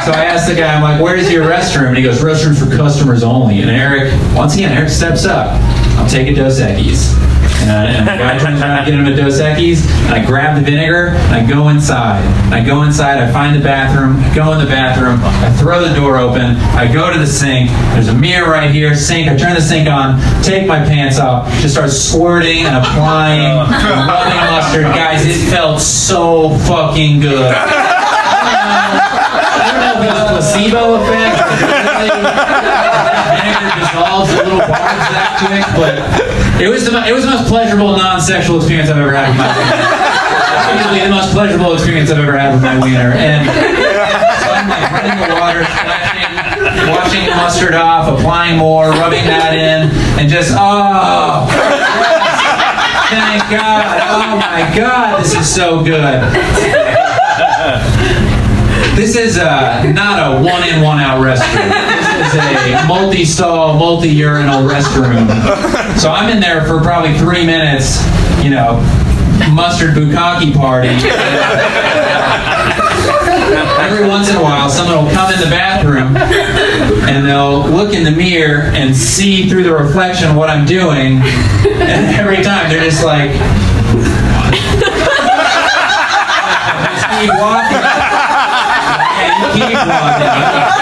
So 0.02 0.10
I 0.10 0.24
asked 0.24 0.48
the 0.48 0.56
guy, 0.56 0.74
I'm 0.74 0.82
like, 0.82 1.00
where's 1.00 1.30
your 1.30 1.44
restroom? 1.48 1.86
And 1.88 1.96
he 1.96 2.02
goes, 2.02 2.20
restroom 2.20 2.58
for 2.58 2.68
customers 2.76 3.22
only. 3.22 3.60
And 3.60 3.70
Eric, 3.70 4.12
once 4.34 4.54
again, 4.56 4.76
Eric 4.76 4.88
steps 4.88 5.24
up. 5.24 5.52
I'm 5.96 6.08
taking 6.08 6.34
Dos 6.34 6.58
Equis. 6.58 7.31
Uh, 7.62 7.86
and, 7.86 8.08
I, 8.08 8.12
and 8.12 8.20
the 8.20 8.24
guy 8.24 8.38
turns 8.38 8.60
around, 8.60 8.72
I 8.72 8.84
get 8.84 8.94
him 8.94 9.06
a 9.06 9.14
Dos 9.14 9.40
Equis, 9.40 9.86
and 10.06 10.14
I 10.14 10.24
grab 10.24 10.58
the 10.58 10.64
vinegar, 10.68 11.08
and 11.08 11.34
I 11.34 11.46
go 11.46 11.68
inside. 11.68 12.24
I 12.52 12.64
go 12.64 12.82
inside, 12.82 13.18
I 13.18 13.30
find 13.32 13.54
the 13.54 13.62
bathroom, 13.62 14.16
I 14.18 14.34
go 14.34 14.52
in 14.52 14.58
the 14.58 14.66
bathroom, 14.66 15.20
I 15.22 15.50
throw 15.58 15.86
the 15.86 15.94
door 15.94 16.18
open, 16.18 16.56
I 16.74 16.92
go 16.92 17.12
to 17.12 17.18
the 17.18 17.26
sink, 17.26 17.70
there's 17.94 18.08
a 18.08 18.14
mirror 18.14 18.50
right 18.50 18.70
here, 18.70 18.94
sink, 18.94 19.28
I 19.28 19.36
turn 19.36 19.54
the 19.54 19.60
sink 19.60 19.88
on, 19.88 20.18
take 20.42 20.66
my 20.66 20.78
pants 20.78 21.18
off, 21.20 21.48
just 21.60 21.74
start 21.74 21.90
squirting 21.90 22.64
and 22.66 22.76
applying, 22.76 23.58
rubbing 24.08 24.40
mustard. 24.50 24.82
Guys, 24.82 25.24
it 25.24 25.38
felt 25.50 25.80
so 25.80 26.50
fucking 26.66 27.20
good. 27.20 27.54
I 29.54 29.70
don't 29.70 29.80
know 29.80 29.92
if 30.02 30.08
it 30.08 30.34
was 30.34 30.52
placebo 30.52 30.94
effect. 31.02 33.11
Little 34.20 34.60
that 34.60 35.40
quick, 35.40 35.64
but 35.72 35.96
it 36.60 36.68
was 36.68 36.84
the 36.84 36.92
it 37.08 37.16
was 37.16 37.24
the 37.24 37.32
most 37.32 37.48
pleasurable 37.48 37.96
non-sexual 37.96 38.60
experience 38.60 38.90
I've 38.90 39.00
ever 39.00 39.16
had 39.16 39.32
with 39.32 39.40
my 39.40 39.48
wiener. 39.56 41.08
The 41.08 41.08
most 41.08 41.32
pleasurable 41.32 41.72
experience 41.72 42.10
I've 42.10 42.20
ever 42.20 42.36
had 42.36 42.52
with 42.52 42.62
my 42.62 42.76
wiener. 42.76 43.16
And 43.16 43.48
so 43.48 44.48
I'm 44.52 44.68
like 44.68 44.84
running 44.92 45.16
the 45.16 45.32
water, 45.40 45.64
splashing, 45.64 46.28
washing 46.92 47.24
the 47.24 47.36
mustard 47.36 47.74
off, 47.74 48.12
applying 48.12 48.58
more, 48.58 48.90
rubbing 48.90 49.24
that 49.24 49.56
in, 49.56 49.88
and 50.20 50.28
just 50.28 50.52
oh. 50.52 51.48
Thank 53.08 53.48
God. 53.50 54.00
Oh 54.12 54.36
my 54.36 54.68
God, 54.76 55.20
this 55.20 55.34
is 55.34 55.48
so 55.48 55.82
good. 55.82 56.20
This 58.96 59.16
is 59.16 59.38
uh, 59.38 59.84
not 59.92 60.18
a 60.20 60.42
one 60.42 60.62
in, 60.68 60.82
one 60.82 61.00
out 61.00 61.20
restroom. 61.20 62.01
Is 62.22 62.34
a 62.34 62.86
multi 62.86 63.24
stall, 63.24 63.76
multi 63.78 64.08
urinal 64.08 64.62
restroom. 64.62 65.28
So 65.98 66.10
I'm 66.10 66.30
in 66.30 66.40
there 66.40 66.64
for 66.66 66.80
probably 66.80 67.18
three 67.18 67.44
minutes, 67.44 68.00
you 68.42 68.50
know, 68.50 68.80
mustard 69.52 69.94
bukkake 69.94 70.54
party. 70.54 70.88
Every 73.82 74.06
once 74.08 74.30
in 74.30 74.36
a 74.36 74.42
while, 74.42 74.70
someone 74.70 75.04
will 75.04 75.12
come 75.12 75.32
in 75.32 75.40
the 75.40 75.50
bathroom 75.50 76.16
and 76.16 77.26
they'll 77.26 77.66
look 77.68 77.92
in 77.94 78.04
the 78.04 78.10
mirror 78.10 78.70
and 78.74 78.94
see 78.96 79.48
through 79.48 79.64
the 79.64 79.72
reflection 79.74 80.36
what 80.36 80.48
I'm 80.48 80.64
doing. 80.64 81.20
And 81.22 82.14
every 82.16 82.42
time 82.42 82.70
they're 82.70 82.84
just 82.84 83.04
like, 83.04 83.32
keep 87.10 87.30
walking. 87.38 87.82
And 89.22 89.52
keep 89.54 89.74
walking. 89.74 90.81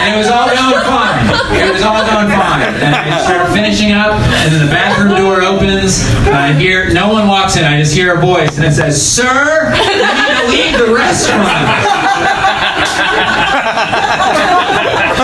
And 0.00 0.14
it 0.14 0.18
was 0.18 0.28
all 0.28 0.48
going 0.48 0.84
fine. 0.84 1.28
It 1.52 1.72
was 1.72 1.82
all 1.82 2.00
going 2.00 2.30
fine. 2.32 2.74
And 2.80 2.94
I 2.94 3.22
start 3.24 3.52
finishing 3.52 3.92
up, 3.92 4.12
and 4.16 4.52
then 4.52 4.64
the 4.64 4.72
bathroom 4.72 5.14
door 5.16 5.42
opens. 5.42 6.00
I 6.28 6.52
hear 6.52 6.90
no 6.90 7.12
one 7.12 7.28
walks 7.28 7.56
in. 7.56 7.64
I 7.64 7.78
just 7.78 7.94
hear 7.94 8.14
a 8.14 8.20
voice, 8.20 8.56
and 8.56 8.64
it 8.64 8.72
says, 8.72 8.96
"Sir, 9.00 9.72
you 9.76 9.96
need 9.96 10.38
to 10.40 10.46
leave 10.48 10.78
the 10.78 10.92
restaurant." 10.94 11.68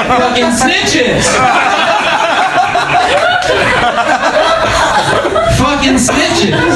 Fucking 0.06 0.52
snitches. 0.52 1.24
Fucking 5.56 5.96
snitches. 5.96 6.72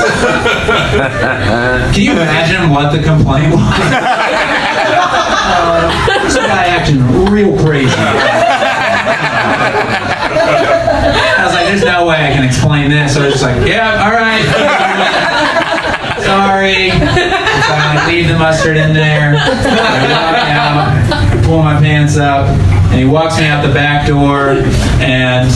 Can 1.92 2.02
you 2.02 2.12
imagine 2.12 2.70
what 2.70 2.92
the 2.92 3.02
complaint 3.02 3.52
was? 3.54 4.49
This 6.22 6.36
guy 6.36 6.66
acting 6.66 7.00
real 7.26 7.56
crazy. 7.58 7.94
I 10.30 11.42
was 11.44 11.54
like, 11.54 11.66
there's 11.66 11.84
no 11.84 12.06
way 12.06 12.16
I 12.16 12.32
can 12.32 12.44
explain 12.44 12.90
this. 12.90 13.14
So 13.14 13.22
I 13.22 13.24
was 13.26 13.34
just 13.34 13.44
like, 13.44 13.66
yeah, 13.66 14.04
all 14.04 14.12
right. 14.12 14.44
Sorry. 16.24 16.90
So 16.90 17.74
I 17.74 18.06
leave 18.08 18.28
the 18.28 18.38
mustard 18.38 18.76
in 18.76 18.92
there. 18.92 19.34
I 19.36 20.50
out, 20.52 21.44
pull 21.44 21.62
my 21.62 21.78
pants 21.80 22.16
up, 22.16 22.48
and 22.90 23.00
he 23.00 23.06
walks 23.06 23.38
me 23.38 23.46
out 23.46 23.66
the 23.66 23.72
back 23.72 24.06
door, 24.06 24.62
and 25.00 25.50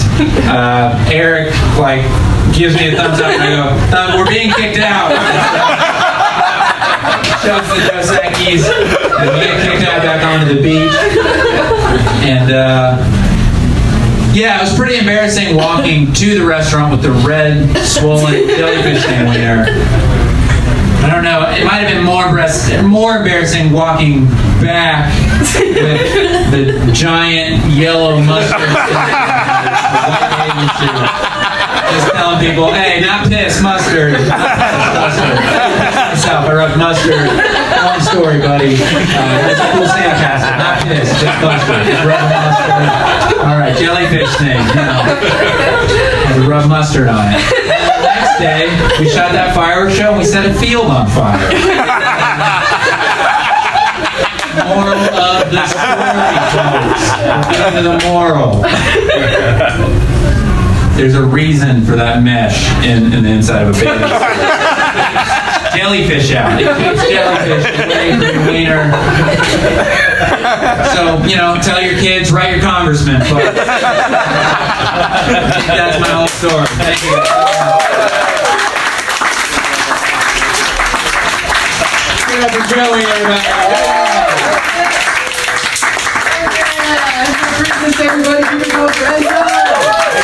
uh, 0.49 0.95
Eric 1.13 1.53
like 1.79 2.03
gives 2.55 2.75
me 2.77 2.89
a 2.89 2.97
thumbs 2.97 3.21
up, 3.21 3.31
and 3.31 3.43
I 3.43 3.51
go, 3.55 3.77
"Thumb, 3.91 4.19
we're 4.19 4.29
being 4.29 4.53
kicked 4.53 4.79
out. 4.79 5.13
Shoves 7.43 7.69
the 7.69 7.81
Dos 7.91 8.11
Equis, 8.11 8.65
and 8.65 9.31
we 9.31 9.41
get 9.45 9.61
kicked 9.63 9.85
out 9.89 10.03
back 10.03 10.23
onto 10.25 10.55
the 10.55 10.61
beach. 10.63 10.95
And 12.25 12.51
uh, 12.51 12.97
yeah, 14.35 14.59
it 14.59 14.63
was 14.63 14.75
pretty 14.75 14.97
embarrassing 14.97 15.57
walking 15.57 16.13
to 16.15 16.39
the 16.39 16.45
restaurant 16.45 16.91
with 16.93 17.03
the 17.03 17.13
red, 17.27 17.77
swollen 17.85 18.49
jellyfish 18.49 19.05
thing 19.05 19.27
there. 19.33 19.67
I 21.05 21.11
don't 21.13 21.23
know. 21.23 21.43
It 21.51 21.65
might 21.67 21.81
have 21.85 21.91
been 21.95 22.05
more 22.05 22.25
embarrass- 22.25 22.83
more 22.83 23.17
embarrassing 23.19 23.71
walking 23.73 24.25
back 24.65 25.13
with 25.55 26.51
the 26.51 26.93
giant 26.95 27.63
yellow 27.75 28.21
mustard. 28.23 28.61
Just 31.95 32.11
telling 32.11 32.41
people, 32.43 32.73
hey, 32.75 32.99
not 33.01 33.29
piss, 33.31 33.63
mustard. 33.63 34.19
mustard. 34.19 35.39
Myself, 36.11 36.47
I 36.47 36.53
wrote 36.55 36.75
mustard. 36.75 37.31
Long 37.31 38.01
story, 38.03 38.39
buddy. 38.43 38.75
Uh, 38.75 39.47
that's 39.47 39.63
a 39.63 39.69
cool 39.79 39.87
sandcastle. 39.87 40.59
Not 40.59 40.83
piss, 40.83 41.07
just 41.23 41.39
mustard. 41.39 41.87
Just 41.87 42.03
rub 42.03 42.19
mustard. 42.27 42.87
All 43.47 43.59
right, 43.59 43.75
jellyfish 43.79 44.35
thing. 44.43 44.59
You 44.59 44.75
know. 44.75 45.07
To 46.35 46.51
rub 46.51 46.67
mustard 46.69 47.07
on 47.09 47.31
it. 47.31 47.39
The 48.03 48.11
next 48.11 48.39
day, 48.43 48.67
we 48.99 49.09
shot 49.09 49.31
that 49.33 49.55
fireworks 49.55 49.95
show 49.95 50.11
and 50.11 50.19
we 50.19 50.25
set 50.25 50.45
a 50.47 50.55
field 50.55 50.87
on 50.87 51.07
fire. 51.07 51.39
Moral 54.55 54.99
of 54.99 55.51
the 55.51 55.67
story, 55.67 56.39
folks. 56.55 57.05
We're 57.75 57.83
the 57.83 57.99
moral. 58.07 60.04
There's 60.97 61.15
a 61.17 61.25
reason 61.25 61.85
for 61.85 61.97
that 61.97 62.23
mesh 62.23 62.71
in, 62.87 63.13
in 63.13 63.25
the 63.25 63.31
inside 63.31 63.67
of 63.67 63.71
a 63.71 63.73
baby. 63.73 63.99
jellyfish 65.75 66.33
out. 66.33 66.55
It 66.61 66.71
keeps 66.71 67.03
jellyfish 67.11 67.67
away 67.83 68.15
from 68.15 68.23
your 68.23 68.47
wiener. 68.47 68.95
So, 70.95 71.19
you 71.27 71.37
know, 71.37 71.59
tell 71.61 71.83
your 71.83 71.99
kids, 71.99 72.31
write 72.31 72.53
your 72.53 72.63
congressman, 72.63 73.21
folks. 73.23 73.43
That's 75.67 75.99
my 75.99 76.09
whole 76.15 76.29
story. 76.29 76.67
Thank 76.79 77.03
you. 77.03 77.19
Give 82.31 82.39
it 82.39 82.45
up 82.45 82.51
for 82.55 82.63
Joey, 82.71 83.03
everybody. 83.03 83.43
Christmas, 87.59 88.01
everybody. 88.01 88.43
Keep 88.45 88.61
it 88.63 88.73
going 88.73 88.93
for 88.93 89.94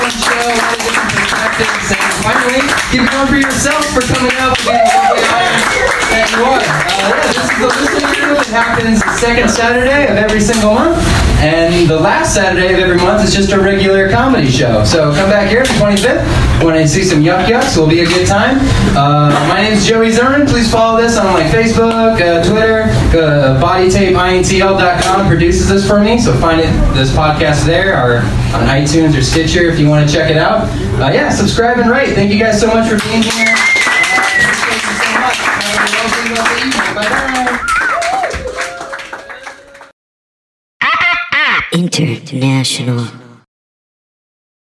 fun 0.00 0.10
show. 0.16 0.32
A 0.32 0.56
lot 0.56 0.72
of 0.72 0.80
different 0.80 1.12
perspectives. 1.12 1.92
And 1.92 2.12
finally, 2.24 2.62
keep 2.88 3.02
it 3.04 3.10
going 3.12 3.28
for 3.28 3.36
yourself 3.36 3.84
for 3.92 4.00
coming 4.08 4.32
out 4.40 4.56
and 4.56 4.64
being 4.64 4.80
the 4.80 4.96
lovely 4.96 5.24
audience 5.28 5.90
that. 6.10 6.28
Uh, 6.40 6.58
yeah, 6.88 7.20
this 7.20 7.36
is 7.36 7.58
the 7.60 7.68
listening 7.68 8.10
room. 8.16 8.36
It 8.40 8.48
happens 8.48 9.00
the 9.00 9.16
second 9.16 9.48
Saturday 9.50 10.08
of 10.08 10.16
every 10.16 10.40
single 10.40 10.74
month. 10.74 10.96
And 11.40 11.88
the 11.88 11.98
last 11.98 12.34
Saturday 12.34 12.72
of 12.74 12.80
every 12.80 12.96
month 12.96 13.24
is 13.24 13.34
just 13.34 13.52
a 13.52 13.60
regular 13.60 14.10
comedy 14.10 14.50
show. 14.50 14.84
So 14.84 15.12
come 15.14 15.30
back 15.30 15.48
here 15.48 15.62
the 15.62 15.72
25th 15.80 16.64
when 16.64 16.74
I 16.74 16.84
see 16.84 17.02
some 17.02 17.20
yuck 17.22 17.46
yucks. 17.46 17.72
it'll 17.72 17.88
be 17.88 18.00
a 18.00 18.06
good 18.06 18.26
time. 18.26 18.58
Uh, 18.96 19.30
my 19.48 19.62
name 19.62 19.72
is 19.72 19.86
Joey 19.86 20.10
Zimmerman. 20.12 20.46
Please 20.46 20.70
follow 20.70 21.00
this 21.00 21.16
on 21.16 21.32
like 21.32 21.50
Facebook, 21.50 22.20
uh, 22.20 22.44
Twitter. 22.44 22.82
Uh, 23.16 23.58
BodyTapeINTL.com 23.60 25.26
produces 25.26 25.68
this 25.68 25.86
for 25.86 26.00
me, 26.00 26.18
so 26.20 26.36
find 26.38 26.60
it 26.60 26.70
this 26.94 27.10
podcast 27.10 27.64
there 27.64 27.96
or 27.96 28.18
on 28.54 28.66
iTunes 28.68 29.16
or 29.16 29.22
Stitcher 29.22 29.70
if 29.70 29.78
you 29.78 29.88
want 29.88 29.89
to 29.98 30.12
check 30.12 30.30
it 30.30 30.36
out. 30.36 30.62
Uh, 31.00 31.10
yeah, 31.12 31.30
subscribe 31.30 31.78
and 31.78 31.90
rate. 31.90 32.14
Thank 32.14 32.32
you 32.32 32.38
guys 32.38 32.60
so 32.60 32.66
much 32.68 32.88
for 32.88 32.98
being 33.08 33.22
here. 33.22 33.54
Uh. 40.80 41.60
International. 41.72 43.19